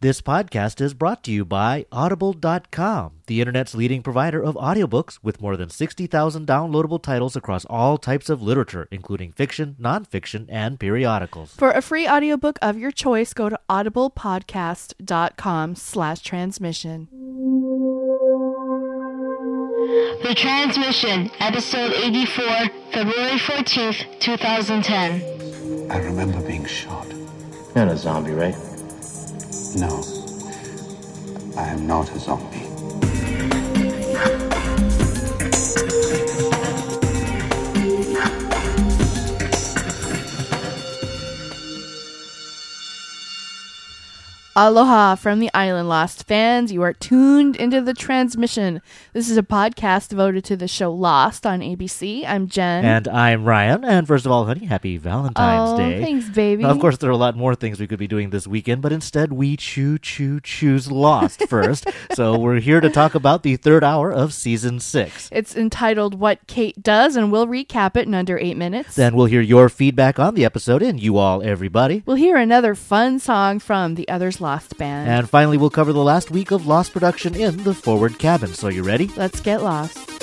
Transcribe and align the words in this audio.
This 0.00 0.20
podcast 0.20 0.80
is 0.80 0.94
brought 0.94 1.24
to 1.24 1.32
you 1.32 1.44
by 1.44 1.84
Audible.com, 1.90 3.14
the 3.26 3.40
internet's 3.40 3.74
leading 3.74 4.00
provider 4.00 4.40
of 4.40 4.54
audiobooks 4.54 5.18
with 5.24 5.42
more 5.42 5.56
than 5.56 5.70
60,000 5.70 6.46
downloadable 6.46 7.02
titles 7.02 7.34
across 7.34 7.64
all 7.64 7.98
types 7.98 8.30
of 8.30 8.40
literature, 8.40 8.86
including 8.92 9.32
fiction, 9.32 9.74
nonfiction, 9.80 10.46
and 10.48 10.78
periodicals. 10.78 11.52
For 11.56 11.72
a 11.72 11.82
free 11.82 12.06
audiobook 12.06 12.60
of 12.62 12.78
your 12.78 12.92
choice, 12.92 13.34
go 13.34 13.48
to 13.48 13.58
audiblepodcast.com 13.68 15.74
slash 15.74 16.20
transmission. 16.20 17.08
The 20.22 20.34
Transmission, 20.36 21.28
Episode 21.40 21.92
84, 21.94 22.44
February 22.92 23.38
14th, 23.40 24.20
2010. 24.20 25.90
I 25.90 25.98
remember 25.98 26.40
being 26.46 26.66
shot. 26.66 27.08
You're 27.08 27.86
not 27.86 27.88
a 27.88 27.96
zombie, 27.96 28.30
right? 28.30 28.54
No, 29.76 30.02
I 31.56 31.68
am 31.68 31.86
not 31.86 32.10
a 32.14 32.18
zombie. 32.18 32.67
Aloha 44.60 45.14
from 45.14 45.38
the 45.38 45.50
island, 45.54 45.88
Lost 45.88 46.26
fans. 46.26 46.72
You 46.72 46.82
are 46.82 46.92
tuned 46.92 47.54
into 47.54 47.80
the 47.80 47.94
transmission. 47.94 48.82
This 49.12 49.30
is 49.30 49.36
a 49.36 49.42
podcast 49.44 50.08
devoted 50.08 50.42
to 50.46 50.56
the 50.56 50.66
show 50.66 50.92
Lost 50.92 51.46
on 51.46 51.60
ABC. 51.60 52.24
I'm 52.26 52.48
Jen. 52.48 52.84
And 52.84 53.06
I'm 53.06 53.44
Ryan. 53.44 53.84
And 53.84 54.08
first 54.08 54.26
of 54.26 54.32
all, 54.32 54.46
honey, 54.46 54.66
happy 54.66 54.96
Valentine's 54.96 55.70
oh, 55.70 55.76
Day. 55.76 56.02
thanks, 56.02 56.28
baby. 56.30 56.64
Now, 56.64 56.70
of 56.70 56.80
course, 56.80 56.98
there 56.98 57.08
are 57.08 57.12
a 57.12 57.16
lot 57.16 57.36
more 57.36 57.54
things 57.54 57.78
we 57.78 57.86
could 57.86 58.00
be 58.00 58.08
doing 58.08 58.30
this 58.30 58.48
weekend, 58.48 58.82
but 58.82 58.90
instead 58.90 59.32
we 59.32 59.56
choo 59.56 59.96
choo 59.96 60.40
choose 60.40 60.90
Lost 60.90 61.44
first. 61.48 61.86
so 62.14 62.36
we're 62.36 62.58
here 62.58 62.80
to 62.80 62.90
talk 62.90 63.14
about 63.14 63.44
the 63.44 63.54
third 63.54 63.84
hour 63.84 64.12
of 64.12 64.34
season 64.34 64.80
six. 64.80 65.28
It's 65.30 65.54
entitled 65.54 66.18
What 66.18 66.44
Kate 66.48 66.82
Does, 66.82 67.14
and 67.14 67.30
we'll 67.30 67.46
recap 67.46 67.96
it 67.96 68.08
in 68.08 68.14
under 68.14 68.36
eight 68.36 68.56
minutes. 68.56 68.96
Then 68.96 69.14
we'll 69.14 69.26
hear 69.26 69.40
your 69.40 69.68
feedback 69.68 70.18
on 70.18 70.34
the 70.34 70.44
episode 70.44 70.82
and 70.82 71.00
you 71.00 71.16
all, 71.16 71.44
everybody. 71.44 72.02
we'll 72.06 72.16
hear 72.16 72.36
another 72.36 72.74
fun 72.74 73.20
song 73.20 73.60
from 73.60 73.94
the 73.94 74.08
Others 74.08 74.40
Lost 74.40 74.47
band. 74.76 75.08
And 75.08 75.28
finally, 75.28 75.56
we'll 75.56 75.70
cover 75.70 75.92
the 75.92 76.02
last 76.02 76.30
week 76.30 76.50
of 76.50 76.66
Lost 76.66 76.92
production 76.92 77.34
in 77.34 77.64
the 77.64 77.74
forward 77.74 78.18
cabin. 78.18 78.54
So 78.54 78.68
you 78.68 78.82
ready? 78.82 79.08
Let's 79.16 79.40
get 79.40 79.62
lost. 79.62 80.17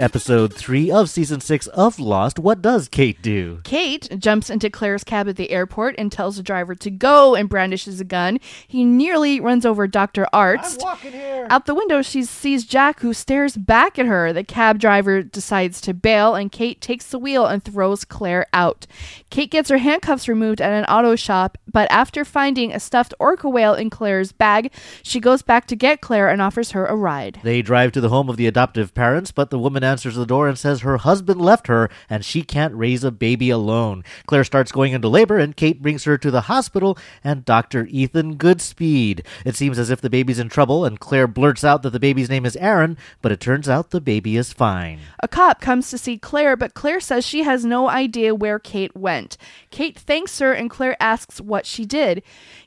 Episode 0.00 0.54
3 0.54 0.92
of 0.92 1.10
season 1.10 1.40
6 1.40 1.66
of 1.68 1.98
Lost. 1.98 2.38
What 2.38 2.62
does 2.62 2.88
Kate 2.88 3.20
do? 3.20 3.60
Kate 3.64 4.08
jumps 4.16 4.48
into 4.48 4.70
Claire's 4.70 5.02
cab 5.02 5.28
at 5.28 5.34
the 5.34 5.50
airport 5.50 5.96
and 5.98 6.12
tells 6.12 6.36
the 6.36 6.42
driver 6.44 6.76
to 6.76 6.88
go 6.88 7.34
and 7.34 7.48
brandishes 7.48 8.00
a 8.00 8.04
gun. 8.04 8.38
He 8.68 8.84
nearly 8.84 9.40
runs 9.40 9.66
over 9.66 9.88
Dr. 9.88 10.28
Arzt. 10.32 10.82
walking 10.82 11.10
here. 11.10 11.48
Out 11.50 11.66
the 11.66 11.74
window, 11.74 12.00
she 12.02 12.22
sees 12.22 12.64
Jack, 12.64 13.00
who 13.00 13.12
stares 13.12 13.56
back 13.56 13.98
at 13.98 14.06
her. 14.06 14.32
The 14.32 14.44
cab 14.44 14.78
driver 14.78 15.20
decides 15.20 15.80
to 15.80 15.94
bail, 15.94 16.36
and 16.36 16.52
Kate 16.52 16.80
takes 16.80 17.08
the 17.08 17.18
wheel 17.18 17.46
and 17.46 17.64
throws 17.64 18.04
Claire 18.04 18.46
out. 18.52 18.86
Kate 19.30 19.50
gets 19.50 19.68
her 19.68 19.78
handcuffs 19.78 20.28
removed 20.28 20.60
at 20.60 20.72
an 20.72 20.84
auto 20.84 21.16
shop, 21.16 21.58
but 21.66 21.90
after 21.90 22.24
finding 22.24 22.72
a 22.72 22.78
stuffed 22.78 23.14
orca 23.18 23.48
whale 23.48 23.74
in 23.74 23.90
Claire's 23.90 24.30
bag, 24.30 24.72
she 25.02 25.18
goes 25.18 25.42
back 25.42 25.66
to 25.66 25.74
get 25.74 26.00
Claire 26.00 26.28
and 26.28 26.40
offers 26.40 26.70
her 26.70 26.86
a 26.86 26.94
ride. 26.94 27.40
They 27.42 27.62
drive 27.62 27.90
to 27.92 28.00
the 28.00 28.10
home 28.10 28.28
of 28.28 28.36
the 28.36 28.46
adoptive 28.46 28.94
parents, 28.94 29.32
but 29.32 29.50
the 29.50 29.58
woman 29.58 29.87
answers 29.88 30.14
the 30.14 30.26
door 30.26 30.46
and 30.46 30.58
says 30.58 30.82
her 30.82 30.98
husband 30.98 31.40
left 31.40 31.66
her 31.66 31.90
and 32.08 32.24
she 32.24 32.42
can't 32.42 32.74
raise 32.74 33.02
a 33.02 33.10
baby 33.10 33.50
alone. 33.50 34.04
Claire 34.26 34.44
starts 34.44 34.70
going 34.70 34.92
into 34.92 35.08
labor 35.08 35.38
and 35.38 35.56
Kate 35.56 35.82
brings 35.82 36.04
her 36.04 36.16
to 36.18 36.30
the 36.30 36.42
hospital 36.42 36.96
and 37.24 37.44
Dr. 37.44 37.86
Ethan 37.86 38.36
Goodspeed. 38.36 39.24
It 39.44 39.56
seems 39.56 39.78
as 39.78 39.90
if 39.90 40.00
the 40.00 40.10
baby's 40.10 40.38
in 40.38 40.48
trouble 40.48 40.84
and 40.84 41.00
Claire 41.00 41.26
blurts 41.26 41.64
out 41.64 41.82
that 41.82 41.90
the 41.90 41.98
baby's 41.98 42.30
name 42.30 42.46
is 42.46 42.56
Aaron, 42.56 42.96
but 43.22 43.32
it 43.32 43.40
turns 43.40 43.68
out 43.68 43.90
the 43.90 44.00
baby 44.00 44.36
is 44.36 44.52
fine. 44.52 45.00
A 45.20 45.28
cop 45.28 45.60
comes 45.60 45.90
to 45.90 45.98
see 45.98 46.18
Claire, 46.18 46.56
but 46.56 46.74
Claire 46.74 47.00
says 47.00 47.26
she 47.26 47.42
has 47.42 47.64
no 47.64 47.88
idea 47.88 48.34
where 48.34 48.58
Kate 48.58 48.94
went. 48.94 49.36
Kate 49.70 49.98
thanks 49.98 50.38
her, 50.38 50.52
and 50.52 50.68
Claire 50.68 50.96
asks 51.00 51.40
what 51.40 51.64
she 51.64 51.86
did. 51.86 52.22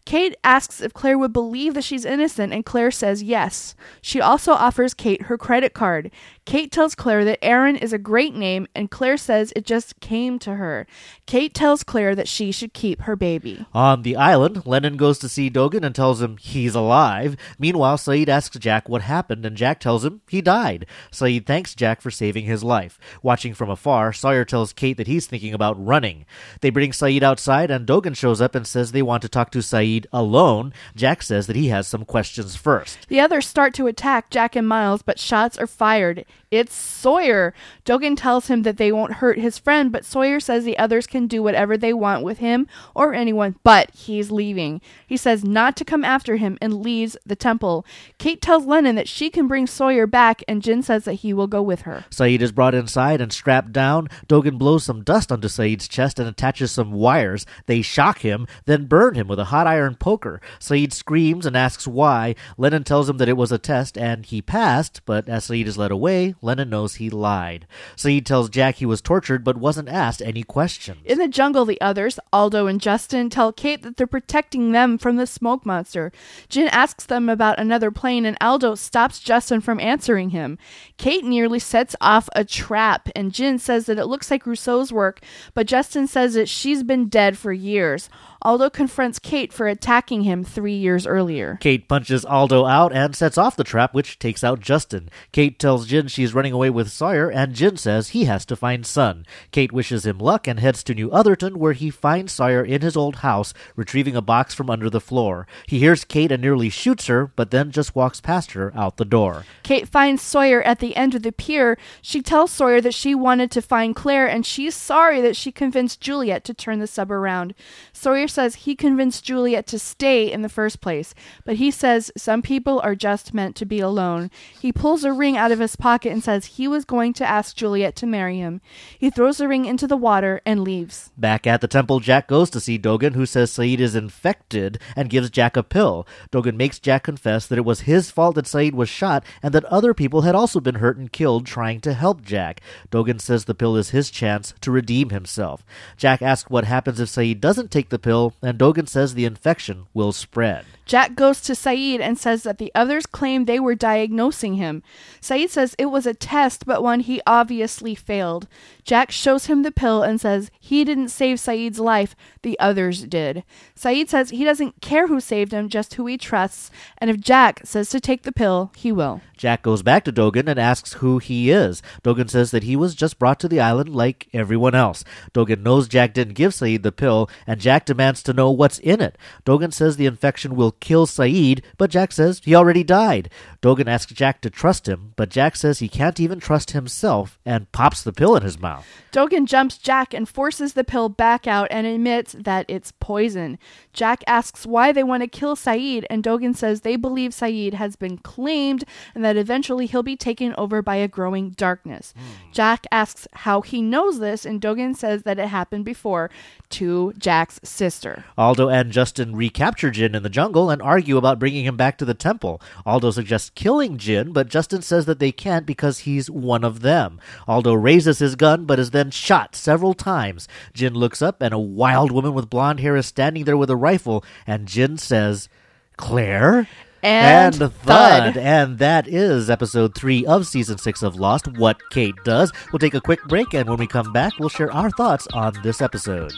Kate 0.05 0.35
asks 0.43 0.81
if 0.81 0.93
Claire 0.93 1.17
would 1.17 1.33
believe 1.33 1.73
that 1.75 1.83
she's 1.83 2.05
innocent, 2.05 2.53
and 2.53 2.65
Claire 2.65 2.91
says 2.91 3.21
yes. 3.21 3.75
She 4.01 4.19
also 4.19 4.53
offers 4.53 4.93
Kate 4.93 5.23
her 5.23 5.37
credit 5.37 5.73
card. 5.73 6.11
Kate 6.45 6.71
tells 6.71 6.95
Claire 6.95 7.10
that 7.19 7.43
Aaron 7.43 7.75
is 7.75 7.91
a 7.91 7.97
great 7.97 8.33
name, 8.33 8.67
and 8.73 8.89
Claire 8.89 9.17
says 9.17 9.51
it 9.55 9.65
just 9.65 9.99
came 9.99 10.39
to 10.39 10.55
her. 10.55 10.87
Kate 11.25 11.53
tells 11.53 11.83
Claire 11.83 12.15
that 12.15 12.27
she 12.27 12.51
should 12.51 12.73
keep 12.73 13.01
her 13.01 13.15
baby. 13.15 13.65
On 13.73 14.03
the 14.03 14.15
island, 14.15 14.65
Lennon 14.65 14.95
goes 14.95 15.19
to 15.19 15.29
see 15.29 15.49
Dogen 15.49 15.83
and 15.83 15.93
tells 15.93 16.21
him 16.21 16.37
he's 16.37 16.75
alive. 16.75 17.35
Meanwhile, 17.59 17.97
Sayid 17.97 18.29
asks 18.29 18.57
Jack 18.57 18.87
what 18.87 19.01
happened, 19.01 19.45
and 19.45 19.57
Jack 19.57 19.79
tells 19.79 20.05
him 20.05 20.21
he 20.29 20.41
died. 20.41 20.85
Sayid 21.11 21.45
thanks 21.45 21.75
Jack 21.75 21.99
for 21.99 22.11
saving 22.11 22.45
his 22.45 22.63
life. 22.63 22.97
Watching 23.21 23.53
from 23.53 23.69
afar, 23.69 24.13
Sawyer 24.13 24.45
tells 24.45 24.73
Kate 24.73 24.97
that 24.97 25.07
he's 25.07 25.27
thinking 25.27 25.53
about 25.53 25.83
running. 25.83 26.25
They 26.61 26.69
bring 26.69 26.91
Sayid 26.91 27.23
outside, 27.23 27.69
and 27.69 27.85
Dogen 27.85 28.15
shows 28.15 28.39
up 28.41 28.55
and 28.55 28.65
says 28.65 28.91
they 28.91 29.01
want 29.01 29.21
to 29.23 29.29
talk 29.29 29.51
to 29.51 29.59
Sayid 29.59 30.05
alone. 30.13 30.73
Jack 30.95 31.21
says 31.21 31.47
that 31.47 31.55
he 31.55 31.67
has 31.67 31.87
some 31.87 32.05
questions 32.05 32.55
first. 32.55 33.07
The 33.07 33.19
others 33.19 33.47
start 33.47 33.73
to 33.75 33.87
attack 33.87 34.29
Jack 34.29 34.55
and 34.55 34.67
Miles, 34.67 35.01
but 35.01 35.19
shots 35.19 35.57
are 35.57 35.67
fired. 35.67 36.25
It's 36.51 36.73
Sawyer. 37.01 37.53
Dogen 37.83 38.15
tells 38.15 38.47
him 38.47 38.61
that 38.61 38.77
they 38.77 38.91
won't 38.91 39.13
hurt 39.13 39.39
his 39.39 39.57
friend, 39.57 39.91
but 39.91 40.05
Sawyer 40.05 40.39
says 40.39 40.63
the 40.63 40.77
others 40.77 41.07
can 41.07 41.25
do 41.25 41.41
whatever 41.41 41.75
they 41.75 41.93
want 41.93 42.23
with 42.23 42.37
him 42.37 42.67
or 42.93 43.15
anyone, 43.15 43.55
but 43.63 43.89
he's 43.91 44.29
leaving. 44.29 44.81
He 45.07 45.17
says 45.17 45.43
not 45.43 45.75
to 45.77 45.85
come 45.85 46.05
after 46.05 46.35
him 46.35 46.57
and 46.61 46.83
leaves 46.83 47.17
the 47.25 47.35
temple. 47.35 47.85
Kate 48.19 48.41
tells 48.41 48.65
Lennon 48.65 48.95
that 48.95 49.07
she 49.07 49.31
can 49.31 49.47
bring 49.47 49.65
Sawyer 49.65 50.05
back, 50.05 50.43
and 50.47 50.61
Jin 50.61 50.83
says 50.83 51.05
that 51.05 51.15
he 51.15 51.33
will 51.33 51.47
go 51.47 51.61
with 51.61 51.81
her. 51.81 52.05
Sayid 52.11 52.41
is 52.41 52.51
brought 52.51 52.75
inside 52.75 53.19
and 53.19 53.33
strapped 53.33 53.73
down. 53.73 54.07
Dogen 54.27 54.59
blows 54.59 54.83
some 54.83 55.03
dust 55.03 55.31
onto 55.31 55.47
Sayid's 55.47 55.87
chest 55.87 56.19
and 56.19 56.29
attaches 56.29 56.71
some 56.71 56.91
wires. 56.91 57.45
They 57.65 57.81
shock 57.81 58.19
him, 58.19 58.45
then 58.65 58.85
burn 58.85 59.15
him 59.15 59.27
with 59.27 59.39
a 59.39 59.45
hot 59.45 59.65
iron 59.65 59.95
poker. 59.95 60.39
Sayid 60.59 60.93
screams 60.93 61.45
and 61.45 61.57
asks 61.57 61.87
why. 61.87 62.35
Lennon 62.57 62.83
tells 62.83 63.09
him 63.09 63.17
that 63.17 63.29
it 63.29 63.37
was 63.37 63.51
a 63.51 63.57
test 63.57 63.97
and 63.97 64.25
he 64.25 64.41
passed, 64.41 65.01
but 65.05 65.27
as 65.27 65.47
Sayid 65.47 65.65
is 65.65 65.77
led 65.77 65.91
away, 65.91 66.35
Lennon 66.41 66.69
knows 66.69 66.90
he 66.95 67.09
lied. 67.09 67.67
So 67.95 68.09
he 68.09 68.21
tells 68.21 68.49
Jack 68.49 68.75
he 68.75 68.85
was 68.85 69.01
tortured 69.01 69.43
but 69.43 69.57
wasn't 69.57 69.89
asked 69.89 70.21
any 70.21 70.43
questions. 70.43 70.99
In 71.05 71.17
the 71.17 71.27
jungle, 71.27 71.65
the 71.65 71.79
others, 71.81 72.19
Aldo 72.31 72.67
and 72.67 72.81
Justin, 72.81 73.29
tell 73.29 73.51
Kate 73.51 73.81
that 73.83 73.97
they're 73.97 74.07
protecting 74.07 74.71
them 74.71 74.97
from 74.97 75.17
the 75.17 75.27
smoke 75.27 75.65
monster. 75.65 76.11
Jin 76.49 76.67
asks 76.69 77.05
them 77.05 77.29
about 77.29 77.59
another 77.59 77.91
plane, 77.91 78.25
and 78.25 78.37
Aldo 78.41 78.75
stops 78.75 79.19
Justin 79.19 79.61
from 79.61 79.79
answering 79.79 80.31
him. 80.31 80.57
Kate 80.97 81.23
nearly 81.23 81.59
sets 81.59 81.95
off 82.01 82.29
a 82.35 82.43
trap, 82.43 83.09
and 83.15 83.33
Jin 83.33 83.59
says 83.59 83.85
that 83.85 83.99
it 83.99 84.07
looks 84.07 84.31
like 84.31 84.45
Rousseau's 84.45 84.91
work, 84.91 85.21
but 85.53 85.67
Justin 85.67 86.07
says 86.07 86.33
that 86.33 86.49
she's 86.49 86.83
been 86.83 87.07
dead 87.07 87.37
for 87.37 87.53
years. 87.53 88.09
Aldo 88.43 88.71
confronts 88.71 89.19
Kate 89.19 89.53
for 89.53 89.67
attacking 89.67 90.23
him 90.23 90.43
three 90.43 90.73
years 90.73 91.05
earlier. 91.05 91.59
Kate 91.61 91.87
punches 91.87 92.25
Aldo 92.25 92.65
out 92.65 92.91
and 92.91 93.15
sets 93.15 93.37
off 93.37 93.55
the 93.55 93.63
trap, 93.63 93.93
which 93.93 94.17
takes 94.17 94.43
out 94.43 94.59
Justin. 94.59 95.11
Kate 95.31 95.59
tells 95.59 95.85
Jin 95.85 96.07
she's 96.07 96.33
running 96.33 96.51
away 96.51 96.71
with 96.71 96.91
Sawyer, 96.91 97.29
and 97.29 97.53
Jin 97.53 97.77
says 97.77 98.09
he 98.09 98.25
has 98.25 98.43
to 98.47 98.55
find 98.55 98.83
Sun. 98.83 99.27
Kate 99.51 99.71
wishes 99.71 100.07
him 100.07 100.17
luck 100.17 100.47
and 100.47 100.59
heads 100.59 100.83
to 100.85 100.95
New 100.95 101.09
Otherton, 101.09 101.57
where 101.57 101.73
he 101.73 101.91
finds 101.91 102.33
Sawyer 102.33 102.63
in 102.63 102.81
his 102.81 102.97
old 102.97 103.17
house, 103.17 103.53
retrieving 103.75 104.15
a 104.15 104.23
box 104.23 104.55
from 104.55 104.71
under 104.71 104.89
the 104.89 104.99
floor. 104.99 105.45
He 105.67 105.77
hears 105.77 106.03
Kate 106.03 106.31
and 106.31 106.41
nearly 106.41 106.69
shoots 106.69 107.05
her, 107.05 107.27
but 107.35 107.51
then 107.51 107.69
just 107.69 107.95
walks 107.95 108.21
past 108.21 108.53
her 108.53 108.73
out 108.75 108.97
the 108.97 109.05
door. 109.05 109.45
Kate 109.61 109.87
finds 109.87 110.23
Sawyer 110.23 110.63
at 110.63 110.79
the 110.79 110.95
end 110.95 111.13
of 111.13 111.21
the 111.21 111.31
pier. 111.31 111.77
She 112.01 112.23
tells 112.23 112.49
Sawyer 112.49 112.81
that 112.81 112.95
she 112.95 113.13
wanted 113.13 113.51
to 113.51 113.61
find 113.61 113.95
Claire, 113.95 114.27
and 114.27 114.43
she's 114.43 114.73
sorry 114.73 115.21
that 115.21 115.35
she 115.35 115.51
convinced 115.51 116.01
Juliet 116.01 116.43
to 116.45 116.55
turn 116.55 116.79
the 116.79 116.87
sub 116.87 117.11
around. 117.11 117.53
Sawyer 117.93 118.27
says 118.31 118.55
he 118.55 118.75
convinced 118.75 119.23
Juliet 119.23 119.67
to 119.67 119.79
stay 119.79 120.31
in 120.31 120.41
the 120.41 120.49
first 120.49 120.81
place, 120.81 121.13
but 121.45 121.57
he 121.57 121.69
says 121.69 122.11
some 122.17 122.41
people 122.41 122.79
are 122.79 122.95
just 122.95 123.33
meant 123.33 123.55
to 123.57 123.65
be 123.65 123.79
alone. 123.79 124.31
He 124.59 124.71
pulls 124.71 125.03
a 125.03 125.13
ring 125.13 125.37
out 125.37 125.51
of 125.51 125.59
his 125.59 125.75
pocket 125.75 126.11
and 126.11 126.23
says 126.23 126.45
he 126.45 126.67
was 126.67 126.85
going 126.85 127.13
to 127.13 127.27
ask 127.27 127.55
Juliet 127.55 127.95
to 127.97 128.07
marry 128.07 128.37
him. 128.37 128.61
He 128.97 129.09
throws 129.09 129.37
the 129.37 129.47
ring 129.47 129.65
into 129.65 129.87
the 129.87 129.97
water 129.97 130.41
and 130.45 130.63
leaves. 130.63 131.11
Back 131.17 131.45
at 131.45 131.61
the 131.61 131.67
temple, 131.67 131.99
Jack 131.99 132.27
goes 132.27 132.49
to 132.51 132.59
see 132.59 132.79
Dogen, 132.79 133.13
who 133.13 133.25
says 133.25 133.51
Sayid 133.51 133.79
is 133.79 133.95
infected 133.95 134.79
and 134.95 135.09
gives 135.09 135.29
Jack 135.29 135.57
a 135.57 135.63
pill. 135.63 136.07
Dogen 136.31 136.55
makes 136.55 136.79
Jack 136.79 137.03
confess 137.03 137.47
that 137.47 137.57
it 137.57 137.65
was 137.65 137.81
his 137.81 138.11
fault 138.11 138.35
that 138.35 138.45
Sayid 138.45 138.73
was 138.73 138.89
shot 138.89 139.23
and 139.43 139.53
that 139.53 139.65
other 139.65 139.93
people 139.93 140.21
had 140.21 140.35
also 140.35 140.59
been 140.59 140.75
hurt 140.75 140.97
and 140.97 141.11
killed 141.11 141.45
trying 141.45 141.81
to 141.81 141.93
help 141.93 142.21
Jack. 142.21 142.61
Dogen 142.91 143.19
says 143.19 143.45
the 143.45 143.55
pill 143.55 143.75
is 143.75 143.89
his 143.89 144.09
chance 144.09 144.53
to 144.61 144.71
redeem 144.71 145.09
himself. 145.09 145.65
Jack 145.97 146.21
asks 146.21 146.49
what 146.49 146.65
happens 146.65 146.99
if 146.99 147.09
Sayid 147.09 147.39
doesn't 147.39 147.71
take 147.71 147.89
the 147.89 147.99
pill, 147.99 148.20
and 148.41 148.57
Dogen 148.57 148.87
says 148.87 149.13
the 149.13 149.25
infection 149.25 149.85
will 149.93 150.11
spread. 150.11 150.65
Jack 150.91 151.15
goes 151.15 151.39
to 151.39 151.53
Sayid 151.53 152.01
and 152.01 152.17
says 152.17 152.43
that 152.43 152.57
the 152.57 152.69
others 152.75 153.05
claim 153.05 153.45
they 153.45 153.61
were 153.61 153.75
diagnosing 153.75 154.55
him. 154.55 154.83
Sayid 155.21 155.47
says 155.47 155.73
it 155.77 155.85
was 155.85 156.05
a 156.05 156.13
test, 156.13 156.65
but 156.65 156.83
one 156.83 156.99
he 156.99 157.21
obviously 157.25 157.95
failed. 157.95 158.45
Jack 158.83 159.09
shows 159.09 159.45
him 159.45 159.63
the 159.63 159.71
pill 159.71 160.03
and 160.03 160.19
says 160.19 160.51
he 160.59 160.83
didn't 160.83 161.07
save 161.07 161.37
Sayid's 161.37 161.79
life, 161.79 162.13
the 162.41 162.59
others 162.59 163.03
did. 163.03 163.45
Sayid 163.73 164.09
says 164.09 164.31
he 164.31 164.43
doesn't 164.43 164.81
care 164.81 165.07
who 165.07 165.21
saved 165.21 165.53
him, 165.53 165.69
just 165.69 165.93
who 165.93 166.07
he 166.07 166.17
trusts, 166.17 166.69
and 166.97 167.09
if 167.09 167.21
Jack 167.21 167.61
says 167.63 167.89
to 167.91 168.01
take 168.01 168.23
the 168.23 168.33
pill, 168.33 168.73
he 168.75 168.91
will. 168.91 169.21
Jack 169.37 169.61
goes 169.61 169.81
back 169.81 170.03
to 170.03 170.11
Dogen 170.11 170.49
and 170.49 170.59
asks 170.59 170.93
who 170.93 171.19
he 171.19 171.51
is. 171.51 171.81
Dogen 172.03 172.29
says 172.29 172.51
that 172.51 172.63
he 172.63 172.75
was 172.75 172.95
just 172.95 173.17
brought 173.17 173.39
to 173.39 173.47
the 173.47 173.61
island 173.61 173.95
like 173.95 174.27
everyone 174.33 174.75
else. 174.75 175.05
Dogen 175.33 175.61
knows 175.63 175.87
Jack 175.87 176.13
didn't 176.13 176.33
give 176.33 176.51
Sayid 176.51 176.83
the 176.83 176.91
pill, 176.91 177.29
and 177.47 177.61
Jack 177.61 177.85
demands 177.85 178.21
to 178.23 178.33
know 178.33 178.51
what's 178.51 178.77
in 178.79 178.99
it. 178.99 179.17
Dogen 179.45 179.73
says 179.73 179.95
the 179.95 180.05
infection 180.05 180.55
will 180.55 180.73
kill 180.81 181.07
Sayid, 181.07 181.63
but 181.77 181.89
Jack 181.89 182.11
says 182.11 182.41
he 182.43 182.53
already 182.53 182.83
died. 182.83 183.29
Dogen 183.61 183.87
asks 183.87 184.11
Jack 184.11 184.41
to 184.41 184.49
trust 184.49 184.89
him, 184.89 185.13
but 185.15 185.29
Jack 185.29 185.55
says 185.55 185.79
he 185.79 185.87
can't 185.87 186.19
even 186.19 186.39
trust 186.39 186.71
himself 186.71 187.39
and 187.45 187.71
pops 187.71 188.01
the 188.01 188.11
pill 188.11 188.35
in 188.35 188.43
his 188.43 188.59
mouth. 188.59 188.85
Dogen 189.11 189.45
jumps 189.45 189.77
Jack 189.77 190.13
and 190.13 190.27
forces 190.27 190.73
the 190.73 190.83
pill 190.83 191.09
back 191.09 191.45
out 191.45 191.67
and 191.69 191.85
admits 191.85 192.33
that 192.33 192.65
it's 192.67 192.91
poison. 192.99 193.59
Jack 193.93 194.23
asks 194.25 194.65
why 194.65 194.91
they 194.91 195.03
want 195.03 195.21
to 195.21 195.27
kill 195.27 195.55
Sayid, 195.55 196.05
and 196.09 196.23
Dogen 196.23 196.55
says 196.55 196.81
they 196.81 196.95
believe 196.95 197.31
Sayid 197.31 197.73
has 197.73 197.95
been 197.95 198.17
claimed 198.17 198.83
and 199.13 199.23
that 199.23 199.37
eventually 199.37 199.85
he'll 199.85 200.01
be 200.01 200.15
taken 200.15 200.55
over 200.57 200.81
by 200.81 200.95
a 200.95 201.07
growing 201.07 201.51
darkness. 201.51 202.13
Hmm. 202.17 202.51
Jack 202.51 202.87
asks 202.91 203.27
how 203.33 203.61
he 203.61 203.81
knows 203.81 204.19
this, 204.19 204.45
and 204.45 204.61
Dogen 204.61 204.95
says 204.95 205.23
that 205.23 205.39
it 205.39 205.47
happened 205.47 205.85
before 205.85 206.29
to 206.69 207.13
Jack's 207.17 207.59
sister. 207.63 208.25
Aldo 208.37 208.69
and 208.69 208.91
Justin 208.91 209.35
recapture 209.35 209.91
Jin 209.91 210.15
in 210.15 210.23
the 210.23 210.29
jungle 210.29 210.60
and 210.69 210.81
argue 210.81 211.17
about 211.17 211.39
bringing 211.39 211.65
him 211.65 211.77
back 211.77 211.97
to 211.97 212.05
the 212.05 212.13
temple. 212.13 212.61
Aldo 212.85 213.11
suggests 213.11 213.49
killing 213.49 213.97
Jin, 213.97 214.31
but 214.31 214.49
Justin 214.49 214.81
says 214.81 215.05
that 215.05 215.19
they 215.19 215.31
can't 215.31 215.65
because 215.65 215.99
he's 215.99 216.29
one 216.29 216.63
of 216.63 216.81
them. 216.81 217.19
Aldo 217.47 217.73
raises 217.73 218.19
his 218.19 218.35
gun, 218.35 218.65
but 218.65 218.79
is 218.79 218.91
then 218.91 219.11
shot 219.11 219.55
several 219.55 219.93
times. 219.93 220.47
Jin 220.73 220.93
looks 220.93 221.21
up, 221.21 221.41
and 221.41 221.53
a 221.53 221.59
wild 221.59 222.11
woman 222.11 222.33
with 222.33 222.49
blonde 222.49 222.79
hair 222.79 222.95
is 222.95 223.05
standing 223.05 223.45
there 223.45 223.57
with 223.57 223.69
a 223.69 223.75
rifle, 223.75 224.23
and 224.45 224.67
Jin 224.67 224.97
says, 224.97 225.49
Claire? 225.97 226.67
And 227.03 227.55
thud. 227.55 227.73
thud. 227.73 228.37
And 228.37 228.77
that 228.77 229.07
is 229.07 229.49
episode 229.49 229.95
three 229.95 230.25
of 230.25 230.45
season 230.45 230.77
six 230.77 231.01
of 231.01 231.15
Lost 231.15 231.47
What 231.57 231.81
Kate 231.89 232.15
Does. 232.23 232.51
We'll 232.71 232.79
take 232.79 232.93
a 232.93 233.01
quick 233.01 233.23
break, 233.23 233.53
and 233.53 233.67
when 233.67 233.79
we 233.79 233.87
come 233.87 234.13
back, 234.13 234.33
we'll 234.39 234.49
share 234.49 234.71
our 234.71 234.91
thoughts 234.91 235.27
on 235.33 235.53
this 235.63 235.81
episode. 235.81 236.33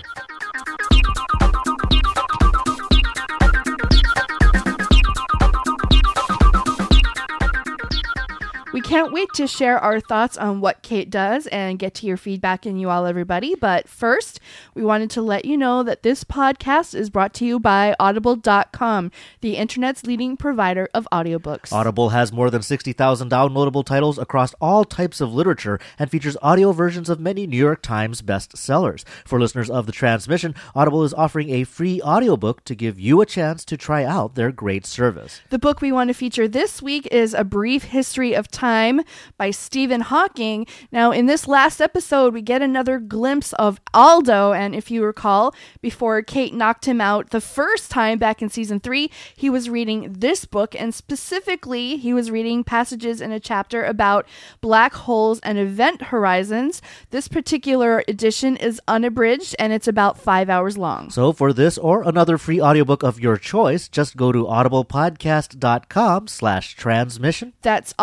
We 8.74 8.82
can't 8.82 9.14
wait 9.14 9.30
to 9.36 9.46
share 9.46 9.78
our 9.78 10.00
thoughts 10.00 10.36
on 10.36 10.60
what 10.60 10.82
Kate 10.82 11.12
does 11.12 11.46
and 11.46 11.78
get 11.78 11.94
to 11.94 12.08
your 12.08 12.18
feedback 12.18 12.66
and 12.66 12.82
you 12.82 12.90
all, 12.90 13.06
everybody. 13.06 13.54
But 13.54 13.88
first, 13.88 14.40
we 14.74 14.84
wanted 14.84 15.12
to 15.12 15.22
let 15.22 15.46
you 15.46 15.58
know 15.58 15.84
that 15.84 16.02
this 16.02 16.24
podcast 16.24 16.96
is 16.96 17.12
brought 17.12 17.36
to 17.36 17.46
you 17.46 17.60
by 17.60 17.96
Audible.com, 18.00 19.12
the 19.42 19.58
internet's 19.58 20.08
leading 20.08 20.36
provider 20.38 20.90
of 20.92 21.08
audiobooks. 21.12 21.72
Audible 21.72 22.10
has 22.10 22.34
more 22.34 22.50
than 22.50 22.64
60,000 22.64 23.30
downloadable 23.30 23.86
titles 23.86 24.18
across 24.18 24.56
all 24.60 24.84
types 24.84 25.22
of 25.22 25.32
literature 25.32 25.80
and 26.00 26.10
features 26.10 26.36
audio 26.42 26.72
versions 26.72 27.12
of 27.12 27.20
many 27.20 27.46
New 27.46 27.58
York 27.58 27.84
Times 27.84 28.24
bestsellers. 28.24 29.04
For 29.24 29.40
listeners 29.40 29.70
of 29.70 29.86
the 29.86 29.92
transmission, 29.92 30.56
Audible 30.74 31.04
is 31.04 31.14
offering 31.14 31.52
a 31.52 31.64
free 31.64 32.02
audiobook 32.02 32.64
to 32.64 32.74
give 32.74 33.00
you 33.00 33.22
a 33.22 33.28
chance 33.28 33.64
to 33.66 33.78
try 33.78 34.04
out 34.04 34.34
their 34.34 34.52
great 34.52 34.88
service. 34.88 35.42
The 35.52 35.60
book 35.60 35.80
we 35.80 35.92
want 35.92 36.08
to 36.08 36.16
feature 36.16 36.48
this 36.48 36.82
week 36.82 37.08
is 37.12 37.36
A 37.36 37.44
Brief 37.44 37.84
History 37.84 38.34
of 38.34 38.48
Time 38.48 38.63
by 38.64 39.52
Stephen 39.52 40.00
Hawking. 40.00 40.66
Now, 40.90 41.12
in 41.12 41.26
this 41.26 41.50
last 41.50 41.82
episode, 41.82 42.34
we 42.34 42.42
get 42.42 42.62
another 42.62 42.98
glimpse 42.98 43.52
of 43.54 43.82
Aldo, 43.94 44.54
and 44.54 44.74
if 44.74 44.90
you 44.90 45.04
recall, 45.04 45.54
before 45.82 46.22
Kate 46.22 46.54
knocked 46.54 46.86
him 46.86 47.02
out 47.02 47.32
the 47.32 47.42
first 47.42 47.92
time 47.92 48.18
back 48.18 48.42
in 48.42 48.48
season 48.48 48.80
three, 48.80 49.12
he 49.36 49.50
was 49.50 49.70
reading 49.70 50.14
this 50.14 50.46
book, 50.46 50.76
and 50.80 50.96
specifically, 50.96 51.98
he 51.98 52.14
was 52.14 52.32
reading 52.32 52.64
passages 52.64 53.20
in 53.20 53.34
a 53.34 53.40
chapter 53.40 53.84
about 53.84 54.26
black 54.62 54.94
holes 54.94 55.42
and 55.42 55.58
event 55.58 56.04
horizons. 56.04 56.82
This 57.10 57.28
particular 57.28 58.02
edition 58.08 58.56
is 58.56 58.80
unabridged, 58.88 59.58
and 59.60 59.74
it's 59.74 59.90
about 59.90 60.18
five 60.18 60.50
hours 60.50 60.78
long. 60.78 61.10
So 61.10 61.34
for 61.34 61.52
this 61.52 61.78
or 61.78 62.04
another 62.04 62.38
free 62.38 62.62
audiobook 62.62 63.04
of 63.04 63.20
your 63.20 63.36
choice, 63.36 63.90
just 63.90 64.16
go 64.16 64.32
to 64.32 64.46
audiblepodcast.com 64.46 66.28
slash 66.30 66.76
transmission. 66.76 67.52
That's 67.62 67.94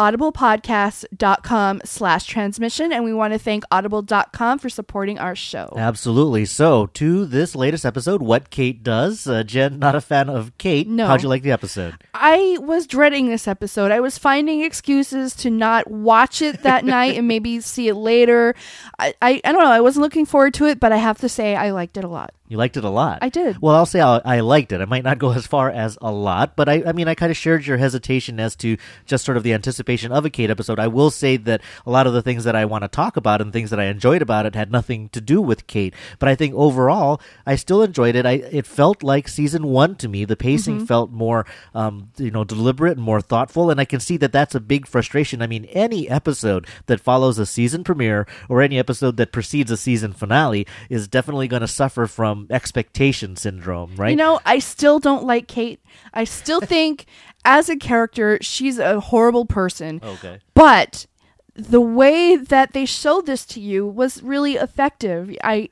audiblepodcast.com 0.56 1.82
slash 1.84 2.24
transmission. 2.24 2.92
And 2.92 3.04
we 3.04 3.12
want 3.12 3.32
to 3.32 3.38
thank 3.38 3.64
audible.com 3.70 4.58
for 4.58 4.68
supporting 4.68 5.18
our 5.18 5.34
show. 5.34 5.72
Absolutely. 5.76 6.44
So 6.46 6.86
to 6.86 7.24
this 7.26 7.54
latest 7.54 7.84
episode, 7.84 8.22
What 8.22 8.50
Kate 8.50 8.82
Does. 8.82 9.26
Uh, 9.26 9.42
Jen, 9.42 9.78
not 9.78 9.94
a 9.94 10.00
fan 10.00 10.28
of 10.28 10.56
Kate. 10.58 10.88
No. 10.88 11.06
How'd 11.06 11.22
you 11.22 11.28
like 11.28 11.42
the 11.42 11.52
episode? 11.52 11.94
I 12.14 12.58
was 12.60 12.86
dreading 12.86 13.28
this 13.28 13.48
episode. 13.48 13.90
I 13.90 14.00
was 14.00 14.18
finding 14.18 14.62
excuses 14.62 15.34
to 15.36 15.50
not 15.50 15.90
watch 15.90 16.42
it 16.42 16.62
that 16.62 16.84
night 16.90 17.16
and 17.16 17.28
maybe 17.28 17.60
see 17.60 17.88
it 17.88 17.94
later. 17.94 18.54
I, 18.98 19.14
I, 19.22 19.40
I 19.44 19.52
don't 19.52 19.62
know. 19.62 19.70
I 19.70 19.80
wasn't 19.80 20.02
looking 20.02 20.26
forward 20.26 20.54
to 20.54 20.66
it, 20.66 20.80
but 20.80 20.92
I 20.92 20.96
have 20.96 21.18
to 21.18 21.28
say 21.28 21.56
I 21.56 21.70
liked 21.70 21.96
it 21.96 22.04
a 22.04 22.08
lot. 22.08 22.32
You 22.50 22.56
liked 22.56 22.76
it 22.76 22.82
a 22.82 22.90
lot. 22.90 23.20
I 23.22 23.28
did. 23.28 23.62
Well, 23.62 23.76
I'll 23.76 23.86
say 23.86 24.00
I, 24.00 24.20
I 24.24 24.40
liked 24.40 24.72
it. 24.72 24.80
I 24.80 24.84
might 24.84 25.04
not 25.04 25.20
go 25.20 25.30
as 25.40 25.46
far 25.46 25.70
as 25.70 25.96
a 26.02 26.10
lot, 26.10 26.56
but 26.56 26.68
I, 26.68 26.82
I 26.84 26.92
mean, 26.92 27.06
I 27.06 27.14
kind 27.14 27.30
of 27.30 27.36
shared 27.36 27.64
your 27.64 27.76
hesitation 27.76 28.40
as 28.40 28.56
to 28.56 28.76
just 29.06 29.24
sort 29.24 29.36
of 29.36 29.44
the 29.44 29.54
anticipation 29.54 30.10
of 30.10 30.24
a 30.24 30.30
Kate 30.30 30.50
episode. 30.50 30.80
I 30.80 30.88
will 30.88 31.12
say 31.12 31.36
that 31.36 31.62
a 31.86 31.90
lot 31.92 32.08
of 32.08 32.12
the 32.12 32.22
things 32.22 32.42
that 32.42 32.56
I 32.56 32.64
want 32.64 32.82
to 32.82 32.88
talk 32.88 33.16
about 33.16 33.40
and 33.40 33.52
things 33.52 33.70
that 33.70 33.78
I 33.78 33.84
enjoyed 33.84 34.20
about 34.20 34.46
it 34.46 34.56
had 34.56 34.72
nothing 34.72 35.10
to 35.10 35.20
do 35.20 35.40
with 35.40 35.68
Kate. 35.68 35.94
But 36.18 36.28
I 36.28 36.34
think 36.34 36.52
overall, 36.54 37.20
I 37.46 37.54
still 37.54 37.84
enjoyed 37.84 38.16
it. 38.16 38.26
I 38.26 38.32
it 38.32 38.66
felt 38.66 39.04
like 39.04 39.28
season 39.28 39.68
one 39.68 39.94
to 39.96 40.08
me. 40.08 40.24
The 40.24 40.36
pacing 40.36 40.86
felt 40.86 41.12
more, 41.12 41.46
um, 41.72 42.10
you 42.16 42.32
know, 42.32 42.42
deliberate 42.42 42.96
and 42.96 43.06
more 43.06 43.20
thoughtful, 43.20 43.70
and 43.70 43.80
I 43.80 43.84
can 43.84 44.00
see 44.00 44.16
that 44.16 44.32
that's 44.32 44.56
a 44.56 44.60
big 44.60 44.88
frustration. 44.88 45.40
I 45.40 45.46
mean, 45.46 45.66
any 45.66 46.08
episode 46.08 46.66
that 46.86 46.98
follows 46.98 47.38
a 47.38 47.46
season 47.46 47.84
premiere 47.84 48.26
or 48.48 48.60
any 48.60 48.76
episode 48.76 49.18
that 49.18 49.30
precedes 49.30 49.70
a 49.70 49.76
season 49.76 50.12
finale 50.12 50.66
is 50.88 51.06
definitely 51.06 51.46
going 51.46 51.60
to 51.60 51.68
suffer 51.68 52.08
from 52.08 52.39
Um, 52.40 52.46
expectation 52.50 53.36
syndrome, 53.36 53.96
right? 53.96 54.10
You 54.10 54.16
know, 54.16 54.40
I 54.44 54.58
still 54.58 54.98
don't 54.98 55.24
like 55.24 55.48
Kate. 55.48 55.80
I 56.14 56.24
still 56.24 56.60
think, 56.74 57.06
as 57.44 57.68
a 57.68 57.76
character, 57.76 58.38
she's 58.40 58.78
a 58.78 59.00
horrible 59.00 59.44
person. 59.44 60.00
okay. 60.02 60.40
But 60.54 61.06
the 61.54 61.80
way 61.80 62.36
that 62.36 62.72
they 62.72 62.84
showed 62.86 63.26
this 63.26 63.44
to 63.46 63.60
you 63.60 63.86
was 63.86 64.22
really 64.22 64.54
effective. 64.54 65.34
I, 65.42 65.68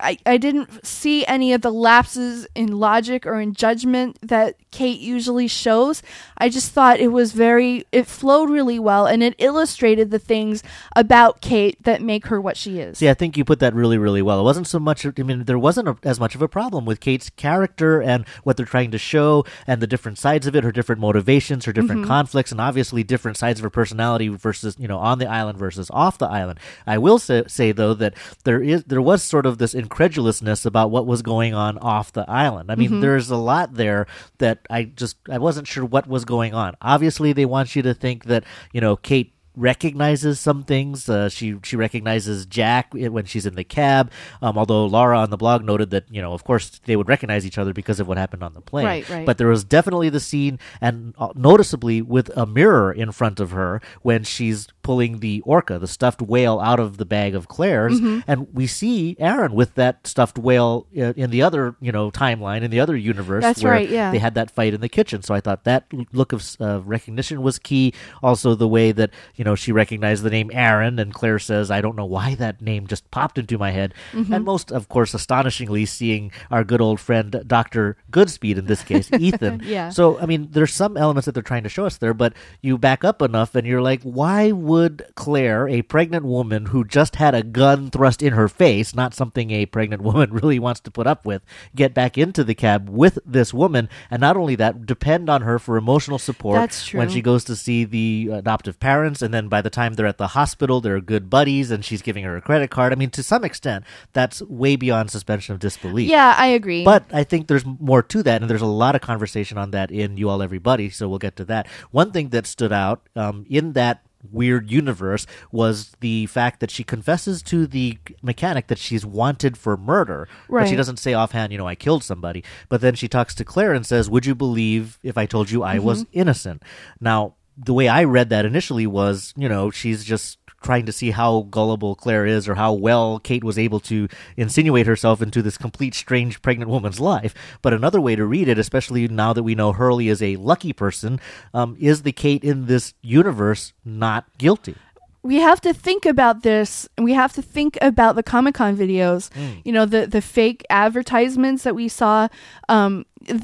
I, 0.00 0.18
I 0.26 0.36
didn't 0.36 0.84
see 0.86 1.26
any 1.26 1.52
of 1.52 1.62
the 1.62 1.72
lapses 1.72 2.46
in 2.54 2.78
logic 2.78 3.26
or 3.26 3.40
in 3.40 3.54
judgment 3.54 4.18
that 4.22 4.56
Kate 4.70 5.00
usually 5.00 5.48
shows. 5.48 6.02
I 6.36 6.48
just 6.48 6.72
thought 6.72 7.00
it 7.00 7.08
was 7.08 7.32
very, 7.32 7.84
it 7.90 8.06
flowed 8.06 8.50
really 8.50 8.78
well 8.78 9.06
and 9.06 9.22
it 9.22 9.34
illustrated 9.38 10.10
the 10.10 10.18
things 10.18 10.62
about 10.94 11.40
Kate 11.40 11.82
that 11.84 12.02
make 12.02 12.26
her 12.26 12.40
what 12.40 12.56
she 12.56 12.78
is. 12.80 12.98
See, 12.98 13.08
I 13.08 13.14
think 13.14 13.36
you 13.36 13.44
put 13.44 13.60
that 13.60 13.74
really, 13.74 13.98
really 13.98 14.22
well. 14.22 14.40
It 14.40 14.44
wasn't 14.44 14.66
so 14.66 14.78
much. 14.78 15.06
I 15.06 15.22
mean, 15.22 15.44
there 15.44 15.58
wasn't 15.58 15.88
a, 15.88 15.96
as 16.02 16.20
much 16.20 16.34
of 16.34 16.42
a 16.42 16.48
problem 16.48 16.84
with 16.84 17.00
Kate's 17.00 17.30
character 17.30 18.02
and 18.02 18.26
what 18.44 18.56
they're 18.56 18.66
trying 18.66 18.90
to 18.90 18.98
show, 18.98 19.44
and 19.66 19.80
the 19.80 19.86
different 19.86 20.18
sides 20.18 20.46
of 20.46 20.54
it, 20.54 20.64
her 20.64 20.72
different 20.72 21.00
motivations, 21.00 21.64
her 21.64 21.72
different 21.72 22.02
mm-hmm. 22.02 22.10
conflicts, 22.10 22.52
and 22.52 22.60
obviously 22.60 23.02
different 23.02 23.36
sides 23.36 23.60
of 23.60 23.64
her 23.64 23.70
personality 23.70 24.28
versus 24.28 24.76
you 24.78 24.88
know 24.88 24.98
on 24.98 25.18
the 25.18 25.26
island 25.26 25.58
versus 25.58 25.90
off 25.92 26.18
the 26.18 26.26
island. 26.26 26.58
I 26.86 26.98
will 26.98 27.18
say, 27.18 27.44
say 27.46 27.72
though 27.72 27.94
that 27.94 28.14
there 28.44 28.62
is 28.62 28.84
there 28.84 29.02
was 29.02 29.22
sort 29.22 29.46
of 29.46 29.58
this 29.58 29.74
incredulousness 29.88 30.66
about 30.66 30.90
what 30.90 31.06
was 31.06 31.22
going 31.22 31.54
on 31.54 31.78
off 31.78 32.12
the 32.12 32.28
island. 32.30 32.70
I 32.70 32.74
mean, 32.74 32.90
mm-hmm. 32.90 33.00
there's 33.00 33.30
a 33.30 33.36
lot 33.36 33.72
there 33.72 34.06
that 34.36 34.60
I 34.68 34.84
just 34.84 35.16
I 35.30 35.38
wasn't 35.38 35.66
sure 35.66 35.82
what 35.82 36.06
was 36.06 36.26
going 36.26 36.52
on. 36.52 36.74
Obviously, 36.82 37.32
they 37.32 37.46
want 37.46 37.74
you 37.74 37.80
to 37.82 37.94
think 37.94 38.26
that 38.26 38.44
you 38.74 38.82
know 38.82 38.96
Kate 38.96 39.32
recognizes 39.58 40.40
some 40.40 40.62
things. 40.64 41.08
Uh, 41.08 41.28
she 41.28 41.56
she 41.62 41.76
recognizes 41.76 42.46
Jack 42.46 42.92
when 42.94 43.24
she's 43.26 43.46
in 43.46 43.54
the 43.54 43.64
cab. 43.64 44.10
Um, 44.40 44.56
although 44.56 44.86
Laura 44.86 45.18
on 45.18 45.30
the 45.30 45.36
blog 45.36 45.64
noted 45.64 45.90
that 45.90 46.04
you 46.10 46.22
know, 46.22 46.32
of 46.32 46.44
course, 46.44 46.80
they 46.86 46.96
would 46.96 47.08
recognize 47.08 47.44
each 47.44 47.58
other 47.58 47.72
because 47.72 48.00
of 48.00 48.08
what 48.08 48.16
happened 48.18 48.42
on 48.42 48.54
the 48.54 48.60
plane. 48.60 48.86
Right, 48.86 49.08
right. 49.08 49.26
But 49.26 49.38
there 49.38 49.48
was 49.48 49.64
definitely 49.64 50.08
the 50.08 50.20
scene, 50.20 50.58
and 50.80 51.14
uh, 51.18 51.32
noticeably 51.34 52.00
with 52.02 52.30
a 52.36 52.46
mirror 52.46 52.92
in 52.92 53.12
front 53.12 53.40
of 53.40 53.50
her 53.50 53.80
when 54.02 54.24
she's 54.24 54.68
pulling 54.82 55.18
the 55.20 55.42
orca, 55.44 55.78
the 55.78 55.86
stuffed 55.88 56.22
whale, 56.22 56.60
out 56.60 56.80
of 56.80 56.96
the 56.96 57.04
bag 57.04 57.34
of 57.34 57.48
Claire's, 57.48 57.98
Mm-hmm. 57.98 58.20
and 58.30 58.46
we 58.54 58.66
see 58.66 59.16
Aaron 59.18 59.52
with 59.52 59.74
that 59.74 60.06
stuffed 60.06 60.38
whale 60.38 60.86
uh, 60.96 61.12
in 61.16 61.30
the 61.30 61.42
other 61.42 61.74
you 61.80 61.90
know 61.92 62.10
timeline 62.10 62.62
in 62.62 62.70
the 62.70 62.80
other 62.80 62.96
universe. 62.96 63.42
That's 63.42 63.62
where 63.62 63.72
right, 63.72 63.88
yeah. 63.88 64.10
They 64.12 64.18
had 64.18 64.34
that 64.34 64.50
fight 64.50 64.72
in 64.74 64.80
the 64.80 64.88
kitchen, 64.88 65.22
so 65.22 65.34
I 65.34 65.40
thought 65.40 65.64
that 65.64 65.86
look 66.12 66.32
of 66.32 66.44
uh, 66.60 66.80
recognition 66.84 67.42
was 67.42 67.58
key. 67.58 67.92
Also, 68.22 68.54
the 68.54 68.68
way 68.68 68.92
that 68.92 69.10
you 69.34 69.44
know 69.44 69.47
know, 69.48 69.54
she 69.54 69.72
recognized 69.72 70.22
the 70.22 70.30
name 70.30 70.50
Aaron, 70.52 70.98
and 70.98 71.12
Claire 71.12 71.38
says, 71.38 71.70
I 71.70 71.80
don't 71.80 71.96
know 71.96 72.04
why 72.04 72.34
that 72.36 72.60
name 72.60 72.86
just 72.86 73.10
popped 73.10 73.38
into 73.38 73.58
my 73.58 73.70
head. 73.70 73.94
Mm-hmm. 74.12 74.32
And 74.32 74.44
most, 74.44 74.70
of 74.70 74.88
course, 74.88 75.14
astonishingly, 75.14 75.86
seeing 75.86 76.30
our 76.50 76.64
good 76.64 76.80
old 76.80 77.00
friend, 77.00 77.42
Dr. 77.46 77.96
Goodspeed, 78.10 78.58
in 78.58 78.66
this 78.66 78.82
case, 78.82 79.10
Ethan. 79.18 79.62
Yeah. 79.68 79.90
So, 79.90 80.18
I 80.18 80.24
mean, 80.24 80.48
there's 80.52 80.72
some 80.72 80.96
elements 80.96 81.26
that 81.26 81.32
they're 81.32 81.42
trying 81.42 81.64
to 81.64 81.68
show 81.68 81.84
us 81.84 81.98
there, 81.98 82.14
but 82.14 82.32
you 82.62 82.78
back 82.78 83.04
up 83.04 83.20
enough 83.20 83.54
and 83.54 83.66
you're 83.66 83.82
like, 83.82 84.02
why 84.02 84.50
would 84.50 85.04
Claire, 85.14 85.68
a 85.68 85.82
pregnant 85.82 86.24
woman 86.24 86.66
who 86.66 86.84
just 86.84 87.16
had 87.16 87.34
a 87.34 87.42
gun 87.42 87.90
thrust 87.90 88.22
in 88.22 88.32
her 88.32 88.48
face, 88.48 88.94
not 88.94 89.14
something 89.14 89.50
a 89.50 89.66
pregnant 89.66 90.00
woman 90.08 90.32
really 90.32 90.58
wants 90.58 90.80
to 90.80 90.90
put 90.90 91.06
up 91.06 91.26
with, 91.26 91.42
get 91.74 91.92
back 91.92 92.16
into 92.16 92.44
the 92.44 92.54
cab 92.54 92.88
with 92.88 93.18
this 93.26 93.52
woman? 93.52 93.88
And 94.10 94.20
not 94.20 94.36
only 94.36 94.54
that, 94.56 94.86
depend 94.86 95.28
on 95.28 95.42
her 95.42 95.58
for 95.58 95.76
emotional 95.76 96.18
support 96.18 96.56
when 96.92 97.10
she 97.10 97.20
goes 97.20 97.44
to 97.44 97.56
see 97.56 97.84
the 97.84 98.30
adoptive 98.32 98.80
parents. 98.80 99.20
And 99.28 99.34
then 99.34 99.48
by 99.48 99.60
the 99.60 99.68
time 99.68 99.92
they're 99.92 100.06
at 100.06 100.16
the 100.16 100.28
hospital, 100.28 100.80
they're 100.80 101.02
good 101.02 101.28
buddies 101.28 101.70
and 101.70 101.84
she's 101.84 102.00
giving 102.00 102.24
her 102.24 102.38
a 102.38 102.40
credit 102.40 102.70
card. 102.70 102.94
I 102.94 102.96
mean, 102.96 103.10
to 103.10 103.22
some 103.22 103.44
extent, 103.44 103.84
that's 104.14 104.40
way 104.40 104.74
beyond 104.74 105.10
suspension 105.10 105.52
of 105.52 105.60
disbelief. 105.60 106.08
Yeah, 106.08 106.34
I 106.38 106.46
agree. 106.46 106.82
But 106.82 107.04
I 107.12 107.24
think 107.24 107.46
there's 107.46 107.66
more 107.66 108.02
to 108.04 108.22
that, 108.22 108.40
and 108.40 108.48
there's 108.48 108.62
a 108.62 108.66
lot 108.66 108.94
of 108.94 109.02
conversation 109.02 109.58
on 109.58 109.72
that 109.72 109.90
in 109.90 110.16
You 110.16 110.30
All 110.30 110.40
Everybody, 110.40 110.88
so 110.88 111.10
we'll 111.10 111.18
get 111.18 111.36
to 111.36 111.44
that. 111.44 111.66
One 111.90 112.10
thing 112.10 112.30
that 112.30 112.46
stood 112.46 112.72
out 112.72 113.06
um, 113.14 113.44
in 113.50 113.74
that 113.74 114.00
weird 114.32 114.70
universe 114.70 115.26
was 115.52 115.92
the 116.00 116.24
fact 116.24 116.60
that 116.60 116.70
she 116.70 116.82
confesses 116.82 117.42
to 117.42 117.66
the 117.66 117.98
mechanic 118.22 118.68
that 118.68 118.78
she's 118.78 119.04
wanted 119.04 119.58
for 119.58 119.76
murder. 119.76 120.26
But 120.62 120.68
she 120.70 120.76
doesn't 120.76 120.98
say 120.98 121.12
offhand, 121.12 121.52
you 121.52 121.58
know, 121.58 121.68
I 121.68 121.74
killed 121.74 122.02
somebody. 122.02 122.42
But 122.70 122.80
then 122.80 122.94
she 122.94 123.08
talks 123.08 123.34
to 123.34 123.44
Claire 123.44 123.74
and 123.74 123.84
says, 123.84 124.08
Would 124.08 124.24
you 124.24 124.34
believe 124.34 124.98
if 125.02 125.18
I 125.18 125.26
told 125.26 125.50
you 125.50 125.62
I 125.62 125.78
was 125.78 126.06
innocent? 126.12 126.62
Now, 126.98 127.34
the 127.58 127.74
way 127.74 127.88
I 127.88 128.04
read 128.04 128.30
that 128.30 128.44
initially 128.44 128.86
was, 128.86 129.34
you 129.36 129.48
know, 129.48 129.70
she's 129.70 130.04
just 130.04 130.38
trying 130.62 130.86
to 130.86 130.92
see 130.92 131.12
how 131.12 131.42
gullible 131.50 131.94
Claire 131.94 132.26
is 132.26 132.48
or 132.48 132.56
how 132.56 132.72
well 132.72 133.20
Kate 133.20 133.44
was 133.44 133.58
able 133.58 133.80
to 133.80 134.08
insinuate 134.36 134.86
herself 134.86 135.22
into 135.22 135.40
this 135.40 135.56
complete 135.56 135.94
strange 135.94 136.42
pregnant 136.42 136.70
woman's 136.70 136.98
life. 136.98 137.34
But 137.62 137.72
another 137.72 138.00
way 138.00 138.16
to 138.16 138.26
read 138.26 138.48
it, 138.48 138.58
especially 138.58 139.06
now 139.08 139.32
that 139.32 139.44
we 139.44 139.54
know 139.54 139.72
Hurley 139.72 140.08
is 140.08 140.22
a 140.22 140.36
lucky 140.36 140.72
person, 140.72 141.20
um, 141.54 141.76
is 141.78 142.02
the 142.02 142.12
Kate 142.12 142.42
in 142.42 142.66
this 142.66 142.94
universe 143.02 143.72
not 143.84 144.26
guilty? 144.38 144.76
we 145.22 145.36
have 145.36 145.60
to 145.60 145.74
think 145.74 146.06
about 146.06 146.42
this 146.42 146.88
and 146.96 147.04
we 147.04 147.12
have 147.12 147.32
to 147.32 147.42
think 147.42 147.76
about 147.82 148.14
the 148.14 148.22
comic-con 148.22 148.76
videos 148.76 149.30
you 149.64 149.72
know 149.72 149.84
the 149.84 150.06
the 150.06 150.22
fake 150.22 150.64
advertisements 150.70 151.64
that 151.64 151.74
we 151.74 151.88
saw 151.88 152.28
um 152.68 153.04
th- 153.26 153.42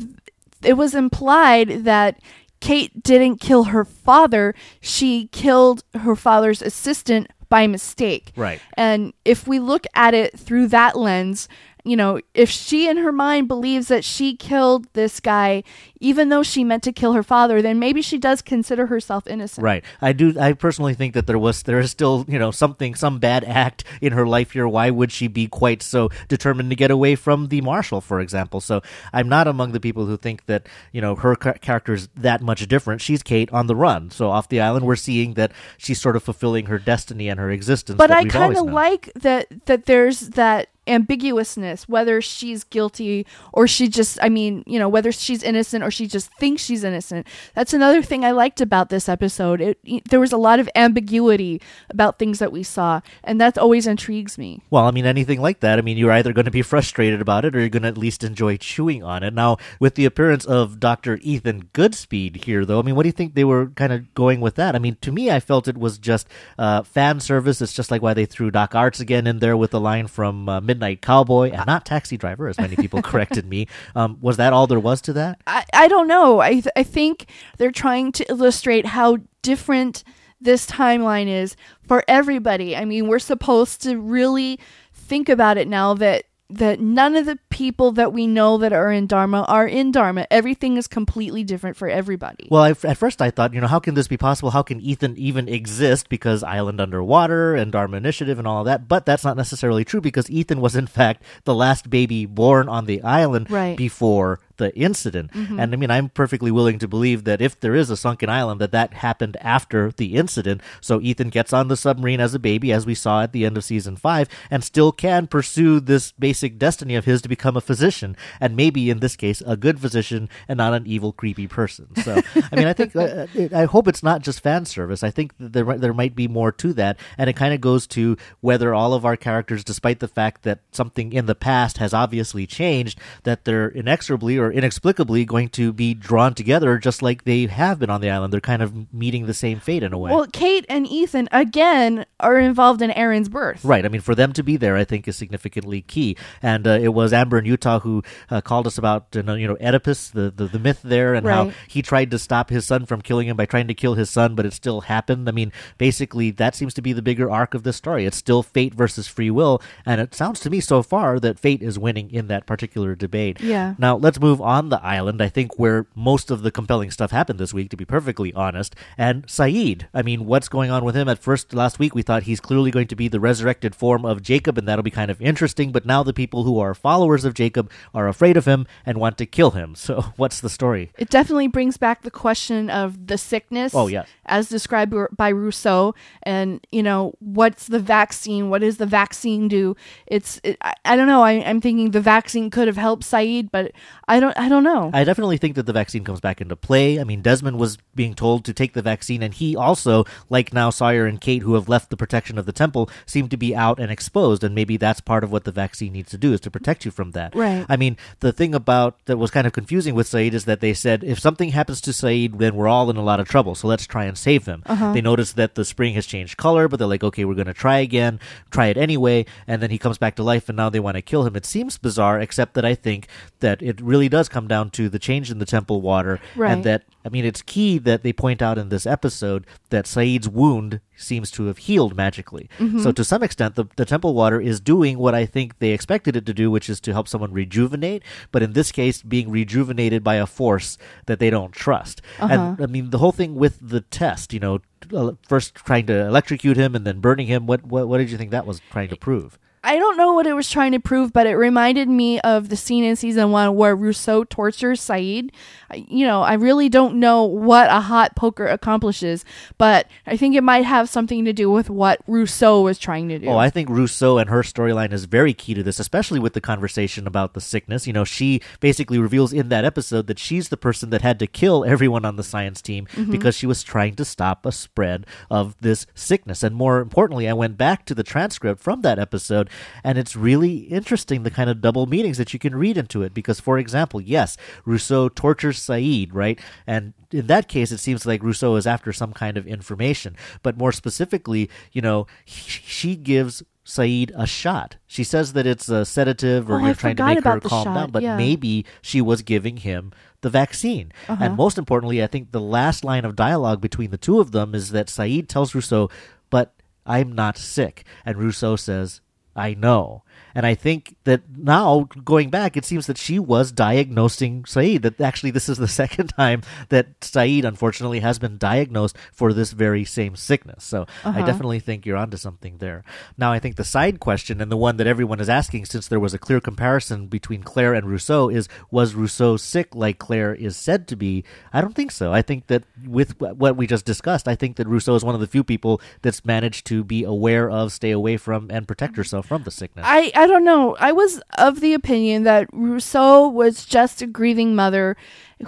it 0.62 0.74
was 0.74 0.94
implied 0.94 1.84
that 1.84 2.18
Kate 2.64 3.02
didn't 3.02 3.40
kill 3.40 3.64
her 3.64 3.84
father 3.84 4.54
she 4.80 5.28
killed 5.28 5.84
her 5.94 6.16
father's 6.16 6.62
assistant 6.62 7.30
by 7.50 7.66
mistake 7.66 8.32
Right. 8.36 8.60
and 8.76 9.12
if 9.24 9.46
we 9.46 9.58
look 9.58 9.86
at 9.94 10.14
it 10.14 10.38
through 10.38 10.68
that 10.68 10.96
lens 10.96 11.46
you 11.84 11.96
know 11.96 12.20
if 12.34 12.48
she 12.50 12.88
in 12.88 12.96
her 12.96 13.12
mind 13.12 13.46
believes 13.48 13.88
that 13.88 14.04
she 14.04 14.34
killed 14.36 14.86
this 14.94 15.20
guy 15.20 15.62
even 16.00 16.28
though 16.30 16.42
she 16.42 16.64
meant 16.64 16.82
to 16.82 16.92
kill 16.92 17.12
her 17.12 17.22
father 17.22 17.60
then 17.62 17.78
maybe 17.78 18.00
she 18.02 18.18
does 18.18 18.40
consider 18.42 18.86
herself 18.86 19.26
innocent 19.26 19.62
Right. 19.64 19.84
I 20.00 20.12
do. 20.12 20.38
I 20.38 20.52
personally 20.54 20.94
think 20.94 21.14
that 21.14 21.26
there 21.26 21.38
was 21.38 21.62
there 21.62 21.78
is 21.78 21.90
still 21.90 22.24
you 22.28 22.38
know 22.38 22.50
something 22.50 22.94
some 22.94 23.18
bad 23.18 23.44
act 23.44 23.84
in 24.00 24.12
her 24.12 24.26
life 24.26 24.52
here. 24.52 24.66
Why 24.66 24.90
would 24.90 25.12
she 25.12 25.28
be 25.28 25.46
quite 25.46 25.82
so 25.82 26.10
determined 26.28 26.70
to 26.70 26.76
get 26.76 26.90
away 26.90 27.14
from 27.14 27.48
the 27.48 27.60
marshal, 27.60 28.00
for 28.00 28.20
example? 28.20 28.60
So 28.60 28.82
I'm 29.12 29.28
not 29.28 29.46
among 29.46 29.72
the 29.72 29.80
people 29.80 30.06
who 30.06 30.16
think 30.16 30.46
that 30.46 30.66
you 30.92 31.00
know 31.00 31.14
her 31.14 31.36
ca- 31.36 31.54
character 31.60 31.94
is 31.94 32.08
that 32.16 32.40
much 32.40 32.66
different. 32.66 33.00
She's 33.00 33.22
Kate 33.22 33.50
on 33.52 33.66
the 33.66 33.76
run. 33.76 34.10
So 34.10 34.30
off 34.30 34.48
the 34.48 34.60
island, 34.60 34.86
we're 34.86 34.96
seeing 34.96 35.34
that 35.34 35.52
she's 35.78 36.00
sort 36.00 36.16
of 36.16 36.22
fulfilling 36.22 36.66
her 36.66 36.78
destiny 36.78 37.28
and 37.28 37.38
her 37.38 37.50
existence. 37.50 37.96
but 37.98 38.10
I 38.10 38.24
kind 38.24 38.56
of 38.56 38.64
like 38.66 39.12
that 39.14 39.46
that 39.66 39.86
there's 39.86 40.30
that 40.30 40.68
ambiguousness 40.86 41.88
whether 41.88 42.20
she's 42.20 42.64
guilty 42.64 43.26
or 43.52 43.66
she 43.66 43.88
just 43.88 44.18
I 44.22 44.28
mean 44.28 44.62
you 44.66 44.78
know 44.78 44.88
whether 44.88 45.12
she's 45.12 45.42
innocent 45.42 45.82
or 45.84 45.90
she 45.90 46.06
just 46.06 46.32
thinks 46.34 46.62
she's 46.62 46.84
innocent 46.84 47.26
that's 47.54 47.72
another 47.72 48.02
thing 48.02 48.24
I 48.24 48.32
liked 48.32 48.60
about 48.60 48.88
this 48.88 49.08
episode 49.08 49.60
it 49.60 49.78
there 50.08 50.20
was 50.20 50.32
a 50.32 50.36
lot 50.36 50.60
of 50.60 50.68
ambiguity 50.74 51.60
about 51.90 52.18
things 52.18 52.38
that 52.38 52.52
we 52.52 52.62
saw 52.62 53.00
and 53.22 53.40
that 53.40 53.56
always 53.58 53.86
intrigues 53.86 54.36
me 54.38 54.60
Well, 54.70 54.86
I 54.86 54.90
mean, 54.90 55.06
anything 55.06 55.40
like 55.40 55.60
that. 55.60 55.78
I 55.78 55.82
mean, 55.82 55.96
you're 55.96 56.10
either 56.12 56.32
going 56.32 56.44
to 56.44 56.50
be 56.50 56.62
frustrated 56.62 57.20
about 57.20 57.44
it 57.44 57.54
or 57.54 57.60
you're 57.60 57.68
going 57.68 57.82
to 57.82 57.88
at 57.88 57.98
least 57.98 58.24
enjoy 58.24 58.56
chewing 58.56 59.02
on 59.02 59.22
it. 59.22 59.32
Now, 59.34 59.56
with 59.78 59.94
the 59.94 60.04
appearance 60.04 60.44
of 60.44 60.80
Dr. 60.80 61.18
Ethan 61.22 61.70
Goodspeed 61.72 62.44
here, 62.44 62.64
though, 62.64 62.78
I 62.78 62.82
mean, 62.82 62.94
what 62.94 63.02
do 63.02 63.08
you 63.08 63.12
think 63.12 63.34
they 63.34 63.44
were 63.44 63.66
kind 63.68 63.92
of 63.92 64.12
going 64.14 64.40
with 64.40 64.54
that? 64.56 64.74
I 64.74 64.78
mean, 64.78 64.96
to 65.02 65.12
me, 65.12 65.30
I 65.30 65.40
felt 65.40 65.68
it 65.68 65.78
was 65.78 65.98
just 65.98 66.28
uh, 66.58 66.82
fan 66.82 67.20
service. 67.20 67.60
It's 67.60 67.72
just 67.72 67.90
like 67.90 68.02
why 68.02 68.14
they 68.14 68.26
threw 68.26 68.50
Doc 68.50 68.74
Arzt 68.74 69.00
again 69.00 69.26
in 69.26 69.38
there 69.38 69.56
with 69.56 69.70
the 69.70 69.80
line 69.80 70.06
from 70.06 70.48
uh, 70.48 70.60
Midnight 70.74 71.02
Cowboy 71.02 71.50
and 71.50 71.66
not 71.66 71.86
Taxi 71.86 72.16
Driver, 72.16 72.48
as 72.48 72.58
many 72.58 72.74
people 72.74 73.00
corrected 73.10 73.46
me. 73.46 73.68
Um, 73.94 74.18
was 74.20 74.36
that 74.38 74.52
all 74.52 74.66
there 74.66 74.80
was 74.80 75.00
to 75.02 75.12
that? 75.12 75.40
I, 75.46 75.64
I 75.72 75.86
don't 75.88 76.08
know. 76.08 76.40
I 76.40 76.54
th- 76.54 76.68
I 76.74 76.82
think 76.82 77.26
they're 77.58 77.70
trying 77.70 78.10
to 78.12 78.28
illustrate 78.28 78.86
how 78.86 79.18
different 79.42 80.02
this 80.40 80.66
timeline 80.66 81.28
is 81.28 81.54
for 81.86 82.02
everybody. 82.08 82.76
I 82.76 82.84
mean, 82.84 83.06
we're 83.06 83.20
supposed 83.20 83.82
to 83.82 83.98
really 83.98 84.58
think 84.92 85.28
about 85.28 85.56
it 85.56 85.68
now 85.68 85.94
that 85.94 86.24
that 86.50 86.78
none 86.78 87.16
of 87.16 87.24
the 87.26 87.38
people 87.48 87.92
that 87.92 88.12
we 88.12 88.26
know 88.26 88.58
that 88.58 88.72
are 88.72 88.92
in 88.92 89.06
Dharma 89.06 89.42
are 89.48 89.66
in 89.66 89.90
Dharma. 89.90 90.26
Everything 90.30 90.76
is 90.76 90.86
completely 90.86 91.42
different 91.42 91.76
for 91.76 91.88
everybody. 91.88 92.48
Well, 92.50 92.62
I, 92.62 92.70
at 92.70 92.98
first 92.98 93.22
I 93.22 93.30
thought, 93.30 93.54
you 93.54 93.60
know, 93.60 93.66
how 93.66 93.78
can 93.80 93.94
this 93.94 94.08
be 94.08 94.16
possible? 94.18 94.50
How 94.50 94.62
can 94.62 94.80
Ethan 94.80 95.16
even 95.16 95.48
exist? 95.48 96.08
Because 96.08 96.42
Island 96.42 96.80
Underwater 96.80 97.54
and 97.54 97.72
Dharma 97.72 97.96
Initiative 97.96 98.38
and 98.38 98.46
all 98.46 98.60
of 98.60 98.66
that. 98.66 98.88
But 98.88 99.06
that's 99.06 99.24
not 99.24 99.36
necessarily 99.38 99.84
true 99.84 100.00
because 100.02 100.30
Ethan 100.30 100.60
was, 100.60 100.76
in 100.76 100.86
fact, 100.86 101.22
the 101.44 101.54
last 101.54 101.88
baby 101.88 102.26
born 102.26 102.68
on 102.68 102.84
the 102.86 103.02
island 103.02 103.50
Right. 103.50 103.76
before 103.76 104.38
the 104.56 104.74
incident. 104.76 105.30
And 105.34 105.72
I 105.72 105.76
mean, 105.76 105.90
I'm 105.90 106.08
perfectly 106.08 106.50
willing 106.50 106.78
to 106.78 106.88
believe 106.88 107.24
that 107.24 107.40
if 107.40 107.58
there 107.58 107.74
is 107.74 107.90
a 107.90 107.96
sunken 107.96 108.28
island, 108.28 108.60
that 108.60 108.72
that 108.72 108.94
happened 108.94 109.36
after 109.40 109.90
the 109.92 110.14
incident. 110.14 110.60
So 110.80 111.00
Ethan 111.00 111.30
gets 111.30 111.52
on 111.52 111.68
the 111.68 111.76
submarine 111.76 112.20
as 112.20 112.34
a 112.34 112.38
baby, 112.38 112.72
as 112.72 112.86
we 112.86 112.94
saw 112.94 113.22
at 113.22 113.32
the 113.32 113.44
end 113.44 113.56
of 113.56 113.64
season 113.64 113.96
five, 113.96 114.28
and 114.50 114.62
still 114.62 114.92
can 114.92 115.26
pursue 115.26 115.80
this 115.80 116.12
basic 116.12 116.58
destiny 116.58 116.94
of 116.94 117.04
his 117.04 117.22
to 117.22 117.28
become 117.28 117.56
a 117.56 117.60
physician, 117.60 118.16
and 118.40 118.56
maybe 118.56 118.90
in 118.90 119.00
this 119.00 119.16
case, 119.16 119.42
a 119.46 119.56
good 119.56 119.80
physician 119.80 120.28
and 120.48 120.58
not 120.58 120.74
an 120.74 120.86
evil, 120.86 121.12
creepy 121.12 121.46
person. 121.46 121.94
So, 121.96 122.20
I 122.52 122.56
mean, 122.56 122.66
I 122.66 122.72
think 122.72 122.94
uh, 122.96 123.26
I 123.54 123.64
hope 123.64 123.88
it's 123.88 124.02
not 124.02 124.22
just 124.22 124.40
fan 124.40 124.64
service. 124.64 125.02
I 125.02 125.10
think 125.10 125.36
that 125.38 125.52
there 125.52 125.64
there 125.78 125.94
might 125.94 126.14
be 126.14 126.28
more 126.28 126.52
to 126.52 126.72
that, 126.74 126.98
and 127.18 127.28
it 127.30 127.36
kind 127.36 127.54
of 127.54 127.60
goes 127.60 127.86
to 127.88 128.16
whether 128.40 128.74
all 128.74 128.94
of 128.94 129.04
our 129.04 129.16
characters, 129.16 129.64
despite 129.64 130.00
the 130.00 130.08
fact 130.08 130.42
that 130.42 130.60
something 130.72 131.12
in 131.12 131.26
the 131.26 131.34
past 131.34 131.78
has 131.78 131.94
obviously 131.94 132.46
changed, 132.46 132.98
that 133.24 133.44
they're 133.44 133.68
inexorably 133.68 134.38
or 134.44 134.52
inexplicably 134.52 135.24
going 135.24 135.48
to 135.50 135.72
be 135.72 135.94
drawn 135.94 136.34
together, 136.34 136.78
just 136.78 137.02
like 137.02 137.24
they 137.24 137.46
have 137.46 137.78
been 137.78 137.90
on 137.90 138.00
the 138.00 138.10
island. 138.10 138.32
They're 138.32 138.40
kind 138.40 138.62
of 138.62 138.92
meeting 138.92 139.26
the 139.26 139.34
same 139.34 139.60
fate 139.60 139.82
in 139.82 139.92
a 139.92 139.98
way. 139.98 140.10
Well, 140.10 140.26
Kate 140.32 140.66
and 140.68 140.86
Ethan 140.86 141.28
again 141.32 142.06
are 142.20 142.38
involved 142.38 142.82
in 142.82 142.90
Aaron's 142.90 143.28
birth. 143.28 143.64
Right. 143.64 143.84
I 143.84 143.88
mean, 143.88 144.00
for 144.00 144.14
them 144.14 144.32
to 144.34 144.42
be 144.42 144.56
there, 144.56 144.76
I 144.76 144.84
think 144.84 145.08
is 145.08 145.16
significantly 145.16 145.82
key. 145.82 146.16
And 146.42 146.66
uh, 146.66 146.78
it 146.80 146.94
was 146.94 147.12
Amber 147.12 147.38
in 147.38 147.44
Utah 147.44 147.80
who 147.80 148.02
uh, 148.30 148.40
called 148.40 148.66
us 148.66 148.78
about, 148.78 149.08
you 149.14 149.22
know, 149.22 149.34
you 149.34 149.48
know, 149.48 149.56
Oedipus, 149.60 150.10
the, 150.10 150.30
the, 150.30 150.46
the 150.46 150.58
myth 150.58 150.80
there, 150.82 151.14
and 151.14 151.26
how 151.26 151.52
he 151.68 151.82
tried 151.82 152.10
to 152.10 152.18
stop 152.18 152.50
his 152.50 152.64
son 152.64 152.86
from 152.86 153.00
killing 153.00 153.28
him 153.28 153.36
by 153.36 153.46
trying 153.46 153.68
to 153.68 153.74
kill 153.74 153.94
his 153.94 154.10
son, 154.10 154.34
but 154.34 154.46
it 154.46 154.52
still 154.52 154.82
happened. 154.82 155.28
I 155.28 155.32
mean, 155.32 155.52
basically, 155.78 156.30
that 156.32 156.54
seems 156.54 156.74
to 156.74 156.82
be 156.82 156.92
the 156.92 157.02
bigger 157.02 157.30
arc 157.30 157.54
of 157.54 157.62
this 157.62 157.76
story. 157.76 158.06
It's 158.06 158.16
still 158.16 158.42
fate 158.42 158.74
versus 158.74 159.08
free 159.08 159.30
will. 159.30 159.62
And 159.86 160.00
it 160.00 160.14
sounds 160.14 160.40
to 160.40 160.50
me 160.50 160.60
so 160.60 160.82
far 160.82 161.18
that 161.20 161.38
fate 161.38 161.62
is 161.62 161.78
winning 161.78 162.10
in 162.10 162.26
that 162.28 162.46
particular 162.46 162.94
debate. 162.94 163.40
Yeah. 163.40 163.74
Now, 163.78 163.96
let's 163.96 164.20
move 164.20 164.33
on 164.40 164.68
the 164.68 164.82
island, 164.84 165.22
I 165.22 165.28
think, 165.28 165.58
where 165.58 165.86
most 165.94 166.30
of 166.30 166.42
the 166.42 166.50
compelling 166.50 166.90
stuff 166.90 167.10
happened 167.10 167.38
this 167.38 167.54
week, 167.54 167.70
to 167.70 167.76
be 167.76 167.84
perfectly 167.84 168.32
honest. 168.34 168.74
And 168.98 169.26
Sayid, 169.26 169.86
I 169.92 170.02
mean, 170.02 170.26
what's 170.26 170.48
going 170.48 170.70
on 170.70 170.84
with 170.84 170.94
him? 170.94 171.08
At 171.08 171.18
first, 171.18 171.54
last 171.54 171.78
week, 171.78 171.94
we 171.94 172.02
thought 172.02 172.24
he's 172.24 172.40
clearly 172.40 172.70
going 172.70 172.88
to 172.88 172.96
be 172.96 173.08
the 173.08 173.20
resurrected 173.20 173.74
form 173.74 174.04
of 174.04 174.22
Jacob, 174.22 174.58
and 174.58 174.66
that'll 174.66 174.82
be 174.82 174.90
kind 174.90 175.10
of 175.10 175.20
interesting. 175.20 175.72
But 175.72 175.86
now 175.86 176.02
the 176.02 176.12
people 176.12 176.44
who 176.44 176.58
are 176.58 176.74
followers 176.74 177.24
of 177.24 177.34
Jacob 177.34 177.70
are 177.94 178.08
afraid 178.08 178.36
of 178.36 178.44
him 178.44 178.66
and 178.84 178.98
want 178.98 179.18
to 179.18 179.26
kill 179.26 179.52
him. 179.52 179.74
So, 179.84 180.00
what's 180.16 180.40
the 180.40 180.48
story? 180.48 180.92
It 180.96 181.10
definitely 181.10 181.46
brings 181.46 181.76
back 181.76 182.02
the 182.02 182.10
question 182.10 182.70
of 182.70 183.06
the 183.06 183.18
sickness. 183.18 183.74
Oh, 183.74 183.86
yes. 183.86 184.08
As 184.24 184.48
described 184.48 184.94
by 185.14 185.28
Rousseau. 185.28 185.94
And, 186.22 186.66
you 186.72 186.82
know, 186.82 187.12
what's 187.18 187.66
the 187.66 187.78
vaccine? 187.78 188.48
What 188.48 188.62
does 188.62 188.78
the 188.78 188.86
vaccine 188.86 189.46
do? 189.46 189.76
It's, 190.06 190.40
it, 190.42 190.56
I, 190.62 190.72
I 190.86 190.96
don't 190.96 191.06
know. 191.06 191.22
I, 191.22 191.32
I'm 191.32 191.60
thinking 191.60 191.90
the 191.90 192.00
vaccine 192.00 192.48
could 192.48 192.66
have 192.66 192.78
helped 192.78 193.02
Sayid, 193.02 193.50
but 193.52 193.72
I 194.08 194.20
don't 194.20 194.23
don't. 194.24 194.38
I 194.38 194.48
don't 194.48 194.64
know. 194.64 194.90
I 194.92 195.04
definitely 195.04 195.38
think 195.38 195.54
that 195.56 195.66
the 195.66 195.72
vaccine 195.72 196.04
comes 196.04 196.20
back 196.20 196.40
into 196.40 196.56
play. 196.56 197.00
I 197.00 197.04
mean, 197.04 197.22
Desmond 197.22 197.58
was 197.58 197.78
being 197.94 198.14
told 198.14 198.44
to 198.44 198.52
take 198.52 198.72
the 198.72 198.82
vaccine, 198.82 199.22
and 199.22 199.34
he 199.34 199.56
also, 199.56 200.04
like 200.30 200.52
now 200.52 200.70
Sawyer 200.70 201.06
and 201.06 201.20
Kate, 201.20 201.42
who 201.42 201.54
have 201.54 201.68
left 201.68 201.90
the 201.90 201.96
protection 201.96 202.38
of 202.38 202.46
the 202.46 202.52
temple, 202.52 202.90
seem 203.06 203.28
to 203.28 203.36
be 203.36 203.54
out 203.54 203.78
and 203.78 203.90
exposed, 203.90 204.42
and 204.42 204.54
maybe 204.54 204.76
that's 204.76 205.00
part 205.00 205.24
of 205.24 205.30
what 205.30 205.44
the 205.44 205.52
vaccine 205.52 205.92
needs 205.92 206.10
to 206.10 206.18
do 206.18 206.32
is 206.32 206.40
to 206.40 206.50
protect 206.50 206.84
you 206.84 206.90
from 206.90 207.12
that. 207.12 207.34
Right. 207.34 207.66
I 207.68 207.76
mean, 207.76 207.96
the 208.20 208.32
thing 208.32 208.54
about 208.54 209.04
that 209.06 209.18
was 209.18 209.30
kind 209.30 209.46
of 209.46 209.52
confusing 209.52 209.94
with 209.94 210.08
Sayid 210.08 210.32
is 210.32 210.44
that 210.46 210.60
they 210.60 210.74
said 210.74 211.04
if 211.04 211.18
something 211.18 211.50
happens 211.50 211.80
to 211.82 211.90
Sayid, 211.90 212.38
then 212.38 212.54
we're 212.54 212.68
all 212.68 212.90
in 212.90 212.96
a 212.96 213.02
lot 213.02 213.20
of 213.20 213.28
trouble. 213.28 213.54
So 213.54 213.68
let's 213.68 213.86
try 213.86 214.04
and 214.04 214.16
save 214.16 214.46
him. 214.46 214.62
Uh-huh. 214.66 214.92
They 214.92 215.00
notice 215.00 215.32
that 215.32 215.54
the 215.54 215.64
spring 215.64 215.94
has 215.94 216.06
changed 216.06 216.36
color, 216.36 216.68
but 216.68 216.78
they're 216.78 216.88
like, 216.88 217.04
okay, 217.04 217.24
we're 217.24 217.34
going 217.34 217.46
to 217.46 217.54
try 217.54 217.78
again, 217.78 218.20
try 218.50 218.66
it 218.66 218.76
anyway, 218.76 219.26
and 219.46 219.62
then 219.62 219.70
he 219.70 219.78
comes 219.78 219.98
back 219.98 220.16
to 220.16 220.22
life, 220.22 220.48
and 220.48 220.56
now 220.56 220.70
they 220.70 220.80
want 220.80 220.96
to 220.96 221.02
kill 221.02 221.26
him. 221.26 221.36
It 221.36 221.46
seems 221.46 221.78
bizarre, 221.78 222.20
except 222.20 222.54
that 222.54 222.64
I 222.64 222.74
think 222.74 223.08
that 223.40 223.62
it 223.62 223.80
really 223.80 224.08
does 224.16 224.28
come 224.28 224.46
down 224.54 224.66
to 224.78 224.84
the 224.88 224.98
change 225.08 225.26
in 225.32 225.38
the 225.42 225.50
temple 225.56 225.78
water, 225.90 226.14
Right. 226.36 226.50
and 226.52 226.64
that 226.68 226.80
I 227.06 227.08
mean, 227.14 227.24
it's 227.30 227.42
key 227.42 227.72
that 227.88 228.02
they 228.04 228.12
point 228.24 228.40
out 228.46 228.56
in 228.62 228.68
this 228.70 228.86
episode 228.86 229.42
that 229.74 229.84
Sayid's 229.84 230.28
wound 230.28 230.80
seems 230.96 231.28
to 231.32 231.42
have 231.50 231.58
healed 231.68 231.92
magically. 232.04 232.48
So, 232.82 232.92
to 232.92 233.04
some 233.04 233.22
extent, 233.22 233.56
the, 233.56 233.66
the 233.76 233.84
temple 233.84 234.12
water 234.14 234.40
is 234.40 234.58
doing 234.60 234.94
what 235.04 235.14
I 235.14 235.26
think 235.26 235.58
they 235.58 235.72
expected 235.72 236.16
it 236.16 236.24
to 236.26 236.32
do, 236.42 236.46
which 236.50 236.70
is 236.70 236.80
to 236.82 236.92
help 236.92 237.06
someone 237.08 237.32
rejuvenate, 237.32 238.02
but 238.32 238.42
in 238.42 238.52
this 238.54 238.70
case, 238.72 239.02
being 239.02 239.28
rejuvenated 239.30 240.02
by 240.02 240.14
a 240.16 240.26
force 240.26 240.78
that 241.06 241.18
they 241.18 241.30
don't 241.30 241.52
trust. 241.52 242.00
And 242.18 242.62
I 242.62 242.66
mean, 242.74 242.90
the 242.90 242.98
whole 242.98 243.12
thing 243.20 243.34
with 243.34 243.58
the 243.60 243.80
test, 243.82 244.32
you 244.32 244.40
know, 244.40 244.60
uh, 244.94 245.12
first 245.28 245.54
trying 245.54 245.86
to 245.86 246.06
electrocute 246.06 246.56
him 246.56 246.74
and 246.76 246.86
then 246.86 247.00
burning 247.00 247.26
him, 247.26 247.46
what, 247.46 247.60
what, 247.64 247.88
what 247.88 247.98
did 247.98 248.10
you 248.10 248.16
think 248.18 248.30
that 248.30 248.46
was 248.46 248.60
trying 248.70 248.88
to 248.88 248.96
prove? 248.96 249.38
I 249.64 249.78
don't 249.78 249.96
know 249.96 250.12
what 250.12 250.26
it 250.26 250.34
was 250.34 250.50
trying 250.50 250.72
to 250.72 250.78
prove, 250.78 251.12
but 251.12 251.26
it 251.26 251.36
reminded 251.36 251.88
me 251.88 252.20
of 252.20 252.50
the 252.50 252.56
scene 252.56 252.84
in 252.84 252.96
season 252.96 253.30
one 253.30 253.56
where 253.56 253.74
Rousseau 253.74 254.24
tortures 254.24 254.80
Sayid. 254.80 255.30
You 255.74 256.06
know, 256.06 256.22
I 256.22 256.34
really 256.34 256.68
don't 256.68 257.00
know 257.00 257.24
what 257.24 257.68
a 257.70 257.80
hot 257.80 258.14
poker 258.14 258.46
accomplishes, 258.46 259.24
but 259.58 259.88
I 260.06 260.16
think 260.16 260.36
it 260.36 260.42
might 260.42 260.64
have 260.64 260.88
something 260.88 261.24
to 261.24 261.32
do 261.32 261.50
with 261.50 261.70
what 261.70 262.00
Rousseau 262.06 262.60
was 262.60 262.78
trying 262.78 263.08
to 263.08 263.18
do. 263.18 263.26
Oh, 263.26 263.38
I 263.38 263.50
think 263.50 263.68
Rousseau 263.68 264.18
and 264.18 264.30
her 264.30 264.42
storyline 264.42 264.92
is 264.92 265.06
very 265.06 265.32
key 265.34 265.54
to 265.54 265.62
this, 265.62 265.80
especially 265.80 266.20
with 266.20 266.34
the 266.34 266.40
conversation 266.40 267.06
about 267.06 267.34
the 267.34 267.40
sickness. 267.40 267.86
You 267.86 267.92
know, 267.92 268.04
she 268.04 268.40
basically 268.60 268.98
reveals 268.98 269.32
in 269.32 269.48
that 269.48 269.64
episode 269.64 270.06
that 270.06 270.18
she's 270.18 270.50
the 270.50 270.56
person 270.56 270.90
that 270.90 271.02
had 271.02 271.18
to 271.18 271.26
kill 271.26 271.64
everyone 271.64 272.04
on 272.04 272.16
the 272.16 272.22
science 272.22 272.60
team 272.60 272.86
mm-hmm. 272.92 273.10
because 273.10 273.36
she 273.36 273.46
was 273.46 273.62
trying 273.62 273.94
to 273.96 274.04
stop 274.04 274.46
a 274.46 274.52
spread 274.52 275.06
of 275.30 275.56
this 275.60 275.86
sickness. 275.94 276.42
And 276.42 276.54
more 276.54 276.80
importantly, 276.80 277.28
I 277.28 277.32
went 277.32 277.56
back 277.56 277.84
to 277.86 277.94
the 277.94 278.02
transcript 278.02 278.60
from 278.60 278.82
that 278.82 278.98
episode, 278.98 279.48
and 279.82 279.98
it's 279.98 280.16
really 280.16 280.56
interesting 280.56 281.22
the 281.22 281.30
kind 281.30 281.50
of 281.50 281.60
double 281.60 281.86
meanings 281.86 282.18
that 282.18 282.32
you 282.32 282.38
can 282.38 282.54
read 282.54 282.76
into 282.76 283.02
it. 283.02 283.14
Because, 283.14 283.40
for 283.40 283.58
example, 283.58 284.00
yes, 284.00 284.36
Rousseau 284.64 285.08
tortures 285.08 285.58
Sayid, 285.58 286.10
right? 286.12 286.38
And 286.66 286.94
in 287.10 287.26
that 287.26 287.48
case, 287.48 287.72
it 287.72 287.78
seems 287.78 288.06
like 288.06 288.22
Rousseau 288.22 288.56
is 288.56 288.66
after 288.66 288.92
some 288.92 289.12
kind 289.12 289.36
of 289.36 289.46
information. 289.46 290.16
But 290.42 290.56
more 290.56 290.72
specifically, 290.72 291.50
you 291.72 291.82
know, 291.82 292.06
he, 292.24 292.42
she 292.48 292.96
gives 292.96 293.42
Sayid 293.64 294.10
a 294.14 294.26
shot. 294.26 294.76
She 294.86 295.04
says 295.04 295.32
that 295.32 295.46
it's 295.46 295.68
a 295.68 295.84
sedative 295.84 296.50
or 296.50 296.60
oh, 296.60 296.66
you're 296.66 296.74
trying 296.74 296.96
to 296.96 297.04
make 297.06 297.24
her 297.24 297.40
calm 297.40 297.64
shot, 297.64 297.74
down, 297.74 297.90
but 297.90 298.02
yeah. 298.02 298.16
maybe 298.16 298.66
she 298.82 299.00
was 299.00 299.22
giving 299.22 299.58
him 299.58 299.92
the 300.20 300.28
vaccine. 300.28 300.92
Uh-huh. 301.08 301.22
And 301.24 301.36
most 301.36 301.56
importantly, 301.56 302.02
I 302.02 302.06
think 302.06 302.32
the 302.32 302.40
last 302.40 302.84
line 302.84 303.04
of 303.04 303.16
dialogue 303.16 303.60
between 303.60 303.90
the 303.90 303.98
two 303.98 304.20
of 304.20 304.32
them 304.32 304.54
is 304.54 304.70
that 304.70 304.88
Sayid 304.88 305.28
tells 305.28 305.54
Rousseau, 305.54 305.88
But 306.28 306.54
I'm 306.84 307.12
not 307.12 307.38
sick. 307.38 307.84
And 308.04 308.18
Rousseau 308.18 308.56
says, 308.56 309.00
I 309.36 309.54
know. 309.54 310.03
And 310.34 310.44
I 310.44 310.54
think 310.54 310.96
that 311.04 311.22
now, 311.36 311.88
going 312.04 312.30
back, 312.30 312.56
it 312.56 312.64
seems 312.64 312.86
that 312.86 312.98
she 312.98 313.18
was 313.18 313.52
diagnosing 313.52 314.42
Sayid. 314.44 314.82
That 314.82 315.00
actually, 315.00 315.30
this 315.30 315.48
is 315.48 315.58
the 315.58 315.68
second 315.82 316.08
time 316.08 316.42
that 316.70 317.00
Sayid, 317.00 317.44
unfortunately, 317.44 318.00
has 318.00 318.18
been 318.18 318.38
diagnosed 318.38 318.96
for 319.12 319.32
this 319.32 319.52
very 319.52 319.84
same 319.84 320.16
sickness. 320.16 320.64
So 320.64 320.86
I 321.04 321.10
uh-huh. 321.10 321.26
definitely 321.26 321.60
think 321.60 321.86
you're 321.86 321.96
onto 321.96 322.16
something 322.16 322.58
there. 322.58 322.84
Now, 323.16 323.32
I 323.32 323.38
think 323.38 323.56
the 323.56 323.64
side 323.64 324.00
question, 324.00 324.40
and 324.40 324.50
the 324.50 324.56
one 324.56 324.76
that 324.78 324.86
everyone 324.86 325.20
is 325.20 325.28
asking, 325.28 325.66
since 325.66 325.88
there 325.88 326.00
was 326.00 326.14
a 326.14 326.18
clear 326.18 326.40
comparison 326.40 327.06
between 327.06 327.42
Claire 327.42 327.74
and 327.74 327.88
Rousseau, 327.88 328.28
is 328.28 328.48
was 328.70 328.94
Rousseau 328.94 329.36
sick 329.36 329.74
like 329.74 329.98
Claire 329.98 330.34
is 330.34 330.56
said 330.56 330.88
to 330.88 330.96
be? 330.96 331.24
I 331.52 331.60
don't 331.60 331.74
think 331.74 331.92
so. 331.92 332.12
I 332.12 332.22
think 332.22 332.48
that 332.48 332.64
with 332.84 333.20
what 333.20 333.56
we 333.56 333.66
just 333.66 333.84
discussed, 333.84 334.26
I 334.26 334.34
think 334.34 334.56
that 334.56 334.66
Rousseau 334.66 334.94
is 334.94 335.04
one 335.04 335.14
of 335.14 335.20
the 335.20 335.26
few 335.26 335.44
people 335.44 335.80
that's 336.02 336.24
managed 336.24 336.66
to 336.66 336.82
be 336.82 337.04
aware 337.04 337.50
of, 337.50 337.72
stay 337.72 337.90
away 337.90 338.16
from, 338.16 338.50
and 338.50 338.66
protect 338.66 338.92
mm-hmm. 338.92 339.00
herself 339.00 339.26
from 339.26 339.44
the 339.44 339.50
sickness. 339.50 339.84
I, 339.88 340.03
I 340.14 340.26
don't 340.26 340.44
know. 340.44 340.76
I 340.78 340.92
was 340.92 341.20
of 341.38 341.60
the 341.60 341.74
opinion 341.74 342.24
that 342.24 342.48
Rousseau 342.52 343.28
was 343.28 343.64
just 343.64 344.02
a 344.02 344.06
grieving 344.06 344.54
mother 344.54 344.96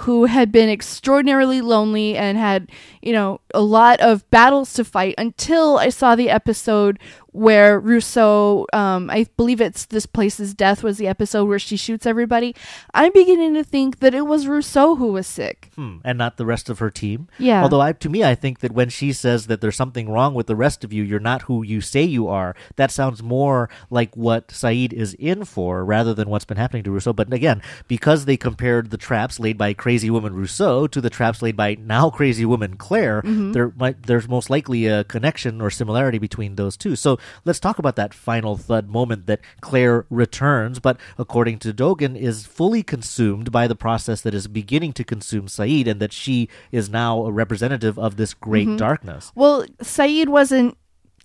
who 0.01 0.27
had 0.27 0.53
been 0.53 0.69
extraordinarily 0.69 1.61
lonely 1.61 2.17
and 2.17 2.39
had, 2.39 2.71
you 3.03 3.13
know, 3.13 3.41
a 3.55 3.61
lot 3.61 4.01
of 4.01 4.29
battles 4.31 4.73
to 4.75 4.85
fight 4.85 5.15
until 5.19 5.79
I 5.79 5.89
saw 5.89 6.15
the 6.15 6.31
episode 6.31 6.99
where 7.37 7.79
Rousseau, 7.79 8.67
um, 8.73 9.11
I 9.11 9.27
believe 9.37 9.61
it's 9.61 9.85
This 9.85 10.07
Place's 10.07 10.55
Death 10.55 10.83
was 10.83 10.97
the 10.97 11.07
episode 11.07 11.45
where 11.45 11.59
she 11.59 11.77
shoots 11.77 12.07
everybody. 12.07 12.55
I'm 12.95 13.13
beginning 13.13 13.53
to 13.55 13.63
think 13.63 13.99
that 13.99 14.15
it 14.15 14.23
was 14.23 14.47
Rousseau 14.47 14.97
who 14.97 15.13
was 15.13 15.27
sick. 15.27 15.71
Hmm, 15.77 15.99
and 16.03 16.17
not 16.17 16.39
the 16.39 16.47
rest 16.47 16.71
of 16.71 16.79
her 16.79 16.89
team. 16.91 17.29
Yeah. 17.39 17.63
Although, 17.63 17.83
I, 17.83 17.93
to 17.93 18.09
me, 18.09 18.25
I 18.25 18.35
think 18.35 18.61
that 18.61 18.73
when 18.73 18.89
she 18.89 19.13
says 19.13 19.49
that 19.49 19.61
there's 19.61 19.77
something 19.77 20.09
wrong 20.09 20.33
with 20.33 20.47
the 20.47 20.57
rest 20.57 20.83
of 20.83 20.95
you, 20.95 21.03
you're 21.03 21.21
not 21.21 21.43
who 21.43 21.63
you 21.63 21.83
say 21.83 22.03
you 22.03 22.27
are. 22.27 22.57
That 22.77 22.91
sounds 22.91 23.23
more 23.23 23.69
like 23.91 24.17
what 24.17 24.49
Sayid 24.49 24.95
is 24.95 25.13
in 25.15 25.45
for, 25.45 25.85
rather 25.85 26.15
than 26.15 26.31
what's 26.31 26.47
been 26.47 26.57
happening 26.57 26.85
to 26.85 26.91
Rousseau. 26.91 27.13
But 27.13 27.31
again, 27.31 27.61
because 27.87 28.25
they 28.25 28.39
compared 28.39 28.89
the 28.89 28.97
traps 28.97 29.39
laid 29.39 29.59
by 29.59 29.75
crazy 29.87 30.11
woman 30.11 30.35
Rousseau 30.35 30.89
to 30.89 31.01
the 31.01 31.09
traps 31.09 31.41
laid 31.43 31.57
by 31.57 31.77
now 31.79 32.11
crazy 32.11 32.45
woman 32.45 32.77
Claire, 32.77 33.23
mm-hmm. 33.23 33.53
there 33.53 33.73
might 33.77 34.03
there's 34.03 34.29
most 34.29 34.51
likely 34.51 34.89
a 34.89 35.05
connection 35.05 35.61
or 35.61 35.71
similarity 35.71 36.19
between 36.19 36.57
those 36.57 36.77
two. 36.77 36.97
So 36.97 37.21
let's 37.45 37.61
talk 37.61 37.79
about 37.79 37.95
that 37.95 38.13
final 38.13 38.57
thud 38.57 38.89
moment 38.89 39.27
that 39.27 39.39
Claire 39.61 40.05
returns, 40.11 40.81
but 40.81 40.99
according 41.19 41.61
to 41.61 41.73
Dogen, 41.73 42.19
is 42.19 42.47
fully 42.47 42.83
consumed 42.83 43.53
by 43.53 43.69
the 43.69 43.77
process 43.77 44.23
that 44.23 44.35
is 44.35 44.49
beginning 44.49 44.93
to 44.95 45.05
consume 45.05 45.47
Sayid, 45.47 45.87
and 45.87 46.01
that 46.01 46.13
she 46.13 46.49
is 46.73 46.91
now 46.91 47.25
a 47.25 47.31
representative 47.31 47.97
of 47.97 48.17
this 48.17 48.35
great 48.35 48.67
mm-hmm. 48.67 48.79
darkness. 48.79 49.31
Well, 49.37 49.67
Saeed 49.81 50.29
wasn't 50.29 50.77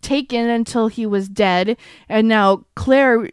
taken 0.01 0.47
until 0.47 0.87
he 0.87 1.07
was 1.07 1.27
dead, 1.27 1.77
and 2.07 2.27
now 2.27 2.65
Claire, 2.75 3.31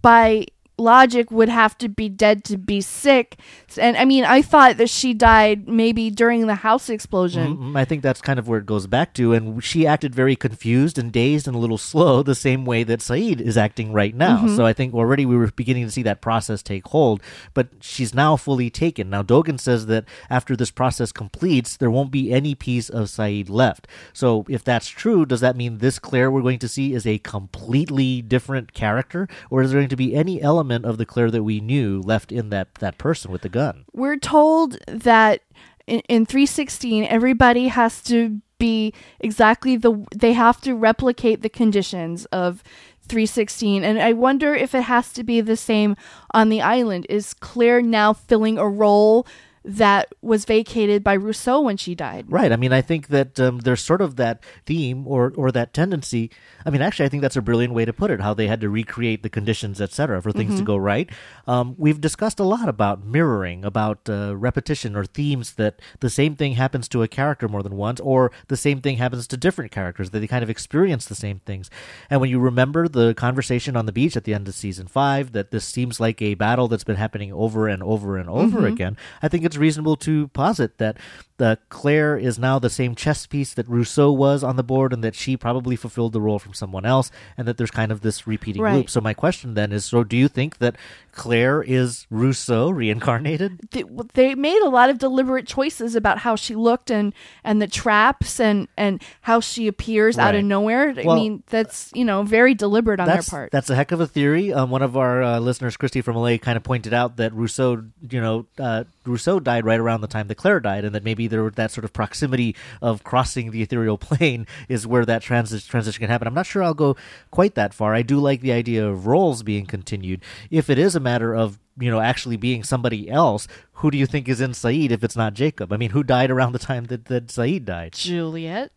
by 0.00 0.46
logic, 0.80 1.30
would 1.30 1.48
have 1.48 1.78
to 1.78 1.88
be 1.88 2.08
dead 2.08 2.44
to 2.44 2.56
be 2.56 2.80
sick. 2.80 3.38
And 3.78 3.96
I 3.96 4.04
mean, 4.04 4.24
I 4.24 4.42
thought 4.42 4.78
that 4.78 4.90
she 4.90 5.14
died 5.14 5.68
maybe 5.68 6.10
during 6.10 6.46
the 6.46 6.56
house 6.56 6.88
explosion. 6.88 7.56
Mm, 7.56 7.78
I 7.78 7.84
think 7.84 8.02
that's 8.02 8.20
kind 8.20 8.38
of 8.38 8.48
where 8.48 8.58
it 8.58 8.66
goes 8.66 8.86
back 8.86 9.14
to, 9.14 9.32
and 9.32 9.62
she 9.62 9.86
acted 9.86 10.14
very 10.14 10.34
confused 10.34 10.98
and 10.98 11.12
dazed 11.12 11.46
and 11.46 11.54
a 11.54 11.58
little 11.58 11.78
slow, 11.90 12.22
the 12.22 12.34
same 12.34 12.64
way 12.64 12.82
that 12.84 13.00
Sayid 13.00 13.40
is 13.40 13.56
acting 13.56 13.92
right 13.92 14.14
now. 14.14 14.46
So 14.56 14.64
I 14.66 14.72
think 14.72 14.94
already 14.94 15.26
we 15.26 15.36
were 15.36 15.50
beginning 15.50 15.84
to 15.84 15.90
see 15.90 16.02
that 16.02 16.20
process 16.20 16.62
take 16.62 16.86
hold, 16.88 17.22
but 17.54 17.68
she's 17.80 18.14
now 18.14 18.36
fully 18.36 18.70
taken. 18.70 19.10
Now 19.10 19.22
Dogen 19.22 19.60
says 19.60 19.86
that 19.86 20.04
after 20.28 20.56
this 20.56 20.70
process 20.70 21.12
completes, 21.12 21.76
there 21.76 21.90
won't 21.90 22.10
be 22.10 22.32
any 22.32 22.54
piece 22.54 22.88
of 22.88 23.06
Sayid 23.08 23.50
left. 23.50 23.86
So 24.12 24.44
if 24.48 24.64
that's 24.64 24.88
true, 24.88 25.26
does 25.26 25.40
that 25.40 25.56
mean 25.56 25.78
this 25.78 25.98
Claire 25.98 26.30
we're 26.30 26.42
going 26.42 26.58
to 26.60 26.68
see 26.68 26.94
is 26.94 27.06
a 27.06 27.18
completely 27.18 28.22
different 28.22 28.72
character, 28.72 29.28
or 29.50 29.62
is 29.62 29.70
there 29.70 29.80
going 29.80 29.88
to 29.88 29.96
be 29.96 30.14
any 30.14 30.40
element 30.40 30.69
of 30.72 30.98
the 30.98 31.06
Claire 31.06 31.30
that 31.30 31.42
we 31.42 31.60
knew 31.60 32.00
left 32.00 32.32
in 32.32 32.50
that 32.50 32.74
that 32.76 32.98
person 32.98 33.30
with 33.30 33.42
the 33.42 33.48
gun? 33.48 33.84
We're 33.92 34.18
told 34.18 34.78
that 34.86 35.42
in, 35.86 36.00
in 36.08 36.26
316, 36.26 37.04
everybody 37.04 37.68
has 37.68 38.02
to 38.02 38.40
be 38.58 38.92
exactly 39.18 39.76
the, 39.76 40.06
they 40.14 40.34
have 40.34 40.60
to 40.60 40.74
replicate 40.74 41.42
the 41.42 41.48
conditions 41.48 42.26
of 42.26 42.62
316 43.08 43.82
and 43.82 44.00
i 44.00 44.12
wonder 44.12 44.54
if 44.54 44.72
it 44.72 44.82
has 44.82 45.12
to 45.12 45.24
be 45.24 45.40
the 45.40 45.56
same 45.56 45.96
on 46.32 46.48
the 46.48 46.62
island 46.62 47.04
is 47.08 47.34
claire 47.34 47.82
now 47.82 48.12
filling 48.12 48.56
a 48.56 48.68
role 48.68 49.26
that 49.64 50.12
was 50.22 50.44
vacated 50.44 51.04
by 51.04 51.12
rousseau 51.12 51.60
when 51.60 51.76
she 51.76 51.94
died 51.94 52.24
Right. 52.28 52.52
I 52.52 52.56
mean, 52.56 52.72
I 52.72 52.80
think 52.80 53.08
that 53.08 53.38
um, 53.40 53.58
there's 53.58 53.82
sort 53.82 54.00
of 54.00 54.16
that 54.16 54.42
theme 54.64 55.06
or 55.06 55.32
or 55.36 55.50
that 55.52 55.72
tendency. 55.72 56.30
I 56.64 56.70
mean, 56.70 56.82
actually, 56.82 57.06
I 57.06 57.08
think 57.08 57.22
that's 57.22 57.36
a 57.36 57.42
brilliant 57.42 57.74
way 57.74 57.84
to 57.84 57.92
put 57.92 58.10
it. 58.10 58.20
How 58.20 58.34
they 58.34 58.46
had 58.46 58.60
to 58.60 58.68
recreate 58.68 59.22
the 59.22 59.28
conditions, 59.28 59.80
etc., 59.80 60.20
for 60.22 60.32
things 60.32 60.58
to 60.58 60.64
go 60.64 60.76
right. 60.76 61.10
Um, 61.46 61.74
we've 61.78 62.00
discussed 62.00 62.38
a 62.38 62.44
lot 62.44 62.68
about 62.68 63.04
mirroring, 63.04 63.64
about 63.64 64.08
uh, 64.08 64.36
repetition 64.36 64.94
or 64.96 65.04
themes 65.04 65.54
that 65.54 65.80
the 66.00 66.10
same 66.10 66.36
thing 66.36 66.52
happens 66.52 66.88
to 66.88 67.02
a 67.02 67.08
character 67.08 67.48
more 67.48 67.62
than 67.62 67.76
once, 67.76 68.00
or 68.00 68.30
the 68.48 68.56
same 68.56 68.80
thing 68.80 68.98
happens 68.98 69.26
to 69.28 69.36
different 69.36 69.70
characters 69.72 70.10
that 70.10 70.20
they 70.20 70.26
kind 70.26 70.42
of 70.42 70.50
experience 70.50 71.06
the 71.06 71.14
same 71.14 71.40
things. 71.40 71.70
And 72.08 72.20
when 72.20 72.30
you 72.30 72.38
remember 72.38 72.88
the 72.88 73.14
conversation 73.14 73.76
on 73.76 73.86
the 73.86 73.92
beach 73.92 74.16
at 74.16 74.24
the 74.24 74.34
end 74.34 74.46
of 74.48 74.54
season 74.54 74.86
five, 74.86 75.32
that 75.32 75.50
this 75.50 75.64
seems 75.64 75.98
like 75.98 76.20
a 76.22 76.34
battle 76.34 76.68
that's 76.68 76.84
been 76.84 76.96
happening 76.96 77.32
over 77.32 77.68
and 77.68 77.82
over 77.82 78.16
and 78.16 78.28
over 78.28 78.66
again. 78.66 78.96
I 79.22 79.28
think 79.28 79.44
it's 79.50 79.56
reasonable 79.56 79.96
to 79.96 80.28
posit 80.28 80.78
that 80.78 80.96
the 81.38 81.58
Claire 81.70 82.18
is 82.18 82.38
now 82.38 82.58
the 82.58 82.68
same 82.68 82.94
chess 82.94 83.26
piece 83.26 83.54
that 83.54 83.66
Rousseau 83.66 84.12
was 84.12 84.44
on 84.44 84.56
the 84.56 84.62
board, 84.62 84.92
and 84.92 85.02
that 85.02 85.14
she 85.14 85.36
probably 85.38 85.74
fulfilled 85.74 86.12
the 86.12 86.20
role 86.20 86.38
from 86.38 86.52
someone 86.52 86.84
else, 86.84 87.10
and 87.36 87.48
that 87.48 87.56
there's 87.56 87.70
kind 87.70 87.90
of 87.90 88.02
this 88.02 88.26
repeating 88.26 88.60
Right. 88.62 88.74
loop. 88.76 88.90
So 88.90 89.00
my 89.00 89.14
question 89.14 89.54
then 89.54 89.72
is: 89.72 89.86
So 89.86 90.04
do 90.04 90.16
you 90.18 90.28
think 90.28 90.58
that 90.58 90.76
Claire 91.12 91.62
is 91.62 92.06
Rousseau 92.10 92.68
reincarnated? 92.70 93.58
they, 93.72 93.84
they 94.14 94.34
made 94.34 94.60
a 94.62 94.68
lot 94.68 94.90
of 94.90 94.98
deliberate 94.98 95.46
choices 95.46 95.96
about 95.96 96.18
how 96.18 96.36
she 96.36 96.54
looked 96.54 96.90
and 96.90 97.14
and 97.42 97.60
the 97.62 97.66
traps 97.66 98.38
and 98.38 98.68
and 98.76 99.02
how 99.22 99.40
she 99.40 99.66
appears 99.66 100.18
out 100.18 100.34
of 100.34 100.40
Right. 100.40 100.44
nowhere. 100.44 100.90
I 100.90 101.02
mean, 101.14 101.42
that's 101.48 101.90
you 101.94 102.04
know 102.04 102.22
very 102.22 102.52
deliberate 102.54 103.00
on 103.00 103.08
their 103.08 103.22
part. 103.22 103.50
That's 103.50 103.70
a 103.70 103.74
heck 103.74 103.92
of 103.92 104.00
a 104.00 104.06
theory. 104.06 104.52
Um, 104.52 104.68
one 104.68 104.82
of 104.82 104.94
our 104.94 105.22
uh, 105.22 105.38
listeners, 105.40 105.78
Christy 105.78 106.02
from 106.02 106.16
LA, 106.16 106.36
kind 106.36 106.58
of 106.58 106.62
pointed 106.62 106.92
out 106.92 107.16
that 107.16 107.32
Rousseau, 107.32 107.82
you 108.10 108.20
know, 108.20 108.44
uh, 108.58 108.84
Rousseau 109.06 109.39
died 109.40 109.64
right 109.64 109.80
around 109.80 110.00
the 110.00 110.06
time 110.06 110.28
that 110.28 110.36
Claire 110.36 110.60
died, 110.60 110.84
and 110.84 110.94
that 110.94 111.04
maybe 111.04 111.26
there 111.26 111.48
that 111.50 111.70
sort 111.70 111.84
of 111.84 111.92
proximity 111.92 112.54
of 112.80 113.02
crossing 113.04 113.50
the 113.50 113.62
ethereal 113.62 113.98
plane 114.08 114.46
is 114.68 114.86
where 114.86 115.04
that 115.04 115.22
transi- 115.22 115.66
transition 115.66 116.00
can 116.00 116.10
happen. 116.10 116.28
I'm 116.28 116.34
not 116.34 116.46
sure 116.46 116.62
I'll 116.62 116.74
go 116.74 116.96
quite 117.30 117.54
that 117.54 117.74
far. 117.74 117.94
I 117.94 118.02
do 118.02 118.18
like 118.18 118.40
the 118.40 118.52
idea 118.52 118.86
of 118.86 119.06
roles 119.06 119.42
being 119.42 119.66
continued. 119.66 120.22
If 120.50 120.70
it 120.70 120.78
is 120.78 120.94
a 120.94 121.00
matter 121.00 121.34
of 121.34 121.58
you 121.78 121.90
know 121.90 122.00
actually 122.00 122.36
being 122.36 122.62
somebody 122.62 123.10
else, 123.10 123.48
who 123.74 123.90
do 123.90 123.98
you 123.98 124.06
think 124.06 124.28
is 124.28 124.40
in 124.40 124.50
Sayid 124.52 124.90
if 124.90 125.02
it's 125.02 125.16
not 125.16 125.34
Jacob? 125.34 125.72
I 125.72 125.76
mean, 125.76 125.90
who 125.90 126.02
died 126.02 126.30
around 126.30 126.52
the 126.52 126.58
time 126.58 126.84
that, 126.86 127.06
that 127.06 127.28
Sayid 127.28 127.64
died? 127.64 127.92
Juliet 127.94 128.72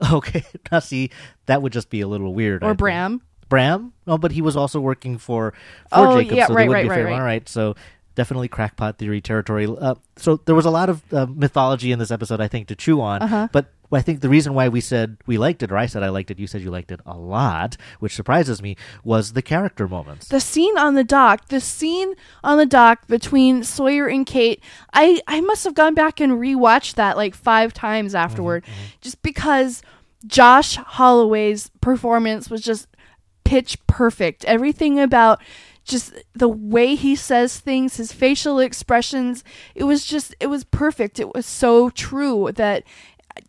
Okay, 0.12 0.44
now 0.70 0.80
see, 0.80 1.10
that 1.46 1.62
would 1.62 1.72
just 1.72 1.88
be 1.90 2.00
a 2.00 2.08
little 2.08 2.34
weird. 2.34 2.62
I 2.62 2.66
or 2.66 2.70
think. 2.70 2.78
Bram. 2.78 3.22
Bram? 3.48 3.92
No, 4.06 4.18
but 4.18 4.32
he 4.32 4.42
was 4.42 4.56
also 4.56 4.80
working 4.80 5.18
for 5.18 5.52
for 5.52 5.54
Oh, 5.92 6.20
Jacob, 6.20 6.36
yeah, 6.36 6.46
so 6.46 6.54
right, 6.54 6.62
they 6.64 6.68
would 6.68 6.74
right, 6.74 6.82
be 6.84 6.88
right, 6.88 6.94
fair. 6.96 7.04
right. 7.04 7.14
All 7.14 7.20
right, 7.22 7.48
so 7.48 7.74
definitely 8.14 8.48
crackpot 8.48 8.98
theory 8.98 9.20
territory. 9.20 9.66
Uh, 9.66 9.94
so 10.16 10.36
there 10.44 10.54
was 10.54 10.66
a 10.66 10.70
lot 10.70 10.88
of 10.88 11.02
uh, 11.12 11.26
mythology 11.26 11.92
in 11.92 11.98
this 11.98 12.10
episode, 12.10 12.40
I 12.40 12.48
think, 12.48 12.68
to 12.68 12.76
chew 12.76 13.00
on. 13.00 13.22
Uh-huh. 13.22 13.48
But 13.52 13.66
I 13.92 14.02
think 14.02 14.22
the 14.22 14.28
reason 14.28 14.54
why 14.54 14.68
we 14.68 14.80
said 14.80 15.18
we 15.26 15.38
liked 15.38 15.62
it, 15.62 15.70
or 15.70 15.76
I 15.76 15.86
said 15.86 16.02
I 16.02 16.08
liked 16.08 16.30
it, 16.30 16.38
you 16.40 16.48
said 16.48 16.62
you 16.62 16.70
liked 16.70 16.90
it 16.90 17.00
a 17.06 17.16
lot, 17.16 17.76
which 18.00 18.14
surprises 18.14 18.60
me, 18.60 18.76
was 19.04 19.34
the 19.34 19.42
character 19.42 19.86
moments. 19.86 20.28
the 20.28 20.40
scene 20.40 20.76
on 20.78 20.94
the 20.94 21.04
dock 21.04 21.48
the 21.48 21.60
scene 21.60 22.14
on 22.42 22.58
the 22.58 22.66
dock 22.66 23.06
between 23.06 23.62
sawyer 23.62 24.06
and 24.08 24.26
kate 24.26 24.60
i 24.92 25.20
i 25.28 25.40
must 25.40 25.62
have 25.64 25.74
gone 25.74 25.94
back 25.94 26.20
and 26.20 26.32
rewatched 26.32 26.94
that 26.94 27.16
like 27.16 27.34
five 27.34 27.72
times 27.72 28.14
afterward 28.14 28.64
just 29.00 29.22
because 29.22 29.82
josh 30.26 30.76
holloway's 30.76 31.70
performance 31.80 32.50
was 32.50 32.62
just 32.62 32.88
pitch 33.44 33.78
perfect 33.86 34.44
everything 34.46 34.98
about 34.98 35.40
just 35.84 36.12
the 36.34 36.48
way 36.48 36.94
he 36.94 37.14
says 37.14 37.58
things 37.60 37.96
his 37.96 38.12
facial 38.12 38.58
expressions 38.58 39.44
it 39.74 39.84
was 39.84 40.04
just 40.04 40.34
it 40.40 40.46
was 40.46 40.64
perfect 40.64 41.20
it 41.20 41.32
was 41.34 41.46
so 41.46 41.90
true 41.90 42.50
that 42.54 42.82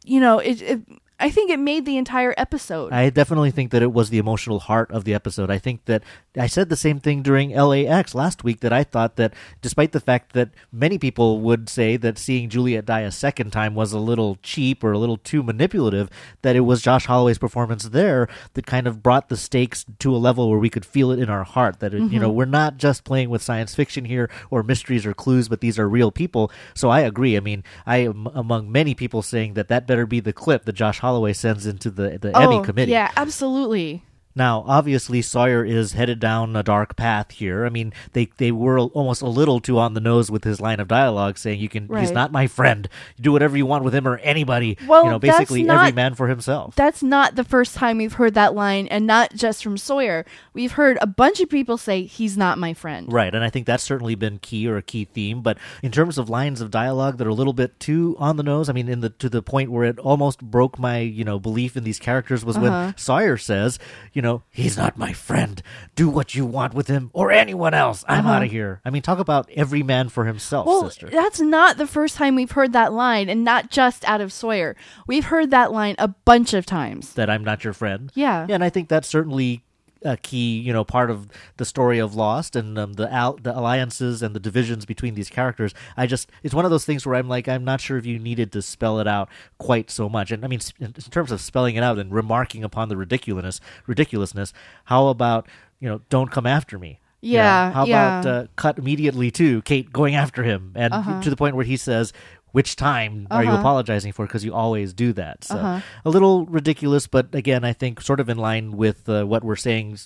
you 0.04 0.20
know 0.20 0.40
it, 0.40 0.62
it 0.62 0.82
i 1.20 1.30
think 1.30 1.50
it 1.50 1.60
made 1.60 1.86
the 1.86 1.98
entire 1.98 2.34
episode 2.38 2.92
I 2.92 3.10
definitely 3.10 3.52
think 3.52 3.72
that 3.72 3.82
it 3.82 3.94
was 3.94 4.10
the 4.10 4.18
emotional 4.18 4.60
heart 4.60 4.92
of 4.92 5.04
the 5.06 5.14
episode. 5.14 5.50
I 5.50 5.58
think 5.58 5.86
that 5.86 6.04
I 6.38 6.48
said 6.48 6.70
the 6.70 6.76
same 6.76 7.00
thing 7.00 7.22
during 7.22 7.50
LAX 7.52 8.14
last 8.16 8.44
week 8.44 8.60
that 8.62 8.74
I 8.74 8.84
thought 8.84 9.16
that 9.16 9.34
despite 9.62 9.92
the 9.92 10.00
fact 10.00 10.34
that 10.34 10.50
many 10.72 10.98
people 10.98 11.40
would 11.42 11.70
say 11.70 11.98
that 11.98 12.18
seeing 12.18 12.50
Juliet 12.50 12.86
die 12.86 13.02
a 13.02 13.12
second 13.12 13.52
time 13.52 13.76
was 13.76 13.94
a 13.94 14.00
little 14.00 14.38
cheap 14.44 14.84
or 14.84 14.92
a 14.92 14.98
little 14.98 15.18
too 15.18 15.44
manipulative, 15.44 16.10
that 16.42 16.56
it 16.56 16.62
was 16.62 16.82
Josh 16.82 17.06
Holloway's 17.06 17.38
performance 17.38 17.86
there 17.86 18.28
that 18.54 18.66
kind 18.66 18.88
of 18.88 19.02
brought 19.02 19.30
the 19.30 19.38
stakes 19.38 19.86
to 20.00 20.16
a 20.16 20.18
level 20.18 20.50
where 20.50 20.60
we 20.60 20.70
could 20.70 20.86
feel 20.86 21.12
it 21.12 21.20
in 21.20 21.30
our 21.30 21.44
heart 21.44 21.80
that 21.80 21.94
it, 21.94 22.12
you 22.12 22.20
know, 22.20 22.30
mm-hmm. 22.30 22.38
we're 22.38 22.46
not 22.46 22.78
just 22.78 23.04
playing 23.04 23.30
with 23.30 23.42
science 23.42 23.74
fiction 23.76 24.06
here 24.06 24.30
or 24.50 24.64
mysteries 24.64 25.06
or 25.06 25.14
clues, 25.14 25.48
but 25.50 25.62
these 25.62 25.80
are 25.80 25.88
real 25.88 26.12
people. 26.12 26.52
So 26.74 26.90
I 26.90 27.02
agree. 27.02 27.38
I 27.38 27.40
mean, 27.40 27.64
I 27.86 27.98
am 27.98 28.28
among 28.34 28.72
many 28.72 28.94
people 28.94 29.22
saying 29.22 29.54
that 29.56 29.68
that 29.70 29.88
better 29.88 30.06
be 30.06 30.20
the 30.20 30.34
clip 30.34 30.66
that 30.66 30.74
Josh 30.74 31.00
Holloway 31.00 31.34
sends 31.34 31.66
into 31.66 31.90
the 31.90 32.18
the 32.18 32.36
Emmy 32.38 32.58
Oh, 32.58 32.62
committee. 32.62 32.92
yeah 32.92 33.12
absolutely 33.18 34.04
Now, 34.36 34.64
obviously, 34.68 35.22
Sawyer 35.22 35.64
is 35.64 35.94
headed 35.94 36.20
down 36.20 36.56
a 36.56 36.64
dark 36.64 36.96
path 36.96 37.32
here. 37.32 37.66
I 37.66 37.70
mean, 37.70 37.94
they 38.14 38.26
they 38.38 38.52
were 38.52 38.80
almost 38.80 39.22
a 39.22 39.28
little 39.28 39.60
too 39.62 39.80
on 39.80 39.94
the 39.94 40.02
nose 40.02 40.30
with 40.30 40.44
his 40.44 40.60
line 40.60 40.80
of 40.80 40.88
dialogue, 40.90 41.38
saying, 41.38 41.60
"You 41.60 41.70
can, 41.70 41.88
he's 41.98 42.12
not 42.12 42.32
my 42.32 42.48
friend. 42.48 42.90
You 43.18 43.24
do 43.24 43.32
whatever 43.32 43.56
you 43.56 43.66
want 43.66 43.84
with 43.86 43.96
him 43.96 44.08
or 44.08 44.18
anybody. 44.18 44.78
Well, 44.88 45.06
you 45.06 45.10
know, 45.12 45.20
basically 45.20 45.64
not- 45.64 45.80
every 45.86 45.94
man 45.96 46.16
for 46.16 46.28
himself." 46.28 46.76
That's 46.76 47.02
not 47.02 47.36
the 47.36 47.44
first 47.46 47.76
time 47.76 47.98
we've 47.98 48.14
heard 48.14 48.34
that 48.34 48.54
line, 48.54 48.88
and 48.88 49.08
not 49.08 49.34
just 49.36 49.64
from 49.64 49.78
Sawyer. 49.78 50.26
We've 50.54 50.74
heard 50.74 50.98
a 51.02 51.08
bunch 51.08 51.40
of 51.40 51.50
people 51.50 51.78
say, 51.78 52.04
he's 52.04 52.38
not 52.38 52.58
my 52.58 52.74
friend. 52.74 53.12
Right, 53.12 53.34
and 53.34 53.44
I 53.44 53.50
think 53.50 53.66
that's 53.66 53.84
certainly 53.84 54.16
been 54.16 54.40
key 54.40 54.68
or 54.68 54.78
a 54.78 54.82
key 54.82 55.06
theme. 55.06 55.42
But 55.42 55.58
in 55.84 55.92
terms 55.92 56.18
of 56.18 56.30
lines 56.30 56.60
of 56.62 56.72
dialogue 56.72 57.18
that 57.18 57.28
are 57.28 57.30
a 57.30 57.34
little 57.34 57.54
bit 57.54 57.80
too 57.80 58.16
on 58.20 58.36
the 58.38 58.44
nose, 58.44 58.68
I 58.70 58.74
mean, 58.74 58.90
in 58.90 59.00
the 59.02 59.10
to 59.12 59.30
the 59.30 59.42
point 59.42 59.72
where 59.72 59.86
it 59.86 60.00
almost 60.00 60.42
broke 60.42 60.78
my 60.78 61.00
you 61.00 61.24
know 61.24 61.40
belief 61.40 61.78
in 61.78 61.84
these 61.86 62.00
characters 62.00 62.44
was 62.44 62.58
Uh-huh. 62.58 62.66
when 62.88 62.98
Sawyer 62.98 63.38
says, 63.38 63.80
you 64.14 64.22
know, 64.22 64.25
he's 64.50 64.78
not 64.78 64.98
my 64.98 65.14
friend. 65.14 65.62
Do 65.96 66.10
what 66.10 66.34
you 66.36 66.46
want 66.46 66.74
with 66.74 66.88
him 66.88 67.10
or 67.14 67.32
anyone 67.32 67.74
else. 67.74 68.04
I'm 68.08 68.26
out 68.26 68.44
of 68.44 68.52
here. 68.52 68.82
I 68.86 68.90
mean, 68.90 69.02
talk 69.02 69.20
about 69.20 69.50
every 69.56 69.84
man 69.84 70.10
for 70.10 70.26
himself, 70.26 70.68
Uh-huh. 70.68 70.80
Well, 70.82 70.90
sister. 70.90 71.10
that's 71.10 71.40
not 71.40 71.78
the 71.78 71.88
first 71.88 72.16
time 72.16 72.36
we've 72.36 72.52
heard 72.52 72.74
that 72.74 72.92
line, 72.94 73.30
and 73.30 73.44
not 73.44 73.70
just 73.72 74.04
out 74.08 74.22
of 74.22 74.32
Sawyer. 74.34 74.76
We've 75.08 75.26
heard 75.26 75.52
that 75.52 75.72
line 75.72 75.96
a 76.00 76.08
bunch 76.10 76.54
of 76.54 76.66
times. 76.66 77.14
that 77.14 77.30
I'm 77.30 77.44
not 77.44 77.64
your 77.64 77.74
friend. 77.74 78.12
Yeah. 78.16 78.46
and 78.50 78.64
I 78.64 78.70
think 78.70 78.90
that's 78.90 79.08
certainly 79.08 79.64
a 80.04 80.18
key, 80.18 80.60
you 80.60 80.72
know, 80.74 80.84
part 80.84 81.10
of 81.10 81.28
the 81.58 81.66
story 81.66 81.98
of 82.00 82.14
Lost 82.16 82.56
and 82.56 82.78
um, 82.78 82.94
the 82.94 83.12
al- 83.12 83.38
the 83.42 83.58
alliances 83.58 84.22
and 84.22 84.36
the 84.36 84.40
divisions 84.40 84.86
between 84.86 85.16
these 85.16 85.30
characters. 85.30 85.74
I 85.98 86.06
just 86.08 86.30
it's 86.44 86.54
one 86.54 86.66
of 86.66 86.72
those 86.72 86.86
things 86.86 87.06
where 87.06 87.16
I'm 87.16 87.28
like 87.28 87.48
I'm 87.48 87.64
not 87.66 87.82
sure 87.82 87.98
if 87.98 88.06
you 88.06 88.20
needed 88.20 88.52
to 88.54 88.62
spell 88.62 89.00
it 89.00 89.08
out 89.08 89.30
quite 89.58 89.90
so 89.90 90.08
much. 90.10 90.32
And 90.32 90.44
I 90.46 90.48
mean, 90.48 90.60
in 90.80 90.94
terms 90.94 91.32
of 91.32 91.42
spelling 91.42 91.76
it 91.76 91.84
out 91.84 91.98
and 91.98 92.14
remarking 92.14 92.64
upon 92.64 92.90
the 92.90 92.98
ridiculousness, 92.98 93.60
ridiculousness. 93.88 94.54
How 94.86 95.08
about 95.08 95.48
you 95.80 95.90
know, 95.90 96.02
don't 96.10 96.32
come 96.32 96.46
after 96.46 96.78
me. 96.80 97.00
You 97.22 97.34
know, 97.38 97.44
Yeah, 97.44 97.72
how 97.72 97.86
yeah. 97.86 98.20
about 98.20 98.26
uh, 98.32 98.48
cut 98.56 98.78
immediately 98.78 99.32
to 99.32 99.62
Kate 99.64 99.92
going 99.92 100.14
after 100.16 100.44
him 100.44 100.72
and 100.76 100.94
Uh-huh. 100.94 101.22
to 101.22 101.30
the 101.30 101.36
point 101.36 101.56
where 101.56 101.66
he 101.66 101.78
says. 101.78 102.14
Which 102.56 102.78
time 102.78 103.28
are 103.30 103.44
you 103.44 103.50
Uh-huh. 103.50 103.60
apologizing 103.60 104.14
for? 104.14 104.26
Because 104.26 104.46
you 104.46 104.54
always 104.54 104.94
do 104.94 105.12
that. 105.12 105.44
So 105.44 105.58
Uh-huh. 105.58 105.82
a 106.06 106.10
little 106.10 106.46
ridiculous, 106.46 107.06
but 107.06 107.36
again, 107.36 107.66
I 107.66 107.74
think 107.74 108.00
sort 108.00 108.22
of 108.22 108.30
in 108.30 108.38
line 108.38 108.78
with 108.78 109.10
uh, 109.10 109.26
what 109.26 109.44
we're 109.44 109.58
saying 109.58 109.98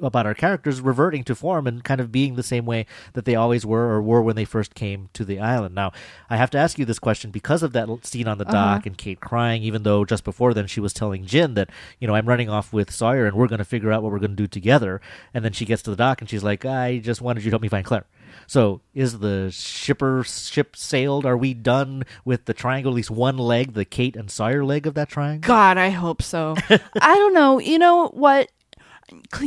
about 0.00 0.24
our 0.24 0.32
characters 0.34 0.80
reverting 0.80 1.24
to 1.24 1.34
form 1.34 1.66
and 1.66 1.82
kind 1.82 2.00
of 2.00 2.12
being 2.12 2.36
the 2.36 2.44
same 2.44 2.64
way 2.64 2.86
that 3.14 3.24
they 3.24 3.34
always 3.34 3.66
were 3.66 3.86
or 3.92 4.00
were 4.00 4.22
when 4.22 4.36
they 4.36 4.44
first 4.44 4.76
came 4.76 5.08
to 5.14 5.24
the 5.24 5.40
island. 5.40 5.74
Now, 5.74 5.90
I 6.30 6.36
have 6.36 6.50
to 6.50 6.58
ask 6.58 6.78
you 6.78 6.84
this 6.84 7.00
question 7.00 7.32
because 7.32 7.64
of 7.64 7.72
that 7.72 7.88
scene 8.06 8.28
on 8.28 8.38
the 8.38 8.44
dock 8.44 8.86
and 8.86 8.96
Kate 8.96 9.18
crying, 9.18 9.64
even 9.64 9.82
though 9.82 10.04
just 10.04 10.22
before 10.22 10.54
then 10.54 10.68
she 10.68 10.78
was 10.78 10.92
telling 10.92 11.26
Jin 11.26 11.54
that, 11.54 11.70
you 11.98 12.06
know, 12.06 12.14
I'm 12.14 12.26
running 12.28 12.48
off 12.48 12.72
with 12.72 12.92
Sawyer 12.92 13.26
and 13.26 13.34
we're 13.36 13.48
going 13.48 13.58
to 13.58 13.64
figure 13.64 13.90
out 13.90 14.04
what 14.04 14.12
we're 14.12 14.20
going 14.20 14.36
to 14.36 14.36
do 14.36 14.46
together. 14.46 15.00
And 15.34 15.44
then 15.44 15.50
she 15.52 15.64
gets 15.64 15.82
to 15.82 15.90
the 15.90 15.96
dock 15.96 16.20
and 16.20 16.30
she's 16.30 16.44
like, 16.44 16.64
I 16.64 16.98
just 16.98 17.20
wanted 17.20 17.42
you 17.42 17.50
to 17.50 17.54
help 17.54 17.62
me 17.62 17.68
find 17.68 17.84
Claire. 17.84 18.04
So 18.46 18.80
is 18.94 19.18
the 19.18 19.50
shipper 19.50 20.22
ship 20.24 20.76
sailed? 20.76 21.26
Are 21.26 21.36
we 21.36 21.54
done 21.54 22.04
with 22.24 22.44
the 22.44 22.54
triangle? 22.54 22.92
At 22.92 22.96
least 22.96 23.10
one 23.10 23.38
leg, 23.38 23.74
the 23.74 23.84
Kate 23.84 24.16
and 24.16 24.30
Sawyer 24.30 24.64
leg 24.64 24.86
of 24.86 24.94
that 24.94 25.08
triangle. 25.08 25.46
God, 25.46 25.78
I 25.78 25.90
hope 25.90 26.22
so. 26.22 26.54
I 26.68 27.14
don't 27.14 27.34
know. 27.34 27.58
You 27.58 27.78
know 27.78 28.08
what? 28.08 28.50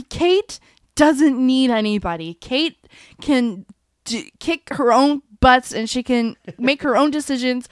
Kate 0.10 0.60
doesn't 0.96 1.38
need 1.38 1.72
anybody. 1.72 2.34
Kate 2.36 2.88
can 3.22 3.66
d- 4.06 4.32
kick 4.40 4.70
her 4.74 4.92
own 4.92 5.22
butts 5.40 5.72
and 5.72 5.90
she 5.90 6.04
can 6.04 6.36
make 6.58 6.82
her 6.82 6.98
own 6.98 7.12
decisions. 7.12 7.70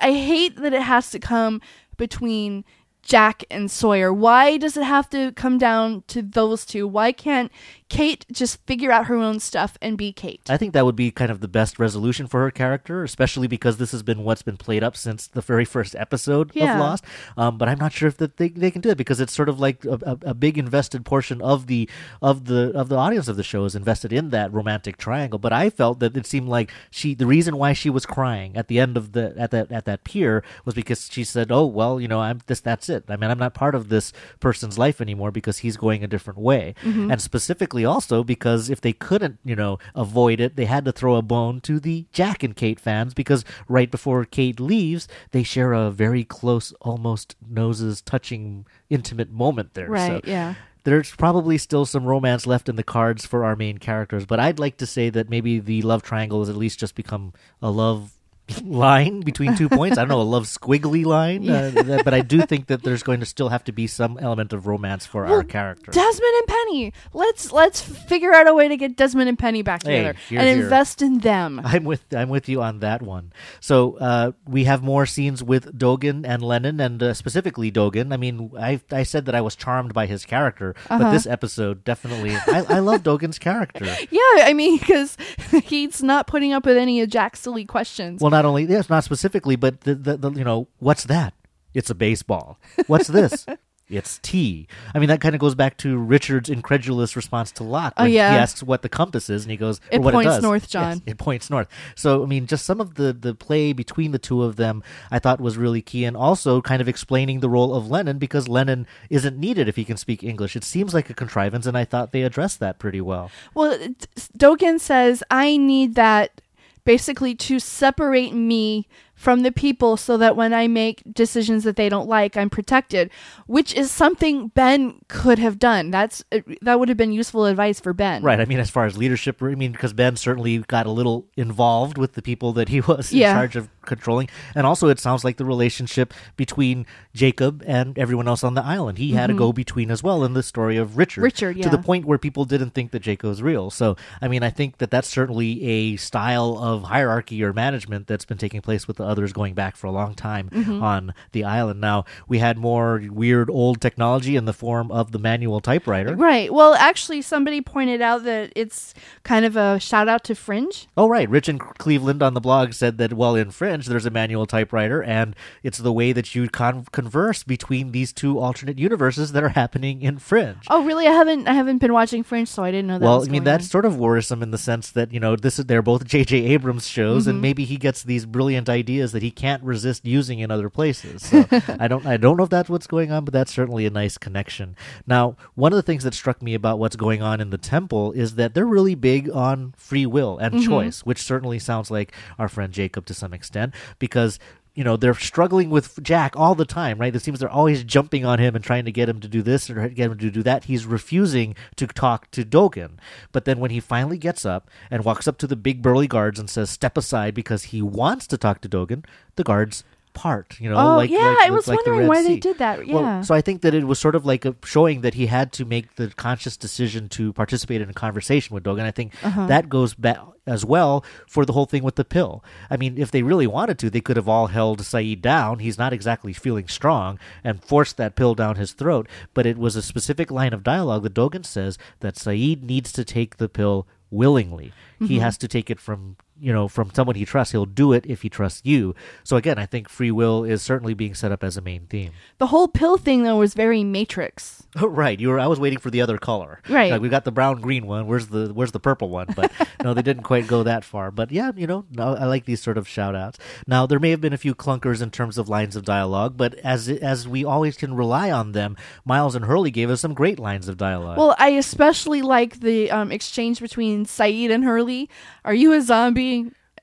I 0.00 0.12
hate 0.12 0.56
that 0.56 0.72
it 0.72 0.82
has 0.82 1.10
to 1.10 1.18
come 1.18 1.60
between 1.96 2.64
Jack 3.02 3.42
and 3.50 3.70
Sawyer. 3.70 4.12
Why 4.12 4.58
does 4.58 4.76
it 4.76 4.84
have 4.84 5.08
to 5.10 5.32
come 5.32 5.58
down 5.58 6.04
to 6.08 6.22
those 6.22 6.64
two? 6.66 6.86
Why 6.86 7.10
can't 7.10 7.50
Kate 7.88 8.26
just 8.30 8.64
figure 8.66 8.90
out 8.92 9.06
her 9.06 9.16
own 9.16 9.40
stuff 9.40 9.78
and 9.80 9.96
be 9.96 10.12
Kate? 10.12 10.42
I 10.48 10.56
think 10.58 10.74
that 10.74 10.84
would 10.84 10.96
be 10.96 11.10
kind 11.10 11.30
of 11.30 11.40
the 11.40 11.48
best 11.48 11.78
resolution 11.78 12.26
for 12.26 12.40
her 12.40 12.50
character, 12.50 13.02
especially 13.02 13.46
because 13.46 13.78
this 13.78 13.92
has 13.92 14.02
been 14.02 14.24
what's 14.24 14.42
been 14.42 14.58
played 14.58 14.84
up 14.84 14.94
since 14.96 15.26
the 15.26 15.40
very 15.40 15.64
first 15.64 15.96
episode 15.96 16.50
Yeah. 16.54 16.74
of 16.74 16.80
Lost. 16.80 17.04
Um, 17.36 17.56
but 17.56 17.68
I'm 17.68 17.78
not 17.78 17.92
sure 17.92 18.08
if 18.08 18.18
that 18.18 18.36
they, 18.36 18.50
they 18.50 18.70
can 18.70 18.82
do 18.82 18.90
it 18.90 18.98
because 18.98 19.20
it's 19.20 19.32
sort 19.32 19.48
of 19.48 19.58
like 19.58 19.84
a, 19.86 19.98
a, 20.02 20.18
a 20.30 20.34
big 20.34 20.58
invested 20.58 21.04
portion 21.06 21.40
of 21.40 21.66
the 21.66 21.88
of 22.20 22.44
the 22.44 22.72
of 22.74 22.88
the 22.90 22.96
audience 22.96 23.26
of 23.28 23.36
the 23.36 23.42
show 23.42 23.64
is 23.64 23.74
invested 23.74 24.12
in 24.12 24.30
that 24.30 24.52
romantic 24.52 24.98
triangle. 24.98 25.38
But 25.38 25.52
I 25.54 25.70
felt 25.70 25.98
that 26.00 26.16
it 26.16 26.26
seemed 26.26 26.48
like 26.48 26.70
she 26.90 27.14
the 27.14 27.26
reason 27.26 27.56
why 27.56 27.72
she 27.72 27.88
was 27.90 28.04
crying 28.04 28.56
at 28.56 28.68
the 28.68 28.78
end 28.78 28.96
of 28.96 29.12
the 29.12 29.34
at 29.38 29.50
that 29.52 29.72
at 29.72 29.86
that 29.86 30.04
pier 30.04 30.44
was 30.66 30.74
because 30.74 31.08
she 31.10 31.24
said, 31.24 31.50
"Oh 31.50 31.64
well, 31.64 31.98
you 32.00 32.08
know, 32.08 32.20
I'm 32.20 32.40
this 32.46 32.60
that's 32.60 32.88
it. 32.90 33.04
I 33.08 33.16
mean, 33.16 33.30
I'm 33.30 33.38
not 33.38 33.54
part 33.54 33.74
of 33.74 33.88
this 33.88 34.12
person's 34.40 34.76
life 34.78 35.00
anymore 35.00 35.30
because 35.30 35.58
he's 35.58 35.76
going 35.78 36.04
a 36.04 36.06
different 36.06 36.38
way." 36.38 36.74
And 36.84 37.20
specifically 37.22 37.77
also 37.84 38.24
because 38.24 38.70
if 38.70 38.80
they 38.80 38.92
couldn't, 38.92 39.38
you 39.44 39.56
know, 39.56 39.78
avoid 39.94 40.40
it, 40.40 40.56
they 40.56 40.64
had 40.64 40.84
to 40.84 40.92
throw 40.92 41.16
a 41.16 41.22
bone 41.22 41.60
to 41.62 41.80
the 41.80 42.06
Jack 42.12 42.42
and 42.42 42.56
Kate 42.56 42.80
fans 42.80 43.14
because 43.14 43.44
right 43.68 43.90
before 43.90 44.24
Kate 44.24 44.60
leaves, 44.60 45.08
they 45.30 45.42
share 45.42 45.72
a 45.72 45.90
very 45.90 46.24
close, 46.24 46.72
almost 46.80 47.36
noses 47.48 48.00
touching, 48.00 48.66
intimate 48.90 49.30
moment 49.30 49.74
there. 49.74 49.88
Right, 49.88 50.24
So 50.24 50.30
yeah. 50.30 50.54
there's 50.84 51.14
probably 51.14 51.58
still 51.58 51.86
some 51.86 52.04
romance 52.04 52.46
left 52.46 52.68
in 52.68 52.76
the 52.76 52.82
cards 52.82 53.26
for 53.26 53.44
our 53.44 53.56
main 53.56 53.78
characters, 53.78 54.26
but 54.26 54.40
I'd 54.40 54.58
like 54.58 54.76
to 54.78 54.86
say 54.86 55.10
that 55.10 55.30
maybe 55.30 55.58
the 55.58 55.82
love 55.82 56.02
triangle 56.02 56.40
has 56.40 56.48
at 56.48 56.56
least 56.56 56.78
just 56.78 56.94
become 56.94 57.32
a 57.62 57.70
love 57.70 58.17
line 58.64 59.20
between 59.20 59.56
two 59.56 59.68
points. 59.68 59.98
I 59.98 60.02
don't 60.02 60.08
know, 60.08 60.20
a 60.20 60.22
love 60.22 60.44
squiggly 60.44 61.04
line, 61.04 61.48
uh, 61.48 61.70
that- 61.74 62.04
but 62.04 62.14
I 62.14 62.20
do 62.20 62.42
think 62.42 62.66
that 62.68 62.82
there's 62.82 63.02
going 63.02 63.20
to 63.20 63.26
still 63.26 63.48
have 63.50 63.64
to 63.64 63.72
be 63.72 63.86
some 63.86 64.18
element 64.18 64.52
of 64.52 64.66
romance 64.66 65.06
for 65.06 65.24
our 65.26 65.30
Well, 65.30 65.42
character. 65.44 65.90
Desmond 65.90 66.32
and 66.38 66.46
Penny. 66.46 66.92
Let's 67.12 67.52
let's 67.52 67.80
figure 67.80 68.32
out 68.32 68.46
a 68.48 68.54
way 68.54 68.68
to 68.68 68.76
get 68.76 68.96
Desmond 68.96 69.28
and 69.28 69.38
Penny 69.38 69.62
back 69.62 69.82
Hey, 69.84 69.98
together 69.98 70.18
here, 70.28 70.38
and 70.40 70.48
here. 70.48 70.62
invest 70.64 71.02
in 71.02 71.18
them. 71.18 71.60
I'm 71.64 71.84
with 71.84 72.02
I'm 72.14 72.28
with 72.28 72.48
you 72.48 72.62
on 72.62 72.80
that 72.80 73.02
one. 73.02 73.32
So 73.60 73.96
uh, 73.98 74.32
we 74.46 74.64
have 74.64 74.82
more 74.82 75.06
scenes 75.06 75.42
with 75.42 75.76
Dogen 75.78 76.24
and 76.26 76.42
Lennon, 76.42 76.80
and 76.80 77.02
uh, 77.02 77.14
specifically 77.14 77.70
Dogen. 77.70 78.12
I 78.12 78.16
mean, 78.16 78.50
I 78.58 78.80
I 78.90 79.02
said 79.02 79.26
that 79.26 79.34
I 79.34 79.40
was 79.40 79.56
charmed 79.56 79.92
by 79.94 80.06
his 80.06 80.24
character, 80.24 80.74
Uh-huh. 80.88 80.98
but 80.98 81.12
this 81.12 81.26
episode 81.26 81.84
definitely 81.84 82.34
I, 82.36 82.64
I 82.68 82.78
love 82.80 83.02
Dogen's 83.02 83.38
character. 83.38 83.84
Yeah, 84.10 84.44
I 84.46 84.52
mean, 84.54 84.78
because 84.78 85.16
he's 85.64 86.02
not 86.02 86.26
putting 86.26 86.52
up 86.52 86.64
with 86.64 86.76
any 86.76 87.00
of 87.00 87.08
Jack's 87.10 87.40
silly 87.40 87.64
questions. 87.64 88.20
Well, 88.20 88.30
not 88.38 88.48
only 88.48 88.64
yes, 88.64 88.88
not 88.88 89.04
specifically, 89.04 89.56
but 89.56 89.80
the, 89.82 89.94
the, 89.94 90.16
the 90.16 90.30
you 90.32 90.44
know 90.44 90.68
what's 90.78 91.04
that? 91.04 91.34
It's 91.74 91.90
a 91.90 91.94
baseball. 91.94 92.58
What's 92.86 93.08
this? 93.08 93.46
It's 93.90 94.18
tea. 94.18 94.68
I 94.94 94.98
mean, 94.98 95.08
that 95.08 95.22
kind 95.22 95.34
of 95.34 95.40
goes 95.40 95.54
back 95.54 95.78
to 95.78 95.96
Richard's 95.96 96.50
incredulous 96.50 97.16
response 97.16 97.50
to 97.52 97.64
Locke. 97.64 97.94
Oh, 97.96 98.02
when 98.02 98.12
yeah. 98.12 98.32
He 98.32 98.36
asks 98.36 98.62
what 98.62 98.82
the 98.82 98.88
compass 98.90 99.30
is, 99.30 99.44
and 99.44 99.50
he 99.50 99.56
goes, 99.56 99.80
It 99.90 100.02
what 100.02 100.12
points 100.12 100.26
it 100.26 100.30
does. 100.34 100.42
north, 100.42 100.62
Yes, 100.64 100.70
John. 100.70 101.02
it 101.06 101.16
points 101.16 101.48
north. 101.48 101.68
So, 101.94 102.22
I 102.22 102.26
mean, 102.26 102.46
just 102.46 102.66
some 102.66 102.82
of 102.82 102.96
the, 102.96 103.14
the 103.14 103.34
play 103.34 103.72
between 103.72 104.12
the 104.12 104.18
two 104.18 104.42
of 104.42 104.56
them 104.56 104.82
I 105.10 105.18
thought 105.18 105.40
was 105.40 105.56
really 105.56 105.80
key, 105.80 106.04
and 106.04 106.18
also 106.18 106.60
kind 106.60 106.82
of 106.82 106.88
explaining 106.88 107.40
the 107.40 107.48
role 107.48 107.74
of 107.74 107.90
Lennon 107.90 108.18
because 108.18 108.46
Lennon 108.46 108.86
isn't 109.08 109.38
needed 109.38 109.68
if 109.68 109.76
he 109.76 109.86
can 109.86 109.96
speak 109.96 110.22
English. 110.22 110.54
It 110.54 110.64
seems 110.64 110.92
like 110.92 111.08
a 111.08 111.14
contrivance, 111.14 111.64
and 111.64 111.74
I 111.74 111.86
thought 111.86 112.12
they 112.12 112.24
addressed 112.24 112.60
that 112.60 112.78
pretty 112.78 113.00
well. 113.00 113.30
Well, 113.54 113.78
d- 113.78 113.94
Dogen 114.36 114.78
says, 114.80 115.22
I 115.30 115.56
need 115.56 115.94
that 115.94 116.42
basically 116.88 117.34
to 117.34 117.58
separate 117.60 118.32
me 118.32 118.88
from 119.14 119.42
the 119.42 119.52
people 119.52 119.98
so 119.98 120.16
that 120.16 120.36
when 120.36 120.54
I 120.54 120.68
make 120.68 121.02
decisions 121.12 121.64
that 121.64 121.76
they 121.76 121.90
don't 121.90 122.08
like, 122.08 122.34
I'm 122.34 122.48
protected, 122.48 123.10
which 123.46 123.74
is 123.74 123.90
something 123.90 124.48
Ben 124.48 124.98
could 125.06 125.38
have 125.38 125.58
done. 125.58 125.90
That's 125.90 126.24
that 126.62 126.80
would 126.80 126.88
have 126.88 126.96
been 126.96 127.12
useful 127.12 127.44
advice 127.44 127.78
for 127.78 127.92
Ben. 127.92 128.22
Right. 128.22 128.40
I 128.40 128.46
mean, 128.46 128.58
as 128.58 128.70
far 128.70 128.86
as 128.86 128.96
leadership, 128.96 129.42
I 129.42 129.54
mean, 129.54 129.72
because 129.72 129.92
Ben 129.92 130.16
certainly 130.16 130.60
got 130.60 130.86
a 130.86 130.90
little 130.90 131.26
involved 131.36 131.98
with 131.98 132.14
the 132.14 132.22
people 132.22 132.54
that 132.54 132.70
he 132.70 132.80
was 132.80 133.12
in 133.12 133.18
Yeah. 133.18 133.34
charge 133.34 133.54
of 133.56 133.68
controlling. 133.88 134.28
And 134.54 134.64
also, 134.66 134.86
it 134.88 135.00
sounds 135.00 135.24
like 135.24 135.36
the 135.36 135.44
relationship 135.44 136.14
between 136.36 136.86
Jacob 137.14 137.64
and 137.66 137.98
everyone 137.98 138.28
else 138.28 138.44
on 138.44 138.54
the 138.54 138.62
island. 138.64 138.98
He 138.98 139.12
had 139.12 139.30
a 139.30 139.34
go 139.34 139.52
between 139.52 139.90
as 139.90 140.02
well 140.02 140.22
in 140.24 140.34
the 140.34 140.42
story 140.44 140.76
of 140.76 140.96
Richard. 140.96 141.20
Mm-hmm. 141.22 141.24
Richard, 141.24 141.62
To 141.62 141.68
the 141.70 141.78
point 141.82 142.04
where 142.04 142.18
people 142.18 142.44
didn't 142.44 142.70
think 142.70 142.92
that 142.92 143.00
Jacob 143.00 143.28
was 143.30 143.42
real. 143.42 143.70
So, 143.70 143.96
I 144.22 144.28
mean, 144.28 144.42
I 144.44 144.50
think 144.50 144.78
that 144.78 144.90
that's 144.90 145.08
certainly 145.08 145.62
a 145.64 145.96
style 145.96 146.56
of 146.58 146.84
hierarchy 146.84 147.42
or 147.42 147.52
management 147.52 148.06
that's 148.06 148.24
been 148.24 148.38
taking 148.38 148.60
place 148.60 148.86
with 148.86 148.98
the 148.98 149.04
others 149.04 149.32
going 149.32 149.54
back 149.54 149.74
for 149.76 149.86
a 149.88 149.90
long 149.90 150.14
time 150.14 150.50
Mm-hmm. 150.58 150.82
on 150.82 151.14
the 151.32 151.44
island. 151.44 151.80
Now, 151.80 152.04
we 152.28 152.38
had 152.38 152.58
more 152.58 153.02
weird 153.10 153.48
old 153.50 153.80
technology 153.80 154.36
in 154.36 154.44
the 154.44 154.52
form 154.52 154.90
of 154.90 155.12
the 155.12 155.18
manual 155.18 155.60
typewriter. 155.60 156.14
Right. 156.14 156.52
Well, 156.52 156.74
actually, 156.74 157.22
somebody 157.22 157.60
pointed 157.60 158.00
out 158.02 158.24
that 158.24 158.52
it's 158.54 158.92
kind 159.22 159.44
of 159.44 159.56
a 159.56 159.78
shout 159.80 160.08
out 160.08 160.24
to 160.24 160.34
Fringe. 160.34 160.86
Oh, 160.96 161.08
right. 161.08 161.28
Rich 161.28 161.48
in 161.48 161.58
Cleveland 161.58 162.22
on 162.22 162.34
the 162.34 162.40
blog 162.40 162.72
said 162.72 162.98
that, 162.98 163.12
well, 163.12 163.34
in 163.34 163.50
Fringe, 163.78 163.86
there's 163.86 164.06
a 164.06 164.10
manual 164.10 164.46
typewriter, 164.46 165.02
and 165.02 165.34
it's 165.62 165.78
the 165.78 165.92
way 165.92 166.12
that 166.12 166.34
you 166.34 166.48
con- 166.48 166.86
converse 166.92 167.42
between 167.44 167.92
these 167.92 168.12
two 168.12 168.38
alternate 168.38 168.78
universes 168.78 169.32
that 169.32 169.42
are 169.42 169.50
happening 169.50 170.02
in 170.02 170.18
Fringe. 170.18 170.56
Oh, 170.68 170.84
really? 170.84 171.06
I 171.06 171.12
haven't 171.12 171.46
I 171.48 171.52
haven't 171.54 171.78
been 171.78 171.92
watching 171.92 172.22
Fringe, 172.22 172.48
so 172.48 172.64
I 172.64 172.70
didn't 172.70 172.88
know 172.88 172.98
that. 172.98 173.04
well, 173.04 173.22
I 173.24 173.28
mean, 173.28 173.44
that's 173.44 173.64
on. 173.66 173.70
sort 173.70 173.84
of 173.84 173.96
worrisome 173.96 174.42
in 174.42 174.50
the 174.50 174.58
sense 174.58 174.90
that, 174.92 175.12
you 175.12 175.20
know, 175.20 175.36
this 175.36 175.58
is 175.58 175.66
they're 175.66 175.82
both 175.82 176.04
J.J. 176.04 176.36
Abrams 176.46 176.86
shows, 176.88 177.22
Mm-hmm. 177.22 177.30
and 177.30 177.40
maybe 177.42 177.64
he 177.64 177.76
gets 177.76 178.02
these 178.02 178.26
brilliant 178.26 178.68
ideas 178.68 179.12
that 179.12 179.22
he 179.22 179.30
can't 179.30 179.62
resist 179.62 180.04
using 180.04 180.38
in 180.40 180.50
other 180.50 180.68
places. 180.70 181.22
So 181.22 181.44
I 181.78 181.86
don't 181.88 182.04
I 182.06 182.16
don't 182.16 182.36
know 182.36 182.44
if 182.44 182.50
that's 182.50 182.68
what's 182.68 182.86
going 182.86 183.12
on, 183.12 183.24
but 183.24 183.32
that's 183.32 183.52
certainly 183.52 183.86
a 183.86 183.90
nice 183.90 184.18
connection. 184.18 184.76
Now, 185.06 185.36
one 185.54 185.72
of 185.72 185.76
the 185.76 185.82
things 185.82 186.04
that 186.04 186.14
struck 186.14 186.42
me 186.42 186.54
about 186.54 186.78
what's 186.78 186.96
going 186.96 187.22
on 187.22 187.40
in 187.40 187.50
the 187.50 187.58
temple 187.58 188.12
is 188.12 188.34
that 188.36 188.54
they're 188.54 188.66
really 188.66 188.94
big 188.94 189.30
on 189.30 189.74
free 189.76 190.06
will 190.06 190.38
and 190.38 190.48
Mm-hmm. 190.54 190.68
choice, 190.68 191.00
which 191.04 191.22
certainly 191.22 191.58
sounds 191.58 191.90
like 191.90 192.12
our 192.38 192.48
friend 192.48 192.72
Jacob 192.72 193.04
to 193.06 193.14
some 193.14 193.32
extent, 193.34 193.67
because 193.98 194.38
you 194.74 194.84
know 194.84 194.96
they're 194.96 195.14
struggling 195.14 195.70
with 195.70 196.00
Jack 196.02 196.36
all 196.36 196.54
the 196.54 196.64
time, 196.64 196.98
right? 196.98 197.14
It 197.14 197.20
seems 197.20 197.40
they're 197.40 197.48
always 197.48 197.82
jumping 197.82 198.24
on 198.24 198.38
him 198.38 198.54
and 198.54 198.64
trying 198.64 198.84
to 198.84 198.92
get 198.92 199.08
him 199.08 199.20
to 199.20 199.28
do 199.28 199.42
this 199.42 199.68
or 199.68 199.88
get 199.88 200.10
him 200.10 200.18
to 200.18 200.30
do 200.30 200.42
that. 200.44 200.64
He's 200.64 200.86
refusing 200.86 201.56
to 201.76 201.86
talk 201.88 202.30
to 202.30 202.44
Dogen, 202.44 202.92
but 203.32 203.44
then 203.44 203.58
when 203.58 203.70
he 203.70 203.80
finally 203.80 204.18
gets 204.18 204.46
up 204.46 204.70
and 204.90 205.04
walks 205.04 205.26
up 205.26 205.38
to 205.38 205.46
the 205.46 205.56
big 205.56 205.82
burly 205.82 206.06
guards 206.06 206.38
and 206.38 206.48
says, 206.48 206.70
"Step 206.70 206.96
aside," 206.96 207.34
because 207.34 207.64
he 207.64 207.82
wants 207.82 208.26
to 208.28 208.38
talk 208.38 208.60
to 208.60 208.68
Dogen, 208.68 209.04
the 209.36 209.44
guards 209.44 209.82
part. 210.18 210.58
You 210.60 210.70
know, 210.70 210.76
Oh, 210.76 210.96
like 210.96 211.10
yeah, 211.10 211.18
like- 211.38 211.46
I 211.46 211.50
was 211.50 211.66
like 211.68 211.76
wondering 211.78 212.00
Red 212.00 212.08
why 212.08 212.22
they 212.22 212.36
did 212.36 212.58
that. 212.58 212.86
Well, 212.86 213.02
Yeah. 213.02 213.20
so 213.22 213.34
I 213.34 213.40
think 213.40 213.62
that 213.62 213.74
it 213.74 213.84
was 213.86 213.98
sort 213.98 214.14
of 214.14 214.26
like 214.26 214.44
a 214.44 214.54
showing 214.64 215.00
that 215.02 215.14
he 215.14 215.26
had 215.26 215.52
to 215.58 215.64
make 215.64 215.94
the 215.96 216.08
conscious 216.08 216.56
decision 216.56 217.08
to 217.10 217.32
participate 217.32 217.80
in 217.80 217.88
a 217.88 217.94
conversation 217.94 218.54
with 218.54 218.64
Dogen. 218.64 218.82
I 218.84 218.90
think 218.90 219.14
Uh-huh. 219.22 219.46
that 219.46 219.68
goes 219.68 219.94
back 219.94 220.18
as 220.46 220.64
well 220.64 221.04
for 221.28 221.44
the 221.44 221.52
whole 221.52 221.66
thing 221.66 221.82
with 221.82 221.96
the 221.96 222.04
pill. 222.04 222.42
I 222.70 222.76
mean, 222.78 222.96
if 222.98 223.10
they 223.10 223.22
really 223.22 223.46
wanted 223.46 223.78
to, 223.80 223.90
they 223.90 224.00
could 224.00 224.16
have 224.16 224.28
all 224.28 224.46
held 224.48 224.80
Sayid 224.80 225.20
down. 225.20 225.58
He's 225.58 225.76
not 225.78 225.92
exactly 225.92 226.32
feeling 226.32 226.68
strong 226.68 227.18
and 227.44 227.62
forced 227.62 227.96
that 227.98 228.16
pill 228.16 228.34
down 228.34 228.56
his 228.56 228.72
throat. 228.72 229.06
But 229.34 229.44
it 229.46 229.58
was 229.58 229.76
a 229.76 229.82
specific 229.82 230.30
line 230.30 230.54
of 230.54 230.62
dialogue 230.64 231.02
that 231.02 231.14
Dogen 231.14 231.44
says 231.44 231.76
that 232.00 232.14
Sayid 232.16 232.62
needs 232.62 232.92
to 232.92 233.04
take 233.04 233.36
the 233.36 233.48
pill 233.48 233.86
willingly. 234.10 234.72
Mm-hmm. 234.96 235.06
He 235.06 235.18
has 235.18 235.36
to 235.38 235.48
take 235.48 235.68
it 235.70 235.78
from 235.80 236.16
you 236.40 236.52
know 236.52 236.68
from 236.68 236.90
someone 236.94 237.16
he 237.16 237.24
trusts. 237.24 237.52
He'll 237.52 237.66
do 237.66 237.92
it 237.92 238.04
if 238.06 238.22
he 238.22 238.28
trusts 238.28 238.62
you. 238.64 238.94
So 239.24 239.36
again, 239.36 239.58
I 239.58 239.66
think 239.66 239.88
free 239.88 240.10
will 240.10 240.44
is 240.44 240.62
certainly 240.62 240.94
being 240.94 241.14
set 241.14 241.32
up 241.32 241.42
as 241.44 241.56
a 241.56 241.60
main 241.60 241.86
theme. 241.86 242.12
the 242.38 242.48
whole 242.48 242.68
pill 242.68 242.96
thing 242.96 243.22
though 243.24 243.38
was 243.38 243.54
very 243.54 243.84
Matrix. 243.84 244.64
Right. 244.80 245.18
You 245.18 245.28
were. 245.30 245.40
I 245.40 245.46
was 245.48 245.58
waiting 245.58 245.78
for 245.78 245.90
the 245.90 246.00
other 246.02 246.18
color. 246.18 246.60
Right. 246.68 246.90
Like 246.92 247.00
we 247.00 247.08
got 247.08 247.24
the 247.24 247.32
brown 247.32 247.60
green 247.60 247.86
one. 247.86 248.06
Where's 248.06 248.28
the 248.28 248.52
Where's 248.52 248.72
the 248.72 248.78
purple 248.80 249.08
one? 249.08 249.26
But 249.34 249.50
no, 249.82 249.92
they 249.94 250.02
didn't 250.02 250.22
quite 250.22 250.46
go 250.46 250.62
that 250.62 250.84
far. 250.84 251.10
But 251.10 251.32
yeah, 251.32 251.50
you 251.56 251.66
know, 251.66 251.84
no, 251.90 252.14
I 252.14 252.26
like 252.26 252.44
these 252.44 252.62
sort 252.62 252.78
of 252.78 252.86
shout 252.86 253.16
outs. 253.16 253.38
Now 253.66 253.86
there 253.86 253.98
may 253.98 254.10
have 254.10 254.20
been 254.20 254.32
a 254.32 254.38
few 254.38 254.54
clunkers 254.54 255.02
in 255.02 255.10
terms 255.10 255.36
of 255.38 255.48
lines 255.48 255.74
of 255.74 255.84
dialogue, 255.84 256.36
but 256.36 256.54
as 256.56 256.88
as 256.88 257.26
we 257.26 257.44
always 257.44 257.76
can 257.76 257.94
rely 257.94 258.30
on 258.30 258.52
them, 258.52 258.76
Miles 259.04 259.34
and 259.34 259.46
Hurley 259.46 259.70
gave 259.70 259.90
us 259.90 260.00
some 260.00 260.14
great 260.14 260.38
lines 260.38 260.68
of 260.68 260.76
dialogue. 260.76 261.18
Well, 261.18 261.34
I 261.38 261.50
especially 261.50 262.22
like 262.22 262.60
the 262.60 262.90
um, 262.90 263.10
exchange 263.10 263.60
between 263.60 264.04
Sayid 264.06 264.50
and 264.50 264.64
Hurley. 264.64 265.08
Are 265.44 265.54
you 265.54 265.72
a 265.72 265.80
zombie? 265.80 266.27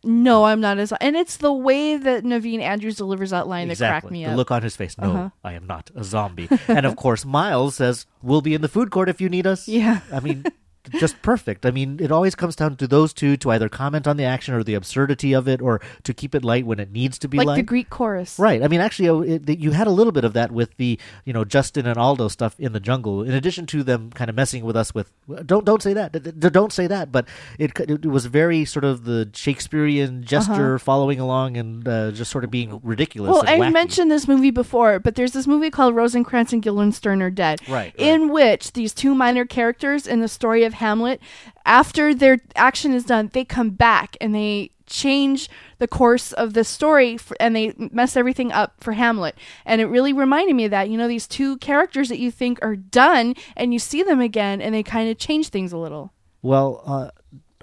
No, 0.04 0.44
I'm 0.46 0.62
not 0.62 0.78
a 0.78 0.86
zombie. 0.86 1.04
And 1.04 1.16
it's 1.16 1.38
the 1.38 1.52
way 1.52 1.98
that 1.98 2.24
Naveen 2.24 2.60
Andrews 2.60 2.98
delivers 2.98 3.32
that 3.32 3.48
line 3.48 3.70
that 3.70 3.78
cracked 3.78 4.12
me 4.12 4.24
the 4.24 4.32
up. 4.32 4.38
look 4.38 4.52
on 4.52 4.62
his 4.62 4.76
face. 4.76 4.96
No, 5.00 5.10
Uh-huh. 5.12 5.30
I 5.44 5.54
am 5.54 5.66
not 5.66 5.90
a 5.96 6.04
zombie. 6.04 6.48
and 6.68 6.86
of 6.86 6.96
course, 6.96 7.26
Miles 7.26 7.76
says, 7.76 8.06
"We'll 8.22 8.42
be 8.42 8.54
in 8.54 8.62
the 8.62 8.68
food 8.68 8.92
court 8.92 9.10
if 9.10 9.20
you 9.20 9.30
need 9.30 9.48
us." 9.48 9.68
Yeah. 9.82 10.02
I 10.14 10.20
mean, 10.20 10.46
just 10.94 11.22
perfect. 11.22 11.66
I 11.66 11.72
mean, 11.72 12.00
it 12.02 12.12
always 12.12 12.36
comes 12.36 12.56
down 12.56 12.76
to 12.78 12.88
those 12.88 13.14
two 13.14 13.38
to 13.38 13.52
either 13.52 13.70
comment 13.70 14.08
on 14.08 14.18
the 14.18 14.24
action 14.24 14.54
or 14.54 14.64
the 14.64 14.74
absurdity 14.76 15.34
of 15.34 15.48
it, 15.48 15.62
or 15.62 15.82
to 16.04 16.14
keep 16.14 16.34
it 16.36 16.44
light 16.44 16.66
when 16.66 16.80
it 16.80 16.92
needs 16.92 17.18
to 17.20 17.28
be 17.28 17.38
like 17.38 17.48
light. 17.48 17.56
the 17.58 17.64
Greek 17.64 17.90
chorus. 17.90 18.38
Right. 18.40 18.62
I 18.64 18.68
mean, 18.68 18.82
actually, 18.82 19.10
uh, 19.10 19.20
it, 19.36 19.50
it- 19.50 19.60
you 19.60 19.72
had 19.72 19.88
a 19.88 19.92
little 19.92 20.12
bit 20.12 20.24
of 20.26 20.34
that 20.34 20.52
with 20.52 20.76
the, 20.78 21.00
you 21.26 21.34
know, 21.34 21.44
Justin 21.46 21.86
and 21.88 21.98
Aldo 21.98 22.28
stuff 22.28 22.60
in 22.60 22.74
the 22.74 22.80
jungle. 22.80 23.24
In 23.24 23.32
addition 23.34 23.66
to 23.68 23.84
them 23.84 24.12
kind 24.12 24.30
of 24.30 24.36
messing 24.36 24.64
with 24.66 24.76
us 24.76 24.94
with, 24.94 25.12
don't 25.46 25.66
don't 25.66 25.82
say 25.82 25.94
that, 25.94 26.12
don't 26.52 26.72
say 26.74 26.88
that. 26.88 27.12
But 27.12 27.28
it 27.58 27.72
it 27.80 28.06
was 28.06 28.26
very 28.28 28.66
sort 28.66 28.84
of 28.86 29.06
the 29.06 29.30
Shakespearean 29.34 30.24
gesture 30.24 30.78
following 30.80 31.20
along 31.20 31.58
and 31.58 31.88
uh, 31.88 32.12
just 32.12 32.30
sort 32.32 32.44
of 32.44 32.52
being 32.52 32.80
ridiculous. 32.84 33.32
Uh-huh. 33.32 33.44
Well, 33.46 33.54
I 33.54 33.60
wacky. 33.70 33.74
mentioned 33.74 34.12
this 34.12 34.28
movie 34.28 34.52
before, 34.52 35.00
but 35.00 35.16
there's 35.16 35.32
this 35.32 35.48
movie 35.48 35.70
called 35.70 35.96
Rosencrantz 35.96 36.52
and 36.54 36.62
Guildenstern 36.62 37.22
are 37.22 37.30
Dead, 37.32 37.60
Right, 37.68 37.70
right. 37.70 37.94
in 37.98 38.30
which 38.30 38.74
these 38.74 38.94
two 38.94 39.16
minor 39.16 39.46
characters 39.46 40.06
in 40.08 40.20
the 40.22 40.28
story 40.28 40.64
of 40.64 40.74
Hamlet, 40.76 41.20
after 41.66 42.14
their 42.14 42.40
action 42.56 42.94
is 42.94 43.04
done, 43.04 43.30
they 43.34 43.44
come 43.44 43.72
back 43.72 44.16
and 44.22 44.34
they 44.34 44.72
change 44.86 45.50
the 45.80 45.88
course 45.88 46.32
of 46.34 46.54
the 46.54 46.64
story 46.64 47.16
f- 47.16 47.32
and 47.40 47.56
they 47.56 47.74
mess 47.78 48.16
everything 48.16 48.52
up 48.52 48.76
for 48.80 48.94
Hamlet. 48.94 49.36
And 49.66 49.82
it 49.82 49.86
really 49.86 50.14
reminded 50.14 50.56
me 50.56 50.66
of 50.66 50.72
that. 50.72 50.90
You 50.90 50.98
know, 50.98 51.08
these 51.08 51.28
two 51.28 51.58
characters 51.58 52.10
that 52.10 52.20
you 52.20 52.32
think 52.32 52.60
are 52.62 52.76
done 52.76 53.36
and 53.56 53.74
you 53.74 53.80
see 53.80 54.04
them 54.04 54.22
again 54.22 54.62
and 54.62 54.76
they 54.76 54.84
kind 54.84 55.10
of 55.10 55.18
change 55.18 55.50
things 55.50 55.74
a 55.74 55.78
little. 55.78 56.14
Well, 56.42 56.84
uh, 56.86 57.10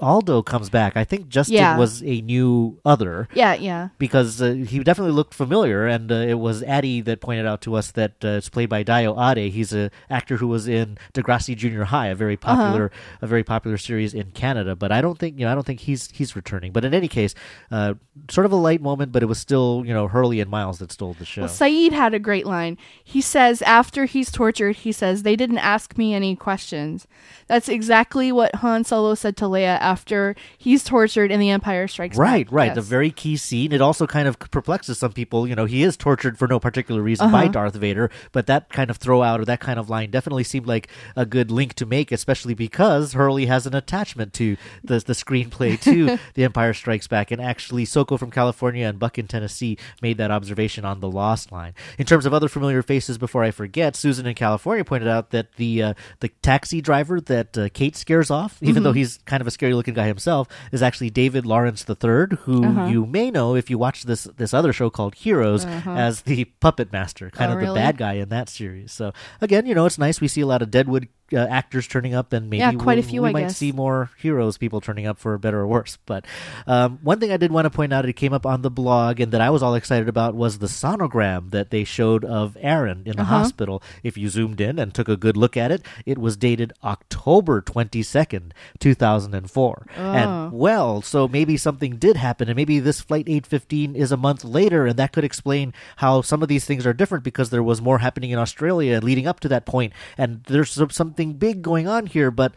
Aldo 0.03 0.43
comes 0.43 0.69
back. 0.69 0.97
I 0.97 1.05
think 1.05 1.29
Justin 1.29 1.57
Yeah. 1.57 1.79
was 1.79 2.03
a 2.03 2.21
new 2.23 2.79
other. 2.85 3.29
Yeah, 3.35 3.55
yeah. 3.55 3.89
because 3.99 4.43
uh, 4.43 4.53
he 4.53 4.81
definitely 4.81 5.13
looked 5.15 5.33
familiar, 5.33 5.87
and 5.87 6.11
uh, 6.11 6.17
it 6.17 6.39
was 6.39 6.63
Addie 6.65 7.01
that 7.03 7.21
pointed 7.21 7.47
out 7.47 7.61
to 7.63 7.75
us 7.75 7.93
that 7.93 8.13
uh, 8.25 8.29
it's 8.39 8.49
played 8.49 8.69
by 8.69 8.83
Dio 8.83 9.15
Ade. 9.19 9.53
He's 9.53 9.73
a 9.73 9.91
actor 10.11 10.37
who 10.39 10.49
was 10.49 10.67
in 10.69 10.99
Degrassi 11.15 11.57
Junior 11.57 11.85
High, 11.85 12.09
a 12.09 12.15
very 12.15 12.35
Uh-huh. 12.43 12.57
popular, 12.57 12.91
a 13.23 13.27
very 13.27 13.45
popular 13.45 13.79
series 13.79 14.13
in 14.13 14.33
Canada. 14.33 14.75
But 14.75 14.91
I 14.93 15.01
don't 15.01 15.19
think 15.19 15.39
you 15.39 15.45
know, 15.47 15.53
I 15.53 15.55
don't 15.55 15.65
think 15.67 15.81
he's 15.81 16.11
he's 16.11 16.35
returning. 16.35 16.73
But 16.73 16.85
in 16.85 16.93
any 16.95 17.09
case, 17.09 17.35
uh, 17.71 17.95
sort 18.31 18.45
of 18.45 18.53
a 18.53 18.57
light 18.57 18.83
moment, 18.83 19.13
but 19.13 19.23
it 19.23 19.27
was 19.27 19.39
still 19.39 19.83
you 19.87 19.95
know 19.95 20.09
Hurley 20.09 20.41
and 20.41 20.51
Miles 20.51 20.79
that 20.81 20.91
stole 20.91 21.15
the 21.15 21.25
show. 21.25 21.43
Well, 21.43 21.51
Sayid 21.51 21.93
had 21.93 22.13
a 22.15 22.19
great 22.19 22.47
line. 22.47 22.77
He 23.05 23.21
says, 23.21 23.63
after 23.63 24.05
he's 24.07 24.31
tortured, 24.33 24.77
he 24.77 24.91
says, 24.93 25.23
they 25.23 25.37
didn't 25.37 25.59
ask 25.59 25.97
me 25.97 26.13
any 26.15 26.35
questions. 26.35 27.07
That's 27.47 27.69
exactly 27.69 28.33
what 28.33 28.57
Han 28.57 28.85
Solo 28.85 29.15
said 29.15 29.37
to 29.39 29.45
Leia 29.45 29.79
after 29.93 30.35
he's 30.57 30.83
tortured 30.85 31.31
in 31.31 31.39
The 31.39 31.51
Empire 31.51 31.87
Strikes 31.87 32.17
Right, 32.17 32.47
Back. 32.47 32.53
right. 32.55 32.67
Yes. 32.67 32.77
The 32.77 32.81
very 32.83 33.11
key 33.11 33.37
scene. 33.37 33.73
It 33.73 33.81
also 33.83 34.07
kind 34.07 34.27
of 34.27 34.39
perplexes 34.39 34.99
some 34.99 35.13
people. 35.13 35.47
You 35.47 35.55
know, 35.55 35.67
he 35.67 35.83
is 35.83 35.97
tortured 35.99 36.39
for 36.39 36.49
no 36.49 36.59
particular 36.59 37.03
reason 37.03 37.27
Uh-huh. 37.27 37.43
by 37.43 37.49
Darth 37.49 37.75
Vader, 37.75 38.11
but 38.33 38.47
that 38.47 38.71
kind 38.71 38.89
of 38.91 38.97
throw 38.97 39.23
out 39.23 39.39
or 39.41 39.45
that 39.45 39.61
kind 39.61 39.79
of 39.79 39.91
line 39.91 40.11
definitely 40.11 40.45
seemed 40.45 40.67
like 40.67 40.89
a 41.15 41.27
good 41.27 41.51
link 41.51 41.75
to 41.75 41.85
make, 41.87 42.11
especially 42.11 42.55
because 42.55 43.13
Hurley 43.13 43.47
has 43.47 43.67
an 43.67 43.75
attachment 43.75 44.33
to 44.35 44.57
the 44.83 44.99
the 45.01 45.13
screenplay 45.13 45.79
to 45.83 46.19
The 46.35 46.45
Empire 46.45 46.73
Strikes 46.73 47.07
Back, 47.07 47.31
and 47.31 47.41
actually 47.43 47.85
Soko 47.85 48.17
from 48.17 48.31
California 48.31 48.87
and 48.87 48.99
Buck 48.99 49.19
in 49.19 49.27
Tennessee 49.27 49.77
made 50.01 50.17
that 50.19 50.31
observation 50.31 50.85
on 50.87 51.01
the 51.01 51.11
Lost 51.11 51.53
line. 51.53 51.75
In 51.99 52.07
terms 52.07 52.25
of 52.25 52.33
other 52.33 52.49
familiar 52.49 52.83
faces, 52.83 53.19
before 53.19 53.43
I 53.45 53.51
forget, 53.51 53.95
Susan 53.97 54.25
in 54.27 54.35
California 54.35 54.85
pointed 54.85 55.09
out 55.09 55.31
that 55.31 55.47
the 55.57 55.83
uh, 55.83 55.95
the 56.21 56.29
taxi 56.41 56.81
driver 56.81 57.21
that 57.21 57.59
uh, 57.59 57.69
Kate 57.75 57.97
scares 57.97 58.31
off, 58.31 58.59
even 58.63 58.73
Mm-hmm. 58.73 58.85
though 58.85 58.93
he's 58.93 59.19
kind 59.27 59.41
of 59.43 59.47
a 59.47 59.51
scary 59.51 59.72
looking 59.75 59.95
guy 59.95 60.07
himself, 60.07 60.49
is 60.73 60.83
actually 60.83 61.11
David 61.11 61.47
Lawrence 61.47 61.85
III, 61.89 62.37
who 62.43 62.65
Uh-huh. 62.65 62.87
you 62.87 63.07
may 63.07 63.31
know 63.31 63.55
if 63.55 63.71
you 63.71 63.79
watch 63.79 64.05
this 64.05 64.25
this 64.37 64.53
other 64.55 64.73
show 64.73 64.91
called 64.91 65.15
Heroes 65.15 65.65
as 65.65 66.23
the 66.23 66.45
puppet 66.61 66.93
master, 66.93 67.31
kind 67.31 67.51
Oh, 67.51 67.55
of 67.55 67.61
the 67.61 67.67
really? 67.67 67.79
bad 67.81 67.97
guy 67.99 68.15
in 68.15 68.29
that 68.31 68.49
series. 68.49 68.93
So 68.93 69.13
again, 69.41 69.67
you 69.67 69.75
know, 69.75 69.87
it's 69.87 69.99
nice 69.99 70.21
we 70.21 70.29
see 70.29 70.41
a 70.41 70.47
lot 70.47 70.63
of 70.63 70.71
Deadwood. 70.71 71.09
Uh, 71.35 71.47
actors 71.49 71.87
turning 71.89 72.13
up, 72.13 72.35
and 72.35 72.51
maybe 72.51 72.59
Yeah, 72.59 72.73
quite 72.73 72.99
a 72.99 73.01
we'll- 73.01 73.09
few, 73.09 73.23
we 73.23 73.31
I 73.31 73.33
might 73.33 73.41
guess. 73.49 73.57
see 73.57 73.73
more 73.73 74.11
heroes 74.19 74.59
people 74.59 74.83
turning 74.83 75.07
up 75.07 75.17
for 75.19 75.39
better 75.39 75.61
or 75.61 75.67
worse. 75.67 75.97
But 76.05 76.27
um, 76.67 76.99
one 77.03 77.21
thing 77.21 77.33
I 77.33 77.39
did 77.39 77.51
want 77.51 77.65
to 77.65 77.71
point 77.71 77.91
out, 77.91 78.05
it 78.05 78.13
came 78.13 78.35
up 78.35 78.45
on 78.45 78.61
the 78.61 78.69
blog, 78.71 79.19
and 79.19 79.33
that 79.33 79.41
I 79.41 79.49
was 79.49 79.63
all 79.63 79.75
excited 79.75 80.11
about 80.11 80.35
was 80.35 80.59
the 80.59 80.67
sonogram 80.67 81.51
that 81.53 81.71
they 81.71 81.85
showed 81.85 82.23
of 82.27 82.55
Aaron 82.61 83.01
in 83.07 83.17
the 83.17 83.23
Uh-huh. 83.23 83.39
hospital. 83.39 83.83
If 84.03 84.19
you 84.19 84.29
zoomed 84.29 84.61
in 84.61 84.79
and 84.79 84.93
took 84.93 85.09
a 85.09 85.17
good 85.17 85.39
look 85.39 85.57
at 85.57 85.71
it, 85.71 85.81
it 86.05 86.19
was 86.19 86.37
dated 86.37 86.75
October 86.85 87.63
twenty 87.63 88.03
second, 88.03 88.53
two 88.79 88.93
thousand 88.93 89.35
and 89.35 89.51
four. 89.51 89.62
Oh. 89.97 90.13
And 90.13 90.53
well, 90.53 91.03
so 91.03 91.27
maybe 91.29 91.57
something 91.57 91.97
did 91.97 92.17
happen, 92.17 92.49
and 92.49 92.57
maybe 92.57 92.81
this 92.81 93.01
flight 93.01 93.27
eight 93.29 93.47
fifteen 93.47 93.95
is 93.95 94.11
a 94.13 94.17
month 94.17 94.43
later, 94.45 94.87
and 94.87 94.97
that 94.99 95.13
could 95.13 95.25
explain 95.25 95.73
how 95.97 96.23
some 96.23 96.43
of 96.43 96.49
these 96.49 96.65
things 96.65 96.87
are 96.87 96.93
different 96.93 97.25
because 97.25 97.51
there 97.51 97.63
was 97.63 97.81
more 97.81 97.99
happening 97.99 98.31
in 98.31 98.39
Australia 98.39 99.01
leading 99.03 99.27
up 99.27 99.41
to 99.41 99.49
that 99.49 99.65
point, 99.67 99.93
and 100.19 100.43
there's 100.45 100.79
something 100.91 101.35
big 101.35 101.63
going 101.63 101.87
on 101.87 102.07
here, 102.07 102.31
but. 102.31 102.53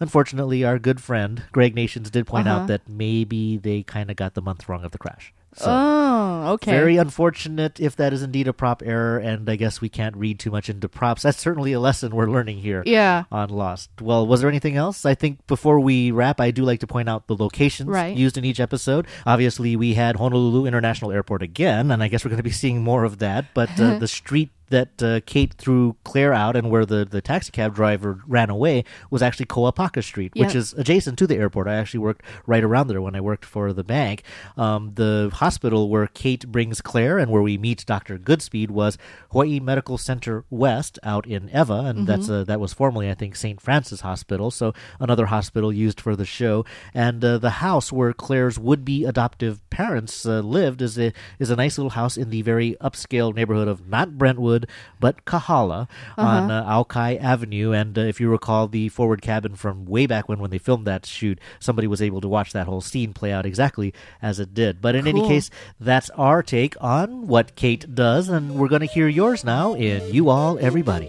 Unfortunately, 0.00 0.62
our 0.64 0.78
good 0.78 1.00
friend 1.02 1.42
Greg 1.50 1.74
Nations 1.74 2.08
did 2.08 2.24
point 2.24 2.46
Uh-huh. 2.46 2.60
out 2.60 2.66
that 2.68 2.88
maybe 2.88 3.56
they 3.56 3.82
kind 3.82 4.12
of 4.12 4.16
got 4.16 4.34
the 4.34 4.40
month 4.40 4.68
wrong 4.68 4.84
of 4.84 4.92
the 4.92 4.98
crash. 4.98 5.34
So 5.58 5.66
Oh, 5.70 6.52
okay. 6.54 6.70
very 6.70 6.96
unfortunate 6.96 7.80
if 7.80 7.96
that 7.96 8.12
is 8.12 8.22
indeed 8.22 8.46
a 8.48 8.52
prop 8.52 8.82
error, 8.84 9.18
and 9.18 9.48
I 9.50 9.56
guess 9.56 9.80
we 9.80 9.88
can't 9.88 10.16
read 10.16 10.38
too 10.38 10.50
much 10.50 10.68
into 10.70 10.88
props. 10.88 11.22
That's 11.22 11.38
certainly 11.40 11.72
a 11.72 11.80
lesson 11.80 12.14
we're 12.14 12.30
learning 12.30 12.58
here 12.58 12.82
Yeah. 12.86 13.24
on 13.32 13.50
Lost. 13.50 13.90
Well, 14.00 14.26
was 14.26 14.40
there 14.40 14.48
anything 14.48 14.76
else? 14.76 15.04
I 15.04 15.14
think 15.14 15.46
before 15.46 15.80
we 15.80 16.10
wrap, 16.10 16.40
I 16.40 16.50
do 16.50 16.62
like 16.64 16.80
to 16.80 16.86
point 16.86 17.08
out 17.08 17.26
the 17.26 17.36
locations 17.36 17.88
Right. 17.90 18.16
used 18.16 18.38
in 18.38 18.44
each 18.44 18.60
episode. 18.60 19.06
Obviously, 19.26 19.74
we 19.76 19.94
had 19.94 20.16
Honolulu 20.16 20.66
International 20.66 21.10
Airport 21.12 21.42
again, 21.42 21.90
and 21.90 22.02
I 22.02 22.08
guess 22.08 22.24
we're 22.24 22.30
going 22.30 22.38
to 22.38 22.42
be 22.42 22.50
seeing 22.50 22.82
more 22.82 23.04
of 23.04 23.18
that. 23.18 23.46
But 23.54 23.78
uh, 23.80 23.98
the 23.98 24.08
street 24.08 24.50
that 24.70 25.02
uh, 25.02 25.20
Kate 25.26 25.54
threw 25.54 25.96
Claire 26.04 26.32
out 26.32 26.56
and 26.56 26.70
where 26.70 26.84
the, 26.84 27.04
the 27.04 27.20
taxi 27.20 27.52
cab 27.52 27.74
driver 27.74 28.22
ran 28.26 28.50
away 28.50 28.84
was 29.10 29.22
actually 29.22 29.46
Koapaka 29.46 30.02
Street, 30.02 30.32
which 30.34 30.54
is 30.54 30.72
adjacent 30.74 31.18
to 31.18 31.26
the 31.26 31.36
airport. 31.36 31.66
I 31.68 31.74
actually 31.74 32.00
worked 32.00 32.22
right 32.46 32.64
around 32.64 32.88
there 32.88 33.00
when 33.00 33.14
I 33.14 33.20
worked 33.20 33.44
for 33.44 33.72
the 33.72 33.84
bank. 33.84 34.22
Um, 34.56 34.92
the 34.94 35.30
hospital 35.34 35.88
where 35.88 36.06
Kate 36.06 36.46
brings 36.50 36.80
Claire 36.80 37.18
and 37.18 37.30
where 37.30 37.42
we 37.42 37.58
meet 37.58 37.84
Dr. 37.86 38.18
Goodspeed 38.18 38.70
was 38.70 38.98
Hawaii 39.30 39.60
Medical 39.60 39.98
Center 39.98 40.44
West 40.50 40.98
out 41.02 41.26
in 41.26 41.48
Ewa, 41.48 41.84
and 41.84 42.06
that's 42.06 42.28
uh, 42.28 42.44
that 42.44 42.60
was 42.60 42.72
formerly 42.72 43.10
I 43.10 43.14
think 43.14 43.36
St. 43.36 43.60
Francis 43.60 44.00
Hospital, 44.00 44.50
so 44.50 44.72
another 45.00 45.26
hospital 45.26 45.72
used 45.72 46.00
for 46.00 46.16
the 46.16 46.24
show. 46.24 46.64
And 46.94 47.24
uh, 47.24 47.38
the 47.38 47.50
house 47.50 47.92
where 47.92 48.12
Claire's 48.12 48.58
would-be 48.58 49.04
adoptive 49.04 49.68
parents 49.70 50.26
uh, 50.26 50.40
lived 50.40 50.82
is 50.82 50.98
a 50.98 51.12
is 51.38 51.50
a 51.50 51.56
nice 51.56 51.78
little 51.78 51.90
house 51.90 52.16
in 52.16 52.30
the 52.30 52.42
very 52.42 52.76
upscale 52.80 53.34
neighborhood 53.34 53.68
of 53.68 53.88
not 53.88 54.18
Brentwood 54.18 54.57
but 55.00 55.24
Kahala 55.24 55.88
on 56.16 56.50
uh, 56.50 56.64
Aukai 56.64 57.20
Avenue. 57.20 57.72
And 57.72 57.96
uh, 57.98 58.02
if 58.02 58.20
you 58.20 58.28
recall 58.28 58.68
the 58.68 58.88
forward 58.88 59.22
cabin 59.22 59.54
from 59.56 59.84
way 59.86 60.06
back 60.06 60.28
when 60.28 60.38
when 60.38 60.50
they 60.50 60.58
filmed 60.58 60.86
that 60.86 61.06
shoot, 61.06 61.38
somebody 61.60 61.86
was 61.86 62.02
able 62.02 62.20
to 62.20 62.28
watch 62.28 62.52
that 62.52 62.66
whole 62.66 62.80
scene 62.80 63.12
play 63.12 63.32
out 63.32 63.46
exactly 63.46 63.92
as 64.22 64.40
it 64.40 64.54
did. 64.54 64.80
But 64.80 64.94
in 64.94 65.06
any 65.06 65.26
case, 65.26 65.50
that's 65.78 66.10
our 66.10 66.42
take 66.42 66.76
on 66.80 67.26
what 67.26 67.54
Kate 67.56 67.94
does, 67.94 68.28
and 68.28 68.54
we're 68.54 68.68
going 68.68 68.80
to 68.80 68.86
hear 68.86 69.08
yours 69.08 69.44
now 69.44 69.74
in 69.74 70.12
You 70.12 70.28
All 70.28 70.58
Everybody. 70.58 71.08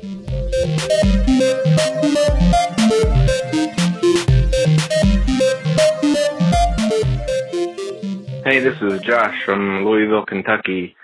Hey, 8.50 8.60
this 8.60 8.82
is 8.82 9.00
Josh 9.02 9.44
from 9.44 9.86
Louisville, 9.86 10.26
Kentucky. 10.26 10.96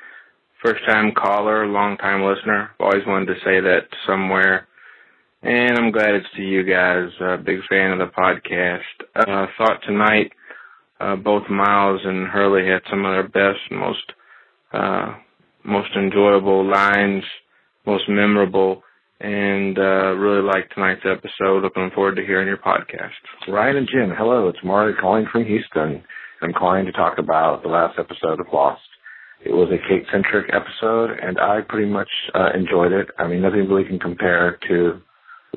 First 0.65 0.83
time 0.87 1.11
caller, 1.11 1.67
long 1.67 1.95
time 1.97 2.23
listener. 2.23 2.71
Always 2.79 3.05
wanted 3.05 3.27
to 3.27 3.35
say 3.45 3.59
that 3.61 3.81
somewhere. 4.07 4.67
And 5.43 5.77
I'm 5.77 5.91
glad 5.91 6.15
it's 6.15 6.25
to 6.37 6.41
you 6.41 6.63
guys. 6.63 7.09
Uh, 7.21 7.37
big 7.37 7.59
fan 7.69 7.91
of 7.91 7.99
the 7.99 8.05
podcast. 8.05 8.79
Uh, 9.15 9.45
thought 9.59 9.79
tonight, 9.85 10.31
uh, 10.99 11.17
both 11.17 11.47
Miles 11.51 12.01
and 12.03 12.27
Hurley 12.27 12.67
had 12.67 12.81
some 12.89 13.05
of 13.05 13.13
their 13.13 13.27
best, 13.27 13.59
most, 13.69 14.11
uh, 14.73 15.13
most 15.63 15.89
enjoyable 15.95 16.67
lines, 16.67 17.23
most 17.85 18.09
memorable, 18.09 18.81
and, 19.19 19.77
uh, 19.77 20.15
really 20.15 20.41
liked 20.41 20.73
tonight's 20.73 21.05
episode. 21.05 21.61
Looking 21.61 21.91
forward 21.93 22.15
to 22.15 22.25
hearing 22.25 22.47
your 22.47 22.57
podcast. 22.57 23.13
Ryan 23.47 23.77
and 23.77 23.87
Jim, 23.87 24.15
hello. 24.17 24.47
It's 24.47 24.63
Maury 24.63 24.95
calling 24.99 25.27
from 25.31 25.45
Houston. 25.45 26.03
I'm 26.41 26.53
calling 26.53 26.85
to 26.85 26.91
talk 26.91 27.19
about 27.19 27.61
the 27.61 27.69
last 27.69 27.99
episode 27.99 28.39
of 28.39 28.47
Lost. 28.51 28.81
It 29.43 29.51
was 29.51 29.69
a 29.69 29.87
Kate-centric 29.87 30.51
episode, 30.53 31.11
and 31.21 31.39
I 31.39 31.61
pretty 31.67 31.89
much 31.89 32.09
uh, 32.33 32.49
enjoyed 32.55 32.91
it. 32.91 33.09
I 33.19 33.27
mean, 33.27 33.41
nothing 33.41 33.67
really 33.69 33.85
can 33.85 33.99
compare 33.99 34.57
to 34.67 35.01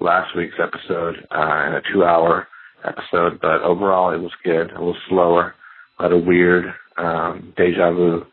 last 0.00 0.36
week's 0.36 0.56
episode 0.62 1.26
uh, 1.30 1.78
a 1.78 1.80
two-hour 1.92 2.48
episode, 2.84 3.40
but 3.40 3.62
overall 3.62 4.12
it 4.12 4.18
was 4.18 4.32
good. 4.44 4.70
A 4.70 4.78
little 4.78 4.96
slower, 5.08 5.54
a 5.98 6.02
lot 6.02 6.12
of 6.12 6.24
weird 6.24 6.66
um, 6.96 7.52
deja 7.56 7.90
vu 7.92 8.24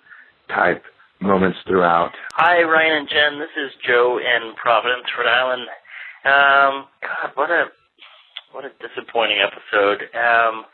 type 0.49 0.83
moments 1.21 1.57
throughout. 1.67 2.11
Hi, 2.33 2.61
Ryan 2.61 2.97
and 2.97 3.09
Jen. 3.09 3.39
This 3.39 3.55
is 3.57 3.71
Joe 3.87 4.19
in 4.19 4.53
Providence, 4.55 5.05
Rhode 5.17 5.29
Island. 5.29 5.67
Um, 6.25 6.85
God, 7.01 7.31
what 7.35 7.49
a 7.49 7.65
what 8.51 8.65
a 8.65 8.71
disappointing 8.79 9.39
episode. 9.39 10.03
Um, 10.15 10.65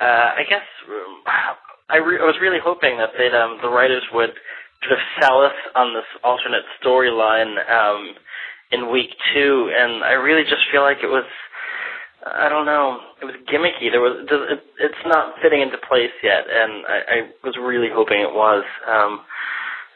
uh, 0.00 0.34
I 0.36 0.42
guess 0.48 0.64
um, 0.88 1.22
I, 1.90 1.96
re- 1.98 2.20
I 2.20 2.24
was 2.24 2.36
really 2.40 2.58
hoping 2.62 2.98
that 2.98 3.10
they'd 3.18 3.34
um, 3.34 3.58
the 3.62 3.68
writers 3.68 4.02
would 4.12 4.30
sort 4.82 4.92
of 4.92 5.02
sell 5.20 5.42
us 5.42 5.56
on 5.74 5.94
this 5.94 6.06
alternate 6.24 6.64
storyline 6.82 7.58
um, 7.70 8.14
in 8.72 8.90
week 8.90 9.10
two, 9.34 9.70
and 9.76 10.04
I 10.04 10.12
really 10.12 10.42
just 10.44 10.62
feel 10.72 10.82
like 10.82 10.98
it 11.02 11.10
was. 11.10 11.24
I 12.26 12.50
don't 12.50 12.66
know. 12.66 13.00
It 13.22 13.24
was 13.24 13.34
gimmicky. 13.48 13.90
There 13.90 14.00
was. 14.00 14.26
It, 14.30 14.60
it's 14.78 15.04
not 15.06 15.34
fitting 15.42 15.62
into 15.62 15.78
place 15.88 16.12
yet, 16.22 16.44
and 16.48 16.84
I, 16.86 16.98
I 17.08 17.16
was 17.44 17.56
really 17.60 17.88
hoping 17.92 18.20
it 18.20 18.32
was. 18.34 18.64
Um, 18.86 19.12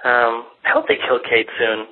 um, 0.04 0.44
I 0.64 0.70
hope 0.72 0.86
they 0.88 0.96
kill 0.96 1.20
Kate 1.20 1.48
soon. 1.58 1.86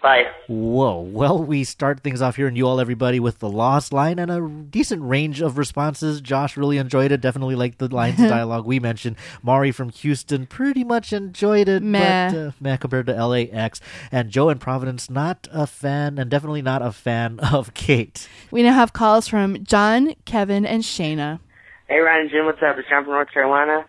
Bye. 0.00 0.24
Whoa. 0.46 1.00
Well, 1.00 1.42
we 1.42 1.64
start 1.64 2.00
things 2.00 2.22
off 2.22 2.36
here 2.36 2.46
and 2.46 2.56
you 2.56 2.66
all 2.68 2.80
everybody 2.80 3.18
with 3.18 3.40
the 3.40 3.48
lost 3.48 3.92
line 3.92 4.20
and 4.20 4.30
a 4.30 4.40
decent 4.70 5.02
range 5.02 5.40
of 5.40 5.58
responses. 5.58 6.20
Josh 6.20 6.56
really 6.56 6.78
enjoyed 6.78 7.10
it. 7.10 7.20
Definitely 7.20 7.56
liked 7.56 7.78
the 7.78 7.92
lines 7.92 8.20
of 8.20 8.28
dialogue 8.30 8.64
we 8.64 8.78
mentioned. 8.78 9.16
Mari 9.42 9.72
from 9.72 9.88
Houston 9.90 10.46
pretty 10.46 10.84
much 10.84 11.12
enjoyed 11.12 11.68
it. 11.68 11.82
Meh. 11.82 12.30
But, 12.30 12.38
uh, 12.38 12.50
meh 12.60 12.76
compared 12.76 13.06
to 13.06 13.26
LAX. 13.26 13.80
And 14.12 14.30
Joe 14.30 14.50
in 14.50 14.58
Providence, 14.58 15.10
not 15.10 15.48
a 15.50 15.66
fan 15.66 16.18
and 16.18 16.30
definitely 16.30 16.62
not 16.62 16.80
a 16.80 16.92
fan 16.92 17.40
of 17.52 17.74
Kate. 17.74 18.28
We 18.52 18.62
now 18.62 18.74
have 18.74 18.92
calls 18.92 19.26
from 19.26 19.64
John, 19.64 20.14
Kevin, 20.24 20.64
and 20.64 20.84
Shayna. 20.84 21.40
Hey 21.88 21.98
Ryan 21.98 22.22
and 22.22 22.30
Jim, 22.30 22.44
what's 22.44 22.62
up? 22.62 22.76
It's 22.78 22.88
John 22.88 23.02
from 23.04 23.14
North 23.14 23.32
Carolina. 23.32 23.84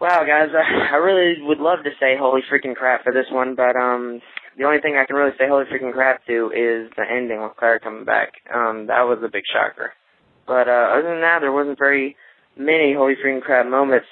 Wow, 0.00 0.24
guys, 0.24 0.50
I, 0.54 0.94
I 0.94 0.96
really 0.96 1.42
would 1.42 1.58
love 1.58 1.78
to 1.84 1.90
say 1.98 2.16
holy 2.16 2.42
freaking 2.42 2.76
crap 2.76 3.04
for 3.04 3.12
this 3.12 3.26
one, 3.30 3.54
but 3.54 3.74
um, 3.74 4.20
the 4.58 4.64
only 4.64 4.80
thing 4.80 4.98
I 4.98 5.06
can 5.06 5.14
really 5.14 5.36
say 5.38 5.46
holy 5.48 5.64
freaking 5.70 5.92
crap 5.92 6.26
to 6.26 6.50
is 6.50 6.90
the 6.96 7.04
ending 7.08 7.40
with 7.40 7.56
Claire 7.56 7.78
coming 7.78 8.04
back. 8.04 8.32
Um, 8.52 8.88
that 8.88 9.06
was 9.06 9.22
a 9.22 9.30
big 9.30 9.44
shocker. 9.46 9.94
But 10.46 10.66
uh, 10.66 10.98
other 10.98 11.14
than 11.14 11.20
that, 11.22 11.38
there 11.40 11.52
wasn't 11.52 11.78
very 11.78 12.16
many 12.56 12.92
holy 12.92 13.14
freaking 13.14 13.40
crap 13.40 13.66
moments. 13.66 14.06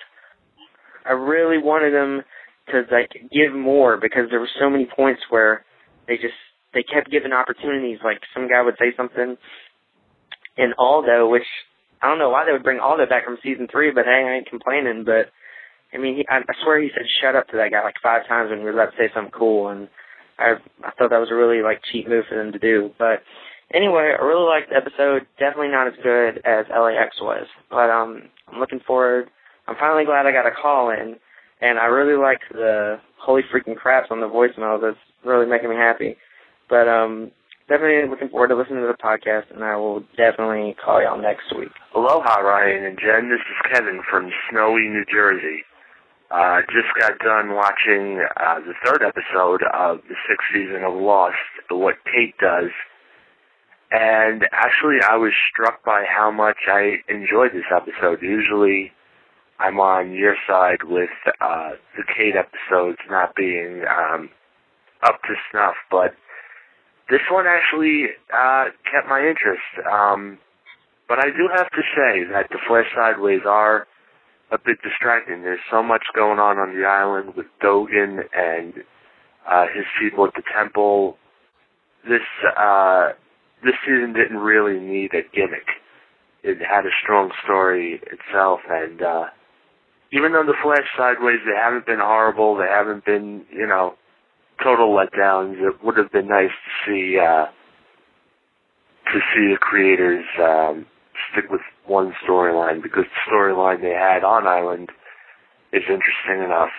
I 1.05 1.13
really 1.13 1.59
wanted 1.59 1.93
them 1.93 2.23
to 2.71 2.83
like 2.95 3.11
give 3.33 3.55
more 3.55 3.97
because 3.97 4.31
there 4.31 4.41
were 4.41 4.59
so 4.61 4.71
many 4.71 4.87
points 4.87 5.23
where 5.31 5.65
they 6.07 6.15
just 6.15 6.39
they 6.75 6.83
kept 6.83 7.11
giving 7.11 7.33
opportunities. 7.33 7.99
Like 8.05 8.23
some 8.33 8.49
guy 8.49 8.63
would 8.63 8.79
say 8.79 8.95
something, 8.97 9.37
and 10.57 10.75
Aldo, 10.79 11.29
which 11.29 11.47
I 12.03 12.09
don't 12.09 12.19
know 12.19 12.31
why 12.31 12.45
they 12.47 12.53
would 12.53 12.65
bring 12.65 12.79
Aldo 12.79 13.07
back 13.07 13.25
from 13.25 13.39
season 13.43 13.67
three, 13.71 13.91
but 13.91 14.05
hey, 14.05 14.23
I 14.23 14.37
ain't 14.39 14.51
complaining. 14.51 15.03
But 15.05 15.35
I 15.95 15.99
mean, 15.99 16.17
he, 16.17 16.27
I, 16.29 16.43
swear 16.63 16.81
he 16.81 16.91
said 16.95 17.07
"shut 17.21 17.35
up" 17.35 17.49
to 17.49 17.57
that 17.57 17.71
guy 17.71 17.83
like 17.83 18.03
five 18.03 18.29
times 18.29 18.51
when 18.51 18.61
he 18.61 18.67
was 18.67 18.75
about 18.75 18.93
to 18.93 18.99
say 18.99 19.11
something 19.15 19.33
cool, 19.33 19.69
and 19.69 19.89
I 20.39 20.55
I 20.85 20.91
thought 20.93 21.11
that 21.11 21.21
was 21.21 21.31
a 21.31 21.35
really 21.35 21.63
like 21.63 21.81
cheap 21.91 22.09
move 22.09 22.25
for 22.29 22.37
them 22.37 22.53
to 22.53 22.59
do. 22.59 22.91
But 22.99 23.23
anyway, 23.73 24.15
I 24.19 24.23
really 24.23 24.47
liked 24.47 24.71
the 24.71 24.77
episode. 24.77 25.27
Definitely 25.39 25.69
not 25.69 25.89
as 25.89 25.95
good 26.03 26.41
as 26.45 26.67
LAX 26.71 27.21
was, 27.21 27.47
but 27.71 27.91
um, 27.91 28.23
I'm 28.53 28.61
looking 28.61 28.81
forward. 28.81 29.29
I'm 29.69 29.77
finally 29.79 30.05
glad 30.05 30.27
I 30.27 30.33
got 30.33 30.47
a 30.47 30.51
call 30.51 30.91
in, 30.91 31.17
and 31.61 31.79
I 31.79 31.87
really 31.87 32.21
liked 32.21 32.45
the 32.53 33.01
holy 33.19 33.43
freaking 33.53 33.77
craps 33.77 34.09
on 34.11 34.21
the 34.21 34.29
voicemail. 34.29 34.81
That's 34.81 34.99
really 35.25 35.47
making 35.47 35.71
me 35.71 35.77
happy. 35.77 36.17
But 36.69 36.89
um, 36.89 37.31
definitely 37.69 38.09
looking 38.09 38.29
forward 38.29 38.49
to 38.49 38.57
listening 38.57 38.83
to 38.83 38.87
the 38.87 39.03
podcast, 39.03 39.53
and 39.55 39.65
I 39.65 39.77
will 39.77 40.01
definitely 40.17 40.77
call 40.83 41.03
y'all 41.03 41.21
next 41.21 41.55
week. 41.57 41.71
Aloha, 41.95 42.41
Ryan 42.41 42.85
and 42.85 42.99
Jen. 42.99 43.31
This 43.31 43.41
is 43.41 43.73
Kevin 43.73 44.03
from 44.09 44.31
snowy 44.51 44.89
New 44.89 45.05
Jersey. 45.11 45.63
Uh, 46.31 46.61
just 46.73 46.91
got 46.99 47.19
done 47.21 47.55
watching 47.55 48.21
uh, 48.37 48.59
the 48.61 48.75
third 48.85 49.03
episode 49.03 49.63
of 49.63 49.99
the 50.09 50.17
sixth 50.29 50.47
season 50.53 50.83
of 50.83 50.95
Lost, 50.95 51.37
What 51.71 51.97
Kate 52.05 52.35
Does. 52.41 52.71
And 53.93 54.43
actually, 54.53 54.99
I 55.09 55.17
was 55.17 55.33
struck 55.49 55.85
by 55.85 56.05
how 56.05 56.33
much 56.33 56.57
I 56.67 56.97
enjoyed 57.09 57.53
this 57.53 57.71
episode. 57.71 58.23
Usually, 58.23 58.91
I'm 59.61 59.79
on 59.79 60.13
your 60.13 60.35
side 60.49 60.83
with 60.83 61.11
uh, 61.41 61.71
the 61.97 62.03
Kate 62.17 62.35
episodes 62.35 62.99
not 63.09 63.37
being 63.37 63.85
um, 63.89 64.29
up 65.03 65.23
to 65.23 65.35
snuff, 65.51 65.75
but 65.91 66.15
this 67.09 67.23
one 67.31 67.47
actually 67.47 68.07
uh, 68.35 68.65
kept 68.91 69.09
my 69.09 69.21
interest. 69.21 69.63
Um, 69.89 70.39
but 71.09 71.21
I 71.21 71.31
do 71.31 71.49
have 71.55 71.71
to 71.71 71.83
say 71.95 72.25
that 72.33 72.49
the 72.51 72.59
Flash 72.67 72.87
Sideways 72.97 73.43
are 73.47 73.87
a 74.51 74.59
bit 74.59 74.79
distracting. 74.83 75.43
There's 75.43 75.61
so 75.71 75.83
much 75.83 76.03
going 76.15 76.39
on 76.39 76.59
on 76.59 76.75
the 76.75 76.87
island 76.87 77.35
with 77.35 77.47
Dogen 77.63 78.21
and 78.37 78.75
uh, 79.49 79.67
his 79.75 79.85
people 80.01 80.27
at 80.27 80.35
the 80.35 80.43
temple. 80.57 81.17
This 82.09 82.23
uh, 82.57 83.11
this 83.65 83.75
season 83.85 84.13
didn't 84.13 84.39
really 84.39 84.79
need 84.79 85.13
a 85.15 85.23
gimmick. 85.35 85.67
It 86.43 86.59
had 86.59 86.87
a 86.87 86.95
strong 87.03 87.33
story 87.43 88.01
itself, 88.07 88.61
and 88.69 89.03
uh, 89.03 89.25
even 90.13 90.33
though 90.33 90.45
the 90.47 90.55
Flash 90.63 90.87
Sideways 90.97 91.41
they 91.45 91.57
haven't 91.57 91.87
been 91.87 91.99
horrible, 91.99 92.57
they 92.57 92.69
haven't 92.69 93.05
been 93.05 93.45
you 93.51 93.67
know 93.67 93.95
total 94.63 94.95
letdowns. 94.95 95.55
It 95.59 95.83
would 95.83 95.97
have 95.97 96.13
been 96.13 96.29
nice 96.29 96.51
to 96.51 96.87
see 96.87 97.19
uh, 97.19 97.47
to 99.13 99.19
see 99.35 99.53
the 99.53 99.59
creators 99.61 100.25
um, 100.41 100.87
stick 101.37 101.51
with 101.51 101.61
one 101.87 102.13
storyline 102.27 102.83
because 102.83 103.05
the 103.05 103.33
storyline 103.33 103.81
they 103.81 103.95
had 103.95 104.25
on 104.25 104.47
Island 104.47 104.91
is 105.73 105.83
interesting 105.83 106.45
enough. 106.45 106.71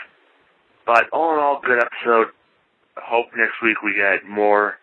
But 0.85 1.05
all 1.11 1.33
in 1.33 1.39
all, 1.39 1.61
good 1.63 1.79
episode. 1.79 2.27
Hope 2.95 3.27
next 3.35 3.61
week 3.61 3.83
we 3.83 3.93
get 3.93 4.27
more 4.27 4.75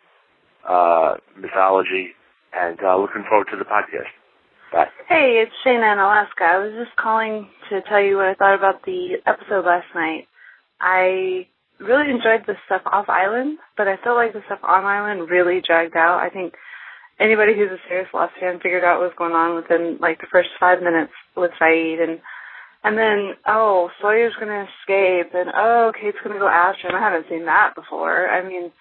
uh, 0.68 1.14
mythology, 1.36 2.10
and 2.52 2.78
uh, 2.82 2.96
looking 2.96 3.24
forward 3.28 3.48
to 3.50 3.56
the 3.56 3.64
podcast. 3.64 4.12
Bye. 4.72 4.86
Hey, 5.08 5.42
it's 5.42 5.52
Shayna 5.64 5.92
in 5.92 5.98
Alaska. 5.98 6.44
I 6.44 6.58
was 6.58 6.72
just 6.76 6.96
calling 6.96 7.48
to 7.70 7.80
tell 7.88 8.02
you 8.02 8.16
what 8.16 8.26
I 8.26 8.34
thought 8.34 8.54
about 8.54 8.84
the 8.84 9.16
episode 9.26 9.64
last 9.64 9.86
night. 9.94 10.26
I 10.80 11.46
really 11.80 12.10
enjoyed 12.10 12.46
the 12.46 12.54
stuff 12.66 12.82
off 12.86 13.08
island, 13.08 13.58
but 13.76 13.88
I 13.88 13.96
felt 14.02 14.16
like 14.16 14.32
the 14.32 14.42
stuff 14.46 14.60
on 14.62 14.84
island 14.84 15.30
really 15.30 15.60
dragged 15.60 15.96
out. 15.96 16.18
I 16.20 16.28
think 16.28 16.54
anybody 17.20 17.54
who's 17.54 17.70
a 17.70 17.88
serious 17.88 18.08
Lost 18.12 18.34
fan 18.40 18.60
figured 18.62 18.84
out 18.84 19.00
what 19.00 19.08
was 19.08 19.18
going 19.18 19.32
on 19.32 19.56
within 19.56 19.98
like 20.00 20.20
the 20.20 20.30
first 20.30 20.50
five 20.58 20.82
minutes 20.82 21.12
with 21.36 21.50
Sayid 21.60 22.02
and 22.02 22.20
and 22.82 22.98
then 22.98 23.34
oh 23.46 23.90
Sawyer's 24.00 24.34
gonna 24.38 24.66
escape 24.66 25.34
and 25.34 25.50
oh 25.54 25.92
Kate's 25.94 26.18
gonna 26.22 26.38
go 26.38 26.48
after 26.48 26.88
him. 26.88 26.94
I 26.94 27.00
haven't 27.00 27.26
seen 27.28 27.46
that 27.46 27.74
before. 27.74 28.28
I 28.28 28.46
mean 28.46 28.72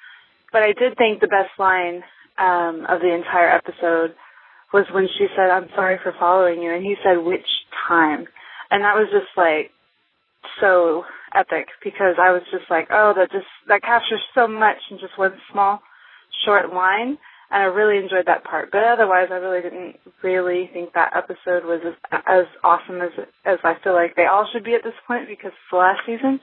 but 0.51 0.63
I 0.63 0.73
did 0.73 0.97
think 0.97 1.19
the 1.19 1.27
best 1.27 1.51
line 1.57 2.03
um 2.37 2.85
of 2.89 3.01
the 3.01 3.13
entire 3.13 3.49
episode 3.49 4.15
was 4.73 4.85
when 4.91 5.07
she 5.17 5.27
said, 5.35 5.51
I'm 5.51 5.69
sorry 5.75 5.99
for 6.01 6.13
following 6.19 6.61
you 6.61 6.73
and 6.73 6.83
he 6.83 6.95
said, 7.03 7.23
Which 7.23 7.45
time? 7.87 8.25
And 8.71 8.83
that 8.83 8.95
was 8.95 9.07
just 9.11 9.29
like 9.37 9.69
so 10.59 11.05
epic 11.33 11.67
because 11.83 12.15
I 12.19 12.31
was 12.31 12.41
just 12.51 12.65
like, 12.69 12.87
oh, 12.91 13.13
that 13.15 13.31
just 13.31 13.45
that 13.67 13.81
captures 13.81 14.21
so 14.33 14.47
much 14.47 14.77
in 14.89 14.97
just 14.99 15.17
one 15.17 15.33
small, 15.51 15.79
short 16.45 16.73
line, 16.73 17.17
and 17.53 17.61
I 17.61 17.65
really 17.65 18.01
enjoyed 18.01 18.25
that 18.25 18.43
part. 18.43 18.71
But 18.71 18.83
otherwise, 18.83 19.27
I 19.31 19.35
really 19.35 19.61
didn't 19.61 19.97
really 20.23 20.69
think 20.73 20.93
that 20.93 21.13
episode 21.15 21.65
was 21.65 21.81
as, 21.85 22.21
as 22.25 22.45
awesome 22.63 22.99
as 23.01 23.11
as 23.45 23.59
I 23.63 23.75
feel 23.83 23.93
like 23.93 24.15
they 24.15 24.25
all 24.25 24.49
should 24.51 24.63
be 24.63 24.73
at 24.73 24.83
this 24.83 24.97
point 25.07 25.27
because 25.29 25.51
it's 25.53 25.71
the 25.71 25.77
last 25.77 26.01
season. 26.05 26.39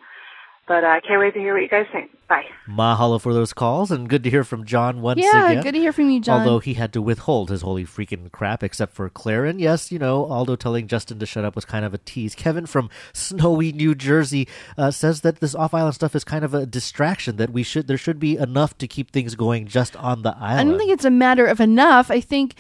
But 0.71 0.85
I 0.85 0.99
uh, 0.99 1.01
can't 1.01 1.19
wait 1.19 1.35
to 1.35 1.41
hear 1.41 1.53
what 1.53 1.63
you 1.63 1.69
guys 1.69 1.87
think. 1.91 2.13
Bye. 2.29 2.45
Mahalo 2.69 3.21
for 3.21 3.35
those 3.35 3.53
calls, 3.53 3.91
and 3.91 4.09
good 4.09 4.23
to 4.23 4.31
hear 4.31 4.45
from 4.45 4.65
John 4.65 5.03
once 5.03 5.21
yeah, 5.21 5.51
again. 5.51 5.65
good 5.65 5.73
to 5.73 5.81
hear 5.81 5.93
from 5.93 6.11
you, 6.11 6.21
John. 6.21 6.43
Although 6.43 6.61
he 6.61 6.75
had 6.75 6.93
to 6.93 7.03
withhold 7.03 7.51
his 7.51 7.63
holy 7.63 7.85
freaking 7.85 8.31
crap, 8.31 8.63
except 8.63 8.95
for 8.95 9.11
Claire. 9.11 9.47
And 9.47 9.61
yes, 9.61 9.91
you 9.91 9.99
know, 9.99 10.27
Aldo 10.27 10.55
telling 10.55 10.87
Justin 10.87 11.19
to 11.19 11.27
shut 11.27 11.45
up 11.45 11.57
was 11.57 11.65
kind 11.65 11.85
of 11.85 11.93
a 11.93 11.99
tease. 11.99 12.37
Kevin 12.37 12.67
from 12.67 12.89
snowy 13.13 13.73
New 13.73 13.97
Jersey 13.97 14.47
uh, 14.79 14.93
says 14.93 15.23
that 15.23 15.41
this 15.41 15.57
off-island 15.57 15.97
stuff 15.97 16.15
is 16.15 16.23
kind 16.23 16.45
of 16.45 16.55
a 16.55 16.67
distraction. 16.67 17.35
That 17.35 17.51
we 17.51 17.65
should 17.65 17.89
there 17.89 17.99
should 17.99 18.21
be 18.21 18.37
enough 18.37 18.79
to 18.79 18.87
keep 18.87 19.11
things 19.11 19.35
going 19.35 19.67
just 19.67 19.97
on 19.97 20.23
the 20.23 20.37
island. 20.37 20.61
I 20.61 20.65
don't 20.71 20.79
think 20.79 20.93
it's 20.93 21.05
a 21.05 21.11
matter 21.11 21.47
of 21.47 21.59
enough. 21.59 22.13
I 22.13 22.21
think 22.21 22.55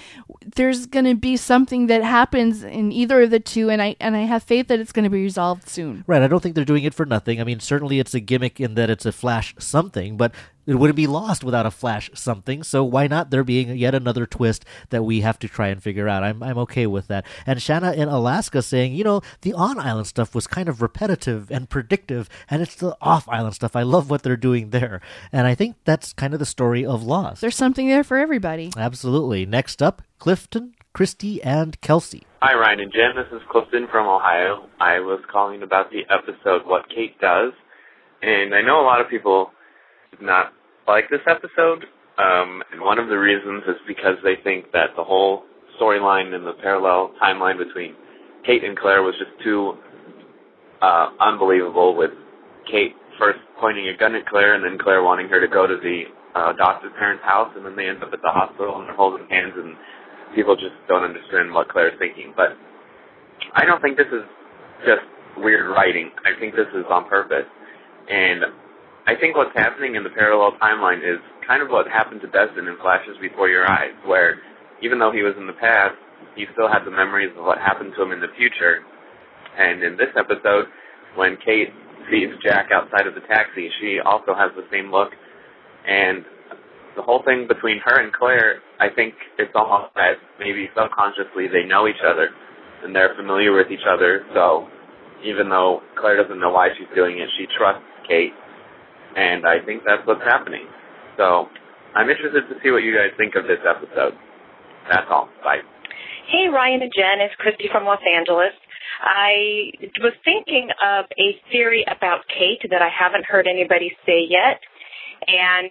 there's 0.56 0.86
going 0.86 1.04
to 1.04 1.14
be 1.14 1.36
something 1.36 1.86
that 1.86 2.02
happens 2.02 2.64
in 2.64 2.90
either 2.90 3.22
of 3.22 3.30
the 3.30 3.38
two, 3.38 3.70
and 3.70 3.80
I 3.80 3.94
and 4.00 4.16
I 4.16 4.22
have 4.22 4.42
faith 4.42 4.66
that 4.66 4.80
it's 4.80 4.90
going 4.90 5.04
to 5.04 5.10
be 5.10 5.22
resolved 5.22 5.68
soon. 5.68 6.02
Right. 6.08 6.22
I 6.22 6.26
don't 6.26 6.42
think 6.42 6.56
they're 6.56 6.64
doing 6.64 6.82
it 6.82 6.92
for 6.92 7.06
nothing. 7.06 7.40
I 7.40 7.44
mean, 7.44 7.60
certainly 7.60 7.99
it's 8.00 8.14
a 8.14 8.20
gimmick 8.20 8.58
in 8.58 8.74
that 8.74 8.90
it's 8.90 9.06
a 9.06 9.12
flash 9.12 9.54
something, 9.58 10.16
but 10.16 10.34
it 10.66 10.74
wouldn't 10.76 10.96
be 10.96 11.06
lost 11.06 11.42
without 11.42 11.66
a 11.66 11.70
flash 11.70 12.10
something. 12.14 12.62
So 12.62 12.84
why 12.84 13.06
not 13.06 13.30
there 13.30 13.44
being 13.44 13.76
yet 13.76 13.94
another 13.94 14.26
twist 14.26 14.64
that 14.90 15.02
we 15.02 15.20
have 15.20 15.38
to 15.40 15.48
try 15.48 15.68
and 15.68 15.82
figure 15.82 16.08
out? 16.08 16.22
I'm 16.22 16.42
I'm 16.42 16.58
okay 16.58 16.86
with 16.86 17.08
that. 17.08 17.26
And 17.46 17.60
Shanna 17.60 17.92
in 17.92 18.08
Alaska 18.08 18.62
saying, 18.62 18.94
you 18.94 19.04
know, 19.04 19.20
the 19.42 19.52
on 19.52 19.78
island 19.78 20.06
stuff 20.06 20.34
was 20.34 20.46
kind 20.46 20.68
of 20.68 20.80
repetitive 20.80 21.50
and 21.50 21.68
predictive, 21.68 22.28
and 22.48 22.62
it's 22.62 22.76
the 22.76 22.96
off 23.00 23.28
island 23.28 23.54
stuff. 23.54 23.76
I 23.76 23.82
love 23.82 24.10
what 24.10 24.22
they're 24.22 24.36
doing 24.36 24.70
there, 24.70 25.00
and 25.32 25.46
I 25.46 25.54
think 25.54 25.76
that's 25.84 26.12
kind 26.12 26.32
of 26.32 26.40
the 26.40 26.46
story 26.46 26.84
of 26.84 27.02
Lost. 27.02 27.40
There's 27.40 27.56
something 27.56 27.88
there 27.88 28.04
for 28.04 28.16
everybody. 28.16 28.70
Absolutely. 28.76 29.46
Next 29.46 29.82
up, 29.82 30.02
Clifton, 30.18 30.74
Christy, 30.92 31.42
and 31.42 31.80
Kelsey. 31.80 32.22
Hi, 32.42 32.54
Ryan 32.54 32.80
and 32.80 32.92
Jen. 32.92 33.16
This 33.16 33.32
is 33.32 33.46
Clifton 33.50 33.86
from 33.90 34.06
Ohio. 34.06 34.68
I 34.80 35.00
was 35.00 35.20
calling 35.30 35.62
about 35.62 35.90
the 35.90 36.02
episode 36.08 36.62
What 36.64 36.88
Kate 36.88 37.18
Does. 37.20 37.52
And 38.22 38.54
I 38.54 38.62
know 38.62 38.80
a 38.80 38.86
lot 38.86 39.00
of 39.00 39.08
people 39.08 39.50
did 40.10 40.22
not 40.22 40.52
like 40.86 41.08
this 41.10 41.20
episode. 41.26 41.84
Um, 42.18 42.62
and 42.72 42.80
one 42.80 42.98
of 42.98 43.08
the 43.08 43.16
reasons 43.16 43.62
is 43.66 43.76
because 43.88 44.16
they 44.22 44.36
think 44.44 44.72
that 44.72 44.90
the 44.96 45.04
whole 45.04 45.44
storyline 45.80 46.34
and 46.34 46.46
the 46.46 46.52
parallel 46.60 47.12
timeline 47.22 47.56
between 47.56 47.94
Kate 48.44 48.64
and 48.64 48.76
Claire 48.76 49.02
was 49.02 49.14
just 49.18 49.32
too 49.42 49.74
uh, 50.82 51.10
unbelievable 51.20 51.96
with 51.96 52.10
Kate 52.70 52.94
first 53.18 53.38
pointing 53.60 53.88
a 53.88 53.96
gun 53.96 54.14
at 54.14 54.26
Claire 54.26 54.54
and 54.54 54.64
then 54.64 54.78
Claire 54.78 55.02
wanting 55.02 55.28
her 55.28 55.40
to 55.40 55.48
go 55.48 55.66
to 55.66 55.76
the 55.76 56.04
uh, 56.34 56.52
adopted 56.52 56.92
parents' 56.96 57.24
house 57.24 57.52
and 57.56 57.64
then 57.64 57.76
they 57.76 57.88
end 57.88 58.02
up 58.02 58.12
at 58.12 58.20
the 58.22 58.32
hospital 58.32 58.80
and 58.80 58.88
they're 58.88 58.96
holding 58.96 59.26
hands 59.28 59.52
and 59.56 59.76
people 60.34 60.56
just 60.56 60.76
don't 60.88 61.04
understand 61.04 61.52
what 61.52 61.68
Claire's 61.68 61.96
thinking. 61.98 62.32
But 62.36 62.56
I 63.54 63.64
don't 63.64 63.80
think 63.80 63.96
this 63.96 64.08
is 64.12 64.24
just 64.84 65.04
weird 65.36 65.68
writing. 65.70 66.10
I 66.24 66.38
think 66.38 66.54
this 66.54 66.68
is 66.74 66.84
on 66.90 67.08
purpose. 67.08 67.48
And 68.10 68.42
I 69.06 69.14
think 69.14 69.36
what's 69.36 69.54
happening 69.54 69.94
in 69.94 70.02
the 70.02 70.10
parallel 70.10 70.58
timeline 70.60 70.98
is 70.98 71.22
kind 71.46 71.62
of 71.62 71.70
what 71.70 71.86
happened 71.86 72.20
to 72.22 72.26
Desmond 72.26 72.68
in 72.68 72.76
Flashes 72.82 73.16
Before 73.20 73.48
Your 73.48 73.70
Eyes, 73.70 73.94
where 74.04 74.38
even 74.82 74.98
though 74.98 75.12
he 75.12 75.22
was 75.22 75.34
in 75.38 75.46
the 75.46 75.54
past, 75.54 75.94
he 76.34 76.46
still 76.52 76.68
had 76.68 76.84
the 76.84 76.90
memories 76.90 77.30
of 77.38 77.44
what 77.44 77.58
happened 77.58 77.92
to 77.96 78.02
him 78.02 78.12
in 78.12 78.20
the 78.20 78.30
future. 78.36 78.82
And 79.58 79.82
in 79.82 79.96
this 79.96 80.10
episode, 80.18 80.66
when 81.14 81.36
Kate 81.44 81.70
sees 82.10 82.28
Jack 82.42 82.70
outside 82.72 83.06
of 83.06 83.14
the 83.14 83.24
taxi, 83.26 83.70
she 83.80 83.98
also 84.04 84.34
has 84.34 84.50
the 84.56 84.66
same 84.70 84.90
look. 84.90 85.10
And 85.86 86.24
the 86.96 87.02
whole 87.02 87.22
thing 87.24 87.46
between 87.46 87.78
her 87.84 88.02
and 88.02 88.12
Claire, 88.12 88.60
I 88.80 88.88
think 88.90 89.14
it's 89.38 89.52
almost 89.54 89.94
that 89.94 90.18
maybe 90.38 90.68
subconsciously 90.74 91.48
they 91.48 91.66
know 91.66 91.86
each 91.86 92.02
other 92.04 92.30
and 92.82 92.94
they're 92.94 93.14
familiar 93.16 93.52
with 93.52 93.70
each 93.70 93.86
other. 93.88 94.26
So 94.34 94.66
even 95.24 95.48
though 95.48 95.82
Claire 95.98 96.22
doesn't 96.22 96.40
know 96.40 96.50
why 96.50 96.68
she's 96.76 96.90
doing 96.94 97.18
it, 97.18 97.28
she 97.38 97.46
trusts 97.58 97.84
Kate, 98.10 98.34
and 99.14 99.46
I 99.46 99.62
think 99.62 99.86
that's 99.86 100.02
what's 100.02 100.26
happening. 100.26 100.66
So 101.16 101.46
I'm 101.94 102.10
interested 102.10 102.42
to 102.50 102.54
see 102.58 102.74
what 102.74 102.82
you 102.82 102.90
guys 102.90 103.14
think 103.14 103.38
of 103.38 103.46
this 103.46 103.62
episode. 103.62 104.18
That's 104.90 105.06
all. 105.06 105.30
Bye. 105.46 105.62
Hey, 106.26 106.50
Ryan 106.50 106.82
and 106.82 106.92
Jen, 106.94 107.22
it's 107.22 107.34
Christy 107.38 107.70
from 107.70 107.86
Los 107.86 108.02
Angeles. 108.02 108.54
I 109.00 109.70
was 110.02 110.12
thinking 110.24 110.68
of 110.84 111.06
a 111.14 111.38
theory 111.50 111.86
about 111.86 112.26
Kate 112.28 112.62
that 112.70 112.82
I 112.82 112.90
haven't 112.90 113.24
heard 113.24 113.46
anybody 113.46 113.94
say 114.04 114.26
yet, 114.28 114.58
and 115.26 115.70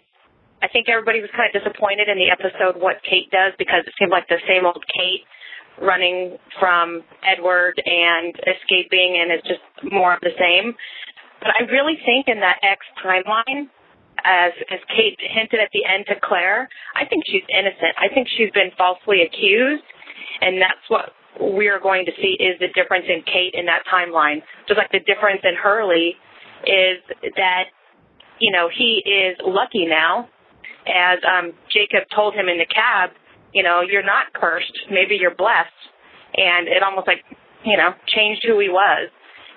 I 0.64 0.68
think 0.68 0.90
everybody 0.90 1.22
was 1.22 1.30
kind 1.36 1.48
of 1.48 1.56
disappointed 1.56 2.08
in 2.10 2.18
the 2.18 2.32
episode 2.32 2.82
what 2.82 3.04
Kate 3.04 3.30
does 3.32 3.54
because 3.58 3.84
it 3.88 3.94
seemed 4.00 4.12
like 4.12 4.28
the 4.28 4.40
same 4.48 4.66
old 4.66 4.84
Kate 4.92 5.24
running 5.82 6.38
from 6.60 7.04
Edward 7.24 7.82
and 7.86 8.36
escaping, 8.36 9.16
and 9.22 9.32
it's 9.32 9.48
just 9.48 9.64
more 9.92 10.14
of 10.14 10.20
the 10.22 10.36
same. 10.38 10.76
But 11.40 11.52
I 11.60 11.64
really 11.72 11.98
think 12.06 12.28
in 12.28 12.40
that 12.42 12.60
X 12.64 12.86
timeline, 13.04 13.70
as 14.24 14.52
as 14.72 14.80
Kate 14.90 15.18
hinted 15.20 15.60
at 15.60 15.70
the 15.74 15.86
end 15.86 16.06
to 16.08 16.16
Claire, 16.22 16.68
I 16.96 17.06
think 17.06 17.24
she's 17.26 17.44
innocent. 17.48 17.96
I 17.98 18.14
think 18.14 18.28
she's 18.28 18.52
been 18.52 18.72
falsely 18.78 19.22
accused, 19.24 19.84
and 20.42 20.62
that's 20.62 20.84
what 20.88 21.14
we 21.40 21.68
are 21.68 21.80
going 21.80 22.06
to 22.06 22.12
see 22.22 22.36
is 22.40 22.60
the 22.60 22.68
difference 22.76 23.06
in 23.08 23.24
Kate 23.24 23.54
in 23.54 23.66
that 23.68 23.84
timeline. 23.88 24.44
Just 24.68 24.78
like 24.78 24.92
the 24.92 25.00
difference 25.00 25.42
in 25.44 25.56
Hurley 25.56 26.16
is 26.68 27.00
that 27.36 27.72
you 28.40 28.52
know 28.52 28.70
he 28.70 29.02
is 29.06 29.38
lucky 29.46 29.86
now, 29.86 30.28
as 30.88 31.20
um 31.24 31.54
Jacob 31.72 32.08
told 32.14 32.34
him 32.34 32.48
in 32.50 32.58
the 32.58 32.68
cab. 32.68 33.12
You 33.54 33.64
know, 33.64 33.82
you're 33.82 34.06
not 34.06 34.34
cursed. 34.34 34.78
Maybe 34.92 35.16
you're 35.16 35.34
blessed, 35.34 35.74
and 36.36 36.68
it 36.68 36.84
almost 36.84 37.08
like 37.08 37.24
you 37.64 37.78
know 37.78 37.94
changed 38.08 38.44
who 38.46 38.60
he 38.60 38.70
was, 38.70 39.10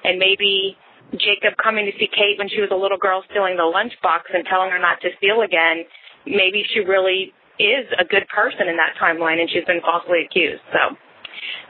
and 0.05 0.19
maybe 0.19 0.77
Jacob 1.19 1.57
coming 1.63 1.87
to 1.87 1.93
see 1.99 2.09
Kate 2.09 2.39
when 2.39 2.49
she 2.49 2.61
was 2.61 2.71
a 2.73 2.79
little 2.79 2.99
girl 2.99 3.23
stealing 3.31 3.57
the 3.57 3.69
lunchbox 3.69 4.33
and 4.33 4.45
telling 4.47 4.71
her 4.71 4.79
not 4.79 5.01
to 5.03 5.09
steal 5.19 5.43
again, 5.43 5.85
maybe 6.27 6.65
she 6.73 6.81
really 6.81 7.33
is 7.59 7.87
a 7.99 8.05
good 8.05 8.27
person 8.29 8.69
in 8.69 8.77
that 8.77 8.97
timeline 9.01 9.41
and 9.41 9.51
she's 9.51 9.65
been 9.65 9.81
falsely 9.81 10.25
accused. 10.25 10.63
So 10.73 10.97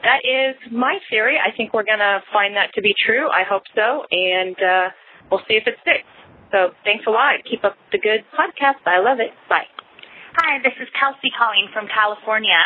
that 0.03 0.23
is 0.23 0.55
my 0.71 0.99
theory. 1.09 1.37
I 1.39 1.55
think 1.55 1.73
we're 1.73 1.87
going 1.87 1.99
to 1.99 2.23
find 2.31 2.55
that 2.55 2.73
to 2.75 2.81
be 2.81 2.93
true. 3.05 3.27
I 3.27 3.43
hope 3.43 3.63
so. 3.75 4.03
And 4.11 4.55
uh, 4.61 4.87
we'll 5.29 5.43
see 5.47 5.55
if 5.55 5.67
it 5.67 5.75
sticks. 5.81 6.07
So 6.51 6.71
thanks 6.83 7.05
a 7.07 7.11
lot. 7.11 7.43
Keep 7.49 7.63
up 7.63 7.75
the 7.91 7.99
good 7.99 8.23
podcast. 8.31 8.85
I 8.85 8.99
love 8.99 9.19
it. 9.19 9.31
Bye. 9.49 9.72
Hi, 10.33 10.57
this 10.65 10.73
is 10.81 10.89
Kelsey 10.97 11.29
calling 11.29 11.69
from 11.77 11.85
California. 11.85 12.57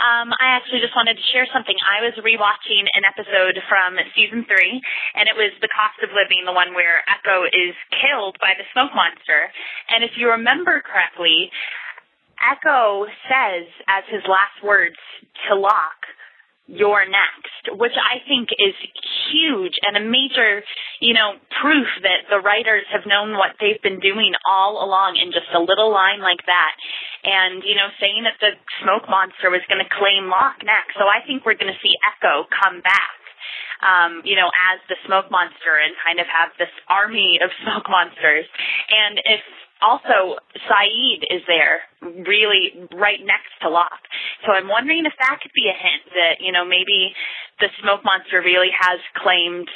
Um, 0.00 0.32
I 0.40 0.56
actually 0.56 0.80
just 0.80 0.96
wanted 0.96 1.20
to 1.20 1.26
share 1.36 1.44
something. 1.52 1.76
I 1.84 2.00
was 2.00 2.16
rewatching 2.16 2.88
an 2.96 3.04
episode 3.04 3.60
from 3.68 4.00
season 4.16 4.48
three, 4.48 4.80
and 5.12 5.28
it 5.28 5.36
was 5.36 5.52
the 5.60 5.68
cost 5.68 6.00
of 6.00 6.16
living, 6.16 6.48
the 6.48 6.56
one 6.56 6.72
where 6.72 7.04
Eko 7.12 7.44
is 7.44 7.76
killed 7.92 8.40
by 8.40 8.56
the 8.56 8.64
smoke 8.72 8.96
monster. 8.96 9.52
And 9.92 10.00
if 10.00 10.16
you 10.16 10.32
remember 10.32 10.80
correctly, 10.80 11.52
Eko 12.40 13.04
says 13.28 13.68
as 13.84 14.08
his 14.08 14.24
last 14.24 14.56
words 14.64 14.96
to 15.44 15.60
Locke, 15.60 16.08
you're 16.70 17.02
next, 17.02 17.74
which 17.74 17.98
I 17.98 18.22
think 18.30 18.54
is 18.54 18.78
huge 19.26 19.74
and 19.82 19.98
a 19.98 20.04
major, 20.06 20.62
you 21.02 21.14
know, 21.18 21.34
proof 21.58 21.90
that 22.06 22.30
the 22.30 22.38
writers 22.38 22.86
have 22.94 23.10
known 23.10 23.34
what 23.34 23.58
they've 23.58 23.82
been 23.82 23.98
doing 23.98 24.38
all 24.46 24.78
along 24.78 25.18
in 25.18 25.34
just 25.34 25.50
a 25.50 25.58
little 25.58 25.90
line 25.90 26.22
like 26.22 26.46
that. 26.46 26.74
And, 27.26 27.66
you 27.66 27.74
know, 27.74 27.90
saying 27.98 28.22
that 28.22 28.38
the 28.38 28.54
smoke 28.80 29.10
monster 29.10 29.50
was 29.50 29.66
going 29.66 29.82
to 29.82 29.90
claim 29.90 30.30
Locke 30.30 30.62
next. 30.62 30.94
So 30.94 31.10
I 31.10 31.26
think 31.26 31.42
we're 31.42 31.58
going 31.58 31.74
to 31.74 31.82
see 31.82 31.92
Eko 32.14 32.46
come 32.48 32.80
back. 32.80 33.18
Um, 33.80 34.20
you 34.28 34.36
know, 34.36 34.52
as 34.70 34.76
the 34.92 34.96
smoke 35.08 35.32
monster 35.32 35.72
and 35.80 35.96
kind 36.04 36.20
of 36.20 36.28
have 36.28 36.52
this 36.60 36.72
army 36.84 37.40
of 37.40 37.48
smoke 37.64 37.88
monsters. 37.88 38.44
And 38.92 39.16
if 39.24 39.40
also 39.82 40.40
Sayid 40.68 41.24
is 41.28 41.42
there 41.46 41.80
really 42.00 42.88
right 42.94 43.20
next 43.20 43.52
to 43.62 43.68
Locke. 43.68 44.04
So 44.46 44.52
I'm 44.52 44.68
wondering 44.68 45.04
if 45.06 45.12
that 45.18 45.40
could 45.42 45.52
be 45.54 45.68
a 45.68 45.76
hint 45.76 46.04
that, 46.14 46.34
you 46.44 46.52
know, 46.52 46.64
maybe 46.64 47.12
the 47.60 47.68
smoke 47.82 48.04
monster 48.04 48.40
really 48.40 48.72
has 48.72 49.00
claimed 49.16 49.68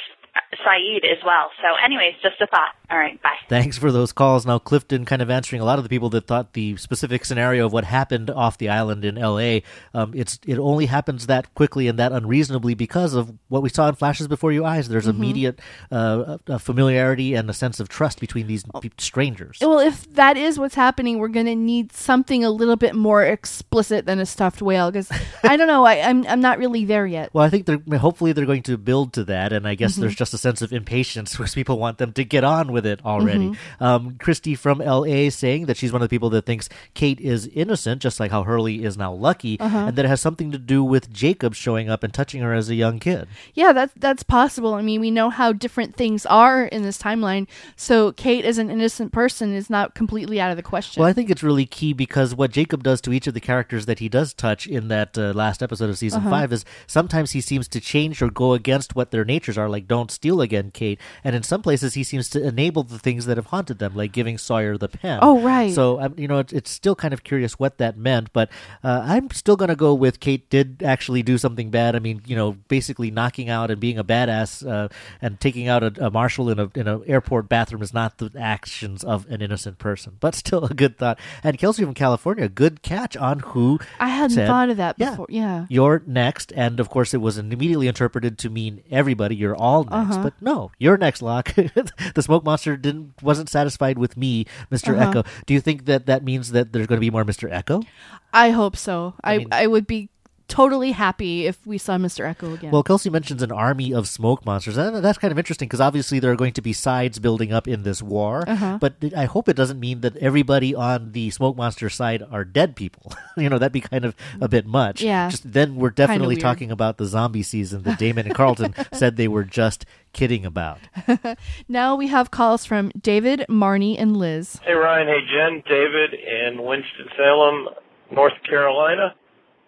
Sayid 0.65 1.03
as 1.05 1.23
well. 1.25 1.49
So 1.61 1.67
anyways, 1.83 2.15
just 2.23 2.39
a 2.41 2.47
thought. 2.47 2.73
All 2.89 2.97
right, 2.97 3.19
bye. 3.21 3.35
Thanks 3.49 3.77
for 3.77 3.91
those 3.91 4.11
calls. 4.11 4.45
Now, 4.45 4.59
Clifton 4.59 5.05
kind 5.05 5.21
of 5.21 5.29
answering 5.29 5.61
a 5.61 5.65
lot 5.65 5.79
of 5.79 5.83
the 5.83 5.89
people 5.89 6.09
that 6.11 6.27
thought 6.27 6.53
the 6.53 6.77
specific 6.77 7.25
scenario 7.25 7.65
of 7.65 7.73
what 7.73 7.83
happened 7.83 8.29
off 8.29 8.57
the 8.57 8.69
island 8.69 9.03
in 9.05 9.17
L.A. 9.17 9.63
Um, 9.93 10.13
it's 10.15 10.39
it 10.45 10.57
only 10.59 10.85
happens 10.85 11.27
that 11.27 11.53
quickly 11.55 11.87
and 11.87 11.97
that 11.99 12.11
unreasonably 12.11 12.73
because 12.75 13.13
of 13.15 13.33
what 13.47 13.63
we 13.63 13.69
saw 13.69 13.87
in 13.89 13.95
flashes 13.95 14.27
before 14.27 14.51
your 14.51 14.65
eyes. 14.65 14.87
There's 14.89 15.05
Mhm. 15.07 15.09
immediate 15.15 15.59
uh, 15.91 16.37
uh, 16.47 16.57
familiarity 16.59 17.33
and 17.33 17.49
a 17.49 17.53
sense 17.53 17.79
of 17.79 17.89
trust 17.89 18.19
between 18.19 18.47
these 18.47 18.63
pe- 18.81 18.89
strangers. 18.97 19.57
Well, 19.61 19.79
if 19.79 20.11
that 20.13 20.37
is 20.37 20.59
what's 20.59 20.75
happening, 20.75 21.17
we're 21.19 21.27
going 21.29 21.45
to 21.47 21.55
need 21.55 21.91
something 21.91 22.43
a 22.43 22.49
little 22.51 22.75
bit 22.75 22.93
more 22.95 23.23
explicit 23.23 24.05
than 24.05 24.19
a 24.19 24.25
stuffed 24.25 24.61
whale 24.61 24.91
because 24.91 25.09
I 25.43 25.57
don't 25.57 25.67
know. 25.67 25.85
I, 25.85 26.01
I'm 26.01 26.25
I'm 26.27 26.39
not 26.41 26.59
really 26.59 26.85
there 26.85 27.07
yet. 27.07 27.31
Well, 27.33 27.43
I 27.43 27.49
think 27.49 27.65
they're 27.65 27.81
hopefully 27.97 28.31
they're 28.31 28.45
going 28.45 28.63
to 28.63 28.77
build 28.77 29.13
to 29.13 29.23
that, 29.25 29.53
and 29.53 29.67
I 29.67 29.73
guess 29.75 29.95
Mhm. 29.97 30.01
there's 30.01 30.15
just 30.15 30.24
a 30.33 30.37
sense 30.37 30.61
of 30.61 30.71
impatience 30.73 31.31
because 31.37 31.53
people 31.55 31.77
want 31.79 31.97
them 31.97 32.11
to 32.13 32.23
get 32.23 32.43
on 32.43 32.71
with 32.71 32.85
it 32.85 32.99
already. 33.05 33.49
Mhm. 33.49 33.57
Um, 33.81 34.15
Christy 34.19 34.55
from 34.55 34.81
L.A. 34.81 35.29
saying 35.29 35.65
that 35.67 35.77
she's 35.77 35.91
one 35.93 36.01
of 36.01 36.07
the 36.07 36.13
people 36.13 36.29
that 36.31 36.45
thinks 36.45 36.69
Kate 36.93 37.19
is 37.19 37.47
innocent, 37.47 38.01
just 38.01 38.19
like 38.19 38.31
how 38.31 38.43
Hurley 38.43 38.83
is 38.83 38.97
now 38.97 39.13
lucky, 39.13 39.59
Uh-huh. 39.59 39.77
and 39.87 39.95
that 39.97 40.05
it 40.05 40.07
has 40.07 40.21
something 40.21 40.51
to 40.51 40.57
do 40.57 40.83
with 40.83 41.11
Jacob 41.11 41.53
showing 41.55 41.89
up 41.89 42.03
and 42.03 42.13
touching 42.13 42.41
her 42.41 42.53
as 42.53 42.69
a 42.69 42.75
young 42.75 42.99
kid. 42.99 43.27
Yeah, 43.53 43.73
that's 43.73 43.93
that's 43.97 44.23
possible. 44.23 44.73
I 44.73 44.81
mean, 44.81 45.01
we 45.01 45.11
know 45.11 45.29
how 45.29 45.51
different 45.53 45.95
things 45.95 46.25
are 46.25 46.65
in 46.65 46.81
this 46.83 46.97
timeline, 46.97 47.47
so 47.75 48.11
Kate 48.11 48.45
as 48.45 48.57
an 48.57 48.69
innocent 48.69 49.11
person 49.11 49.53
is 49.53 49.69
not 49.69 49.95
completely 49.95 50.39
out 50.39 50.51
of 50.51 50.57
the 50.57 50.63
question. 50.63 51.01
Well, 51.01 51.09
I 51.09 51.13
think 51.13 51.29
it's 51.29 51.43
really 51.43 51.65
key 51.65 51.93
because 51.93 52.35
what 52.35 52.51
Jacob 52.51 52.83
does 52.83 53.01
to 53.01 53.13
each 53.13 53.27
of 53.27 53.33
the 53.33 53.39
characters 53.39 53.85
that 53.85 53.99
he 53.99 54.09
does 54.09 54.33
touch 54.33 54.67
in 54.67 54.87
that 54.89 55.17
uh, 55.17 55.31
last 55.33 55.61
episode 55.63 55.89
of 55.89 55.97
season 55.97 56.21
Uh-huh. 56.21 56.29
five 56.29 56.53
is 56.53 56.65
sometimes 56.87 57.31
he 57.31 57.41
seems 57.41 57.67
to 57.69 57.79
change 57.79 58.21
or 58.21 58.29
go 58.29 58.53
against 58.53 58.95
what 58.95 59.11
their 59.11 59.25
natures 59.25 59.57
are, 59.57 59.69
like 59.69 59.87
don't 59.87 60.11
steal 60.15 60.41
again, 60.41 60.71
Kate. 60.73 60.99
And 61.23 61.35
in 61.35 61.43
some 61.43 61.61
places, 61.61 61.93
he 61.93 62.03
seems 62.03 62.29
to 62.31 62.41
enable 62.45 62.83
the 62.83 62.97
things 62.97 63.25
that 63.27 63.37
have 63.37 63.47
haunted 63.47 63.79
them, 63.79 63.95
like 63.95 64.11
giving 64.11 64.37
Sawyer 64.37 64.77
the 64.77 64.87
pen. 64.87 65.19
Oh, 65.21 65.41
right. 65.41 65.73
So, 65.73 65.99
um, 66.01 66.15
you 66.17 66.27
know, 66.27 66.39
it's, 66.39 66.53
it's 66.53 66.71
still 66.71 66.95
kind 66.95 67.13
of 67.13 67.23
curious 67.23 67.59
what 67.59 67.77
that 67.77 67.97
meant, 67.97 68.31
but 68.33 68.49
uh, 68.83 69.03
I'm 69.05 69.29
still 69.31 69.55
going 69.55 69.69
to 69.69 69.75
go 69.75 69.93
with 69.93 70.19
Kate 70.19 70.49
did 70.49 70.81
actually 70.83 71.21
do 71.23 71.37
something 71.37 71.69
bad. 71.69 71.95
I 71.95 71.99
mean, 71.99 72.21
you 72.25 72.35
know, 72.35 72.53
basically 72.67 73.11
knocking 73.11 73.49
out 73.49 73.69
and 73.71 73.79
being 73.79 73.97
a 73.97 74.03
badass 74.03 74.67
uh, 74.67 74.87
and 75.21 75.39
taking 75.39 75.67
out 75.67 75.83
a, 75.83 76.07
a 76.07 76.09
marshal 76.11 76.49
in 76.49 76.59
a 76.59 76.69
in 76.75 76.87
an 76.87 77.03
airport 77.07 77.49
bathroom 77.49 77.81
is 77.81 77.93
not 77.93 78.17
the 78.17 78.31
actions 78.39 79.03
of 79.03 79.29
an 79.29 79.41
innocent 79.41 79.77
person, 79.77 80.17
but 80.19 80.33
still 80.43 80.65
a 80.65 80.73
good 80.73 80.97
thought. 80.97 81.19
And 81.43 81.57
Kelsey 81.57 81.83
from 81.83 81.93
California, 81.93 82.47
good 82.49 82.81
catch 82.81 83.15
on 83.17 83.39
who 83.39 83.79
I 83.99 84.07
hadn't 84.09 84.31
said, 84.35 84.47
thought 84.47 84.69
of 84.69 84.77
that 84.77 84.95
Yeah. 84.97 85.09
before. 85.11 85.27
Yeah. 85.29 85.65
You're 85.69 86.01
next, 86.05 86.51
and 86.55 86.79
of 86.79 86.89
course, 86.89 87.13
it 87.13 87.17
was 87.21 87.37
immediately 87.37 87.87
interpreted 87.87 88.37
to 88.39 88.49
mean 88.49 88.81
everybody. 88.89 89.35
You're 89.35 89.55
all 89.55 89.83
next, 89.83 89.93
Uh-huh. 90.11 90.23
but 90.23 90.33
no, 90.41 90.71
you're 90.77 90.97
next, 90.97 91.21
Locke. 91.21 91.53
the 91.55 92.21
smoke 92.21 92.43
monster 92.45 92.77
didn't 92.77 93.13
wasn't 93.21 93.49
satisfied 93.49 93.97
with 93.97 94.15
me, 94.17 94.45
Mister 94.69 94.95
Uh-huh. 94.95 95.23
Eko. 95.23 95.25
Do 95.45 95.53
you 95.53 95.61
think 95.61 95.85
that 95.85 96.05
that 96.05 96.23
means 96.23 96.51
that 96.51 96.71
there's 96.73 96.87
going 96.87 96.97
to 96.97 97.05
be 97.05 97.11
more 97.11 97.23
Mister 97.23 97.47
Eko? 97.49 97.85
I 98.33 98.49
hope 98.51 98.75
so. 98.75 99.13
I 99.23 99.37
mean- 99.39 99.47
I 99.51 99.67
would 99.67 99.87
be 99.87 100.09
totally 100.47 100.91
happy 100.91 101.45
if 101.45 101.65
we 101.65 101.77
saw 101.77 101.97
Mr. 101.97 102.33
Eko 102.33 102.53
again. 102.53 102.71
Well, 102.71 102.83
Kelsey 102.83 103.09
mentions 103.09 103.41
an 103.41 103.51
army 103.51 103.93
of 103.93 104.07
smoke 104.07 104.45
monsters, 104.45 104.77
and 104.77 105.03
that's 105.03 105.17
kind 105.17 105.31
of 105.31 105.37
interesting 105.37 105.67
because 105.67 105.81
obviously 105.81 106.19
there 106.19 106.31
are 106.31 106.35
going 106.35 106.53
to 106.53 106.61
be 106.61 106.73
sides 106.73 107.19
building 107.19 107.51
up 107.51 107.67
in 107.67 107.83
this 107.83 108.01
war. 108.01 108.43
Uh-huh. 108.47 108.77
But 108.79 108.95
I 109.15 109.25
hope 109.25 109.49
it 109.49 109.55
doesn't 109.55 109.79
mean 109.79 110.01
that 110.01 110.15
everybody 110.17 110.75
on 110.75 111.11
the 111.11 111.29
smoke 111.31 111.57
monster 111.57 111.89
side 111.89 112.23
are 112.29 112.43
dead 112.43 112.75
people. 112.75 113.13
you 113.37 113.49
know, 113.49 113.57
that'd 113.57 113.71
be 113.71 113.81
kind 113.81 114.05
of 114.05 114.15
a 114.39 114.47
bit 114.47 114.65
much. 114.65 115.01
Yeah. 115.01 115.29
Just 115.29 115.51
then 115.51 115.75
we're 115.75 115.89
definitely 115.89 116.35
talking 116.37 116.71
about 116.71 116.97
the 116.97 117.05
zombie 117.05 117.43
season 117.43 117.83
that 117.83 117.99
Damon 118.05 118.27
and 118.27 118.35
Carlton 118.35 118.73
said 118.93 119.17
they 119.17 119.27
were 119.27 119.43
just 119.43 119.85
kidding 120.13 120.45
about. 120.45 120.79
now 121.67 121.95
we 121.95 122.07
have 122.07 122.31
calls 122.31 122.65
from 122.65 122.91
David, 122.99 123.45
Marnie, 123.49 123.95
and 123.99 124.15
Liz. 124.15 124.59
Hey 124.63 124.73
Ryan, 124.73 125.07
hey 125.07 125.19
Jen, 125.31 125.63
David 125.67 126.13
in 126.13 126.63
Winston-Salem, 126.63 127.69
North 128.11 128.33
Carolina. 128.47 129.13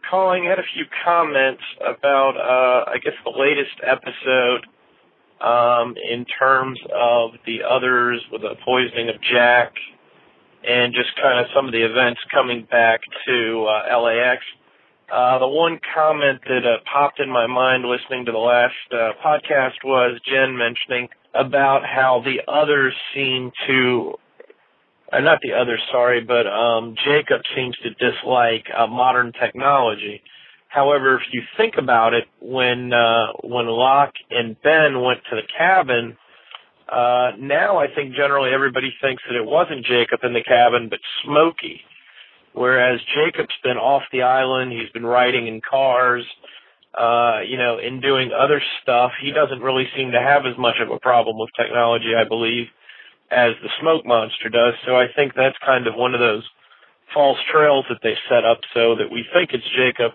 Calling, 0.10 0.46
had 0.46 0.60
a 0.60 0.68
few 0.74 0.86
comments 1.04 1.62
about, 1.82 2.38
uh, 2.38 2.90
I 2.90 2.98
guess 3.04 3.14
the 3.26 3.32
latest 3.32 3.76
episode, 3.84 4.66
um, 5.42 5.96
in 5.98 6.26
terms 6.26 6.80
of 6.94 7.32
the 7.46 7.64
others 7.68 8.24
with 8.32 8.42
the 8.42 8.56
poisoning 8.64 9.10
of 9.10 9.16
Jack 9.22 9.74
and 10.64 10.94
just 10.94 11.10
kind 11.22 11.40
of 11.40 11.48
some 11.56 11.66
of 11.66 11.72
the 11.72 11.84
events 11.84 12.22
coming 12.34 12.68
back 12.70 13.02
to, 13.28 13.66
uh, 13.66 14.00
LAX. 14.00 14.44
Uh, 15.12 15.40
the 15.40 15.48
one 15.48 15.80
comment 15.94 16.42
that 16.48 16.66
uh, 16.66 16.78
popped 16.92 17.20
in 17.20 17.30
my 17.30 17.48
mind 17.48 17.86
listening 17.86 18.26
to 18.26 18.32
the 18.32 18.38
last 18.38 18.76
uh, 18.92 19.12
podcast 19.24 19.84
was 19.84 20.20
Jen 20.26 20.58
mentioning 20.58 21.10
about 21.34 21.86
how 21.86 22.22
the 22.26 22.42
others 22.52 22.94
seem 23.14 23.52
to 23.68 24.16
uh, 25.12 25.20
not 25.20 25.40
the 25.42 25.54
other, 25.54 25.78
sorry, 25.92 26.22
but 26.22 26.48
um, 26.48 26.96
Jacob 27.06 27.42
seems 27.56 27.78
to 27.78 27.90
dislike 27.92 28.66
uh, 28.76 28.88
modern 28.88 29.32
technology. 29.32 30.22
However, 30.68 31.16
if 31.16 31.22
you 31.32 31.44
think 31.56 31.76
about 31.78 32.14
it, 32.14 32.26
when 32.42 32.92
uh, 32.92 33.28
when 33.42 33.68
Locke 33.68 34.14
and 34.30 34.62
Ben 34.62 35.02
went 35.02 35.22
to 35.30 35.38
the 35.38 35.48
cabin, 35.58 36.18
uh, 36.92 37.32
now 37.40 37.78
I 37.78 37.88
think 37.94 38.16
generally 38.16 38.52
everybody 38.54 38.94
thinks 39.02 39.24
that 39.30 39.38
it 39.38 39.46
wasn't 39.46 39.86
Jacob 39.86 40.20
in 40.24 40.34
the 40.34 40.44
cabin, 40.44 40.90
but 40.90 41.00
Smokey. 41.24 41.82
Whereas 42.54 43.00
Jacob's 43.16 43.56
been 43.64 43.78
off 43.78 44.04
the 44.12 44.24
island, 44.24 44.72
he's 44.72 44.90
been 44.90 45.06
riding 45.06 45.48
in 45.48 45.62
cars, 45.62 46.26
uh, 47.00 47.42
you 47.48 47.58
know, 47.58 47.78
and 47.78 48.02
doing 48.02 48.32
other 48.38 48.62
stuff. 48.82 49.12
He 49.22 49.32
doesn't 49.32 49.62
really 49.62 49.88
seem 49.96 50.12
to 50.12 50.20
have 50.20 50.46
as 50.46 50.58
much 50.58 50.76
of 50.82 50.90
a 50.90 51.00
problem 51.00 51.38
with 51.38 51.50
technology, 51.56 52.14
I 52.18 52.28
believe 52.28 52.66
as 53.32 53.54
the 53.62 53.70
smoke 53.82 54.06
monster 54.06 54.50
does. 54.50 54.74
So 54.86 54.96
I 54.96 55.08
think 55.16 55.34
that's 55.36 55.58
kind 55.66 55.88
of 55.88 55.96
one 55.96 56.14
of 56.14 56.20
those 56.20 56.44
false 57.14 57.38
trails 57.52 57.86
that 57.90 58.00
they 58.04 58.16
set 58.30 58.46
up 58.46 58.60
so 58.74 58.96
that 58.96 59.12
we 59.12 59.26
think 59.34 59.52
it's 59.54 59.68
Jacob 59.76 60.12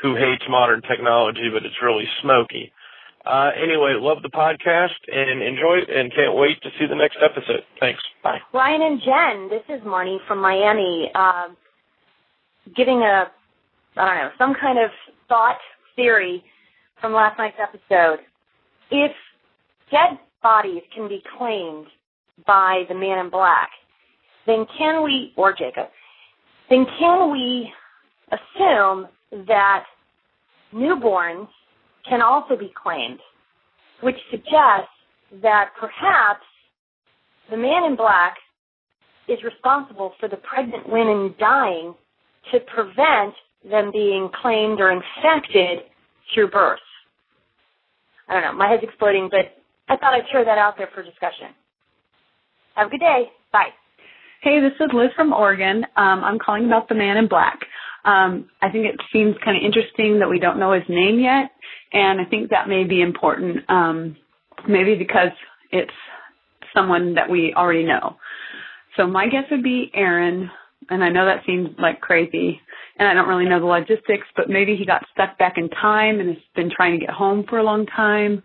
who 0.00 0.14
hates 0.14 0.44
modern 0.48 0.80
technology, 0.82 1.50
but 1.52 1.64
it's 1.64 1.82
really 1.82 2.04
Smokey. 2.22 2.72
Uh, 3.26 3.50
anyway, 3.60 3.94
love 3.98 4.22
the 4.22 4.30
podcast 4.30 4.96
and 5.08 5.42
enjoy 5.42 5.78
it 5.82 5.90
and 5.90 6.12
can't 6.14 6.34
wait 6.34 6.60
to 6.62 6.70
see 6.78 6.86
the 6.86 6.94
next 6.94 7.18
episode. 7.22 7.64
Thanks. 7.80 8.00
Bye. 8.22 8.38
Ryan 8.54 8.82
and 8.82 9.00
Jen, 9.00 9.50
this 9.50 9.64
is 9.68 9.84
Marnie 9.84 10.18
from 10.26 10.40
Miami, 10.40 11.10
uh, 11.14 11.48
giving 12.76 13.02
a, 13.02 13.30
I 13.96 14.06
don't 14.06 14.16
know, 14.16 14.30
some 14.38 14.54
kind 14.58 14.78
of 14.78 14.90
thought 15.28 15.58
theory 15.96 16.42
from 17.00 17.12
last 17.12 17.36
night's 17.38 17.58
episode. 17.60 18.20
If 18.90 19.12
dead 19.90 20.18
bodies 20.42 20.82
can 20.94 21.08
be 21.08 21.22
claimed 21.36 21.86
by 22.46 22.84
the 22.88 22.94
man 22.94 23.18
in 23.24 23.30
black, 23.30 23.70
then 24.46 24.66
can 24.76 25.02
we, 25.04 25.32
or 25.36 25.52
Jacob, 25.52 25.88
then 26.70 26.86
can 26.98 27.30
we 27.32 27.70
assume 28.30 29.08
that 29.46 29.84
newborns 30.74 31.48
can 32.08 32.22
also 32.22 32.56
be 32.56 32.72
claimed, 32.82 33.18
which 34.02 34.16
suggests 34.30 34.92
that 35.42 35.70
perhaps 35.78 36.44
the 37.50 37.56
man 37.56 37.84
in 37.84 37.96
black 37.96 38.36
is 39.28 39.38
responsible 39.44 40.12
for 40.18 40.28
the 40.28 40.36
pregnant 40.36 40.88
women 40.88 41.34
dying 41.38 41.94
to 42.52 42.60
prevent 42.60 43.34
them 43.68 43.90
being 43.92 44.30
claimed 44.40 44.80
or 44.80 44.90
infected 44.90 45.80
through 46.34 46.50
birth. 46.50 46.78
I 48.28 48.34
don't 48.34 48.42
know, 48.42 48.52
my 48.52 48.68
head's 48.68 48.82
exploding, 48.82 49.28
but 49.30 49.56
I 49.88 49.96
thought 49.96 50.14
I'd 50.14 50.24
throw 50.30 50.44
that 50.44 50.58
out 50.58 50.76
there 50.76 50.88
for 50.94 51.02
discussion. 51.02 51.48
Have 52.78 52.86
a 52.86 52.90
good 52.90 53.00
day. 53.00 53.24
Bye. 53.52 53.70
Hey, 54.40 54.60
this 54.60 54.70
is 54.78 54.88
Liz 54.94 55.10
from 55.16 55.32
Oregon. 55.32 55.84
Um, 55.96 56.22
I'm 56.22 56.38
calling 56.38 56.64
about 56.66 56.88
the 56.88 56.94
man 56.94 57.16
in 57.16 57.26
black. 57.26 57.58
Um, 58.04 58.48
I 58.62 58.70
think 58.70 58.86
it 58.86 58.94
seems 59.12 59.34
kind 59.44 59.56
of 59.56 59.64
interesting 59.64 60.20
that 60.20 60.30
we 60.30 60.38
don't 60.38 60.60
know 60.60 60.72
his 60.72 60.84
name 60.88 61.18
yet, 61.18 61.50
and 61.92 62.20
I 62.20 62.24
think 62.24 62.50
that 62.50 62.68
may 62.68 62.84
be 62.84 63.02
important, 63.02 63.68
um, 63.68 64.16
maybe 64.68 64.94
because 64.94 65.32
it's 65.72 65.90
someone 66.72 67.14
that 67.14 67.28
we 67.28 67.52
already 67.52 67.82
know. 67.82 68.14
So 68.96 69.08
my 69.08 69.26
guess 69.26 69.50
would 69.50 69.64
be 69.64 69.90
Aaron, 69.92 70.48
and 70.88 71.02
I 71.02 71.08
know 71.08 71.26
that 71.26 71.44
seems 71.46 71.70
like 71.80 72.00
crazy, 72.00 72.60
and 72.96 73.08
I 73.08 73.14
don't 73.14 73.28
really 73.28 73.48
know 73.48 73.58
the 73.58 73.66
logistics, 73.66 74.28
but 74.36 74.48
maybe 74.48 74.76
he 74.76 74.86
got 74.86 75.02
stuck 75.12 75.36
back 75.36 75.54
in 75.56 75.68
time 75.68 76.20
and 76.20 76.28
has 76.28 76.38
been 76.54 76.70
trying 76.70 76.92
to 76.92 77.04
get 77.04 77.12
home 77.12 77.44
for 77.48 77.58
a 77.58 77.64
long 77.64 77.86
time. 77.86 78.44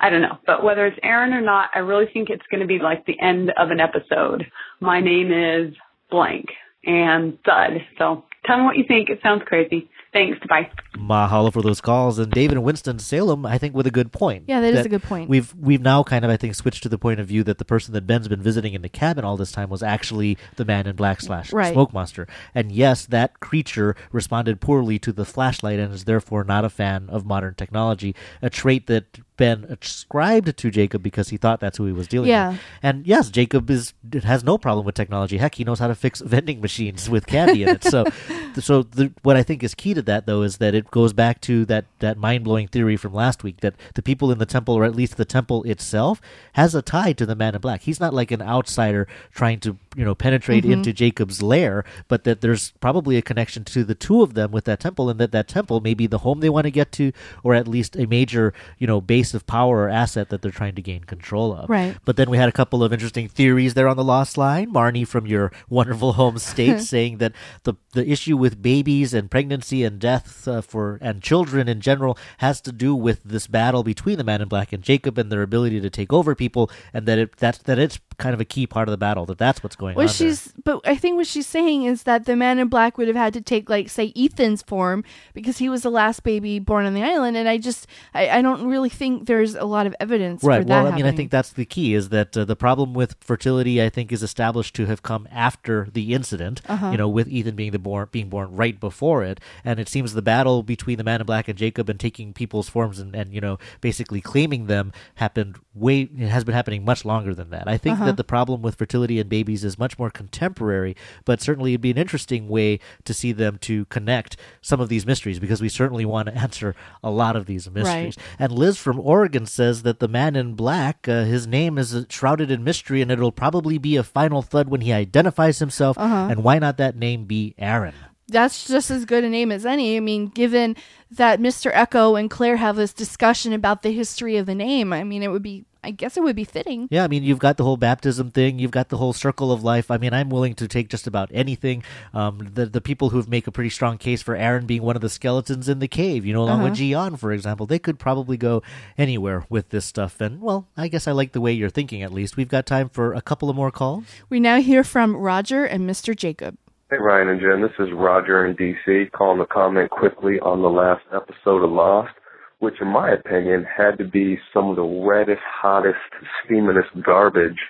I 0.00 0.10
don't 0.10 0.22
know. 0.22 0.38
But 0.46 0.64
whether 0.64 0.86
it's 0.86 0.98
Aaron 1.02 1.32
or 1.32 1.40
not, 1.40 1.70
I 1.74 1.80
really 1.80 2.06
think 2.12 2.30
it's 2.30 2.46
going 2.50 2.60
to 2.60 2.66
be 2.66 2.78
like 2.78 3.04
the 3.06 3.20
end 3.20 3.52
of 3.58 3.70
an 3.70 3.80
episode. 3.80 4.46
My 4.80 5.00
name 5.00 5.30
is 5.32 5.74
blank 6.10 6.46
and 6.84 7.38
thud. 7.44 7.72
So 7.98 8.24
tell 8.46 8.58
me 8.58 8.64
what 8.64 8.76
you 8.76 8.84
think. 8.88 9.10
It 9.10 9.20
sounds 9.22 9.42
crazy. 9.46 9.88
Thanks. 10.12 10.38
Bye. 10.48 10.68
Mahalo 10.96 11.52
for 11.52 11.62
those 11.62 11.80
calls. 11.80 12.18
And 12.18 12.32
David 12.32 12.56
and 12.56 12.64
Winston 12.64 12.98
Salem, 12.98 13.46
I 13.46 13.58
think, 13.58 13.76
with 13.76 13.86
a 13.86 13.92
good 13.92 14.10
point. 14.10 14.44
Yeah, 14.48 14.60
that 14.60 14.74
is 14.74 14.84
a 14.86 14.88
good 14.88 15.04
point. 15.04 15.28
We've 15.30 15.54
we've 15.54 15.80
now 15.80 16.02
kind 16.02 16.24
of, 16.24 16.32
I 16.32 16.36
think, 16.36 16.56
switched 16.56 16.82
to 16.82 16.88
the 16.88 16.98
point 16.98 17.20
of 17.20 17.28
view 17.28 17.44
that 17.44 17.58
the 17.58 17.64
person 17.64 17.94
that 17.94 18.08
Ben's 18.08 18.26
been 18.26 18.42
visiting 18.42 18.74
in 18.74 18.82
the 18.82 18.88
cabin 18.88 19.24
all 19.24 19.36
this 19.36 19.52
time 19.52 19.70
was 19.70 19.84
actually 19.84 20.36
the 20.56 20.64
man 20.64 20.88
in 20.88 20.96
black 20.96 21.20
slash 21.20 21.52
Right. 21.52 21.72
smoke 21.72 21.92
monster. 21.92 22.26
And 22.56 22.72
yes, 22.72 23.06
that 23.06 23.38
creature 23.38 23.94
responded 24.10 24.60
poorly 24.60 24.98
to 24.98 25.12
the 25.12 25.24
flashlight 25.24 25.78
and 25.78 25.94
is 25.94 26.06
therefore 26.06 26.42
not 26.42 26.64
a 26.64 26.70
fan 26.70 27.08
of 27.08 27.24
modern 27.24 27.54
technology, 27.54 28.16
a 28.42 28.50
trait 28.50 28.88
that 28.88 29.20
Ben 29.40 29.64
ascribed 29.68 30.54
to 30.56 30.70
Jacob 30.70 31.02
because 31.02 31.30
he 31.30 31.36
thought 31.38 31.60
that's 31.60 31.78
who 31.78 31.86
he 31.86 31.92
was 31.92 32.06
dealing 32.06 32.28
Yeah. 32.28 32.50
with. 32.50 32.60
And 32.82 33.06
yes, 33.06 33.30
Jacob 33.30 33.70
is 33.70 33.94
has 34.22 34.44
no 34.44 34.58
problem 34.58 34.84
with 34.84 34.94
technology. 34.94 35.38
Heck, 35.38 35.54
he 35.54 35.64
knows 35.64 35.78
how 35.78 35.88
to 35.88 35.94
fix 35.94 36.20
vending 36.20 36.60
machines 36.60 37.08
with 37.08 37.26
candy 37.26 37.62
in 37.62 37.70
it. 37.70 37.84
So, 37.84 38.04
so 38.60 38.82
the, 38.82 39.12
what 39.22 39.36
I 39.36 39.42
think 39.42 39.62
is 39.62 39.74
key 39.74 39.94
to 39.94 40.02
that 40.02 40.26
though 40.26 40.42
is 40.42 40.58
that 40.58 40.74
it 40.74 40.90
goes 40.90 41.12
back 41.14 41.40
to 41.42 41.64
that 41.66 41.86
that 42.00 42.18
mind 42.18 42.44
blowing 42.44 42.68
theory 42.68 42.96
from 42.96 43.14
last 43.14 43.42
week 43.42 43.60
that 43.60 43.74
the 43.94 44.02
people 44.02 44.30
in 44.30 44.38
the 44.38 44.46
temple, 44.46 44.74
or 44.74 44.84
at 44.84 44.94
least 44.94 45.16
the 45.16 45.24
temple 45.24 45.62
itself, 45.64 46.20
has 46.52 46.74
a 46.74 46.82
tie 46.82 47.12
to 47.14 47.24
the 47.26 47.34
Man 47.34 47.54
in 47.54 47.60
Black. 47.62 47.82
He's 47.82 47.98
not 48.00 48.12
like 48.14 48.30
an 48.30 48.42
outsider 48.42 49.08
trying 49.32 49.60
to 49.60 49.76
you 49.96 50.04
know 50.04 50.14
penetrate 50.14 50.64
Mhm. 50.64 50.72
into 50.72 50.92
Jacob's 50.92 51.42
lair, 51.42 51.84
but 52.08 52.24
that 52.24 52.42
there's 52.42 52.72
probably 52.80 53.16
a 53.16 53.22
connection 53.22 53.64
to 53.64 53.84
the 53.84 53.94
two 53.94 54.22
of 54.22 54.34
them 54.34 54.50
with 54.52 54.64
that 54.66 54.80
temple, 54.80 55.08
and 55.08 55.18
that 55.18 55.32
that 55.32 55.48
temple 55.48 55.80
may 55.80 55.94
be 55.94 56.06
the 56.06 56.18
home 56.18 56.40
they 56.40 56.50
want 56.50 56.64
to 56.66 56.70
get 56.70 56.92
to, 56.92 57.12
or 57.42 57.54
at 57.54 57.66
least 57.66 57.96
a 57.96 58.06
major 58.06 58.52
you 58.78 58.86
know 58.86 59.00
base 59.00 59.29
of 59.34 59.46
power 59.46 59.78
or 59.84 59.88
asset 59.88 60.28
that 60.30 60.42
they're 60.42 60.50
trying 60.50 60.74
to 60.74 60.82
gain 60.82 61.04
control 61.04 61.52
of. 61.54 61.68
Right. 61.70 61.96
But 62.04 62.16
then 62.16 62.30
we 62.30 62.36
had 62.38 62.48
a 62.48 62.52
couple 62.52 62.82
of 62.84 62.92
interesting 62.92 63.28
theories 63.28 63.74
there 63.74 63.88
on 63.88 63.96
the 63.96 64.04
Lost 64.04 64.36
Line. 64.38 64.72
Marnie 64.72 65.06
from 65.06 65.26
your 65.26 65.52
wonderful 65.68 66.14
home 66.14 66.38
state 66.38 66.80
saying 66.94 67.18
that 67.18 67.32
the 67.64 67.74
the 67.92 68.08
issue 68.08 68.36
with 68.36 68.62
babies 68.62 69.12
and 69.12 69.30
pregnancy 69.30 69.82
and 69.84 69.98
death 69.98 70.46
uh, 70.46 70.60
for 70.60 70.98
and 71.02 71.20
children 71.22 71.68
in 71.68 71.80
general 71.80 72.16
has 72.38 72.60
to 72.60 72.70
do 72.72 72.94
with 72.94 73.22
this 73.24 73.46
battle 73.48 73.82
between 73.82 74.16
the 74.16 74.24
Man 74.24 74.40
in 74.40 74.48
Black 74.48 74.72
and 74.72 74.82
Jacob 74.82 75.18
and 75.18 75.30
their 75.32 75.42
ability 75.42 75.80
to 75.80 75.90
take 75.90 76.12
over 76.12 76.34
people, 76.34 76.70
and 76.94 77.06
that 77.06 77.18
it 77.18 77.36
that's 77.36 77.58
that 77.58 77.78
it's 77.78 77.98
kind 78.18 78.34
of 78.34 78.40
a 78.40 78.44
key 78.44 78.66
part 78.66 78.86
of 78.88 78.92
the 78.92 78.98
battle. 78.98 79.26
That 79.26 79.38
that's 79.38 79.62
what's 79.62 79.76
going 79.76 79.94
What 79.96 80.02
on. 80.02 80.06
there. 80.06 80.14
she's, 80.14 80.52
but 80.64 80.80
I 80.84 80.94
think 80.94 81.16
what 81.16 81.26
she's 81.26 81.46
saying 81.46 81.84
is 81.84 82.04
that 82.04 82.26
the 82.26 82.36
man 82.36 82.58
in 82.58 82.68
black 82.68 82.96
would 82.98 83.08
have 83.08 83.16
had 83.16 83.32
to 83.34 83.40
take, 83.40 83.68
like, 83.70 83.88
say, 83.88 84.12
Ethan's 84.16 84.62
form 84.62 85.02
because 85.34 85.58
he 85.58 85.68
was 85.68 85.82
the 85.82 85.90
last 85.90 86.22
baby 86.22 86.58
born 86.58 86.86
on 86.86 86.94
the 86.94 87.02
island, 87.02 87.36
and 87.36 87.48
I 87.48 87.58
just, 87.58 87.86
I, 88.14 88.28
I 88.28 88.42
don't 88.42 88.66
really 88.66 88.88
think 88.90 89.19
there's 89.20 89.54
a 89.54 89.64
lot 89.64 89.86
of 89.86 89.94
evidence 90.00 90.42
Right. 90.42 90.62
for 90.62 90.64
that 90.68 90.82
Well, 90.84 90.92
I 90.92 90.96
mean, 90.96 91.06
I 91.06 91.12
think 91.12 91.30
that's 91.30 91.52
the 91.52 91.64
key 91.64 91.94
is 91.94 92.08
that 92.08 92.36
uh, 92.36 92.44
the 92.44 92.56
problem 92.56 92.94
with 92.94 93.16
fertility, 93.20 93.82
I 93.82 93.88
think, 93.88 94.12
is 94.12 94.22
established 94.22 94.74
to 94.76 94.86
have 94.86 95.02
come 95.02 95.28
after 95.30 95.88
the 95.92 96.14
incident. 96.14 96.62
Uh-huh. 96.68 96.90
You 96.90 96.96
know, 96.96 97.08
with 97.08 97.28
Ethan 97.28 97.54
being 97.56 97.70
the 97.72 97.78
born 97.78 98.08
being 98.10 98.28
born 98.28 98.54
right 98.56 98.78
before 98.80 99.22
it, 99.24 99.40
and 99.64 99.78
it 99.78 99.88
seems 99.88 100.14
the 100.14 100.22
battle 100.22 100.62
between 100.62 100.98
the 100.98 101.04
Man 101.04 101.20
in 101.20 101.26
Black 101.26 101.48
and 101.48 101.58
Jacob 101.58 101.88
and 101.88 102.00
taking 102.00 102.32
people's 102.32 102.68
forms 102.68 102.98
and, 102.98 103.14
and 103.14 103.32
you 103.34 103.40
know 103.40 103.58
basically 103.80 104.20
claiming 104.20 104.66
them 104.66 104.92
happened 105.16 105.56
way. 105.74 106.02
It 106.02 106.28
has 106.28 106.44
been 106.44 106.54
happening 106.54 106.84
much 106.84 107.04
longer 107.04 107.34
than 107.34 107.50
that. 107.50 107.68
I 107.68 107.76
think 107.76 107.96
Uh-huh. 107.96 108.06
that 108.06 108.16
the 108.16 108.24
problem 108.24 108.62
with 108.62 108.76
fertility 108.76 109.18
in 109.18 109.28
babies 109.28 109.64
is 109.64 109.78
much 109.78 109.98
more 109.98 110.10
contemporary, 110.10 110.96
but 111.24 111.40
certainly 111.40 111.72
it'd 111.72 111.80
be 111.80 111.90
an 111.90 111.98
interesting 111.98 112.48
way 112.48 112.78
to 113.04 113.12
see 113.12 113.32
them 113.32 113.58
to 113.62 113.84
connect 113.86 114.36
some 114.62 114.80
of 114.80 114.88
these 114.88 115.04
mysteries 115.06 115.38
because 115.38 115.60
we 115.60 115.68
certainly 115.68 116.04
want 116.04 116.28
to 116.28 116.34
answer 116.46 116.74
a 117.02 117.10
lot 117.10 117.36
of 117.36 117.46
these 117.46 117.70
mysteries. 117.70 118.16
And 118.38 118.52
Liz 118.52 118.78
from 118.78 118.98
Oregon 119.10 119.44
says 119.44 119.82
that 119.82 119.98
the 119.98 120.06
man 120.06 120.36
in 120.36 120.54
black, 120.54 121.08
uh, 121.08 121.24
his 121.24 121.44
name 121.44 121.78
is 121.78 122.06
shrouded 122.08 122.48
in 122.48 122.62
mystery, 122.62 123.02
and 123.02 123.10
it'll 123.10 123.32
probably 123.32 123.76
be 123.76 123.96
a 123.96 124.04
final 124.04 124.40
thud 124.40 124.68
when 124.68 124.82
he 124.82 124.92
identifies 124.92 125.58
himself. 125.58 125.98
Uh-huh. 125.98 126.28
And 126.30 126.44
why 126.44 126.60
not 126.60 126.76
that 126.76 126.94
name 126.94 127.24
be 127.24 127.56
Aaron? 127.58 127.94
That's 128.30 128.66
just 128.66 128.90
as 128.90 129.04
good 129.04 129.24
a 129.24 129.28
name 129.28 129.52
as 129.52 129.66
any. 129.66 129.96
I 129.96 130.00
mean, 130.00 130.28
given 130.28 130.76
that 131.10 131.40
Mr. 131.40 131.72
Eko 131.72 132.18
and 132.18 132.30
Claire 132.30 132.56
have 132.56 132.76
this 132.76 132.92
discussion 132.92 133.52
about 133.52 133.82
the 133.82 133.92
history 133.92 134.36
of 134.36 134.46
the 134.46 134.54
name, 134.54 134.92
I 134.92 135.02
mean, 135.04 135.22
it 135.22 135.28
would 135.28 135.42
be, 135.42 135.64
I 135.82 135.90
guess 135.90 136.16
it 136.16 136.22
would 136.22 136.36
be 136.36 136.44
fitting. 136.44 136.86
Yeah, 136.90 137.04
I 137.04 137.08
mean, 137.08 137.24
you've 137.24 137.38
got 137.40 137.56
the 137.56 137.64
whole 137.64 137.76
baptism 137.78 138.30
thing. 138.30 138.58
You've 138.58 138.70
got 138.70 138.90
the 138.90 138.98
whole 138.98 139.12
circle 139.12 139.50
of 139.50 139.64
life. 139.64 139.90
I 139.90 139.96
mean, 139.98 140.12
I'm 140.12 140.28
willing 140.30 140.54
to 140.56 140.68
take 140.68 140.88
just 140.90 141.06
about 141.06 141.30
anything. 141.32 141.82
Um, 142.14 142.50
the 142.54 142.66
the 142.66 142.80
people 142.82 143.08
who 143.10 143.24
make 143.26 143.46
a 143.46 143.50
pretty 143.50 143.70
strong 143.70 143.96
case 143.98 144.20
for 144.22 144.36
Aaron 144.36 144.66
being 144.66 144.82
one 144.82 144.94
of 144.94 145.02
the 145.02 145.08
skeletons 145.08 145.68
in 145.68 145.78
the 145.78 145.88
cave, 145.88 146.24
you 146.26 146.32
know, 146.34 146.42
along 146.42 146.62
with 146.62 146.72
Uh-huh. 146.72 147.08
Gian, 147.10 147.16
for 147.16 147.32
example, 147.32 147.66
they 147.66 147.78
could 147.78 147.98
probably 147.98 148.36
go 148.36 148.62
anywhere 148.98 149.46
with 149.48 149.70
this 149.70 149.86
stuff. 149.86 150.20
And 150.20 150.40
well, 150.40 150.68
I 150.76 150.88
guess 150.88 151.08
I 151.08 151.12
like 151.12 151.32
the 151.32 151.40
way 151.40 151.52
you're 151.52 151.70
thinking. 151.70 152.02
At 152.02 152.12
least 152.12 152.36
we've 152.36 152.48
got 152.48 152.66
time 152.66 152.90
for 152.90 153.14
a 153.14 153.22
couple 153.22 153.48
of 153.50 153.56
more 153.56 153.70
calls. 153.70 154.04
We 154.28 154.38
now 154.38 154.60
hear 154.60 154.84
from 154.84 155.16
Roger 155.16 155.64
and 155.64 155.88
Mr. 155.88 156.14
Jacob. 156.14 156.56
Hey 156.90 156.96
Ryan 156.98 157.28
and 157.28 157.40
Jen, 157.40 157.62
this 157.62 157.86
is 157.86 157.94
Roger 157.94 158.44
in 158.46 158.56
DC 158.56 159.12
calling 159.12 159.38
to 159.38 159.46
comment 159.46 159.90
quickly 159.90 160.40
on 160.40 160.60
the 160.60 160.68
last 160.68 161.02
episode 161.14 161.62
of 161.62 161.70
Lost, 161.70 162.10
which 162.58 162.74
in 162.80 162.88
my 162.88 163.12
opinion 163.12 163.64
had 163.64 163.96
to 163.98 164.04
be 164.04 164.36
some 164.52 164.70
of 164.70 164.74
the 164.74 164.82
reddest, 164.82 165.40
hottest, 165.62 166.00
steamingest 166.42 167.04
garbage 167.04 167.60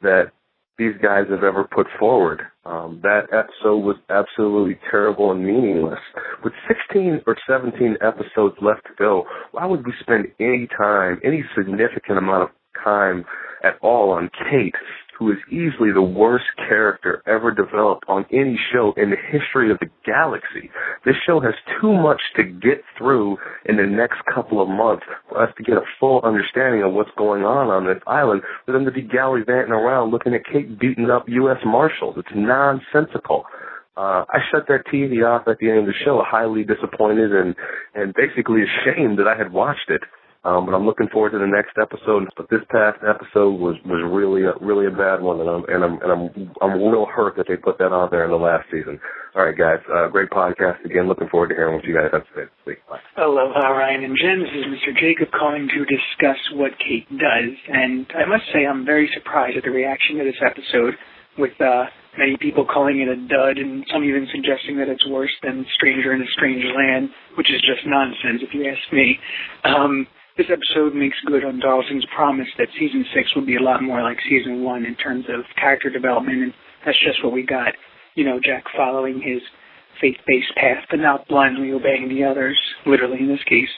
that 0.00 0.32
these 0.78 0.94
guys 1.02 1.24
have 1.28 1.44
ever 1.44 1.68
put 1.74 1.86
forward. 1.98 2.40
Um, 2.64 3.00
that 3.02 3.24
episode 3.34 3.80
was 3.80 3.96
absolutely 4.08 4.78
terrible 4.90 5.30
and 5.30 5.44
meaningless. 5.44 6.00
With 6.42 6.54
16 6.66 7.20
or 7.26 7.36
17 7.46 7.98
episodes 8.00 8.56
left 8.62 8.86
to 8.86 8.92
go, 8.98 9.24
why 9.52 9.66
would 9.66 9.84
we 9.84 9.92
spend 10.00 10.28
any 10.40 10.68
time, 10.74 11.20
any 11.22 11.44
significant 11.54 12.16
amount 12.16 12.44
of 12.44 12.48
time 12.82 13.26
at 13.62 13.74
all 13.82 14.10
on 14.10 14.30
Kate, 14.50 14.74
who 15.18 15.30
is 15.30 15.38
easily 15.48 15.92
the 15.92 16.02
worst 16.02 16.44
character 16.56 17.22
ever 17.26 17.50
developed 17.50 18.04
on 18.08 18.24
any 18.32 18.58
show 18.72 18.92
in 18.96 19.10
the 19.10 19.16
history 19.30 19.70
of 19.70 19.78
the 19.78 19.88
galaxy. 20.04 20.70
This 21.04 21.14
show 21.26 21.40
has 21.40 21.54
too 21.80 21.92
much 21.92 22.20
to 22.36 22.42
get 22.42 22.82
through 22.98 23.36
in 23.66 23.76
the 23.76 23.86
next 23.86 24.18
couple 24.34 24.62
of 24.62 24.68
months 24.68 25.04
for 25.28 25.42
us 25.42 25.52
to 25.56 25.62
get 25.62 25.76
a 25.76 25.84
full 26.00 26.20
understanding 26.22 26.82
of 26.82 26.92
what's 26.92 27.10
going 27.16 27.42
on 27.42 27.68
on 27.68 27.86
this 27.86 28.02
island, 28.06 28.42
for 28.66 28.72
them 28.72 28.84
to 28.84 28.92
be 28.92 29.02
gallivanting 29.02 29.72
around 29.72 30.10
looking 30.10 30.34
at 30.34 30.42
Kate 30.44 30.78
beating 30.78 31.10
up 31.10 31.24
U.S. 31.28 31.58
Marshals. 31.64 32.16
It's 32.18 32.28
nonsensical. 32.34 33.44
Uh, 33.96 34.24
I 34.28 34.38
shut 34.50 34.66
that 34.68 34.86
TV 34.92 35.24
off 35.24 35.46
at 35.46 35.58
the 35.58 35.70
end 35.70 35.80
of 35.80 35.86
the 35.86 35.94
show, 36.04 36.20
highly 36.26 36.64
disappointed 36.64 37.32
and, 37.32 37.54
and 37.94 38.12
basically 38.14 38.62
ashamed 38.62 39.18
that 39.20 39.28
I 39.28 39.36
had 39.36 39.52
watched 39.52 39.88
it. 39.88 40.02
Um, 40.44 40.66
but 40.66 40.74
I'm 40.74 40.84
looking 40.84 41.08
forward 41.08 41.32
to 41.32 41.38
the 41.38 41.48
next 41.48 41.80
episode. 41.80 42.28
But 42.36 42.50
this 42.50 42.60
past 42.68 43.00
episode 43.00 43.56
was 43.56 43.76
was 43.88 44.04
really 44.04 44.44
a, 44.44 44.52
really 44.60 44.86
a 44.86 44.92
bad 44.92 45.24
one, 45.24 45.40
and 45.40 45.48
I'm 45.48 45.64
and 45.72 45.80
I'm 45.80 45.94
and 46.04 46.10
I'm 46.12 46.52
I'm 46.60 46.72
real 46.76 47.06
hurt 47.08 47.36
that 47.36 47.48
they 47.48 47.56
put 47.56 47.78
that 47.78 47.92
on 47.92 48.08
there 48.10 48.24
in 48.24 48.30
the 48.30 48.36
last 48.36 48.68
season. 48.70 49.00
All 49.34 49.42
right, 49.42 49.56
guys, 49.56 49.80
uh, 49.88 50.08
great 50.08 50.28
podcast 50.28 50.84
again. 50.84 51.08
Looking 51.08 51.28
forward 51.28 51.48
to 51.48 51.56
hearing 51.56 51.74
what 51.74 51.84
you 51.84 51.96
guys 51.96 52.12
have 52.12 52.22
to 52.22 52.32
say 52.36 52.44
this 52.44 52.62
week. 52.66 52.78
Bye. 52.88 53.00
Aloha, 53.16 53.72
Ryan 53.72 54.04
and 54.04 54.16
Jen. 54.20 54.44
This 54.44 54.52
is 54.52 54.64
Mr. 54.68 54.92
Jacob 54.94 55.32
calling 55.32 55.66
to 55.66 55.80
discuss 55.88 56.38
what 56.52 56.70
Kate 56.78 57.08
does. 57.08 57.56
And 57.66 58.06
I 58.14 58.28
must 58.28 58.44
say, 58.52 58.68
I'm 58.68 58.84
very 58.84 59.10
surprised 59.16 59.56
at 59.56 59.64
the 59.64 59.72
reaction 59.72 60.18
to 60.18 60.24
this 60.24 60.38
episode, 60.44 60.94
with 61.36 61.58
uh, 61.58 61.88
many 62.18 62.36
people 62.36 62.64
calling 62.68 63.00
it 63.00 63.08
a 63.08 63.16
dud, 63.16 63.58
and 63.58 63.82
some 63.90 64.04
even 64.04 64.28
suggesting 64.30 64.76
that 64.78 64.88
it's 64.92 65.06
worse 65.08 65.34
than 65.42 65.66
Stranger 65.74 66.12
in 66.12 66.22
a 66.22 66.30
Strange 66.36 66.64
Land, 66.76 67.10
which 67.36 67.50
is 67.50 67.58
just 67.64 67.82
nonsense, 67.88 68.44
if 68.44 68.54
you 68.54 68.68
ask 68.70 68.92
me. 68.92 69.18
Um, 69.64 70.06
this 70.36 70.46
episode 70.50 70.94
makes 70.94 71.16
good 71.26 71.44
on 71.44 71.60
Darlton's 71.60 72.06
promise 72.14 72.48
that 72.58 72.66
season 72.78 73.04
six 73.14 73.34
will 73.34 73.46
be 73.46 73.56
a 73.56 73.62
lot 73.62 73.82
more 73.82 74.02
like 74.02 74.18
season 74.28 74.64
one 74.64 74.84
in 74.84 74.96
terms 74.96 75.24
of 75.28 75.44
character 75.54 75.90
development, 75.90 76.42
and 76.42 76.54
that's 76.84 76.98
just 77.06 77.22
what 77.22 77.32
we 77.32 77.46
got. 77.46 77.72
You 78.14 78.24
know, 78.24 78.40
Jack 78.42 78.64
following 78.76 79.22
his 79.22 79.42
faith-based 80.00 80.54
path, 80.56 80.84
but 80.90 80.98
not 80.98 81.28
blindly 81.28 81.70
obeying 81.72 82.08
the 82.08 82.24
others. 82.24 82.58
Literally, 82.84 83.20
in 83.20 83.28
this 83.28 83.42
case, 83.48 83.70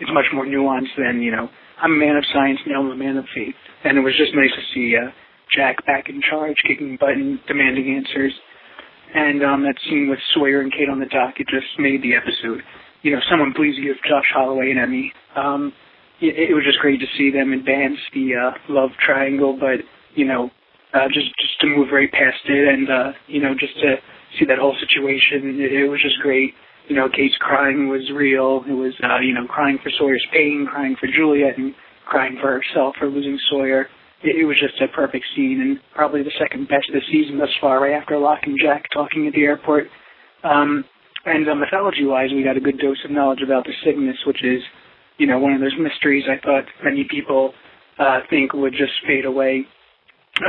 it's 0.00 0.10
much 0.12 0.24
more 0.32 0.46
nuanced 0.46 0.96
than 0.96 1.20
you 1.20 1.30
know. 1.30 1.48
I'm 1.80 1.92
a 1.92 1.96
man 1.96 2.16
of 2.16 2.24
science, 2.32 2.60
now 2.66 2.80
I'm 2.80 2.90
a 2.90 2.96
man 2.96 3.16
of 3.16 3.24
faith, 3.34 3.54
and 3.84 3.98
it 3.98 4.00
was 4.00 4.16
just 4.16 4.34
nice 4.34 4.52
to 4.56 4.74
see 4.74 4.96
uh, 4.96 5.10
Jack 5.54 5.84
back 5.84 6.08
in 6.08 6.22
charge, 6.22 6.56
kicking 6.66 6.96
butt 6.98 7.10
and 7.10 7.38
demanding 7.46 7.94
answers. 7.96 8.32
And 9.12 9.42
um, 9.44 9.62
that 9.64 9.74
scene 9.84 10.08
with 10.08 10.20
Sawyer 10.32 10.60
and 10.60 10.72
Kate 10.72 10.88
on 10.88 11.00
the 11.00 11.06
dock, 11.06 11.34
it 11.40 11.48
just 11.48 11.66
made 11.78 12.00
the 12.02 12.14
episode. 12.14 12.62
You 13.02 13.12
know, 13.12 13.20
someone 13.28 13.52
please 13.54 13.74
give 13.82 13.96
Josh 14.08 14.28
Holloway 14.32 14.70
an 14.70 14.78
Emmy. 14.78 15.12
Um, 15.34 15.72
it, 16.20 16.54
was 16.54 16.64
just 16.64 16.78
great 16.78 17.00
to 17.00 17.06
see 17.16 17.30
them 17.30 17.52
advance 17.52 17.98
the 18.14 18.34
uh, 18.36 18.50
love 18.68 18.90
triangle, 19.04 19.56
but 19.58 19.80
you 20.14 20.26
know, 20.26 20.50
uh, 20.92 21.08
just 21.08 21.28
just 21.40 21.60
to 21.60 21.66
move 21.66 21.88
right 21.92 22.10
past 22.10 22.42
it, 22.46 22.68
and 22.68 22.90
uh, 22.90 23.12
you 23.26 23.40
know, 23.40 23.54
just 23.54 23.74
to 23.80 23.96
see 24.38 24.44
that 24.46 24.58
whole 24.58 24.76
situation, 24.80 25.60
it, 25.60 25.72
it 25.72 25.88
was 25.88 26.00
just 26.02 26.18
great. 26.20 26.54
You 26.88 26.96
know, 26.96 27.08
Kate's 27.08 27.36
crying 27.38 27.88
was 27.88 28.10
real. 28.12 28.64
It 28.68 28.72
was, 28.72 28.92
uh, 29.02 29.20
you 29.20 29.32
know, 29.32 29.46
crying 29.46 29.78
for 29.82 29.90
Sawyer's 29.96 30.26
pain, 30.32 30.66
crying 30.68 30.96
for 30.98 31.06
Juliet, 31.06 31.56
and 31.56 31.74
crying 32.04 32.36
for 32.40 32.60
herself 32.60 32.96
for 32.98 33.08
losing 33.08 33.38
Sawyer. 33.48 33.86
It, 34.22 34.42
it 34.42 34.44
was 34.44 34.58
just 34.58 34.80
a 34.82 34.88
perfect 34.88 35.24
scene, 35.34 35.60
and 35.60 35.78
probably 35.94 36.22
the 36.22 36.34
second 36.38 36.68
best 36.68 36.88
of 36.88 36.94
the 36.94 37.06
season 37.12 37.38
thus 37.38 37.54
far, 37.60 37.80
right 37.80 37.92
after 37.92 38.18
Locke 38.18 38.42
and 38.42 38.58
Jack 38.60 38.86
talking 38.92 39.26
at 39.26 39.34
the 39.34 39.42
airport. 39.42 39.86
Um, 40.42 40.84
and 41.24 41.48
uh, 41.48 41.54
mythology-wise, 41.54 42.30
we 42.34 42.42
got 42.42 42.56
a 42.56 42.60
good 42.60 42.78
dose 42.78 43.04
of 43.04 43.10
knowledge 43.10 43.42
about 43.44 43.64
the 43.64 43.72
Cygnus, 43.84 44.16
which 44.26 44.42
is 44.42 44.62
you 45.20 45.26
know, 45.26 45.38
one 45.38 45.52
of 45.52 45.60
those 45.60 45.76
mysteries 45.78 46.24
I 46.24 46.40
thought 46.40 46.64
many 46.82 47.04
people 47.04 47.52
uh, 47.98 48.20
think 48.30 48.54
would 48.54 48.72
just 48.72 48.92
fade 49.06 49.26
away. 49.26 49.66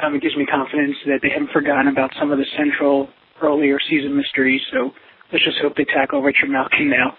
Um, 0.02 0.16
it 0.16 0.22
gives 0.22 0.38
me 0.38 0.46
confidence 0.46 0.96
that 1.06 1.20
they 1.22 1.28
haven't 1.30 1.52
forgotten 1.52 1.90
about 1.90 2.12
some 2.18 2.32
of 2.32 2.38
the 2.38 2.46
central 2.58 3.10
earlier 3.44 3.78
season 3.90 4.16
mysteries. 4.16 4.62
So 4.72 4.92
let's 5.34 5.44
just 5.44 5.58
hope 5.62 5.76
they 5.76 5.84
tackle 5.84 6.22
Richard 6.22 6.50
Malkin 6.50 6.90
now. 6.90 7.18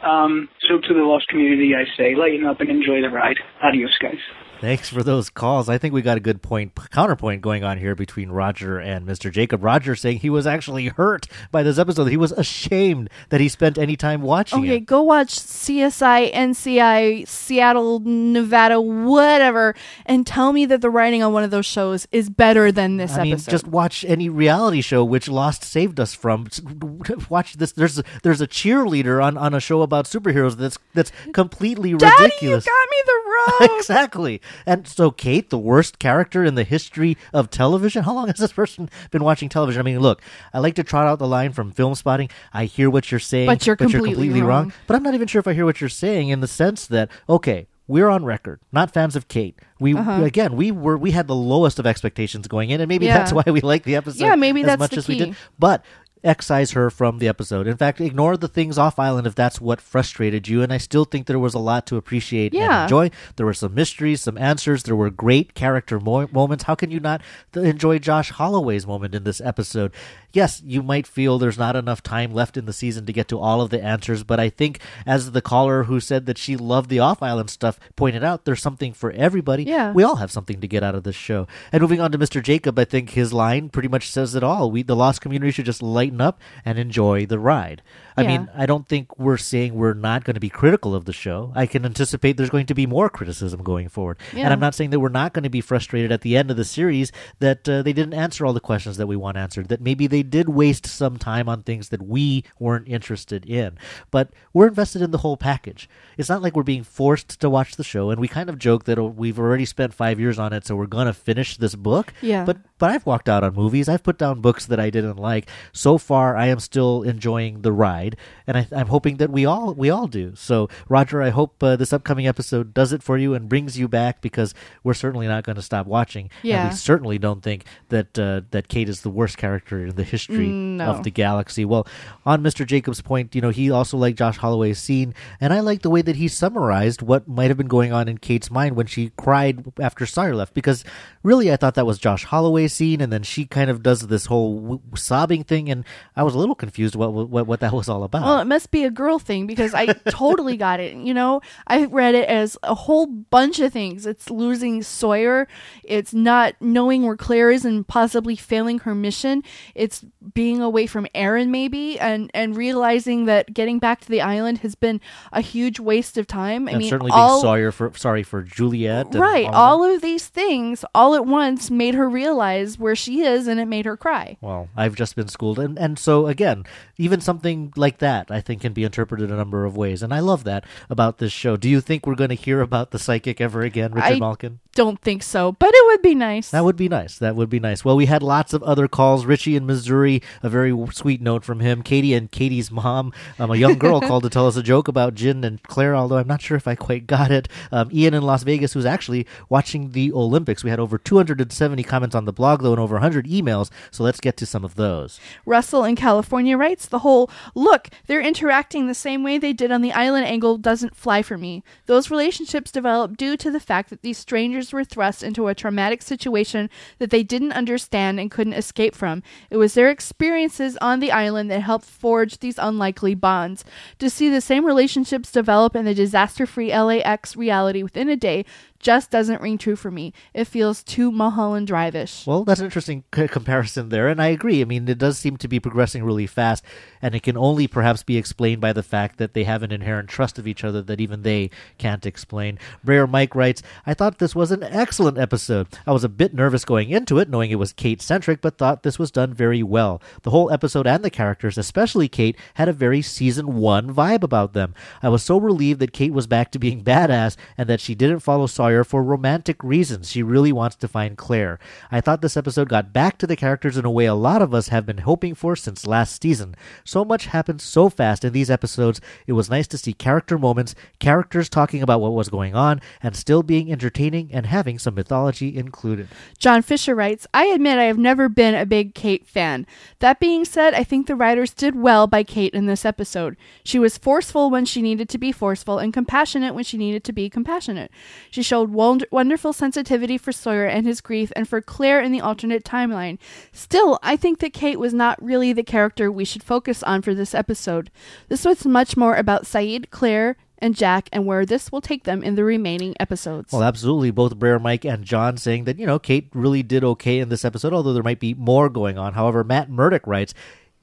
Um, 0.00 0.48
so 0.68 0.80
to 0.80 0.94
the 0.94 1.00
lost 1.00 1.28
community, 1.28 1.72
I 1.76 1.84
say, 1.98 2.14
lighten 2.14 2.46
up 2.46 2.60
and 2.60 2.70
enjoy 2.70 3.02
the 3.02 3.10
ride. 3.10 3.36
Adios, 3.62 3.94
guys. 4.00 4.16
Thanks 4.60 4.88
for 4.88 5.02
those 5.02 5.28
calls. 5.28 5.68
I 5.68 5.76
think 5.78 5.92
we 5.92 6.00
got 6.02 6.16
a 6.16 6.20
good 6.20 6.40
point 6.40 6.74
counterpoint 6.90 7.42
going 7.42 7.62
on 7.62 7.76
here 7.78 7.94
between 7.94 8.30
Roger 8.30 8.78
and 8.78 9.06
Mr. 9.06 9.30
Jacob. 9.30 9.62
Roger 9.62 9.94
saying 9.94 10.20
he 10.20 10.30
was 10.30 10.46
actually 10.46 10.86
hurt 10.88 11.26
by 11.52 11.62
this 11.62 11.78
episode. 11.78 12.06
He 12.06 12.16
was 12.16 12.32
ashamed 12.32 13.10
that 13.28 13.40
he 13.40 13.48
spent 13.48 13.76
any 13.76 13.96
time 13.96 14.22
watching 14.22 14.60
Okay, 14.60 14.76
it. 14.76 14.80
go 14.86 15.02
watch 15.02 15.28
CSI, 15.38 16.32
NCI, 16.32 17.28
Seattle, 17.28 18.00
Nevada, 18.04 18.80
whatever, 18.80 19.74
and 20.06 20.26
tell 20.26 20.52
me 20.52 20.64
that 20.66 20.80
the 20.80 20.90
writing 20.90 21.22
on 21.22 21.32
one 21.34 21.44
of 21.44 21.50
those 21.50 21.66
shows 21.66 22.08
is 22.10 22.30
better 22.30 22.72
than 22.72 22.96
this 22.96 23.12
I 23.12 23.24
mean, 23.24 23.32
episode. 23.34 23.50
just 23.50 23.66
watch 23.66 24.04
any 24.08 24.28
reality 24.30 24.80
show 24.80 25.04
which 25.04 25.28
Lost 25.28 25.64
saved 25.64 26.00
us 26.00 26.14
from. 26.14 26.48
Watch 27.28 27.54
this. 27.54 27.72
There's 27.72 27.98
a, 27.98 28.04
there's 28.22 28.40
a 28.40 28.46
cheerleader 28.46 29.22
on, 29.22 29.36
on 29.36 29.52
a 29.54 29.60
show 29.60 29.82
about 29.82 30.06
superheroes 30.06 30.56
that's 30.56 30.78
that's 30.94 31.12
completely 31.32 31.92
Daddy, 31.94 32.24
ridiculous. 32.24 32.66
you 32.66 32.72
got 32.72 32.90
me 32.90 33.02
the 33.06 33.66
road. 33.68 33.78
exactly. 33.78 34.40
And 34.66 34.86
so, 34.86 35.10
Kate, 35.10 35.50
the 35.50 35.58
worst 35.58 35.98
character 35.98 36.44
in 36.44 36.54
the 36.54 36.64
history 36.64 37.16
of 37.32 37.50
television. 37.50 38.04
How 38.04 38.14
long 38.14 38.28
has 38.28 38.36
this 38.38 38.52
person 38.52 38.90
been 39.10 39.22
watching 39.24 39.48
television? 39.48 39.80
I 39.80 39.84
mean, 39.84 40.00
look, 40.00 40.22
I 40.52 40.58
like 40.58 40.74
to 40.76 40.84
trot 40.84 41.06
out 41.06 41.18
the 41.18 41.26
line 41.26 41.52
from 41.52 41.72
Filmspotting. 41.72 42.30
I 42.52 42.64
hear 42.66 42.88
what 42.90 43.10
you're 43.10 43.20
saying, 43.20 43.46
But 43.46 43.66
you're 43.66 43.76
completely 43.76 44.30
wrong. 44.40 44.46
wrong. 44.48 44.72
But 44.86 44.96
I'm 44.96 45.02
not 45.02 45.14
even 45.14 45.26
sure 45.28 45.40
if 45.40 45.46
I 45.46 45.54
hear 45.54 45.64
what 45.64 45.80
you're 45.80 45.88
saying 45.90 46.28
in 46.28 46.40
the 46.40 46.48
sense 46.48 46.86
that 46.86 47.10
okay. 47.28 47.66
We're 47.88 48.08
on 48.08 48.24
record, 48.24 48.58
not 48.72 48.92
fans 48.92 49.14
of 49.14 49.28
Kate. 49.28 49.56
We 49.78 49.94
Uh-huh. 49.94 50.24
again, 50.24 50.56
we 50.56 50.72
were 50.72 50.96
we 50.98 51.12
had 51.12 51.28
the 51.28 51.36
lowest 51.36 51.78
of 51.78 51.86
expectations 51.86 52.48
going 52.48 52.70
in, 52.70 52.80
and 52.80 52.88
maybe 52.88 53.06
Yeah. 53.06 53.16
that's 53.18 53.32
why 53.32 53.44
we 53.46 53.60
like 53.60 53.84
the 53.84 53.94
episode. 53.94 54.24
Yeah, 54.24 54.34
maybe 54.34 54.62
as 54.62 54.66
that's 54.66 54.80
much 54.80 54.96
as 54.96 55.06
we 55.06 55.16
did. 55.18 55.36
But 55.56 55.84
excise 56.24 56.72
her 56.72 56.90
from 56.90 57.18
the 57.18 57.28
episode. 57.28 57.66
In 57.66 57.76
fact, 57.76 58.00
ignore 58.00 58.36
the 58.36 58.48
things 58.48 58.78
off 58.78 58.98
island 58.98 59.26
if 59.26 59.34
that's 59.34 59.60
what 59.60 59.80
frustrated 59.80 60.48
you. 60.48 60.62
And 60.62 60.72
I 60.72 60.78
still 60.78 61.04
think 61.04 61.26
there 61.26 61.38
was 61.38 61.54
a 61.54 61.58
lot 61.58 61.86
to 61.86 61.96
appreciate 61.96 62.52
and 62.52 62.62
Yeah. 62.62 62.82
enjoy. 62.84 63.10
There 63.36 63.46
were 63.46 63.54
some 63.54 63.74
mysteries, 63.74 64.22
some 64.22 64.36
answers. 64.38 64.82
There 64.82 64.96
were 64.96 65.10
great 65.10 65.54
character 65.54 66.00
mo- 66.00 66.28
moments. 66.32 66.64
How 66.64 66.74
can 66.74 66.90
you 66.90 67.00
not 67.00 67.20
th- 67.52 67.64
enjoy 67.66 67.98
Josh 67.98 68.30
Holloway's 68.30 68.86
moment 68.86 69.14
in 69.14 69.24
this 69.24 69.40
episode? 69.40 69.92
Yes, 70.32 70.60
you 70.66 70.82
might 70.82 71.06
feel 71.06 71.38
there's 71.38 71.56
not 71.58 71.76
enough 71.76 72.02
time 72.02 72.34
left 72.34 72.56
in 72.56 72.66
the 72.66 72.72
season 72.72 73.06
to 73.06 73.12
get 73.12 73.28
to 73.28 73.38
all 73.38 73.60
of 73.62 73.70
the 73.70 73.82
answers, 73.82 74.22
but 74.22 74.38
I 74.38 74.50
think 74.50 74.80
as 75.06 75.30
the 75.32 75.40
caller 75.40 75.84
who 75.84 75.98
said 76.00 76.26
that 76.26 76.36
she 76.38 76.56
loved 76.56 76.90
the 76.90 76.98
off 76.98 77.22
island 77.22 77.48
stuff 77.50 77.78
pointed 77.94 78.22
out, 78.24 78.44
there's 78.44 78.60
something 78.60 78.92
for 78.92 79.12
everybody. 79.12 79.64
Yeah. 79.64 79.92
We 79.92 80.02
all 80.02 80.16
have 80.16 80.30
something 80.30 80.60
to 80.60 80.68
get 80.68 80.82
out 80.82 80.94
of 80.94 81.04
this 81.04 81.16
show. 81.16 81.46
And 81.72 81.80
moving 81.80 82.00
on 82.00 82.12
to 82.12 82.18
Mr. 82.18 82.42
Jacob, 82.42 82.78
I 82.78 82.84
think 82.84 83.10
his 83.10 83.32
line 83.32 83.68
pretty 83.70 83.88
much 83.88 84.10
says 84.10 84.34
it 84.34 84.42
all. 84.42 84.70
We, 84.70 84.82
the 84.82 84.96
lost 84.96 85.20
community, 85.22 85.52
should 85.52 85.64
just 85.66 85.82
lighten 86.06 86.20
up 86.20 86.40
and 86.64 86.78
enjoy 86.78 87.26
the 87.26 87.38
ride. 87.38 87.82
I 88.18 88.22
Yeah. 88.22 88.28
mean, 88.28 88.48
I 88.56 88.64
don't 88.64 88.88
think 88.88 89.18
we're 89.18 89.36
saying 89.36 89.74
we're 89.74 89.92
not 89.92 90.24
going 90.24 90.34
to 90.34 90.40
be 90.40 90.48
critical 90.48 90.94
of 90.94 91.04
the 91.04 91.12
show. 91.12 91.52
I 91.54 91.66
can 91.66 91.84
anticipate 91.84 92.36
there's 92.38 92.48
going 92.50 92.66
to 92.66 92.74
be 92.74 92.86
more 92.86 93.10
criticism 93.10 93.62
going 93.62 93.88
forward. 93.90 94.18
Yeah. 94.34 94.44
And 94.44 94.52
I'm 94.54 94.60
not 94.60 94.74
saying 94.74 94.90
that 94.90 95.00
we're 95.00 95.10
not 95.10 95.34
going 95.34 95.42
to 95.42 95.50
be 95.50 95.60
frustrated 95.60 96.10
at 96.10 96.22
the 96.22 96.34
end 96.36 96.50
of 96.50 96.56
the 96.56 96.64
series 96.64 97.12
that 97.40 97.68
uh, 97.68 97.82
they 97.82 97.92
didn't 97.92 98.14
answer 98.14 98.46
all 98.46 98.54
the 98.54 98.60
questions 98.60 98.96
that 98.96 99.06
we 99.06 99.16
want 99.16 99.36
answered, 99.36 99.68
that 99.68 99.82
maybe 99.82 100.06
they 100.06 100.22
did 100.22 100.48
waste 100.48 100.86
some 100.86 101.18
time 101.18 101.46
on 101.48 101.62
things 101.62 101.90
that 101.90 102.02
we 102.02 102.44
weren't 102.58 102.88
interested 102.88 103.44
in. 103.44 103.76
But 104.10 104.30
we're 104.54 104.68
invested 104.68 105.02
in 105.02 105.10
the 105.10 105.18
whole 105.18 105.36
package. 105.36 105.88
It's 106.16 106.30
not 106.30 106.40
like 106.42 106.56
we're 106.56 106.62
being 106.62 106.84
forced 106.84 107.38
to 107.40 107.50
watch 107.50 107.76
the 107.76 107.84
show, 107.84 108.08
and 108.10 108.18
we 108.18 108.28
kind 108.28 108.48
of 108.48 108.58
joke 108.58 108.84
that 108.84 108.98
oh, 108.98 109.06
we've 109.06 109.38
already 109.38 109.66
spent 109.66 109.92
five 109.92 110.18
years 110.18 110.38
on 110.38 110.54
it, 110.54 110.66
so 110.66 110.74
we're 110.74 110.86
going 110.86 111.06
to 111.06 111.12
finish 111.12 111.58
this 111.58 111.74
book. 111.74 112.14
Yeah. 112.22 112.44
But 112.44 112.58
but 112.78 112.90
I've 112.90 113.06
walked 113.06 113.28
out 113.28 113.42
on 113.44 113.54
movies. 113.54 113.88
I've 113.88 114.02
put 114.02 114.18
down 114.18 114.40
books 114.40 114.66
that 114.66 114.78
I 114.80 114.90
didn't 114.90 115.16
like. 115.16 115.48
So 115.72 115.95
far, 115.98 116.36
I 116.36 116.46
am 116.46 116.60
still 116.60 117.02
enjoying 117.02 117.62
the 117.62 117.72
ride, 117.72 118.16
and 118.46 118.56
I, 118.56 118.66
I'm 118.72 118.88
hoping 118.88 119.16
that 119.18 119.30
we 119.30 119.44
all 119.46 119.74
we 119.74 119.90
all 119.90 120.06
do. 120.06 120.32
So, 120.34 120.68
Roger, 120.88 121.22
I 121.22 121.30
hope 121.30 121.62
uh, 121.62 121.76
this 121.76 121.92
upcoming 121.92 122.26
episode 122.26 122.74
does 122.74 122.92
it 122.92 123.02
for 123.02 123.16
you 123.18 123.34
and 123.34 123.48
brings 123.48 123.78
you 123.78 123.88
back 123.88 124.20
because 124.20 124.54
we're 124.84 124.94
certainly 124.94 125.26
not 125.26 125.44
going 125.44 125.56
to 125.56 125.62
stop 125.62 125.86
watching. 125.86 126.30
Yeah. 126.42 126.62
And 126.62 126.70
we 126.70 126.76
certainly 126.76 127.18
don't 127.18 127.42
think 127.42 127.64
that 127.90 128.18
uh, 128.18 128.42
that 128.50 128.68
Kate 128.68 128.88
is 128.88 129.00
the 129.02 129.10
worst 129.10 129.36
character 129.38 129.86
in 129.86 129.96
the 129.96 130.04
history 130.04 130.48
Mm, 130.48 130.76
no. 130.76 130.86
of 130.86 131.02
the 131.04 131.10
galaxy. 131.10 131.64
Well, 131.64 131.86
on 132.24 132.42
Mr. 132.42 132.66
Jacobs' 132.66 133.00
point, 133.00 133.34
you 133.34 133.40
know, 133.40 133.50
he 133.50 133.70
also 133.70 133.96
liked 133.96 134.18
Josh 134.18 134.36
Holloway's 134.38 134.78
scene, 134.78 135.14
and 135.40 135.52
I 135.52 135.60
like 135.60 135.82
the 135.82 135.90
way 135.90 136.02
that 136.02 136.16
he 136.16 136.28
summarized 136.28 137.00
what 137.02 137.26
might 137.28 137.48
have 137.48 137.56
been 137.56 137.68
going 137.68 137.92
on 137.92 138.08
in 138.08 138.18
Kate's 138.18 138.50
mind 138.50 138.76
when 138.76 138.86
she 138.86 139.12
cried 139.16 139.64
after 139.80 140.04
Sawyer 140.04 140.34
left. 140.34 140.52
Because 140.52 140.84
really, 141.22 141.50
I 141.52 141.56
thought 141.56 141.74
that 141.76 141.86
was 141.86 141.98
Josh 141.98 142.24
Holloway's 142.24 142.72
scene, 142.72 143.00
and 143.00 143.12
then 143.12 143.22
she 143.22 143.46
kind 143.46 143.70
of 143.70 143.82
does 143.82 144.08
this 144.08 144.26
whole 144.26 144.60
w- 144.60 144.80
sobbing 144.94 145.44
thing, 145.44 145.70
and 145.70 145.84
I 146.14 146.22
was 146.22 146.34
a 146.34 146.38
little 146.38 146.54
confused 146.54 146.94
what 146.94 147.12
what, 147.12 147.46
what 147.46 147.60
that 147.60 147.72
was 147.72 147.88
all 147.88 148.04
about. 148.04 148.22
Well, 148.22 148.40
it 148.40 148.46
must 148.46 148.70
be 148.70 148.84
a 148.84 148.90
girl 148.90 149.18
thing 149.18 149.46
because 149.46 149.74
I 149.74 149.86
totally 150.10 150.56
got 150.56 150.80
it. 150.80 150.94
You 150.94 151.14
know, 151.14 151.40
I 151.66 151.84
read 151.86 152.14
it 152.14 152.28
as 152.28 152.58
a 152.62 152.74
whole 152.74 153.06
bunch 153.06 153.58
of 153.60 153.72
things. 153.72 154.06
It's 154.06 154.30
losing 154.30 154.82
Sawyer. 154.82 155.48
It's 155.82 156.12
not 156.12 156.54
knowing 156.60 157.04
where 157.04 157.16
Claire 157.16 157.50
is 157.50 157.64
and 157.64 157.86
possibly 157.86 158.36
failing 158.36 158.80
her 158.80 158.94
mission. 158.94 159.42
It's 159.74 160.04
being 160.34 160.60
away 160.60 160.86
from 160.86 161.06
Aaron 161.14 161.50
maybe 161.50 161.98
and 161.98 162.30
and 162.34 162.56
realizing 162.56 163.24
that 163.26 163.54
getting 163.54 163.78
back 163.78 164.00
to 164.02 164.08
the 164.08 164.20
island 164.20 164.58
has 164.58 164.74
been 164.74 165.00
a 165.32 165.40
huge 165.40 165.80
waste 165.80 166.18
of 166.18 166.26
time. 166.26 166.68
I 166.68 166.72
and 166.72 166.80
mean, 166.80 166.90
certainly 166.90 167.12
all, 167.12 167.36
being 167.36 167.42
Sawyer 167.42 167.72
for 167.72 167.92
sorry 167.96 168.22
for 168.22 168.42
Juliet, 168.42 169.14
Right, 169.14 169.46
all 169.46 169.82
of 169.82 169.86
all 169.86 169.94
of 169.94 170.02
these 170.02 170.26
things 170.26 170.84
all 170.94 171.14
at 171.14 171.26
once 171.26 171.70
made 171.70 171.94
her 171.94 172.08
realize 172.08 172.78
where 172.78 172.96
she 172.96 173.22
is 173.22 173.46
and 173.46 173.60
it 173.60 173.66
made 173.66 173.84
her 173.84 173.96
cry. 173.96 174.36
Well, 174.40 174.68
I've 174.76 174.94
just 174.94 175.14
been 175.14 175.28
schooled, 175.28 175.58
and 175.58 175.75
And 175.78 175.96
and 175.96 176.00
so 176.02 176.26
again, 176.26 176.64
even 176.98 177.22
something 177.22 177.72
like 177.74 177.98
that 177.98 178.30
I 178.30 178.42
think 178.42 178.60
can 178.60 178.74
be 178.74 178.84
interpreted 178.84 179.30
a 179.30 179.34
number 179.36 179.64
of 179.64 179.78
ways. 179.78 180.02
And 180.02 180.12
I 180.12 180.20
love 180.20 180.44
that 180.44 180.64
about 180.90 181.16
this 181.16 181.32
show. 181.32 181.56
Do 181.56 181.70
you 181.70 181.80
think 181.80 182.06
we're 182.06 182.16
going 182.16 182.28
to 182.28 182.34
hear 182.34 182.60
about 182.60 182.90
the 182.90 182.98
psychic 182.98 183.40
ever 183.40 183.62
again, 183.62 183.92
Richard 183.94 184.16
I 184.16 184.18
Malkin? 184.18 184.60
Don't 184.74 185.00
think 185.00 185.22
so, 185.22 185.52
but 185.52 185.70
it 185.72 185.86
would 185.86 186.02
be 186.02 186.14
nice. 186.14 186.50
That 186.50 186.64
would 186.64 186.76
be 186.76 186.90
nice. 186.90 187.16
That 187.16 187.34
would 187.34 187.48
be 187.48 187.58
nice. 187.58 187.82
Well, 187.82 187.96
we 187.96 188.04
had 188.04 188.22
lots 188.22 188.52
of 188.52 188.62
other 188.62 188.88
calls. 188.88 189.24
Richie 189.24 189.56
in 189.56 189.64
Missouri, 189.64 190.20
a 190.42 190.50
very 190.50 190.76
sweet 190.92 191.22
note 191.22 191.44
from 191.44 191.60
him. 191.60 191.80
Katie 191.80 192.12
and 192.12 192.30
Katie's 192.30 192.70
mom, 192.70 193.14
um, 193.38 193.50
a 193.50 193.56
young 193.56 193.78
girl, 193.78 194.00
called 194.02 194.24
to 194.24 194.28
tell 194.28 194.46
us 194.46 194.56
a 194.56 194.62
joke 194.62 194.86
about 194.86 195.14
Jin 195.14 195.44
and 195.44 195.62
Claire, 195.62 195.96
although 195.96 196.18
I'm 196.18 196.26
not 196.26 196.42
sure 196.42 196.58
if 196.58 196.68
I 196.68 196.74
quite 196.74 197.06
got 197.06 197.30
it. 197.30 197.48
Um, 197.72 197.88
Ian 197.90 198.12
in 198.12 198.22
Las 198.22 198.42
Vegas, 198.42 198.74
who's 198.74 198.84
actually 198.84 199.26
watching 199.48 199.92
the 199.92 200.12
Olympics. 200.12 200.62
We 200.62 200.68
had 200.68 200.78
over 200.80 200.98
270 200.98 201.82
comments 201.82 202.14
on 202.14 202.26
the 202.26 202.32
blog, 202.32 202.62
though, 202.62 202.72
and 202.72 202.80
over 202.80 202.96
100 202.96 203.26
emails. 203.26 203.70
So 203.90 204.04
let's 204.04 204.20
get 204.20 204.36
to 204.36 204.44
some 204.44 204.62
of 204.62 204.74
those. 204.74 205.18
Russell 205.66 205.82
in 205.82 205.96
California 205.96 206.56
writes 206.56 206.86
the 206.86 207.00
whole 207.00 207.28
look, 207.56 207.88
they're 208.06 208.20
interacting 208.20 208.86
the 208.86 208.94
same 208.94 209.24
way 209.24 209.36
they 209.36 209.52
did 209.52 209.72
on 209.72 209.82
the 209.82 209.92
island 209.92 210.24
angle 210.24 210.58
doesn't 210.58 210.94
fly 210.94 211.22
for 211.22 211.36
me. 211.36 211.64
Those 211.86 212.08
relationships 212.08 212.70
developed 212.70 213.16
due 213.16 213.36
to 213.38 213.50
the 213.50 213.58
fact 213.58 213.90
that 213.90 214.02
these 214.02 214.16
strangers 214.16 214.72
were 214.72 214.84
thrust 214.84 215.24
into 215.24 215.48
a 215.48 215.56
traumatic 215.56 216.02
situation 216.02 216.70
that 217.00 217.10
they 217.10 217.24
didn't 217.24 217.50
understand 217.50 218.20
and 218.20 218.30
couldn't 218.30 218.52
escape 218.52 218.94
from. 218.94 219.24
It 219.50 219.56
was 219.56 219.74
their 219.74 219.90
experiences 219.90 220.78
on 220.80 221.00
the 221.00 221.10
island 221.10 221.50
that 221.50 221.62
helped 221.62 221.86
forge 221.86 222.38
these 222.38 222.58
unlikely 222.58 223.16
bonds. 223.16 223.64
To 223.98 224.08
see 224.08 224.28
the 224.28 224.40
same 224.40 224.64
relationships 224.64 225.32
develop 225.32 225.74
in 225.74 225.84
the 225.84 225.94
disaster 225.94 226.46
free 226.46 226.72
LAX 226.72 227.34
reality 227.34 227.82
within 227.82 228.08
a 228.08 228.14
day 228.14 228.44
just 228.86 229.10
doesn't 229.10 229.42
ring 229.42 229.58
true 229.58 229.74
for 229.74 229.90
me. 229.90 230.12
It 230.32 230.44
feels 230.44 230.84
too 230.84 231.10
Mulholland 231.10 231.66
Drive-ish. 231.66 232.24
Well, 232.24 232.44
that's 232.44 232.60
an 232.60 232.66
interesting 232.66 233.02
c- 233.12 233.26
comparison 233.26 233.88
there, 233.88 234.06
and 234.06 234.22
I 234.22 234.28
agree. 234.28 234.60
I 234.60 234.64
mean, 234.64 234.86
it 234.86 234.96
does 234.96 235.18
seem 235.18 235.36
to 235.38 235.48
be 235.48 235.58
progressing 235.58 236.04
really 236.04 236.28
fast, 236.28 236.62
and 237.02 237.12
it 237.12 237.24
can 237.24 237.36
only 237.36 237.66
perhaps 237.66 238.04
be 238.04 238.16
explained 238.16 238.60
by 238.60 238.72
the 238.72 238.84
fact 238.84 239.18
that 239.18 239.34
they 239.34 239.42
have 239.42 239.64
an 239.64 239.72
inherent 239.72 240.08
trust 240.08 240.38
of 240.38 240.46
each 240.46 240.62
other 240.62 240.82
that 240.82 241.00
even 241.00 241.22
they 241.22 241.50
can't 241.78 242.06
explain. 242.06 242.60
Brer 242.84 243.08
Mike 243.08 243.34
writes, 243.34 243.60
I 243.84 243.92
thought 243.92 244.18
this 244.18 244.36
was 244.36 244.52
an 244.52 244.62
excellent 244.62 245.18
episode. 245.18 245.66
I 245.84 245.90
was 245.90 246.04
a 246.04 246.08
bit 246.08 246.32
nervous 246.32 246.64
going 246.64 246.90
into 246.90 247.18
it, 247.18 247.28
knowing 247.28 247.50
it 247.50 247.58
was 247.58 247.72
Kate 247.72 248.00
centric, 248.00 248.40
but 248.40 248.56
thought 248.56 248.84
this 248.84 249.00
was 249.00 249.10
done 249.10 249.34
very 249.34 249.64
well. 249.64 250.00
The 250.22 250.30
whole 250.30 250.52
episode 250.52 250.86
and 250.86 251.02
the 251.04 251.10
characters, 251.10 251.58
especially 251.58 252.06
Kate, 252.06 252.36
had 252.54 252.68
a 252.68 252.72
very 252.72 253.02
season 253.02 253.56
one 253.56 253.92
vibe 253.92 254.22
about 254.22 254.52
them. 254.52 254.76
I 255.02 255.08
was 255.08 255.24
so 255.24 255.38
relieved 255.38 255.80
that 255.80 255.92
Kate 255.92 256.12
was 256.12 256.28
back 256.28 256.52
to 256.52 256.60
being 256.60 256.84
badass 256.84 257.34
and 257.58 257.68
that 257.68 257.80
she 257.80 257.96
didn't 257.96 258.20
follow 258.20 258.46
Sawyer 258.46 258.75
for 258.84 259.02
romantic 259.02 259.62
reasons. 259.62 260.10
She 260.10 260.22
really 260.22 260.52
wants 260.52 260.76
to 260.76 260.88
find 260.88 261.16
Claire. 261.16 261.58
I 261.90 262.00
thought 262.00 262.22
this 262.22 262.36
episode 262.36 262.68
got 262.68 262.92
back 262.92 263.18
to 263.18 263.26
the 263.26 263.36
characters 263.36 263.76
in 263.76 263.84
a 263.84 263.90
way 263.90 264.06
a 264.06 264.14
lot 264.14 264.42
of 264.42 264.54
us 264.54 264.68
have 264.68 264.86
been 264.86 264.98
hoping 264.98 265.34
for 265.34 265.56
since 265.56 265.86
last 265.86 266.22
season. 266.22 266.54
So 266.84 267.04
much 267.04 267.26
happened 267.26 267.60
so 267.60 267.88
fast 267.88 268.24
in 268.24 268.32
these 268.32 268.50
episodes. 268.50 269.00
It 269.26 269.32
was 269.32 269.50
nice 269.50 269.66
to 269.68 269.78
see 269.78 269.92
character 269.92 270.38
moments, 270.38 270.74
characters 270.98 271.48
talking 271.48 271.82
about 271.82 272.00
what 272.00 272.12
was 272.12 272.28
going 272.28 272.54
on, 272.54 272.80
and 273.02 273.14
still 273.14 273.42
being 273.42 273.70
entertaining 273.70 274.30
and 274.32 274.46
having 274.46 274.78
some 274.78 274.94
mythology 274.94 275.56
included. 275.56 276.08
John 276.38 276.62
Fisher 276.62 276.94
writes, 276.94 277.26
I 277.34 277.46
admit 277.46 277.78
I 277.78 277.84
have 277.84 277.98
never 277.98 278.28
been 278.28 278.54
a 278.54 278.66
big 278.66 278.94
Kate 278.94 279.26
fan. 279.26 279.66
That 279.98 280.20
being 280.20 280.44
said, 280.44 280.74
I 280.74 280.84
think 280.84 281.06
the 281.06 281.16
writers 281.16 281.52
did 281.52 281.74
well 281.74 282.06
by 282.06 282.22
Kate 282.22 282.54
in 282.54 282.66
this 282.66 282.84
episode. 282.84 283.36
She 283.64 283.78
was 283.78 283.98
forceful 283.98 284.50
when 284.50 284.64
she 284.64 284.82
needed 284.82 285.08
to 285.10 285.18
be 285.18 285.32
forceful 285.32 285.78
and 285.78 285.92
compassionate 285.92 286.54
when 286.54 286.64
she 286.64 286.76
needed 286.78 287.04
to 287.04 287.12
be 287.12 287.28
compassionate. 287.28 287.90
She 288.30 288.42
showed 288.42 288.55
wond- 288.64 289.06
wonderful 289.10 289.52
sensitivity 289.52 290.18
for 290.18 290.32
Sawyer 290.32 290.64
and 290.66 290.86
his 290.86 291.00
grief 291.00 291.32
and 291.36 291.48
for 291.48 291.60
Claire 291.60 292.00
in 292.00 292.12
the 292.12 292.20
alternate 292.20 292.64
timeline. 292.64 293.18
Still, 293.52 293.98
I 294.02 294.16
think 294.16 294.38
that 294.40 294.52
Kate 294.52 294.78
was 294.78 294.94
not 294.94 295.22
really 295.22 295.52
the 295.52 295.62
character 295.62 296.10
we 296.10 296.24
should 296.24 296.42
focus 296.42 296.82
on 296.82 297.02
for 297.02 297.14
this 297.14 297.34
episode. 297.34 297.90
This 298.28 298.44
was 298.44 298.66
much 298.66 298.96
more 298.96 299.14
about 299.16 299.44
Sayid, 299.44 299.90
Claire, 299.90 300.36
and 300.58 300.74
Jack 300.74 301.08
and 301.12 301.26
where 301.26 301.44
this 301.44 301.70
will 301.70 301.80
take 301.80 302.04
them 302.04 302.22
in 302.22 302.34
the 302.34 302.44
remaining 302.44 302.94
episodes. 302.98 303.52
Well, 303.52 303.62
absolutely. 303.62 304.10
Both 304.10 304.38
Brer 304.38 304.58
Mike 304.58 304.84
and 304.84 305.04
John 305.04 305.36
saying 305.36 305.64
that, 305.64 305.78
you 305.78 305.86
know, 305.86 305.98
Kate 305.98 306.28
really 306.32 306.62
did 306.62 306.82
okay 306.84 307.18
in 307.18 307.28
this 307.28 307.44
episode, 307.44 307.72
although 307.72 307.92
there 307.92 308.02
might 308.02 308.20
be 308.20 308.34
more 308.34 308.68
going 308.68 308.98
on. 308.98 309.12
However, 309.12 309.44
Matt 309.44 309.70
Murdock 309.70 310.06
writes, 310.06 310.34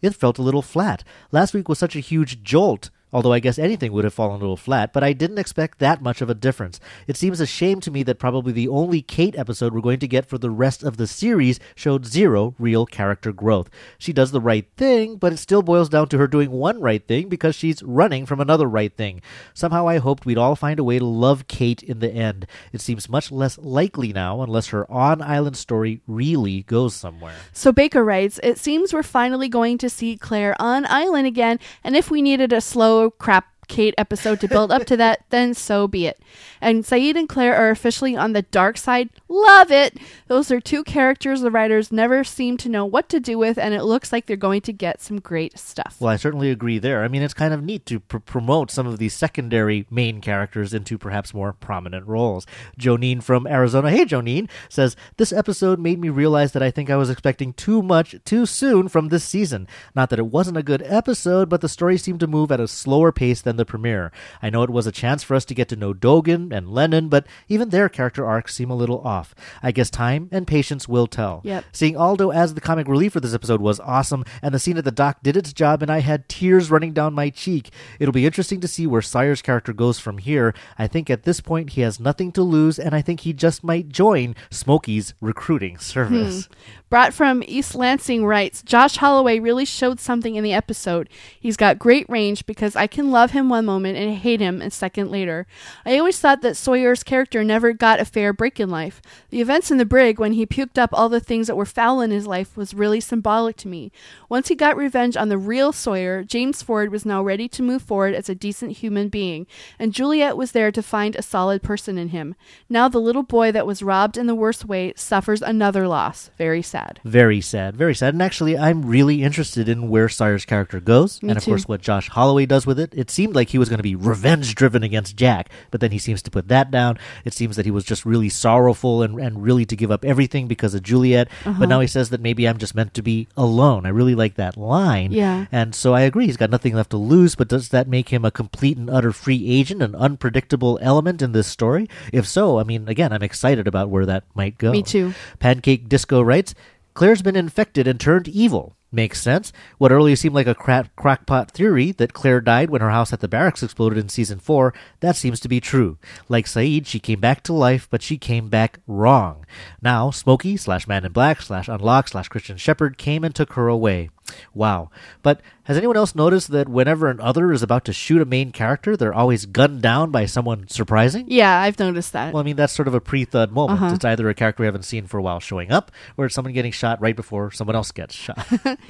it 0.01 0.13
felt 0.15 0.37
a 0.37 0.43
little 0.43 0.61
flat. 0.61 1.03
Last 1.31 1.53
week 1.53 1.69
was 1.69 1.79
such 1.79 1.95
a 1.95 2.01
huge 2.01 2.43
jolt. 2.43 2.89
Although 3.13 3.33
I 3.33 3.39
guess 3.39 3.59
anything 3.59 3.93
would 3.93 4.03
have 4.03 4.13
fallen 4.13 4.37
a 4.37 4.39
little 4.39 4.57
flat, 4.57 4.91
but 4.91 5.03
I 5.03 5.13
didn't 5.13 5.37
expect 5.37 5.79
that 5.79 6.01
much 6.01 6.21
of 6.21 6.29
a 6.29 6.33
difference. 6.33 6.79
It 7.07 7.15
seems 7.15 7.39
a 7.39 7.45
shame 7.45 7.79
to 7.81 7.91
me 7.91 8.01
that 8.03 8.19
probably 8.19 8.51
the 8.51 8.67
only 8.67 9.01
Kate 9.01 9.37
episode 9.37 9.73
we're 9.73 9.81
going 9.81 9.99
to 9.99 10.07
get 10.07 10.25
for 10.25 10.37
the 10.37 10.49
rest 10.49 10.83
of 10.83 10.97
the 10.97 11.05
series 11.05 11.59
showed 11.75 12.05
zero 12.05 12.55
real 12.57 12.85
character 12.87 13.31
growth. 13.31 13.69
She 13.99 14.13
does 14.13 14.31
the 14.31 14.41
right 14.41 14.65
thing, 14.77 15.17
but 15.17 15.31
it 15.31 15.37
still 15.37 15.61
boils 15.61 15.89
down 15.89 16.09
to 16.09 16.17
her 16.17 16.27
doing 16.27 16.49
one 16.49 16.81
right 16.81 17.05
thing 17.07 17.29
because 17.29 17.55
she's 17.55 17.83
running 17.83 18.25
from 18.25 18.39
another 18.39 18.67
right 18.67 18.95
thing. 18.95 19.21
Somehow 19.53 19.87
I 19.87 19.99
hoped 19.99 20.25
we'd 20.25 20.37
all 20.37 20.55
find 20.55 20.79
a 20.79 20.83
way 20.83 20.97
to 20.97 21.05
love 21.05 21.47
Kate 21.47 21.83
in 21.83 21.99
the 21.99 22.11
end. 22.11 22.47
It 22.71 22.81
seems 22.81 23.07
much 23.07 23.31
less 23.31 23.57
likely 23.59 24.11
now 24.11 24.41
unless 24.41 24.67
her 24.67 24.89
on 24.91 25.21
island 25.21 25.57
story 25.57 26.01
really 26.07 26.63
goes 26.63 26.95
somewhere. 26.95 27.35
So 27.51 27.71
Baker 27.71 28.03
writes, 28.03 28.39
It 28.41 28.57
seems 28.57 28.91
we're 28.91 29.03
finally 29.03 29.49
going 29.49 29.77
to 29.77 29.89
see 29.89 30.17
Claire 30.17 30.55
on 30.59 30.85
island 30.87 31.27
again, 31.27 31.59
and 31.83 31.95
if 31.95 32.09
we 32.09 32.21
needed 32.21 32.51
a 32.51 32.61
slow 32.61 33.02
crap 33.09 33.52
Kate 33.67 33.93
episode 33.97 34.39
to 34.41 34.47
build 34.47 34.71
up 34.71 34.85
to 34.85 34.97
that, 34.97 35.23
then 35.29 35.53
so 35.53 35.87
be 35.87 36.05
it. 36.05 36.19
And 36.61 36.83
Sayid 36.83 37.15
and 37.15 37.27
Claire 37.27 37.55
are 37.55 37.69
officially 37.69 38.15
on 38.15 38.33
the 38.33 38.41
dark 38.41 38.77
side. 38.77 39.09
Love 39.27 39.71
it! 39.71 39.97
Those 40.27 40.51
are 40.51 40.59
two 40.59 40.83
characters 40.83 41.41
the 41.41 41.51
writers 41.51 41.91
never 41.91 42.23
seem 42.23 42.57
to 42.57 42.69
know 42.69 42.85
what 42.85 43.09
to 43.09 43.19
do 43.19 43.37
with, 43.37 43.57
and 43.57 43.73
it 43.73 43.83
looks 43.83 44.11
like 44.11 44.25
they're 44.25 44.37
going 44.37 44.61
to 44.61 44.73
get 44.73 45.01
some 45.01 45.19
great 45.19 45.57
stuff. 45.57 45.97
Well, 45.99 46.11
I 46.11 46.15
certainly 46.15 46.49
agree 46.49 46.79
there. 46.79 47.03
I 47.03 47.07
mean, 47.07 47.21
it's 47.21 47.33
kind 47.33 47.53
of 47.53 47.63
neat 47.63 47.85
to 47.87 47.99
pr- 47.99 48.17
promote 48.17 48.71
some 48.71 48.87
of 48.87 48.99
these 48.99 49.13
secondary 49.13 49.85
main 49.89 50.21
characters 50.21 50.73
into 50.73 50.97
perhaps 50.97 51.33
more 51.33 51.53
prominent 51.53 52.07
roles. 52.07 52.45
Jonine 52.79 53.21
from 53.23 53.47
Arizona, 53.47 53.91
hey 53.91 54.05
Jonine, 54.05 54.49
says, 54.69 54.95
This 55.17 55.33
episode 55.33 55.79
made 55.79 55.99
me 55.99 56.09
realize 56.09 56.51
that 56.53 56.63
I 56.63 56.71
think 56.71 56.89
I 56.89 56.97
was 56.97 57.09
expecting 57.09 57.53
too 57.53 57.81
much 57.81 58.15
too 58.25 58.45
soon 58.45 58.87
from 58.87 59.09
this 59.09 59.23
season. 59.23 59.67
Not 59.95 60.09
that 60.09 60.19
it 60.19 60.27
wasn't 60.27 60.57
a 60.57 60.63
good 60.63 60.81
episode, 60.85 61.49
but 61.49 61.61
the 61.61 61.69
story 61.69 61.97
seemed 61.97 62.19
to 62.21 62.27
move 62.27 62.51
at 62.51 62.59
a 62.59 62.67
slower 62.67 63.11
pace 63.11 63.41
than 63.41 63.52
the 63.55 63.65
premiere. 63.65 64.11
I 64.41 64.49
know 64.49 64.63
it 64.63 64.69
was 64.69 64.87
a 64.87 64.91
chance 64.91 65.23
for 65.23 65.35
us 65.35 65.45
to 65.45 65.53
get 65.53 65.69
to 65.69 65.75
know 65.75 65.93
Dogen 65.93 66.51
and 66.51 66.69
Lennon, 66.69 67.09
but 67.09 67.25
even 67.47 67.69
their 67.69 67.89
character 67.89 68.25
arcs 68.25 68.55
seem 68.55 68.69
a 68.69 68.75
little 68.75 68.99
off. 69.01 69.33
I 69.61 69.71
guess 69.71 69.89
time 69.89 70.29
and 70.31 70.47
patience 70.47 70.87
will 70.87 71.07
tell. 71.07 71.41
Yep. 71.43 71.65
Seeing 71.71 71.97
Aldo 71.97 72.31
as 72.31 72.53
the 72.53 72.61
comic 72.61 72.87
relief 72.87 73.13
for 73.13 73.19
this 73.19 73.33
episode 73.33 73.61
was 73.61 73.79
awesome, 73.79 74.25
and 74.41 74.53
the 74.53 74.59
scene 74.59 74.77
at 74.77 74.85
the 74.85 74.91
dock 74.91 75.23
did 75.23 75.37
its 75.37 75.53
job, 75.53 75.81
and 75.81 75.91
I 75.91 75.99
had 75.99 76.29
tears 76.29 76.71
running 76.71 76.93
down 76.93 77.13
my 77.13 77.29
cheek. 77.29 77.69
It'll 77.99 78.11
be 78.11 78.25
interesting 78.25 78.59
to 78.61 78.67
see 78.67 78.87
where 78.87 79.01
Sawyer's 79.01 79.41
character 79.41 79.73
goes 79.73 79.99
from 79.99 80.17
here. 80.17 80.53
I 80.77 80.87
think 80.87 81.09
at 81.09 81.23
this 81.23 81.41
point 81.41 81.71
he 81.71 81.81
has 81.81 81.99
nothing 81.99 82.31
to 82.33 82.43
lose, 82.43 82.79
and 82.79 82.95
I 82.95 83.01
think 83.01 83.21
he 83.21 83.33
just 83.33 83.63
might 83.63 83.89
join 83.89 84.35
Smokey's 84.49 85.13
recruiting 85.21 85.77
service. 85.77 86.45
Hmm. 86.45 86.53
Brought 86.93 87.11
from 87.15 87.41
East 87.47 87.73
Lansing 87.73 88.23
writes, 88.23 88.61
Josh 88.61 88.97
Holloway 88.97 89.39
really 89.39 89.65
showed 89.65 89.99
something 89.99 90.35
in 90.35 90.43
the 90.43 90.53
episode. 90.53 91.09
He's 91.39 91.57
got 91.57 91.79
great 91.79 92.07
range 92.07 92.45
because 92.45 92.75
I 92.75 92.85
can 92.85 93.09
love 93.09 93.31
him 93.31 93.49
one 93.49 93.65
moment 93.65 93.97
and 93.97 94.15
hate 94.15 94.39
him 94.39 94.61
a 94.61 94.69
second 94.69 95.09
later. 95.09 95.47
I 95.87 95.97
always 95.97 96.19
thought 96.19 96.43
that 96.43 96.55
Sawyer's 96.55 97.01
character 97.01 97.43
never 97.43 97.73
got 97.73 97.99
a 97.99 98.05
fair 98.05 98.31
break 98.31 98.59
in 98.59 98.69
life. 98.69 99.01
The 99.31 99.41
events 99.41 99.71
in 99.71 99.79
the 99.79 99.85
brig 99.85 100.19
when 100.19 100.33
he 100.33 100.45
puked 100.45 100.77
up 100.77 100.91
all 100.93 101.09
the 101.09 101.19
things 101.19 101.47
that 101.47 101.55
were 101.55 101.65
foul 101.65 101.99
in 101.99 102.11
his 102.11 102.27
life 102.27 102.55
was 102.55 102.75
really 102.75 102.99
symbolic 102.99 103.55
to 103.57 103.67
me. 103.67 103.91
Once 104.29 104.49
he 104.49 104.55
got 104.55 104.77
revenge 104.77 105.17
on 105.17 105.29
the 105.29 105.37
real 105.39 105.71
Sawyer, 105.71 106.23
James 106.23 106.61
Ford 106.61 106.91
was 106.91 107.07
now 107.07 107.23
ready 107.23 107.47
to 107.47 107.63
move 107.63 107.81
forward 107.81 108.13
as 108.13 108.29
a 108.29 108.35
decent 108.35 108.73
human 108.73 109.09
being, 109.09 109.47
and 109.79 109.95
Juliet 109.95 110.37
was 110.37 110.51
there 110.51 110.71
to 110.71 110.83
find 110.83 111.15
a 111.15 111.23
solid 111.23 111.63
person 111.63 111.97
in 111.97 112.09
him. 112.09 112.35
Now 112.69 112.87
the 112.87 113.01
little 113.01 113.23
boy 113.23 113.51
that 113.51 113.65
was 113.65 113.81
robbed 113.81 114.15
in 114.15 114.27
the 114.27 114.35
worst 114.35 114.63
way 114.63 114.93
suffers 114.95 115.41
another 115.41 115.87
loss. 115.87 116.29
Very 116.37 116.61
sad. 116.61 116.82
Very 117.03 117.41
sad, 117.41 117.75
very 117.75 117.95
sad. 117.95 118.13
And 118.13 118.21
actually, 118.21 118.57
I'm 118.57 118.85
really 118.85 119.23
interested 119.23 119.67
in 119.69 119.89
where 119.89 120.09
Sawyer's 120.09 120.45
character 120.45 120.79
goes, 120.79 121.21
Me 121.21 121.29
and 121.29 121.37
of 121.37 121.43
too. 121.43 121.51
course, 121.51 121.67
what 121.67 121.81
Josh 121.81 122.09
Holloway 122.09 122.45
does 122.45 122.65
with 122.65 122.79
it. 122.79 122.93
It 122.95 123.09
seemed 123.09 123.35
like 123.35 123.49
he 123.49 123.57
was 123.57 123.69
going 123.69 123.77
to 123.77 123.83
be 123.83 123.95
revenge 123.95 124.55
driven 124.55 124.83
against 124.83 125.15
Jack, 125.15 125.49
but 125.71 125.81
then 125.81 125.91
he 125.91 125.99
seems 125.99 126.21
to 126.23 126.31
put 126.31 126.47
that 126.47 126.71
down. 126.71 126.97
It 127.25 127.33
seems 127.33 127.55
that 127.55 127.65
he 127.65 127.71
was 127.71 127.83
just 127.83 128.05
really 128.05 128.29
sorrowful 128.29 129.03
and, 129.03 129.19
and 129.19 129.43
really 129.43 129.65
to 129.65 129.75
give 129.75 129.91
up 129.91 130.05
everything 130.05 130.47
because 130.47 130.73
of 130.73 130.83
Juliet. 130.83 131.27
Uh-huh. 131.45 131.59
But 131.59 131.69
now 131.69 131.79
he 131.79 131.87
says 131.87 132.09
that 132.09 132.21
maybe 132.21 132.47
I'm 132.47 132.57
just 132.57 132.75
meant 132.75 132.93
to 132.95 133.01
be 133.01 133.27
alone. 133.37 133.85
I 133.85 133.89
really 133.89 134.15
like 134.15 134.35
that 134.35 134.57
line. 134.57 135.11
Yeah. 135.11 135.45
And 135.51 135.73
so 135.75 135.93
I 135.93 136.01
agree, 136.01 136.25
he's 136.25 136.37
got 136.37 136.49
nothing 136.49 136.75
left 136.75 136.91
to 136.91 136.97
lose, 136.97 137.35
but 137.35 137.47
does 137.47 137.69
that 137.69 137.87
make 137.87 138.09
him 138.09 138.25
a 138.25 138.31
complete 138.31 138.77
and 138.77 138.89
utter 138.89 139.11
free 139.11 139.47
agent, 139.47 139.81
an 139.81 139.95
unpredictable 139.95 140.79
element 140.81 141.21
in 141.21 141.31
this 141.31 141.47
story? 141.47 141.89
If 142.11 142.27
so, 142.27 142.59
I 142.59 142.63
mean, 142.63 142.87
again, 142.87 143.13
I'm 143.13 143.23
excited 143.23 143.67
about 143.67 143.89
where 143.89 144.05
that 144.05 144.23
might 144.35 144.57
go. 144.57 144.71
Me 144.71 144.83
too. 144.83 145.13
Pancake 145.39 145.89
Disco 145.89 146.21
writes, 146.21 146.53
Claire's 146.93 147.23
been 147.23 147.35
infected 147.35 147.87
and 147.87 147.99
turned 147.99 148.27
evil. 148.27 148.77
Makes 148.93 149.23
sense. 149.23 149.51
What 149.79 149.91
earlier 149.91 150.15
seemed 150.15 150.35
like 150.35 150.45
a 150.45 150.53
crack- 150.53 150.95
crackpot 150.95 151.49
theory 151.49 151.91
that 151.93 152.13
Claire 152.13 152.41
died 152.41 152.69
when 152.69 152.81
her 152.81 152.91
house 152.91 153.11
at 153.11 153.21
the 153.21 153.27
barracks 153.27 153.63
exploded 153.63 153.97
in 153.97 154.07
season 154.07 154.37
4, 154.37 154.71
that 154.99 155.15
seems 155.15 155.39
to 155.39 155.47
be 155.47 155.59
true. 155.59 155.97
Like 156.29 156.45
Sayid, 156.45 156.85
she 156.85 156.99
came 156.99 157.19
back 157.19 157.41
to 157.43 157.53
life, 157.53 157.87
but 157.89 158.03
she 158.03 158.19
came 158.19 158.49
back 158.49 158.79
wrong. 158.85 159.47
Now, 159.81 160.11
Smokey 160.11 160.57
slash 160.57 160.87
Man 160.87 161.05
in 161.05 161.11
Black 161.11 161.41
slash 161.41 161.67
Unlock 161.67 162.07
slash 162.09 162.27
Christian 162.27 162.57
Shepherd 162.57 162.99
came 162.99 163.23
and 163.23 163.33
took 163.33 163.53
her 163.53 163.67
away. 163.67 164.11
Wow. 164.53 164.89
But 165.21 165.41
has 165.63 165.77
anyone 165.77 165.97
else 165.97 166.15
noticed 166.15 166.51
that 166.51 166.69
whenever 166.69 167.09
an 167.09 167.19
other 167.19 167.51
is 167.51 167.63
about 167.63 167.85
to 167.85 167.93
shoot 167.93 168.21
a 168.21 168.25
main 168.25 168.51
character, 168.51 168.95
they're 168.97 169.13
always 169.13 169.45
gunned 169.45 169.81
down 169.81 170.11
by 170.11 170.25
someone 170.25 170.67
surprising? 170.67 171.25
Yeah, 171.29 171.59
I've 171.59 171.79
noticed 171.79 172.13
that. 172.13 172.33
Well, 172.33 172.41
I 172.41 172.43
mean, 172.43 172.55
that's 172.55 172.73
sort 172.73 172.87
of 172.87 172.93
a 172.93 173.01
pre 173.01 173.25
thud 173.25 173.51
moment. 173.51 173.81
Uh-huh. 173.81 173.95
It's 173.95 174.05
either 174.05 174.29
a 174.29 174.33
character 174.33 174.63
we 174.63 174.67
haven't 174.67 174.83
seen 174.83 175.07
for 175.07 175.17
a 175.17 175.21
while 175.21 175.39
showing 175.39 175.71
up, 175.71 175.91
or 176.17 176.25
it's 176.25 176.35
someone 176.35 176.53
getting 176.53 176.71
shot 176.71 177.01
right 177.01 177.15
before 177.15 177.51
someone 177.51 177.75
else 177.75 177.91
gets 177.91 178.15
shot. 178.15 178.45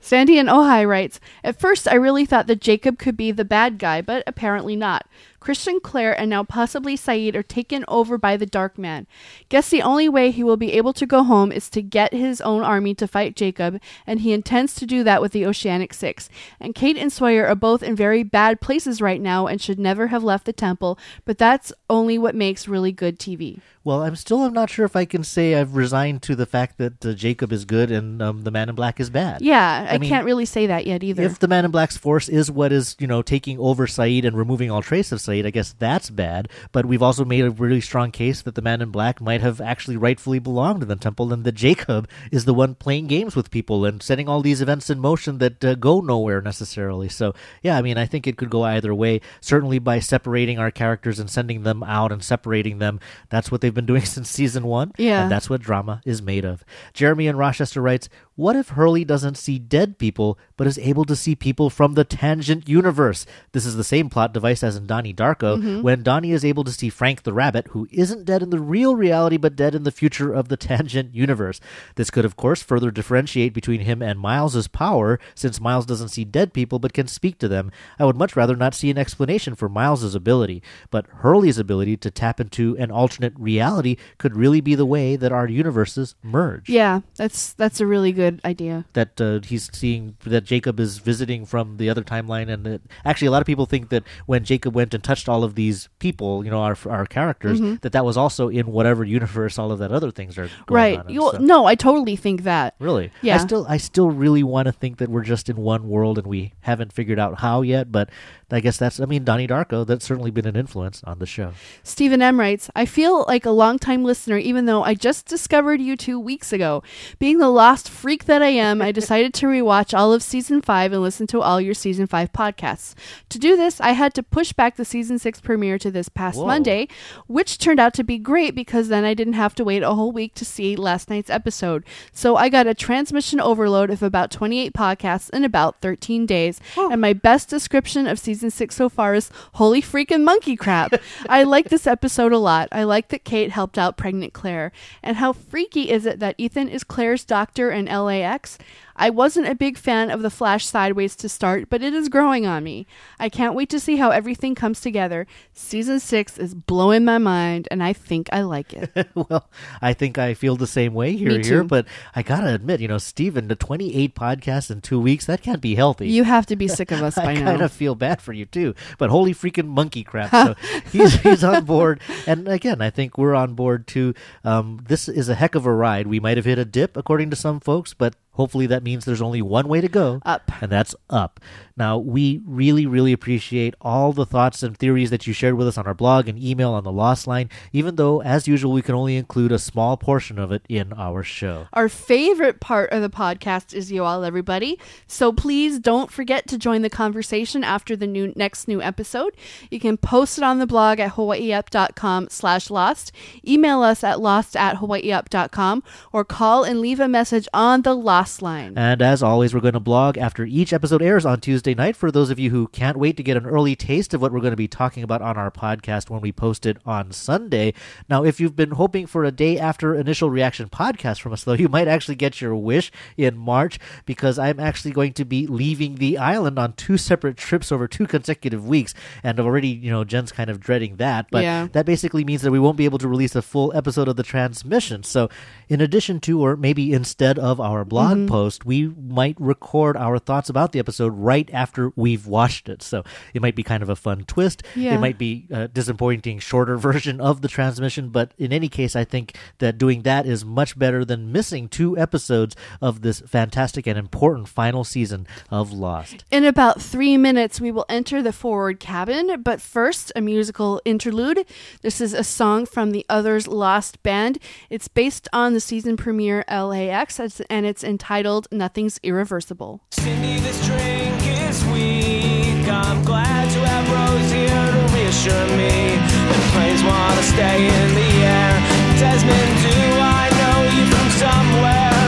Sandy 0.00 0.38
and 0.38 0.48
Ojai 0.48 0.88
writes, 0.88 1.20
At 1.42 1.58
first, 1.58 1.88
I 1.88 1.94
really 1.94 2.24
thought 2.24 2.46
that 2.46 2.60
Jacob 2.60 2.98
could 2.98 3.16
be 3.16 3.32
the 3.32 3.44
bad 3.44 3.78
guy, 3.78 4.00
but 4.00 4.22
apparently 4.26 4.76
not. 4.76 5.06
Christian, 5.48 5.80
Claire, 5.80 6.12
and 6.20 6.28
now 6.28 6.44
possibly 6.44 6.94
Sayid 6.94 7.34
are 7.34 7.42
taken 7.42 7.82
over 7.88 8.18
by 8.18 8.36
the 8.36 8.44
Dark 8.44 8.76
Man. 8.76 9.06
Guess 9.48 9.70
the 9.70 9.80
only 9.80 10.06
way 10.06 10.30
he 10.30 10.44
will 10.44 10.58
be 10.58 10.74
able 10.74 10.92
to 10.92 11.06
go 11.06 11.22
home 11.22 11.52
is 11.52 11.70
to 11.70 11.80
get 11.80 12.12
his 12.12 12.42
own 12.42 12.62
army 12.62 12.94
to 12.96 13.08
fight 13.08 13.34
Jacob, 13.34 13.80
and 14.06 14.20
he 14.20 14.34
intends 14.34 14.74
to 14.74 14.84
do 14.84 15.02
that 15.04 15.22
with 15.22 15.32
the 15.32 15.46
Oceanic 15.46 15.94
Six. 15.94 16.28
And 16.60 16.74
Kate 16.74 16.98
and 16.98 17.10
Sawyer 17.10 17.46
are 17.46 17.54
both 17.54 17.82
in 17.82 17.96
very 17.96 18.22
bad 18.22 18.60
places 18.60 19.00
right 19.00 19.22
now 19.22 19.46
and 19.46 19.58
should 19.58 19.78
never 19.78 20.08
have 20.08 20.22
left 20.22 20.44
the 20.44 20.52
temple, 20.52 20.98
but 21.24 21.38
that's 21.38 21.72
only 21.88 22.18
what 22.18 22.34
makes 22.34 22.68
really 22.68 22.92
good 22.92 23.18
TV. 23.18 23.62
well, 23.84 24.02
I'm 24.02 24.16
still 24.16 24.44
I'm 24.44 24.52
not 24.52 24.68
sure 24.68 24.84
if 24.84 24.96
I 24.96 25.06
can 25.06 25.24
say 25.24 25.54
I've 25.54 25.74
resigned 25.74 26.20
to 26.24 26.36
the 26.36 26.44
fact 26.44 26.76
that 26.76 27.06
uh, 27.06 27.14
Jacob 27.14 27.54
is 27.54 27.64
good 27.64 27.90
and 27.90 28.20
um, 28.20 28.42
the 28.42 28.50
Man 28.50 28.68
in 28.68 28.74
Black 28.74 29.00
is 29.00 29.08
bad. 29.08 29.40
Yeah, 29.40 29.86
I, 29.88 29.96
mean, 29.96 30.10
can't 30.10 30.26
really 30.26 30.44
say 30.44 30.66
that 30.66 30.86
yet 30.86 31.02
either. 31.02 31.22
If 31.22 31.38
the 31.38 31.48
Man 31.48 31.64
in 31.64 31.70
Black's 31.70 31.96
force 31.96 32.28
is 32.28 32.50
what 32.50 32.70
is, 32.70 32.96
you 32.98 33.06
know, 33.06 33.22
taking 33.22 33.58
over 33.58 33.86
Sayid 33.86 34.26
and 34.26 34.36
removing 34.36 34.70
all 34.70 34.82
trace 34.82 35.10
of 35.10 35.20
Sayid, 35.20 35.37
I 35.46 35.50
guess 35.50 35.74
that's 35.78 36.10
bad. 36.10 36.48
But 36.72 36.86
we've 36.86 37.02
also 37.02 37.24
made 37.24 37.44
a 37.44 37.50
really 37.50 37.80
strong 37.80 38.10
case 38.10 38.42
that 38.42 38.54
the 38.54 38.62
Man 38.62 38.80
in 38.80 38.90
Black 38.90 39.20
might 39.20 39.40
have 39.40 39.60
actually 39.60 39.96
rightfully 39.96 40.38
belonged 40.38 40.82
in 40.82 40.88
the 40.88 40.96
temple, 40.96 41.32
and 41.32 41.44
that 41.44 41.52
Jacob 41.52 42.08
is 42.30 42.44
the 42.44 42.54
one 42.54 42.74
playing 42.74 43.06
games 43.06 43.36
with 43.36 43.50
people 43.50 43.84
and 43.84 44.02
setting 44.02 44.28
all 44.28 44.40
these 44.40 44.60
events 44.60 44.90
in 44.90 44.98
motion 44.98 45.38
that 45.38 45.64
uh, 45.64 45.74
go 45.74 46.00
nowhere 46.00 46.40
necessarily. 46.40 47.08
So, 47.08 47.34
yeah, 47.62 47.76
I 47.76 47.82
mean, 47.82 47.98
I 47.98 48.06
think 48.06 48.26
it 48.26 48.36
could 48.36 48.50
go 48.50 48.62
either 48.62 48.94
way. 48.94 49.20
Certainly 49.40 49.80
by 49.80 49.98
separating 49.98 50.58
our 50.58 50.70
characters 50.70 51.18
and 51.18 51.30
sending 51.30 51.62
them 51.62 51.82
out 51.82 52.12
and 52.12 52.22
separating 52.22 52.78
them, 52.78 53.00
that's 53.30 53.50
what 53.50 53.60
they've 53.60 53.74
been 53.74 53.86
doing 53.86 54.04
since 54.04 54.30
season 54.30 54.64
one. 54.64 54.92
Yeah. 54.98 55.22
And 55.22 55.30
that's 55.30 55.50
what 55.50 55.60
drama 55.60 56.00
is 56.04 56.22
made 56.22 56.44
of. 56.44 56.64
Jeremy 56.92 57.26
in 57.26 57.36
Rochester 57.36 57.80
writes, 57.80 58.08
What 58.38 58.54
if 58.54 58.68
Hurley 58.68 59.04
doesn't 59.04 59.36
see 59.36 59.58
dead 59.58 59.98
people, 59.98 60.38
but 60.56 60.68
is 60.68 60.78
able 60.78 61.04
to 61.06 61.16
see 61.16 61.34
people 61.34 61.70
from 61.70 61.94
the 61.94 62.04
tangent 62.04 62.68
universe? 62.68 63.26
This 63.50 63.66
is 63.66 63.74
the 63.74 63.82
same 63.82 64.08
plot 64.08 64.32
device 64.32 64.62
as 64.62 64.76
in 64.76 64.86
Donnie 64.86 65.12
Darko, 65.12 65.58
Mhm. 65.60 65.82
when 65.82 66.04
Donnie 66.04 66.30
is 66.30 66.44
able 66.44 66.62
to 66.62 66.70
see 66.70 66.88
Frank 66.88 67.24
the 67.24 67.32
Rabbit, 67.32 67.66
who 67.72 67.88
isn't 67.90 68.24
dead 68.24 68.40
in 68.44 68.50
the 68.50 68.60
real 68.60 68.94
reality, 68.94 69.38
but 69.38 69.56
dead 69.56 69.74
in 69.74 69.82
the 69.82 69.90
future 69.90 70.32
of 70.32 70.46
the 70.46 70.56
tangent 70.56 71.16
universe. 71.16 71.60
This 71.96 72.10
could, 72.12 72.24
of 72.24 72.36
course, 72.36 72.62
further 72.62 72.92
differentiate 72.92 73.52
between 73.52 73.80
him 73.80 74.00
and 74.02 74.20
Miles's 74.20 74.68
power, 74.68 75.18
since 75.34 75.60
Miles 75.60 75.84
doesn't 75.84 76.10
see 76.10 76.24
dead 76.24 76.52
people 76.52 76.78
but 76.78 76.92
can 76.92 77.08
speak 77.08 77.38
to 77.40 77.48
them. 77.48 77.72
I 77.98 78.04
would 78.04 78.14
much 78.16 78.36
rather 78.36 78.54
not 78.54 78.72
see 78.72 78.88
an 78.88 78.98
explanation 78.98 79.56
for 79.56 79.68
Miles's 79.68 80.14
ability, 80.14 80.62
but 80.92 81.06
Hurley's 81.22 81.58
ability 81.58 81.96
to 81.96 82.10
tap 82.12 82.38
into 82.38 82.76
an 82.78 82.92
alternate 82.92 83.34
reality 83.36 83.96
could 84.16 84.36
really 84.36 84.60
be 84.60 84.76
the 84.76 84.86
way 84.86 85.16
that 85.16 85.32
our 85.32 85.48
universes 85.48 86.14
merge. 86.22 86.68
yeah, 86.68 87.00
that's 87.16 87.52
that's 87.54 87.80
a 87.80 87.86
really 87.86 88.12
good 88.12 88.27
idea. 88.44 88.84
That 88.92 89.20
uh, 89.20 89.40
he's 89.46 89.68
seeing 89.72 90.16
that 90.24 90.44
Jacob 90.44 90.78
is 90.80 90.98
visiting 90.98 91.44
from 91.46 91.76
the 91.76 91.88
other 91.90 92.02
timeline, 92.02 92.48
and 92.52 92.64
that 92.66 92.80
actually 93.04 93.28
a 93.28 93.30
lot 93.30 93.40
of 93.42 93.46
people 93.46 93.66
think 93.66 93.88
that 93.90 94.04
when 94.26 94.44
Jacob 94.44 94.74
went 94.74 94.94
and 94.94 95.02
touched 95.02 95.28
all 95.28 95.44
of 95.44 95.54
these 95.54 95.88
people, 95.98 96.44
you 96.44 96.50
know, 96.50 96.60
our 96.62 96.76
our 96.88 97.06
characters, 97.06 97.60
Mhm. 97.60 97.80
that 97.82 97.92
that 97.92 98.04
was 98.04 98.16
also 98.16 98.48
in 98.48 98.66
whatever 98.72 99.04
universe 99.04 99.58
all 99.58 99.72
of 99.72 99.78
that 99.78 99.92
other 99.92 100.10
things 100.10 100.36
are 100.38 100.48
going 100.66 100.76
Right. 100.82 100.98
on. 100.98 101.08
You, 101.08 101.28
stuff. 101.28 101.40
no, 101.40 101.64
I 101.66 101.74
totally 101.74 102.16
think 102.16 102.42
that. 102.44 102.74
Really? 102.78 103.10
Yeah. 103.22 103.34
I 103.36 103.38
still 103.38 103.66
I 103.68 103.76
still 103.76 104.10
really 104.10 104.42
want 104.42 104.66
to 104.66 104.72
think 104.72 104.98
that 104.98 105.08
we're 105.08 105.22
just 105.24 105.48
in 105.48 105.56
one 105.56 105.88
world 105.88 106.18
and 106.18 106.26
we 106.26 106.52
haven't 106.62 106.92
figured 106.92 107.18
out 107.18 107.40
how 107.40 107.62
yet, 107.62 107.90
but 107.92 108.10
I 108.50 108.60
guess 108.60 108.76
that's 108.78 109.00
I 109.00 109.04
mean 109.06 109.24
Donnie 109.24 109.46
Darko, 109.48 109.86
that's 109.86 110.04
certainly 110.06 110.30
been 110.30 110.46
an 110.46 110.56
influence 110.56 111.02
on 111.04 111.18
the 111.18 111.26
show. 111.26 111.52
Stephen 111.82 112.22
M 112.22 112.38
writes, 112.40 112.70
I 112.74 112.84
feel 112.86 113.24
like 113.28 113.44
a 113.46 113.50
longtime 113.50 114.04
listener, 114.04 114.38
even 114.38 114.64
though 114.66 114.82
I 114.82 114.94
just 114.94 115.26
discovered 115.26 115.80
you 115.80 115.96
two 115.96 116.18
weeks 116.18 116.52
ago. 116.52 116.82
Being 117.18 117.38
the 117.38 117.48
lost 117.48 117.88
freak 117.90 118.17
that 118.24 118.42
I 118.42 118.48
am, 118.48 118.80
I 118.80 118.92
decided 118.92 119.34
to 119.34 119.46
rewatch 119.46 119.96
all 119.96 120.12
of 120.12 120.22
season 120.22 120.60
five 120.60 120.92
and 120.92 121.02
listen 121.02 121.26
to 121.28 121.40
all 121.40 121.60
your 121.60 121.74
season 121.74 122.06
five 122.06 122.32
podcasts. 122.32 122.94
To 123.28 123.38
do 123.38 123.56
this, 123.56 123.80
I 123.80 123.92
had 123.92 124.14
to 124.14 124.22
push 124.22 124.52
back 124.52 124.76
the 124.76 124.84
season 124.84 125.18
six 125.18 125.40
premiere 125.40 125.78
to 125.78 125.90
this 125.90 126.08
past 126.08 126.38
Whoa. 126.38 126.46
Monday, 126.46 126.88
which 127.26 127.58
turned 127.58 127.80
out 127.80 127.94
to 127.94 128.04
be 128.04 128.18
great 128.18 128.54
because 128.54 128.88
then 128.88 129.04
I 129.04 129.14
didn't 129.14 129.34
have 129.34 129.54
to 129.56 129.64
wait 129.64 129.82
a 129.82 129.94
whole 129.94 130.12
week 130.12 130.34
to 130.34 130.44
see 130.44 130.76
last 130.76 131.10
night's 131.10 131.30
episode. 131.30 131.84
So 132.12 132.36
I 132.36 132.48
got 132.48 132.66
a 132.66 132.74
transmission 132.74 133.40
overload 133.40 133.90
of 133.90 134.02
about 134.02 134.30
28 134.30 134.72
podcasts 134.72 135.30
in 135.30 135.44
about 135.44 135.80
13 135.80 136.26
days. 136.26 136.60
And 136.76 137.00
my 137.00 137.12
best 137.12 137.48
description 137.48 138.06
of 138.06 138.18
season 138.18 138.50
six 138.50 138.76
so 138.76 138.88
far 138.88 139.14
is 139.14 139.30
holy 139.54 139.82
freaking 139.82 140.24
monkey 140.24 140.56
crap. 140.56 140.94
I 141.28 141.42
like 141.42 141.68
this 141.68 141.86
episode 141.86 142.32
a 142.32 142.38
lot. 142.38 142.68
I 142.72 142.84
like 142.84 143.08
that 143.08 143.24
Kate 143.24 143.50
helped 143.50 143.78
out 143.78 143.96
pregnant 143.96 144.32
Claire. 144.32 144.72
And 145.02 145.16
how 145.16 145.32
freaky 145.32 145.90
is 145.90 146.06
it 146.06 146.20
that 146.20 146.34
Ethan 146.38 146.68
is 146.68 146.84
Claire's 146.84 147.24
doctor 147.24 147.70
in 147.70 147.88
LAX? 148.08 148.58
I 148.98 149.10
wasn't 149.10 149.46
a 149.46 149.54
big 149.54 149.78
fan 149.78 150.10
of 150.10 150.22
the 150.22 150.30
Flash 150.30 150.66
sideways 150.66 151.14
to 151.16 151.28
start, 151.28 151.70
but 151.70 151.82
it 151.82 151.94
is 151.94 152.08
growing 152.08 152.46
on 152.46 152.64
me. 152.64 152.86
I 153.18 153.28
can't 153.28 153.54
wait 153.54 153.70
to 153.70 153.80
see 153.80 153.96
how 153.96 154.10
everything 154.10 154.54
comes 154.54 154.80
together. 154.80 155.26
Season 155.52 156.00
6 156.00 156.36
is 156.38 156.54
blowing 156.54 157.04
my 157.04 157.18
mind, 157.18 157.68
and 157.70 157.82
I 157.82 157.92
think 157.92 158.28
I 158.32 158.42
like 158.42 158.74
it. 158.74 159.08
well, 159.14 159.48
I 159.80 159.92
think 159.92 160.18
I 160.18 160.34
feel 160.34 160.56
the 160.56 160.66
same 160.66 160.94
way 160.94 161.16
here, 161.16 161.38
here, 161.38 161.62
but 161.62 161.86
I 162.14 162.22
gotta 162.22 162.52
admit, 162.52 162.80
you 162.80 162.88
know, 162.88 162.98
Steven, 162.98 163.46
the 163.46 163.54
28 163.56 164.14
podcasts 164.14 164.70
in 164.70 164.80
two 164.80 165.00
weeks, 165.00 165.26
that 165.26 165.42
can't 165.42 165.60
be 165.60 165.76
healthy. 165.76 166.08
You 166.08 166.24
have 166.24 166.46
to 166.46 166.56
be 166.56 166.66
sick 166.66 166.90
of 166.90 167.02
us 167.02 167.14
by 167.14 167.32
I 167.32 167.36
kind 167.36 167.62
of 167.62 167.70
feel 167.72 167.94
bad 167.94 168.20
for 168.20 168.32
you 168.32 168.46
too, 168.46 168.74
but 168.98 169.10
holy 169.10 169.32
freaking 169.32 169.68
monkey 169.68 170.02
crap! 170.02 170.30
So 170.30 170.54
he's 170.92 171.14
he's 171.20 171.44
on 171.44 171.64
board, 171.64 172.00
and 172.26 172.48
again, 172.48 172.82
I 172.82 172.90
think 172.90 173.16
we're 173.16 173.34
on 173.34 173.54
board 173.54 173.86
too. 173.86 174.14
Um, 174.44 174.84
this 174.88 175.08
is 175.08 175.28
a 175.28 175.34
heck 175.34 175.54
of 175.54 175.66
a 175.66 175.72
ride. 175.72 176.06
We 176.06 176.20
might 176.20 176.36
have 176.36 176.46
hit 176.46 176.58
a 176.58 176.64
dip, 176.64 176.96
according 176.96 177.30
to 177.30 177.36
some 177.36 177.60
folks, 177.60 177.94
but 177.94 178.14
hopefully 178.38 178.66
that 178.68 178.84
means 178.84 179.04
there's 179.04 179.20
only 179.20 179.42
one 179.42 179.68
way 179.68 179.80
to 179.80 179.88
go 179.88 180.22
up, 180.24 180.50
and 180.62 180.70
that's 180.70 180.94
up. 181.10 181.40
Now, 181.76 181.98
we 181.98 182.40
really, 182.46 182.86
really 182.86 183.12
appreciate 183.12 183.74
all 183.80 184.12
the 184.12 184.24
thoughts 184.24 184.62
and 184.62 184.76
theories 184.76 185.10
that 185.10 185.26
you 185.26 185.32
shared 185.32 185.54
with 185.54 185.68
us 185.68 185.76
on 185.76 185.86
our 185.86 185.94
blog 185.94 186.28
and 186.28 186.38
email 186.42 186.72
on 186.72 186.84
the 186.84 186.92
Lost 186.92 187.26
Line. 187.26 187.50
Even 187.72 187.96
though, 187.96 188.22
as 188.22 188.48
usual, 188.48 188.72
we 188.72 188.82
can 188.82 188.94
only 188.94 189.16
include 189.16 189.52
a 189.52 189.58
small 189.58 189.96
portion 189.96 190.38
of 190.38 190.50
it 190.52 190.62
in 190.68 190.92
our 190.92 191.22
show. 191.22 191.66
Our 191.72 191.88
favorite 191.88 192.60
part 192.60 192.90
of 192.90 193.02
the 193.02 193.10
podcast 193.10 193.74
is 193.74 193.92
you 193.92 194.04
all, 194.04 194.24
everybody. 194.24 194.78
So 195.06 195.32
please 195.32 195.78
don't 195.78 196.10
forget 196.10 196.46
to 196.48 196.58
join 196.58 196.82
the 196.82 196.90
conversation 196.90 197.62
after 197.64 197.96
the 197.96 198.06
new 198.06 198.32
next 198.36 198.68
new 198.68 198.80
episode. 198.80 199.36
You 199.70 199.80
can 199.80 199.96
post 199.96 200.38
it 200.38 200.44
on 200.44 200.58
the 200.58 200.66
blog 200.66 201.00
at 201.00 201.12
hawaiiup.com 201.12 202.28
slash 202.30 202.70
lost, 202.70 203.12
email 203.46 203.82
us 203.82 204.04
at 204.04 204.20
lost 204.20 204.56
at 204.56 204.76
hawaiiup.com, 204.76 205.82
or 206.12 206.24
call 206.24 206.64
and 206.64 206.80
leave 206.80 207.00
a 207.00 207.08
message 207.08 207.48
on 207.52 207.82
the 207.82 207.94
Lost 207.94 208.27
Line. 208.42 208.74
And 208.76 209.00
as 209.00 209.22
always, 209.22 209.54
we're 209.54 209.60
going 209.60 209.72
to 209.72 209.80
blog 209.80 210.18
after 210.18 210.44
each 210.44 210.72
episode 210.72 211.00
airs 211.02 211.24
on 211.24 211.40
Tuesday 211.40 211.74
night 211.74 211.96
for 211.96 212.10
those 212.10 212.30
of 212.30 212.38
you 212.38 212.50
who 212.50 212.68
can't 212.68 212.96
wait 212.98 213.16
to 213.16 213.22
get 213.22 213.36
an 213.36 213.46
early 213.46 213.74
taste 213.74 214.12
of 214.12 214.20
what 214.20 214.32
we're 214.32 214.40
going 214.40 214.52
to 214.52 214.56
be 214.56 214.68
talking 214.68 215.02
about 215.02 215.22
on 215.22 215.36
our 215.38 215.50
podcast 215.50 216.10
when 216.10 216.20
we 216.20 216.30
post 216.30 216.66
it 216.66 216.76
on 216.84 217.10
Sunday. 217.10 217.72
Now, 218.08 218.22
if 218.24 218.38
you've 218.38 218.54
been 218.54 218.72
hoping 218.72 219.06
for 219.06 219.24
a 219.24 219.30
day 219.32 219.58
after 219.58 219.94
initial 219.94 220.30
reaction 220.30 220.68
podcast 220.68 221.20
from 221.20 221.32
us, 221.32 221.42
though, 221.44 221.52
you 221.58 221.68
might 221.68 221.88
actually 221.88 222.16
get 222.16 222.40
your 222.40 222.54
wish 222.54 222.92
in 223.16 223.36
March 223.36 223.78
because 224.06 224.38
I'm 224.38 224.60
actually 224.60 224.92
going 224.92 225.14
to 225.14 225.24
be 225.24 225.46
leaving 225.46 225.96
the 225.96 226.18
island 226.18 226.58
on 226.58 226.74
two 226.74 226.98
separate 226.98 227.36
trips 227.36 227.72
over 227.72 227.88
two 227.88 228.06
consecutive 228.06 228.66
weeks. 228.68 228.94
And 229.22 229.40
already, 229.40 229.68
you 229.68 229.90
know, 229.90 230.04
Jen's 230.04 230.32
kind 230.32 230.50
of 230.50 230.60
dreading 230.60 230.96
that. 230.96 231.26
But 231.30 231.42
Yeah. 231.42 231.68
that 231.72 231.86
basically 231.86 232.24
means 232.24 232.42
that 232.42 232.50
we 232.50 232.58
won't 232.58 232.76
be 232.76 232.84
able 232.84 232.98
to 232.98 233.08
release 233.08 233.34
a 233.34 233.42
full 233.42 233.72
episode 233.74 234.08
of 234.08 234.16
the 234.16 234.22
transmission. 234.22 235.02
So, 235.02 235.28
in 235.68 235.80
addition 235.80 236.20
to, 236.20 236.40
or 236.40 236.56
maybe 236.56 236.92
instead 236.92 237.38
of 237.38 237.60
our 237.60 237.84
blog 237.84 238.07
Mhm. 238.16 238.28
post, 238.28 238.64
we 238.64 238.88
might 238.88 239.36
record 239.38 239.96
our 239.96 240.18
thoughts 240.18 240.48
about 240.48 240.72
the 240.72 240.78
episode 240.78 241.12
right 241.16 241.48
after 241.52 241.92
we've 241.96 242.26
watched 242.26 242.68
it. 242.68 242.82
So, 242.82 243.04
it 243.34 243.42
might 243.42 243.54
be 243.54 243.62
kind 243.62 243.82
of 243.82 243.88
a 243.88 243.96
fun 243.96 244.24
twist. 244.26 244.62
Yeah. 244.74 244.94
It 244.94 245.00
might 245.00 245.18
be 245.18 245.46
a 245.50 245.68
disappointing, 245.68 246.38
shorter 246.38 246.76
version 246.88 247.20
of 247.20 247.42
the 247.42 247.48
transmission. 247.48 248.08
But 248.08 248.32
in 248.38 248.52
any 248.52 248.68
case, 248.68 248.96
I 248.96 249.04
think 249.04 249.36
that 249.58 249.78
doing 249.78 250.02
that 250.02 250.26
is 250.26 250.44
much 250.44 250.78
better 250.78 251.04
than 251.04 251.32
missing 251.32 251.68
two 251.68 251.96
episodes 251.98 252.56
of 252.80 253.02
this 253.02 253.20
fantastic 253.26 253.86
and 253.86 253.98
important 253.98 254.48
final 254.48 254.84
season 254.84 255.26
of 255.50 255.72
Lost. 255.72 256.24
In 256.30 256.44
about 256.44 256.80
three 256.80 257.16
minutes, 257.16 257.60
we 257.60 257.70
will 257.70 257.86
enter 257.88 258.22
the 258.22 258.32
forward 258.32 258.80
cabin, 258.80 259.42
but 259.42 259.60
first, 259.60 260.12
a 260.16 260.20
musical 260.20 260.80
interlude. 260.84 261.44
This 261.82 262.00
is 262.00 262.14
a 262.14 262.24
song 262.24 262.66
from 262.66 262.90
the 262.92 263.04
Others 263.08 263.46
Lost 263.48 264.02
Band. 264.02 264.38
It's 264.70 264.88
based 264.88 265.28
on 265.32 265.54
the 265.54 265.60
season 265.60 265.96
premiere 265.96 266.44
LAX, 266.48 267.20
and 267.50 267.66
it's 267.66 267.84
entitled 267.84 267.97
entitled 267.98 268.46
Nothing's 268.52 269.00
Irreversible. 269.02 269.82
Cindy, 269.90 270.38
this 270.38 270.64
drink 270.64 271.18
is 271.42 271.64
weak. 271.74 272.62
I'm 272.70 273.02
glad 273.02 273.50
to 273.50 273.60
have 273.66 273.86
Rose 273.90 274.30
here 274.30 274.66
to 274.70 274.82
reassure 274.94 275.46
me. 275.58 275.98
The 276.30 276.38
planes 276.54 276.82
want 276.86 277.18
to 277.18 277.24
stay 277.26 277.66
in 277.66 277.88
the 277.98 278.10
air. 278.22 278.54
Desmond, 279.02 279.52
do 279.66 279.74
I 279.98 280.30
know 280.38 280.58
you 280.78 280.82
from 280.94 281.08
somewhere? 281.26 282.06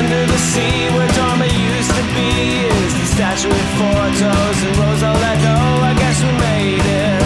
Under 0.00 0.22
the 0.32 0.40
sea 0.40 0.88
where 0.96 1.12
Dharma 1.12 1.44
used 1.44 1.92
to 1.92 2.04
be 2.16 2.64
is 2.64 2.92
the 2.96 3.06
statue 3.20 3.52
with 3.52 3.68
four 3.76 4.02
toes. 4.16 4.58
And 4.64 4.74
Rose, 4.80 5.02
I'll 5.04 5.20
let 5.20 5.36
go. 5.44 5.56
I 5.84 5.92
guess 6.00 6.16
we 6.24 6.32
made 6.48 6.86
it. 7.04 7.20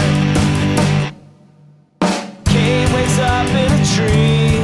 Kate 2.51 2.89
wakes 2.91 3.15
up 3.15 3.47
in 3.47 3.71
a 3.71 3.83
tree. 3.95 4.59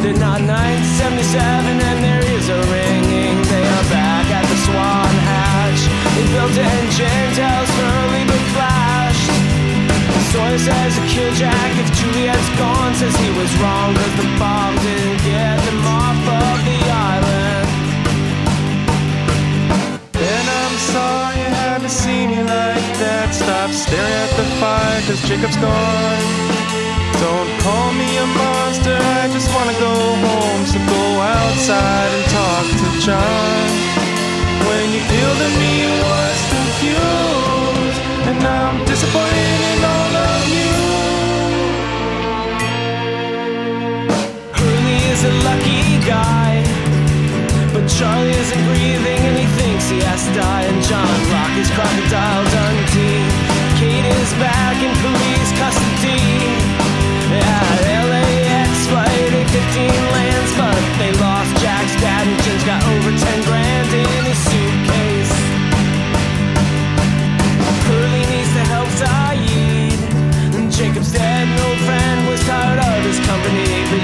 They're 0.00 0.16
not 0.16 0.40
1977 0.40 1.84
and 1.84 2.00
there 2.00 2.25
They 6.46 6.52
built 6.52 6.66
an 6.66 6.78
engine, 6.78 7.34
tells 7.34 7.70
but 8.30 8.42
flashed. 8.54 9.30
Sawyer 10.30 10.58
says 10.58 10.94
to 10.94 11.02
kill 11.08 11.32
Jack 11.34 11.70
if 11.74 11.90
Juliet's 11.98 12.48
gone. 12.58 12.94
Says 12.94 13.16
he 13.16 13.30
was 13.34 13.50
wrong 13.58 13.94
cause 13.94 14.14
the 14.16 14.28
bomb 14.38 14.74
didn't 14.76 15.22
get 15.24 15.58
them 15.66 15.82
off 15.86 16.22
of 16.38 16.56
the 16.62 16.78
island. 16.86 17.68
And 20.14 20.46
I'm 20.62 20.76
sorry 20.94 21.36
you 21.42 21.50
had 21.50 21.80
to 21.82 21.88
see 21.88 22.26
me 22.28 22.38
like 22.38 22.86
that. 23.02 23.34
Stop 23.34 23.70
staring 23.70 24.06
at 24.06 24.30
the 24.38 24.46
fire, 24.62 25.00
cause 25.02 25.20
Jacob's 25.26 25.56
gone. 25.58 26.22
Don't 27.26 27.50
call 27.58 27.90
me 27.92 28.06
a 28.22 28.26
monster, 28.38 28.94
I 28.94 29.26
just 29.34 29.50
wanna 29.50 29.74
go 29.82 29.94
home. 30.22 30.62
So 30.70 30.78
go 30.78 31.02
outside 31.20 32.10
and 32.14 32.26
talk 32.30 32.66
to 32.70 32.88
John. 33.02 33.85
Me, 35.08 35.86
confused. 36.50 38.00
And 38.28 38.42
I'm 38.42 38.84
disappointed 38.84 39.60
in 39.72 39.84
all 39.94 40.14
of 40.30 40.42
you. 40.56 40.74
Hurley 44.58 45.00
is 45.14 45.22
a 45.24 45.34
lucky 45.46 45.84
guy. 46.04 46.64
But 47.72 47.86
Charlie 47.86 48.32
isn't 48.32 48.64
breathing 48.66 49.22
and 49.28 49.36
he 49.38 49.46
thinks 49.58 49.88
he 49.88 50.00
has. 50.00 50.26
And 50.26 50.82
John 50.82 51.16
Locke 51.30 51.56
is 51.56 51.70
crocodile 51.70 52.44
Dundee. 52.50 53.30
Kate 53.78 54.08
is 54.20 54.32
back 54.42 54.76
in 54.82 54.92
police 55.04 55.52
custody. 55.60 56.65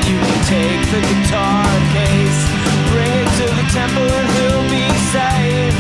You 0.09 0.19
can 0.19 0.41
take 0.51 0.83
the 0.95 1.01
guitar 1.01 1.67
case, 1.95 2.41
bring 2.91 3.13
it 3.23 3.31
to 3.39 3.47
the 3.59 3.67
temple, 3.73 4.09
and 4.19 4.29
he'll 4.37 4.67
be 4.69 4.87
safe. 5.15 5.77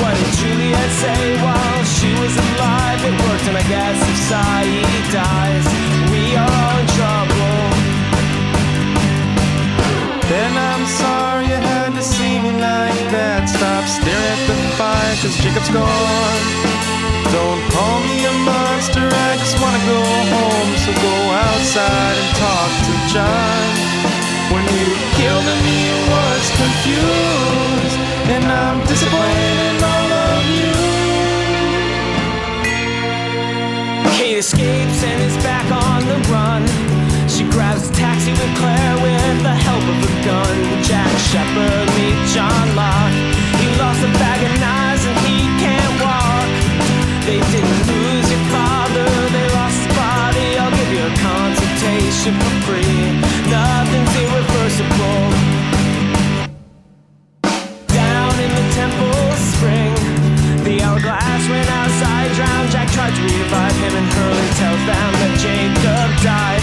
What 0.00 0.14
did 0.16 0.32
Juliet 0.40 0.90
say 1.02 1.22
while 1.44 1.84
she 1.84 2.10
was 2.20 2.34
alive? 2.36 3.00
It 3.04 3.14
worked, 3.24 3.46
and 3.48 3.56
I 3.56 3.64
guess 3.68 3.98
if 4.00 4.18
Sayid 4.28 5.04
dies, 5.12 5.66
we 6.10 6.36
are 6.36 6.74
in 6.80 6.88
trouble. 6.98 7.84
Then 10.32 10.52
I'm 10.56 10.84
sorry 10.86 11.44
you 11.46 11.60
had 11.60 11.92
to 11.94 12.02
see 12.02 12.40
me 12.40 12.52
like 12.52 13.04
that. 13.12 13.44
Stop 13.46 13.84
staring 13.84 14.40
at 14.40 15.22
the 15.22 15.28
Jacob's 15.42 15.70
gone. 15.70 16.63
Monster, 18.44 19.08
I 19.08 19.36
just 19.40 19.56
wanna 19.60 19.80
go 19.88 20.00
home. 20.36 20.70
So 20.84 20.92
go 20.92 21.16
outside 21.32 22.16
and 22.20 22.30
talk 22.36 22.70
to 22.86 22.92
John. 23.12 23.68
When 24.52 24.64
you 24.76 24.86
killed 25.16 25.48
me, 25.64 25.78
I 25.88 25.98
was 26.12 26.44
confused. 26.60 27.98
And 28.34 28.44
I'm 28.44 28.78
disappointed 28.86 29.56
in 29.68 29.76
all 29.82 30.10
of 30.28 30.44
you. 30.58 30.72
Kate 34.16 34.38
escapes 34.38 35.00
and 35.04 35.18
is 35.22 35.36
back 35.42 35.64
on 35.72 36.04
the 36.04 36.18
run. 36.28 36.62
She 37.28 37.44
grabs 37.48 37.88
a 37.88 37.92
taxi 37.94 38.32
with 38.32 38.52
Claire 38.60 38.96
with 39.00 39.42
the 39.42 39.56
help 39.66 39.82
of 39.82 39.98
a 40.04 40.12
gun. 40.24 40.56
Jack 40.84 41.10
Shephard 41.32 41.88
meets 41.96 42.34
John 42.34 42.66
Locke. 42.76 43.16
He 43.60 43.66
lost 43.80 44.00
a 44.04 44.10
bag 44.20 44.40
of 44.44 44.60
knives 44.60 45.04
and 45.04 45.18
he 45.26 45.43
for 52.32 52.54
free. 52.64 53.20
Nothing's 53.50 54.14
irreversible. 54.16 55.24
Down 57.92 58.34
in 58.40 58.50
the 58.58 58.66
temple 58.72 59.32
spring, 59.52 59.92
the 60.64 60.82
went 61.50 61.68
outside, 61.68 62.32
drowned. 62.32 62.70
Jack 62.70 62.88
tried 62.92 63.14
to 63.14 63.22
revive 63.22 63.76
him, 63.76 63.94
and 64.00 64.08
Hurley 64.14 64.48
them 64.88 65.12
that 65.20 65.38
Jacob 65.38 66.22
died. 66.22 66.53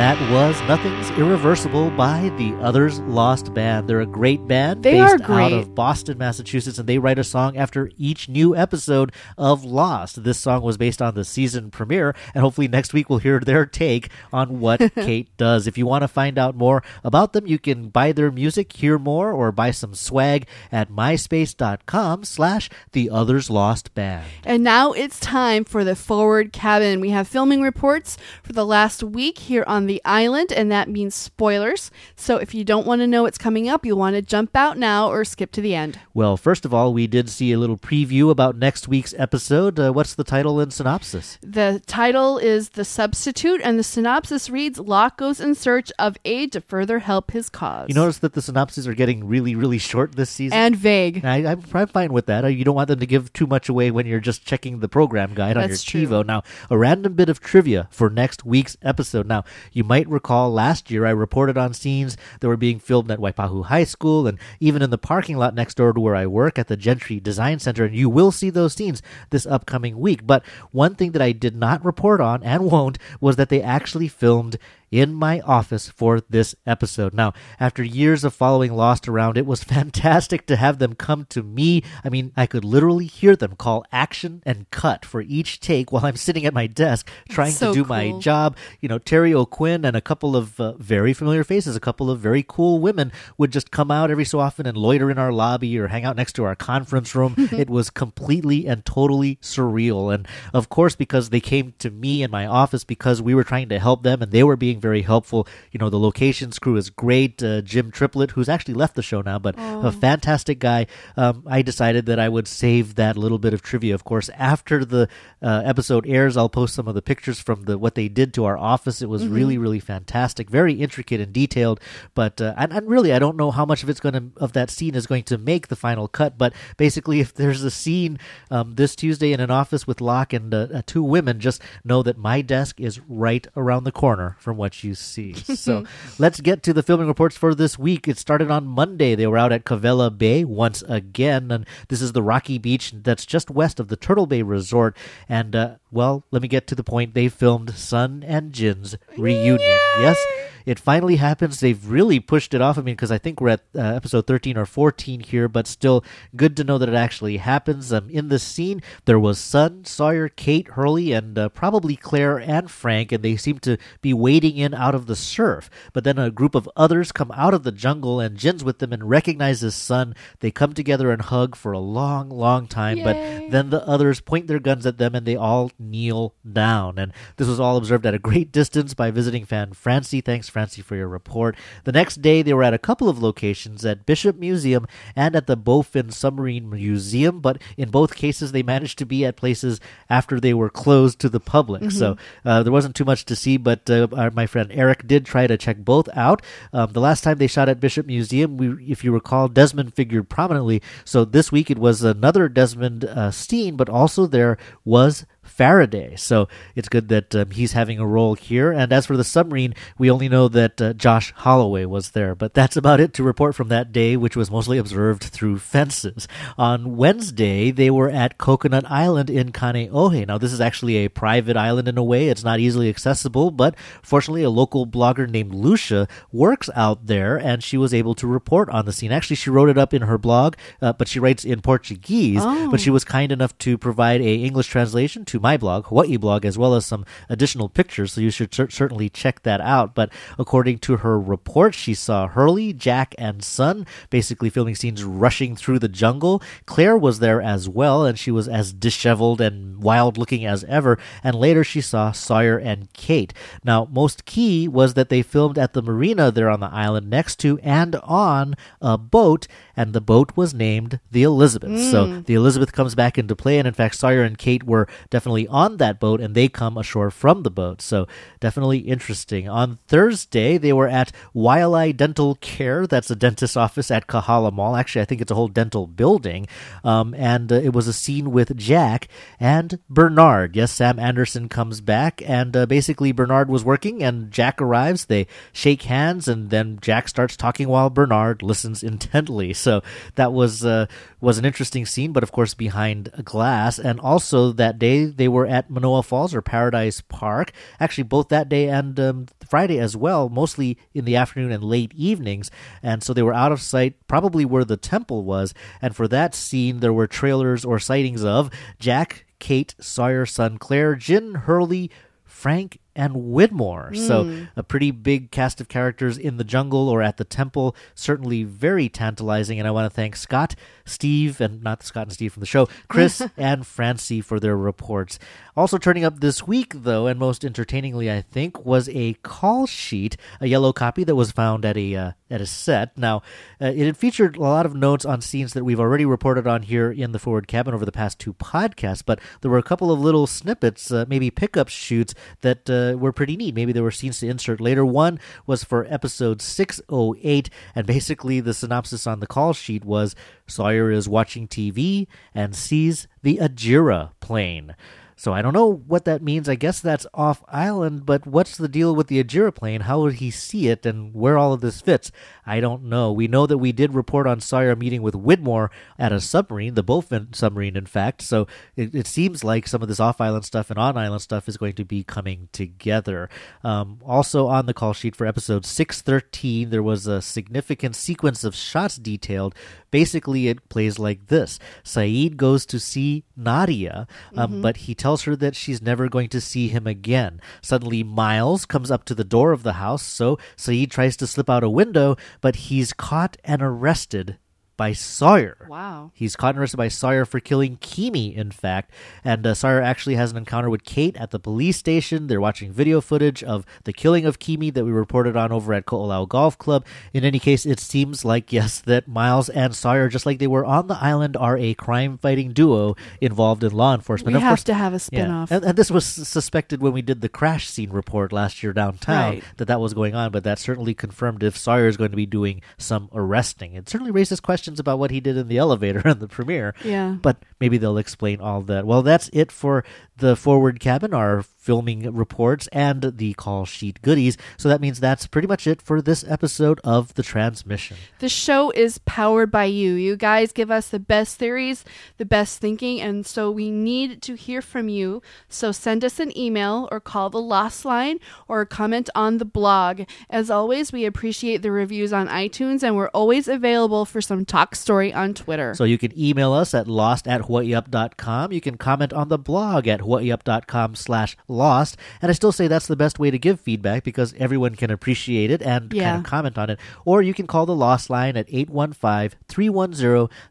That 0.00 0.18
was 0.30 0.58
Nothing's 0.62 1.10
Irreversible 1.10 1.90
by 1.90 2.30
the 2.38 2.54
Others 2.62 3.00
Lost 3.00 3.52
Band. 3.52 3.86
They're 3.86 4.00
a 4.00 4.06
great 4.06 4.46
band 4.46 4.82
They 4.82 4.92
based 4.92 5.12
are 5.12 5.18
great. 5.18 5.44
out 5.44 5.52
of 5.52 5.74
Boston, 5.74 6.16
Massachusetts, 6.16 6.78
and 6.78 6.88
they 6.88 6.96
write 6.96 7.18
a 7.18 7.22
song 7.22 7.58
after 7.58 7.90
each 7.98 8.26
new 8.26 8.56
episode 8.56 9.12
of 9.36 9.62
Lost. 9.62 10.24
This 10.24 10.38
song 10.38 10.62
was 10.62 10.78
based 10.78 11.02
on 11.02 11.14
the 11.14 11.22
season 11.22 11.70
premiere, 11.70 12.14
and 12.34 12.40
hopefully 12.40 12.66
next 12.66 12.94
week 12.94 13.10
we'll 13.10 13.18
hear 13.18 13.40
their 13.40 13.66
take 13.66 14.08
on 14.32 14.58
what 14.58 14.80
Kate 14.94 15.36
does. 15.36 15.66
If 15.66 15.76
you 15.76 15.84
want 15.84 16.00
to 16.00 16.08
find 16.08 16.38
out 16.38 16.56
more 16.56 16.82
about 17.04 17.34
them, 17.34 17.46
you 17.46 17.58
can 17.58 17.90
buy 17.90 18.12
their 18.12 18.30
music, 18.30 18.72
hear 18.72 18.98
more, 18.98 19.30
or 19.32 19.52
buy 19.52 19.70
some 19.70 19.94
swag 19.94 20.46
at 20.72 20.90
myspace.com 20.90 22.24
slash 22.24 22.70
the 22.92 23.10
Others 23.10 23.50
Lost 23.50 23.94
Band. 23.94 24.24
And 24.46 24.64
now 24.64 24.92
it's 24.92 25.20
time 25.20 25.62
for 25.62 25.84
the 25.84 25.94
forward 25.94 26.54
cabin. 26.54 27.00
We 27.00 27.10
have 27.10 27.28
filming 27.28 27.60
reports 27.60 28.16
for 28.42 28.54
the 28.54 28.64
last 28.64 29.02
week 29.02 29.36
here 29.40 29.64
on 29.66 29.89
the 29.89 29.89
island, 30.04 30.52
and 30.52 30.70
that 30.70 30.88
means 30.88 31.14
spoilers. 31.14 31.90
So 32.14 32.36
if 32.36 32.54
you 32.54 32.62
don't 32.62 32.86
want 32.86 33.00
to 33.00 33.06
know 33.06 33.22
what's 33.22 33.38
coming 33.38 33.68
up, 33.68 33.84
you'll 33.86 33.98
want 33.98 34.14
to 34.16 34.22
jump 34.22 34.54
out 34.54 34.76
now 34.78 35.08
or 35.08 35.24
skip 35.24 35.50
to 35.52 35.60
the 35.60 35.74
end. 35.74 35.98
Well, 36.14 36.36
first 36.36 36.64
of 36.64 36.72
all, 36.74 36.92
we 36.92 37.06
did 37.06 37.28
see 37.30 37.50
a 37.52 37.58
little 37.58 37.76
preview 37.78 38.30
about 38.30 38.56
next 38.56 38.86
week's 38.86 39.14
episode. 39.18 39.80
Uh, 39.80 39.92
what's 39.92 40.14
the 40.14 40.24
title 40.24 40.60
and 40.60 40.72
synopsis? 40.72 41.38
The 41.42 41.82
title 41.86 42.38
is 42.38 42.70
The 42.70 42.84
Substitute, 42.84 43.60
and 43.64 43.78
the 43.78 43.82
synopsis 43.82 44.50
reads 44.50 44.78
Locke 44.78 45.16
goes 45.16 45.40
in 45.40 45.54
search 45.54 45.90
of 45.98 46.16
aid 46.24 46.52
to 46.52 46.60
further 46.60 47.00
help 47.00 47.30
his 47.30 47.48
cause. 47.48 47.88
You 47.88 47.94
notice 47.94 48.18
that 48.18 48.34
the 48.34 48.42
synopses 48.42 48.86
are 48.86 48.94
getting 48.94 49.26
really, 49.26 49.54
really 49.54 49.78
short 49.78 50.14
this 50.16 50.30
season? 50.30 50.58
And 50.58 50.76
vague. 50.76 51.24
I, 51.24 51.52
I'm, 51.52 51.62
I'm 51.72 51.86
fine 51.88 52.12
with 52.12 52.26
that. 52.26 52.44
Uh, 52.44 52.48
You 52.48 52.64
don't 52.64 52.74
want 52.74 52.88
them 52.88 53.00
to 53.00 53.06
give 53.06 53.32
too 53.32 53.46
much 53.46 53.68
away 53.68 53.90
when 53.90 54.06
you're 54.06 54.20
just 54.20 54.44
checking 54.44 54.80
the 54.80 54.88
program 54.88 55.34
guide 55.34 55.56
on 55.56 55.68
your 55.68 55.78
true. 55.78 56.06
TiVo. 56.06 56.26
Now, 56.26 56.42
a 56.68 56.76
random 56.76 57.14
bit 57.14 57.28
of 57.28 57.40
trivia 57.40 57.88
for 57.90 58.10
next 58.10 58.44
week's 58.44 58.76
episode. 58.82 59.26
Now, 59.26 59.44
you 59.72 59.79
might 59.82 60.08
recall 60.08 60.52
last 60.52 60.90
year 60.90 61.06
I 61.06 61.10
reported 61.10 61.56
on 61.56 61.74
scenes 61.74 62.16
that 62.40 62.48
were 62.48 62.56
being 62.56 62.78
filmed 62.78 63.10
at 63.10 63.18
Waipahu 63.18 63.66
High 63.66 63.84
School 63.84 64.26
and 64.26 64.38
even 64.60 64.82
in 64.82 64.90
the 64.90 64.98
parking 64.98 65.36
lot 65.36 65.54
next 65.54 65.76
door 65.76 65.92
to 65.92 66.00
where 66.00 66.16
I 66.16 66.26
work 66.26 66.58
at 66.58 66.68
the 66.68 66.76
Gentry 66.76 67.20
Design 67.20 67.58
Center. 67.58 67.84
And 67.84 67.94
you 67.94 68.08
will 68.08 68.32
see 68.32 68.50
those 68.50 68.74
scenes 68.74 69.02
this 69.30 69.46
upcoming 69.46 69.98
week. 69.98 70.26
But 70.26 70.44
one 70.70 70.94
thing 70.94 71.12
that 71.12 71.22
I 71.22 71.32
did 71.32 71.56
not 71.56 71.84
report 71.84 72.20
on 72.20 72.42
and 72.42 72.64
won't 72.70 72.98
was 73.20 73.36
that 73.36 73.48
they 73.48 73.62
actually 73.62 74.08
filmed 74.08 74.58
in 74.90 75.14
my 75.14 75.40
office 75.40 75.88
for 75.88 76.20
this 76.20 76.54
episode. 76.66 77.14
Now, 77.14 77.32
after 77.58 77.82
years 77.82 78.24
of 78.24 78.34
following 78.34 78.72
Lost 78.72 79.08
around, 79.08 79.38
it 79.38 79.46
was 79.46 79.62
fantastic 79.70 80.46
to 80.46 80.56
have 80.56 80.78
them 80.78 80.94
come 80.94 81.26
to 81.30 81.42
me. 81.42 81.82
I 82.04 82.08
mean, 82.08 82.32
I 82.36 82.46
could 82.46 82.64
literally 82.64 83.06
hear 83.06 83.36
them 83.36 83.56
call 83.56 83.84
action 83.92 84.42
and 84.44 84.70
cut 84.70 85.04
for 85.04 85.20
each 85.20 85.60
take 85.60 85.92
while 85.92 86.06
I'm 86.06 86.16
sitting 86.16 86.44
at 86.44 86.54
my 86.54 86.66
desk 86.66 87.08
trying 87.28 87.52
So 87.52 87.72
to 87.72 87.82
do 87.82 87.88
my 87.88 88.12
job. 88.18 88.56
You 88.80 88.88
know, 88.88 88.98
Terry 88.98 89.32
O'Quinn 89.32 89.84
and 89.84 89.96
a 89.96 90.00
couple 90.00 90.36
of 90.36 90.58
uh, 90.60 90.72
very 90.74 91.12
familiar 91.12 91.44
faces, 91.44 91.76
a 91.76 91.80
couple 91.80 92.10
of 92.10 92.18
very 92.18 92.44
cool 92.46 92.80
women 92.80 93.12
would 93.38 93.52
just 93.52 93.70
come 93.70 93.90
out 93.90 94.10
every 94.10 94.24
so 94.24 94.40
often 94.40 94.66
and 94.66 94.76
loiter 94.76 95.10
in 95.10 95.18
our 95.18 95.32
lobby 95.32 95.78
or 95.78 95.88
hang 95.88 96.04
out 96.04 96.16
next 96.16 96.32
to 96.34 96.44
our 96.44 96.56
conference 96.56 97.14
room. 97.14 97.34
it 97.52 97.70
was 97.70 97.90
completely 97.90 98.66
and 98.66 98.84
totally 98.84 99.36
surreal. 99.36 100.12
And 100.12 100.26
of 100.52 100.68
course, 100.68 100.96
because 100.96 101.30
they 101.30 101.40
came 101.40 101.74
to 101.78 101.90
me 101.90 102.22
in 102.22 102.30
my 102.30 102.46
office 102.46 102.84
because 102.84 103.22
we 103.22 103.34
were 103.34 103.44
trying 103.44 103.68
to 103.68 103.78
help 103.78 104.02
them 104.02 104.22
and 104.22 104.32
they 104.32 104.42
were 104.42 104.56
being 104.56 104.79
being 104.80 104.90
very 104.90 105.02
helpful. 105.02 105.46
You 105.72 105.78
know, 105.78 105.90
the 105.90 105.98
locations 105.98 106.58
crew 106.58 106.76
is 106.76 106.90
great. 106.90 107.42
Uh, 107.42 107.60
Jim 107.60 107.90
Triplett, 107.90 108.32
who's 108.32 108.48
actually 108.48 108.74
left 108.74 108.94
the 108.94 109.02
show 109.02 109.20
now, 109.20 109.38
but 109.38 109.54
Oh. 109.58 109.82
a 109.86 109.92
fantastic 109.92 110.58
guy. 110.58 110.86
Um, 111.16 111.42
I 111.46 111.62
decided 111.62 112.06
that 112.06 112.18
I 112.18 112.28
would 112.28 112.48
save 112.48 112.94
that 112.96 113.16
little 113.16 113.38
bit 113.38 113.54
of 113.54 113.62
trivia. 113.62 113.94
Of 113.94 114.04
course, 114.04 114.30
after 114.36 114.84
the 114.84 115.08
uh, 115.42 115.62
episode 115.64 116.06
airs, 116.06 116.36
I'll 116.36 116.48
post 116.48 116.74
some 116.74 116.88
of 116.88 116.94
the 116.94 117.02
pictures 117.02 117.38
from 117.40 117.64
the 117.64 117.78
what 117.78 117.94
they 117.94 118.08
did 118.08 118.32
to 118.34 118.44
our 118.44 118.56
office. 118.58 119.02
It 119.02 119.08
was 119.08 119.22
Mhm. 119.24 119.34
really, 119.34 119.58
really 119.58 119.80
fantastic, 119.80 120.50
very 120.50 120.74
intricate 120.74 121.20
and 121.20 121.32
detailed. 121.32 121.80
But 122.14 122.40
uh, 122.40 122.54
and, 122.56 122.72
and 122.72 122.88
really, 122.88 123.12
I 123.12 123.18
don't 123.18 123.36
know 123.36 123.50
how 123.50 123.64
much 123.64 123.82
of 123.82 123.88
it's 123.90 124.00
going 124.00 124.14
to 124.14 124.24
of 124.36 124.52
that 124.52 124.70
scene 124.70 124.94
is 124.94 125.06
going 125.06 125.24
to 125.24 125.38
make 125.38 125.68
the 125.68 125.76
final 125.76 126.08
cut. 126.08 126.36
But 126.38 126.52
basically, 126.76 127.20
if 127.20 127.34
there's 127.34 127.62
a 127.62 127.70
scene 127.70 128.18
um, 128.50 128.74
this 128.76 128.96
Tuesday 128.96 129.32
in 129.32 129.40
an 129.40 129.50
office 129.50 129.86
with 129.86 130.00
Locke 130.00 130.32
and 130.32 130.52
uh, 130.54 130.66
uh, 130.74 130.82
two 130.86 131.02
women, 131.02 131.40
just 131.40 131.62
know 131.84 132.02
that 132.02 132.16
my 132.18 132.42
desk 132.42 132.80
is 132.80 133.00
right 133.08 133.46
around 133.56 133.84
the 133.84 133.92
corner 133.92 134.36
from 134.38 134.56
what 134.56 134.69
you 134.82 134.94
see. 134.94 135.34
so 135.34 135.84
let's 136.18 136.40
get 136.40 136.62
to 136.64 136.72
the 136.72 136.82
filming 136.82 137.08
reports 137.08 137.36
for 137.36 137.54
this 137.54 137.78
week. 137.78 138.08
It 138.08 138.18
started 138.18 138.50
on 138.50 138.66
Monday. 138.66 139.14
They 139.14 139.26
were 139.26 139.38
out 139.38 139.52
at 139.52 139.64
Kawela 139.64 140.16
Bay 140.16 140.44
once 140.44 140.82
again, 140.88 141.50
and 141.50 141.66
this 141.88 142.00
is 142.00 142.12
the 142.12 142.22
rocky 142.22 142.58
beach 142.58 142.92
that's 143.02 143.26
just 143.26 143.50
west 143.50 143.80
of 143.80 143.88
the 143.88 143.96
Turtle 143.96 144.26
Bay 144.26 144.42
Resort. 144.42 144.96
And 145.28 145.54
uh, 145.54 145.74
well, 145.90 146.24
let 146.30 146.42
me 146.42 146.48
get 146.48 146.66
to 146.68 146.74
the 146.74 146.84
point. 146.84 147.14
They 147.14 147.28
filmed 147.28 147.74
Sun 147.74 148.24
and 148.26 148.52
Jin's 148.52 148.96
reunion. 149.16 149.58
Yes. 149.98 150.18
It 150.66 150.78
finally 150.78 151.16
happens. 151.16 151.60
They've 151.60 151.86
really 151.86 152.20
pushed 152.20 152.54
it 152.54 152.60
off. 152.60 152.78
I 152.78 152.82
mean, 152.82 152.94
because 152.94 153.10
I 153.10 153.18
think 153.18 153.40
we're 153.40 153.50
at 153.50 153.64
uh, 153.74 153.80
episode 153.80 154.26
13 154.26 154.56
or 154.56 154.66
14 154.66 155.20
here, 155.20 155.48
but 155.48 155.66
still 155.66 156.04
good 156.36 156.56
to 156.56 156.64
know 156.64 156.78
that 156.78 156.88
it 156.88 156.94
actually 156.94 157.38
happens. 157.38 157.92
Um, 157.92 158.08
in 158.10 158.28
the 158.28 158.38
scene, 158.38 158.82
there 159.04 159.18
was 159.18 159.38
Sun, 159.38 159.84
Sawyer, 159.84 160.28
Kate, 160.28 160.68
Hurley, 160.68 161.12
and 161.12 161.38
uh, 161.38 161.48
probably 161.48 161.96
Claire 161.96 162.38
and 162.38 162.70
Frank, 162.70 163.12
and 163.12 163.22
they 163.22 163.36
seem 163.36 163.58
to 163.60 163.76
be 164.00 164.12
wading 164.12 164.56
in 164.56 164.74
out 164.74 164.94
of 164.94 165.06
the 165.06 165.16
surf. 165.16 165.70
But 165.92 166.04
then 166.04 166.18
a 166.18 166.30
group 166.30 166.54
of 166.54 166.68
others 166.76 167.12
come 167.12 167.32
out 167.32 167.54
of 167.54 167.62
the 167.62 167.72
jungle, 167.72 168.20
and 168.20 168.36
Jin's 168.36 168.64
with 168.64 168.78
them 168.78 168.92
and 168.92 169.08
recognizes 169.08 169.74
Sun. 169.74 170.14
They 170.40 170.50
come 170.50 170.74
together 170.74 171.10
and 171.10 171.22
hug 171.22 171.56
for 171.56 171.72
a 171.72 171.78
long, 171.78 172.28
long 172.30 172.66
time, 172.66 172.98
Yay. 172.98 173.04
but 173.04 173.50
then 173.50 173.70
the 173.70 173.86
others 173.86 174.20
point 174.20 174.46
their 174.46 174.58
guns 174.58 174.86
at 174.86 174.98
them 174.98 175.14
and 175.14 175.26
they 175.26 175.36
all 175.36 175.70
kneel 175.78 176.34
down. 176.50 176.98
And 176.98 177.12
this 177.36 177.48
was 177.48 177.58
all 177.60 177.76
observed 177.76 178.06
at 178.06 178.14
a 178.14 178.18
great 178.18 178.52
distance 178.52 178.94
by 178.94 179.10
visiting 179.10 179.44
fan 179.44 179.72
Francie. 179.72 180.20
Thanks, 180.20 180.48
Francie, 180.50 180.82
for 180.82 180.96
your 180.96 181.08
report. 181.08 181.56
The 181.84 181.92
next 181.92 182.20
day, 182.20 182.42
they 182.42 182.52
were 182.52 182.62
at 182.62 182.74
a 182.74 182.78
couple 182.78 183.08
of 183.08 183.22
locations 183.22 183.84
at 183.84 184.04
Bishop 184.06 184.36
Museum 184.36 184.86
and 185.16 185.34
at 185.34 185.46
the 185.46 185.56
Bowfin 185.56 186.12
Submarine 186.12 186.68
Museum, 186.68 187.40
but 187.40 187.60
in 187.76 187.90
both 187.90 188.14
cases, 188.14 188.52
they 188.52 188.62
managed 188.62 188.98
to 188.98 189.06
be 189.06 189.24
at 189.24 189.36
places 189.36 189.80
after 190.08 190.38
they 190.38 190.52
were 190.52 190.70
closed 190.70 191.18
to 191.20 191.28
the 191.28 191.40
public. 191.40 191.82
Mhm. 191.82 191.92
So 191.92 192.16
uh, 192.44 192.62
there 192.62 192.72
wasn't 192.72 192.96
too 192.96 193.04
much 193.04 193.24
to 193.26 193.36
see, 193.36 193.56
but 193.56 193.88
uh, 193.88 194.08
our, 194.12 194.30
my 194.30 194.46
friend 194.46 194.70
Eric 194.72 195.06
did 195.06 195.24
try 195.24 195.46
to 195.46 195.56
check 195.56 195.78
both 195.78 196.08
out. 196.14 196.42
Um, 196.72 196.92
the 196.92 197.00
last 197.00 197.22
time 197.22 197.38
they 197.38 197.46
shot 197.46 197.68
at 197.68 197.80
Bishop 197.80 198.06
Museum, 198.06 198.56
we, 198.56 198.84
if 198.90 199.04
you 199.04 199.12
recall, 199.12 199.48
Desmond 199.48 199.94
figured 199.94 200.28
prominently. 200.28 200.82
So 201.04 201.24
this 201.24 201.52
week 201.52 201.70
it 201.70 201.78
was 201.78 202.02
another 202.02 202.48
Desmond 202.48 203.04
uh, 203.04 203.30
scene, 203.30 203.76
but 203.76 203.88
also 203.88 204.26
there 204.26 204.58
was 204.84 205.24
Faraday. 205.42 206.16
So 206.16 206.48
it's 206.74 206.88
good 206.88 207.08
that 207.08 207.34
um, 207.34 207.50
he's 207.50 207.72
having 207.72 207.98
a 207.98 208.06
role 208.06 208.34
here. 208.34 208.72
And 208.72 208.92
as 208.92 209.06
for 209.06 209.16
the 209.16 209.24
submarine, 209.24 209.74
we 209.98 210.10
only 210.10 210.28
know 210.28 210.48
that 210.48 210.80
uh, 210.80 210.92
Josh 210.92 211.32
Holloway 211.36 211.84
was 211.84 212.10
there. 212.10 212.34
But 212.34 212.54
that's 212.54 212.76
about 212.76 213.00
it 213.00 213.12
to 213.14 213.22
report 213.22 213.54
from 213.54 213.68
that 213.68 213.92
day, 213.92 214.16
which 214.16 214.36
was 214.36 214.50
mostly 214.50 214.78
observed 214.78 215.22
through 215.22 215.58
fences. 215.58 216.28
On 216.56 216.96
Wednesday, 216.96 217.70
they 217.70 217.90
were 217.90 218.10
at 218.10 218.38
Coconut 218.38 218.90
Island 218.90 219.28
in 219.30 219.52
Kaneohe. 219.52 220.26
Now, 220.26 220.38
this 220.38 220.52
is 220.52 220.60
actually 220.60 220.96
a 220.98 221.08
private 221.08 221.56
island 221.56 221.88
in 221.88 221.98
a 221.98 222.04
way. 222.04 222.28
It's 222.28 222.44
not 222.44 222.60
easily 222.60 222.88
accessible, 222.88 223.50
but 223.50 223.74
fortunately, 224.02 224.42
a 224.42 224.50
local 224.50 224.86
blogger 224.86 225.28
named 225.28 225.54
Lucia 225.54 226.06
works 226.32 226.70
out 226.74 227.06
there, 227.06 227.36
and 227.36 227.62
she 227.62 227.76
was 227.76 227.92
able 227.92 228.14
to 228.14 228.26
report 228.26 228.68
on 228.70 228.84
the 228.84 228.92
scene. 228.92 229.12
Actually, 229.12 229.36
she 229.36 229.50
wrote 229.50 229.68
it 229.68 229.78
up 229.78 229.92
in 229.92 230.02
her 230.02 230.18
blog, 230.18 230.54
uh, 230.80 230.92
but 230.92 231.08
she 231.08 231.18
writes 231.18 231.44
in 231.44 231.60
Portuguese. 231.60 232.40
Oh. 232.42 232.70
But 232.70 232.80
she 232.80 232.90
was 232.90 233.04
kind 233.04 233.32
enough 233.32 233.56
to 233.58 233.76
provide 233.76 234.20
a 234.20 234.34
English 234.34 234.68
translation 234.68 235.24
to 235.24 235.39
my 235.40 235.56
blog, 235.56 235.86
Hawaii 235.86 236.16
blog, 236.16 236.44
as 236.44 236.56
well 236.58 236.74
as 236.74 236.86
some 236.86 237.04
additional 237.28 237.68
pictures. 237.68 238.12
So 238.12 238.20
you 238.20 238.30
should 238.30 238.54
cer- 238.54 238.70
certainly 238.70 239.08
check 239.08 239.42
that 239.42 239.60
out. 239.60 239.94
But 239.94 240.10
according 240.38 240.78
to 240.80 240.98
her 240.98 241.18
report, 241.18 241.74
she 241.74 241.94
saw 241.94 242.26
Hurley, 242.28 242.72
Jack, 242.72 243.14
and 243.18 243.42
Sun 243.42 243.86
basically 244.10 244.50
filming 244.50 244.74
scenes 244.74 245.04
rushing 245.04 245.56
through 245.56 245.78
the 245.78 245.88
jungle. 245.88 246.42
Claire 246.66 246.96
was 246.96 247.18
there 247.18 247.40
as 247.40 247.68
well, 247.68 248.04
and 248.04 248.18
she 248.18 248.30
was 248.30 248.48
as 248.48 248.72
disheveled 248.72 249.40
and 249.40 249.82
wild 249.82 250.18
looking 250.18 250.44
as 250.44 250.64
ever. 250.64 250.98
And 251.24 251.34
later 251.34 251.64
she 251.64 251.80
saw 251.80 252.12
Sawyer 252.12 252.58
and 252.58 252.92
Kate. 252.92 253.32
Now, 253.64 253.88
most 253.90 254.24
key 254.24 254.68
was 254.68 254.94
that 254.94 255.08
they 255.08 255.22
filmed 255.22 255.58
at 255.58 255.72
the 255.72 255.82
marina 255.82 256.30
there 256.30 256.50
on 256.50 256.60
the 256.60 256.66
island 256.72 257.08
next 257.08 257.36
to 257.40 257.58
and 257.62 257.96
on 257.96 258.54
a 258.80 258.98
boat, 258.98 259.46
and 259.76 259.92
the 259.92 260.00
boat 260.00 260.32
was 260.36 260.52
named 260.52 261.00
the 261.10 261.22
Elizabeth. 261.22 261.78
So 261.90 262.06
Mm. 262.06 262.26
the 262.26 262.34
Elizabeth 262.34 262.72
comes 262.72 262.94
back 262.94 263.16
into 263.18 263.36
play, 263.36 263.58
and 263.58 263.66
in 263.68 263.74
fact, 263.74 263.94
Sawyer 263.96 264.22
and 264.22 264.36
Kate 264.36 264.64
were 264.64 264.86
definitely 265.10 265.19
on 265.26 265.76
that 265.78 266.00
boat, 266.00 266.20
and 266.20 266.34
they 266.34 266.48
come 266.48 266.76
ashore 266.76 267.10
from 267.10 267.42
the 267.42 267.50
boat. 267.50 267.82
So 267.82 268.06
definitely 268.40 268.78
interesting. 268.78 269.48
On 269.48 269.78
Thursday, 269.88 270.58
they 270.58 270.72
were 270.72 270.88
at 270.88 271.12
Wailai 271.34 271.96
Dental 271.96 272.36
Care. 272.36 272.86
That's 272.86 273.10
a 273.10 273.16
dentist's 273.16 273.56
office 273.56 273.90
at 273.90 274.06
Kahala 274.06 274.52
Mall. 274.52 274.76
Actually, 274.76 275.02
I 275.02 275.04
think 275.04 275.20
it's 275.20 275.30
a 275.30 275.34
whole 275.34 275.48
dental 275.48 275.86
building. 275.86 276.46
Um, 276.84 277.14
and 277.14 277.52
uh, 277.52 277.56
it 277.56 277.72
was 277.72 277.88
a 277.88 277.92
scene 277.92 278.30
with 278.30 278.56
Jack 278.56 279.08
and 279.38 279.78
Bernard. 279.88 280.56
Yes, 280.56 280.72
Sam 280.72 280.98
Anderson 280.98 281.48
comes 281.48 281.80
back, 281.80 282.22
and 282.26 282.56
uh, 282.56 282.66
basically 282.66 283.12
Bernard 283.12 283.48
was 283.48 283.64
working, 283.64 284.02
and 284.02 284.30
Jack 284.30 284.60
arrives. 284.60 285.06
They 285.06 285.26
shake 285.52 285.82
hands, 285.82 286.28
and 286.28 286.50
then 286.50 286.78
Jack 286.80 287.08
starts 287.08 287.36
talking 287.36 287.68
while 287.68 287.90
Bernard 287.90 288.42
listens 288.42 288.82
intently. 288.82 289.54
So 289.60 289.82
that 290.14 290.32
was 290.32 290.64
uh, 290.64 290.86
was 291.20 291.38
an 291.38 291.44
interesting 291.44 291.84
scene, 291.84 292.12
but 292.12 292.22
of 292.22 292.32
course 292.32 292.54
behind 292.54 293.12
glass. 293.24 293.78
And 293.78 294.00
also 294.00 294.52
that 294.52 294.78
day 294.78 295.09
they 295.16 295.28
were 295.28 295.46
at 295.46 295.70
Manoa 295.70 296.02
Falls 296.02 296.34
or 296.34 296.42
Paradise 296.42 297.00
Park. 297.00 297.52
Actually, 297.78 298.04
both 298.04 298.28
that 298.28 298.48
day 298.48 298.68
and 298.68 298.98
um, 298.98 299.26
Friday 299.48 299.78
as 299.78 299.96
well, 299.96 300.28
mostly 300.28 300.78
in 300.94 301.04
the 301.04 301.16
afternoon 301.16 301.52
and 301.52 301.64
late 301.64 301.92
evenings. 301.94 302.50
And 302.82 303.02
so 303.02 303.12
they 303.12 303.22
were 303.22 303.34
out 303.34 303.52
of 303.52 303.60
sight, 303.60 303.94
probably 304.06 304.44
where 304.44 304.64
the 304.64 304.76
temple 304.76 305.24
was. 305.24 305.54
And 305.82 305.94
for 305.94 306.08
that 306.08 306.34
scene, 306.34 306.80
there 306.80 306.92
were 306.92 307.06
trailers 307.06 307.64
or 307.64 307.78
sightings 307.78 308.24
of 308.24 308.50
Jack, 308.78 309.26
Kate, 309.38 309.74
Sawyer, 309.80 310.26
Sun, 310.26 310.58
Claire, 310.58 310.94
Jin, 310.94 311.34
Hurley, 311.34 311.90
Frank, 312.24 312.78
and 312.96 313.14
Widmore. 313.14 313.96
So 313.96 314.24
Mm. 314.24 314.48
a 314.56 314.62
pretty 314.62 314.90
big 314.90 315.30
cast 315.30 315.60
of 315.60 315.68
characters 315.68 316.18
in 316.18 316.36
the 316.36 316.44
jungle 316.44 316.88
or 316.88 317.02
at 317.02 317.16
the 317.16 317.24
temple. 317.24 317.74
Certainly 317.94 318.44
very 318.44 318.88
tantalizing. 318.88 319.58
And 319.58 319.66
I 319.66 319.70
want 319.70 319.86
to 319.90 319.94
thank 319.94 320.16
Scott, 320.16 320.54
Steve, 320.84 321.40
and 321.40 321.62
not 321.62 321.82
Scott 321.82 322.04
and 322.08 322.12
Steve 322.12 322.32
from 322.32 322.40
the 322.40 322.46
show, 322.46 322.68
Chris 322.88 323.22
and 323.36 323.66
Francie 323.66 324.20
for 324.20 324.40
their 324.40 324.56
reports. 324.56 325.18
Also 325.56 325.78
turning 325.78 326.04
up 326.04 326.20
this 326.20 326.46
week, 326.46 326.72
though, 326.74 327.06
and 327.06 327.18
most 327.18 327.44
entertainingly, 327.44 328.10
I 328.10 328.22
think, 328.22 328.64
was 328.64 328.88
a 328.90 329.14
call 329.22 329.66
sheet, 329.66 330.16
a 330.40 330.46
yellow 330.46 330.72
copy 330.72 331.04
that 331.04 331.16
was 331.16 331.32
found 331.32 331.64
at 331.64 331.76
a 331.76 331.94
uh, 331.96 332.12
at 332.30 332.40
a 332.40 332.46
set. 332.46 332.96
Now, 332.96 333.22
uh, 333.60 333.66
it 333.66 333.84
had 333.86 333.96
featured 333.96 334.36
a 334.36 334.40
lot 334.40 334.64
of 334.64 334.74
notes 334.74 335.04
on 335.04 335.20
scenes 335.20 335.52
that 335.52 335.64
we've 335.64 335.80
already 335.80 336.04
reported 336.06 336.46
on 336.46 336.62
here 336.62 336.90
in 336.90 337.10
the 337.12 337.18
Forward 337.18 337.48
Cabin 337.48 337.74
over 337.74 337.84
the 337.84 337.90
past 337.92 338.18
two 338.20 338.32
podcasts, 338.34 339.02
but 339.04 339.18
there 339.40 339.50
were 339.50 339.58
a 339.58 339.62
couple 339.64 339.90
of 339.90 340.00
little 340.00 340.26
snippets, 340.28 340.90
uh, 340.92 341.04
maybe 341.08 341.30
pickup 341.30 341.68
shoots 341.68 342.14
that 342.42 342.70
uh, 342.80 342.96
were 342.96 343.12
pretty 343.12 343.36
neat. 343.36 343.54
Maybe 343.54 343.72
there 343.72 343.82
were 343.82 343.90
scenes 343.90 344.20
to 344.20 344.28
insert 344.28 344.60
later. 344.60 344.84
One 344.84 345.18
was 345.46 345.64
for 345.64 345.86
episode 345.88 346.40
608, 346.40 347.50
and 347.74 347.86
basically 347.86 348.40
the 348.40 348.54
synopsis 348.54 349.06
on 349.06 349.20
the 349.20 349.26
call 349.26 349.52
sheet 349.52 349.84
was 349.84 350.14
Sawyer 350.46 350.90
is 350.90 351.08
watching 351.08 351.46
TV 351.46 352.06
and 352.34 352.54
sees 352.54 353.06
the 353.22 353.38
Ajira 353.38 354.10
plane. 354.20 354.74
So 355.20 355.34
I 355.34 355.42
don't 355.42 355.52
know 355.52 355.70
what 355.86 356.06
that 356.06 356.22
means. 356.22 356.48
I 356.48 356.54
guess 356.54 356.80
that's 356.80 357.06
off 357.12 357.44
island, 357.46 358.06
but 358.06 358.26
what's 358.26 358.56
the 358.56 358.68
deal 358.68 358.96
with 358.96 359.08
the 359.08 359.22
Ajira 359.22 359.54
plane? 359.54 359.82
How 359.82 360.00
would 360.00 360.14
he 360.14 360.30
see 360.30 360.68
it 360.68 360.86
and 360.86 361.12
where 361.12 361.36
all 361.36 361.52
of 361.52 361.60
this 361.60 361.82
fits? 361.82 362.10
I 362.46 362.60
don't 362.60 362.84
know. 362.84 363.12
We 363.12 363.28
know 363.28 363.46
that 363.46 363.58
we 363.58 363.70
did 363.70 363.94
report 363.94 364.26
on 364.26 364.40
Sawyer 364.40 364.74
meeting 364.74 365.02
with 365.02 365.12
Widmore 365.12 365.68
at 365.98 366.10
a 366.10 366.22
submarine, 366.22 366.72
the 366.72 366.82
Bowfin 366.82 367.34
submarine, 367.34 367.76
in 367.76 367.84
fact. 367.84 368.22
So 368.22 368.46
it, 368.76 368.94
it 368.94 369.06
seems 369.06 369.44
like 369.44 369.68
some 369.68 369.82
of 369.82 369.88
this 369.88 370.00
off 370.00 370.22
island 370.22 370.46
stuff 370.46 370.70
and 370.70 370.78
on 370.78 370.96
island 370.96 371.20
stuff 371.20 371.50
is 371.50 371.58
going 371.58 371.74
to 371.74 371.84
be 371.84 372.02
coming 372.02 372.48
together. 372.52 373.28
Um, 373.62 373.98
also 374.02 374.46
on 374.46 374.64
the 374.64 374.72
call 374.72 374.94
sheet 374.94 375.14
for 375.14 375.26
episode 375.26 375.66
613, 375.66 376.70
there 376.70 376.82
was 376.82 377.06
a 377.06 377.20
significant 377.20 377.94
sequence 377.94 378.42
of 378.42 378.54
shots 378.54 378.96
detailed. 378.96 379.54
Basically, 379.90 380.48
it 380.48 380.68
plays 380.68 380.98
like 380.98 381.26
this 381.26 381.58
Sayid 381.84 382.36
goes 382.36 382.64
to 382.66 382.78
see 382.78 383.24
Nadia, 383.36 384.06
um, 384.36 384.52
Mhm. 384.54 384.62
but 384.62 384.76
he 384.78 384.94
tells 384.94 385.22
her 385.22 385.34
that 385.36 385.56
she's 385.56 385.82
never 385.82 386.08
going 386.08 386.28
to 386.28 386.40
see 386.40 386.68
him 386.68 386.86
again. 386.86 387.40
Suddenly, 387.62 388.02
Miles 388.04 388.66
comes 388.66 388.90
up 388.90 389.04
to 389.06 389.14
the 389.14 389.24
door 389.24 389.52
of 389.52 389.62
the 389.62 389.74
house, 389.74 390.02
so 390.02 390.38
Sayid 390.56 390.90
tries 390.90 391.16
to 391.18 391.26
slip 391.26 391.50
out 391.50 391.64
a 391.64 391.68
window, 391.70 392.16
but 392.40 392.56
he's 392.70 392.92
caught 392.92 393.36
and 393.44 393.62
arrested 393.62 394.36
by 394.80 394.94
Sawyer. 394.94 395.66
Wow. 395.68 396.10
He's 396.14 396.36
caught 396.36 396.54
and 396.54 396.58
arrested 396.58 396.78
by 396.78 396.88
Sawyer 396.88 397.26
for 397.26 397.38
killing 397.38 397.76
Keamy, 397.76 398.34
in 398.34 398.50
fact. 398.50 398.90
And 399.22 399.46
uh, 399.46 399.52
Sawyer 399.52 399.82
actually 399.82 400.14
has 400.14 400.30
an 400.30 400.38
encounter 400.38 400.70
with 400.70 400.84
Kate 400.84 401.18
at 401.18 401.32
the 401.32 401.38
police 401.38 401.76
station. 401.76 402.28
They're 402.28 402.40
watching 402.40 402.72
video 402.72 403.02
footage 403.02 403.44
of 403.44 403.66
the 403.84 403.92
killing 403.92 404.24
of 404.24 404.38
Keamy 404.38 404.72
that 404.72 404.86
we 404.86 404.90
reported 404.90 405.36
on 405.36 405.52
over 405.52 405.74
at 405.74 405.84
Ko'olau 405.84 406.26
Golf 406.26 406.56
Club. 406.56 406.86
In 407.12 407.24
any 407.26 407.38
case, 407.38 407.66
it 407.66 407.78
seems 407.78 408.24
like, 408.24 408.52
yes, 408.54 408.80
that 408.80 409.06
Miles 409.06 409.50
and 409.50 409.76
Sawyer, 409.76 410.08
just 410.08 410.24
like 410.24 410.38
they 410.38 410.46
were 410.46 410.64
on 410.64 410.86
the 410.86 410.96
island, 410.96 411.36
are 411.36 411.58
a 411.58 411.74
crime 411.74 412.16
fighting 412.16 412.52
duo 412.52 412.96
involved 413.20 413.62
in 413.62 413.72
law 413.72 413.94
enforcement. 413.94 414.32
We 414.32 414.38
of 414.38 414.42
have 414.44 414.50
course, 414.52 414.64
to 414.64 414.72
have 414.72 414.92
a 414.92 414.94
yeah. 414.94 414.98
spin-off. 414.98 415.50
And, 415.50 415.62
and 415.62 415.76
this 415.76 415.90
was 415.90 416.06
suspected 416.06 416.80
when 416.80 416.94
we 416.94 417.02
did 417.02 417.20
the 417.20 417.28
crash 417.28 417.68
scene 417.68 417.90
report 417.90 418.32
last 418.32 418.62
year 418.62 418.72
downtown 418.72 419.34
Right. 419.34 419.44
that 419.58 419.66
that 419.66 419.78
was 419.78 419.92
going 419.92 420.14
on, 420.14 420.30
but 420.32 420.44
that 420.44 420.58
certainly 420.58 420.94
confirmed 420.94 421.42
if 421.42 421.58
Sawyer 421.58 421.86
is 421.86 421.98
going 421.98 422.12
to 422.12 422.16
be 422.16 422.24
doing 422.24 422.62
some 422.78 423.10
arresting. 423.12 423.74
It 423.74 423.86
certainly 423.86 424.10
raises 424.10 424.40
questions 424.40 424.69
about 424.78 424.98
what 424.98 425.10
he 425.10 425.20
did 425.20 425.36
in 425.36 425.48
the 425.48 425.58
elevator 425.58 426.00
in 426.08 426.18
the 426.18 426.28
premiere. 426.28 426.74
Yeah. 426.84 427.16
But 427.20 427.38
maybe 427.58 427.78
they'll 427.78 427.98
explain 427.98 428.40
all 428.40 428.60
that. 428.62 428.86
Well, 428.86 429.02
that's 429.02 429.30
it 429.32 429.50
for 429.50 429.84
the 430.20 430.36
forward 430.36 430.78
cabin, 430.80 431.14
our 431.14 431.42
filming 431.42 432.14
reports, 432.14 432.68
and 432.72 433.12
the 433.16 433.32
call 433.34 433.64
sheet 433.64 434.00
goodies. 434.02 434.36
So 434.56 434.68
that 434.68 434.80
means 434.80 435.00
that's 435.00 435.26
pretty 435.26 435.48
much 435.48 435.66
it 435.66 435.82
for 435.82 436.00
this 436.00 436.24
episode 436.28 436.80
of 436.84 437.14
The 437.14 437.22
Transmission. 437.22 437.96
The 438.18 438.28
show 438.28 438.70
is 438.70 438.98
powered 438.98 439.50
by 439.50 439.64
you. 439.64 439.94
You 439.94 440.16
guys 440.16 440.52
give 440.52 440.70
us 440.70 440.88
the 440.88 440.98
best 440.98 441.38
theories, 441.38 441.84
the 442.18 442.24
best 442.24 442.60
thinking, 442.60 443.00
and 443.00 443.26
so 443.26 443.50
we 443.50 443.70
need 443.70 444.20
to 444.22 444.34
hear 444.34 444.62
from 444.62 444.88
you. 444.88 445.22
So 445.48 445.72
send 445.72 446.04
us 446.04 446.20
an 446.20 446.36
email 446.36 446.88
or 446.92 447.00
call 447.00 447.30
the 447.30 447.40
Lost 447.40 447.84
Line 447.84 448.18
or 448.46 448.64
comment 448.66 449.08
on 449.14 449.38
the 449.38 449.44
blog. 449.44 450.02
As 450.28 450.50
always, 450.50 450.92
we 450.92 451.04
appreciate 451.04 451.62
the 451.62 451.72
reviews 451.72 452.12
on 452.12 452.28
iTunes 452.28 452.82
and 452.82 452.94
we're 452.94 453.08
always 453.08 453.48
available 453.48 454.04
for 454.04 454.20
some 454.20 454.44
talk 454.44 454.59
story 454.74 455.12
on 455.12 455.34
Twitter. 455.34 455.74
So 455.74 455.84
you 455.84 455.98
can 455.98 456.12
email 456.18 456.52
us 456.52 456.74
at 456.74 456.86
lost 456.86 457.26
at 457.26 457.42
hawaiiup.com. 457.42 458.52
You 458.52 458.60
can 458.60 458.76
comment 458.76 459.12
on 459.12 459.28
the 459.28 459.38
blog 459.38 459.86
at 459.88 460.00
hawaiiup.com 460.00 460.94
slash 460.94 461.36
lost. 461.48 461.96
And 462.22 462.30
I 462.30 462.32
still 462.32 462.52
say 462.52 462.68
that's 462.68 462.86
the 462.86 462.96
best 462.96 463.18
way 463.18 463.30
to 463.30 463.38
give 463.38 463.60
feedback 463.60 464.04
because 464.04 464.34
everyone 464.38 464.74
can 464.76 464.90
appreciate 464.90 465.50
it 465.50 465.62
and 465.62 465.92
Yeah. 465.92 466.10
kind 466.12 466.18
of 466.18 466.24
comment 466.30 466.58
on 466.58 466.70
it. 466.70 466.78
Or 467.04 467.22
you 467.22 467.32
can 467.34 467.46
call 467.46 467.66
the 467.66 467.74
Lost 467.74 468.10
line 468.10 468.36
at 468.36 468.46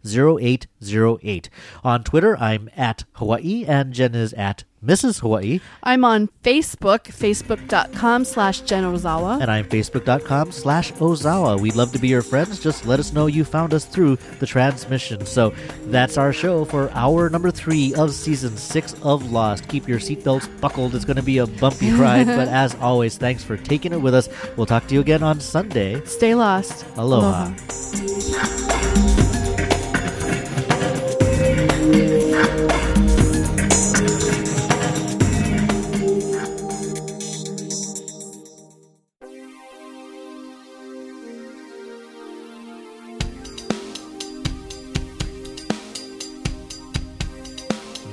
815-310-0808. 0.04 1.50
On 1.84 2.04
Twitter, 2.04 2.38
I'm 2.38 2.70
at 2.76 3.04
Hawaii 3.14 3.66
and 3.68 3.94
Jen 3.94 4.16
is 4.16 4.34
at 4.34 4.64
Mrs. 4.84 5.20
Hawaii. 5.22 5.60
I'm 5.84 6.06
on 6.06 6.30
Facebook, 6.44 7.04
facebook.com 7.06 8.26
slash 8.26 8.62
Jen 8.62 8.84
Ozawa. 8.84 9.42
And 9.42 9.52
I'm 9.52 9.66
facebook.com 9.66 10.52
slash 10.52 10.92
Ozawa. 10.94 11.60
We'd 11.60 11.76
love 11.76 11.92
to 11.94 12.00
be 12.00 12.08
your 12.08 12.22
friends. 12.22 12.60
Just 12.60 12.86
let 12.86 13.00
us 13.00 13.12
know 13.14 13.28
you 13.28 13.44
found 13.44 13.74
us 13.74 13.86
through 13.86 14.18
the 14.40 14.46
transmission. 14.46 15.26
So 15.26 15.54
that's 15.88 16.18
our 16.18 16.32
show 16.32 16.66
for 16.66 16.90
hour 16.92 17.30
number 17.30 17.52
three 17.52 17.94
of 17.96 18.14
season 18.14 18.56
six 18.58 18.94
of 19.04 19.32
Lost. 19.32 19.68
Keep 19.68 19.88
your 19.88 20.00
seatbelts 20.00 20.48
buckled. 20.62 20.96
It's 20.96 21.06
going 21.06 21.18
to 21.18 21.24
be 21.24 21.40
a 21.40 21.48
bumpy 21.48 21.92
ride. 21.94 22.28
but 22.28 22.48
as 22.48 22.76
always, 22.76 23.18
thanks 23.18 23.44
for 23.44 23.58
taking 23.58 23.94
it 23.94 24.02
with 24.02 24.14
us. 24.14 24.30
We'll 24.56 24.66
talk 24.66 24.88
to 24.88 24.94
you 24.94 25.02
again 25.02 25.24
on 25.24 25.40
Sunday. 25.40 26.04
Stay 26.06 26.36
lost. 26.36 26.86
Aloha. 26.98 27.54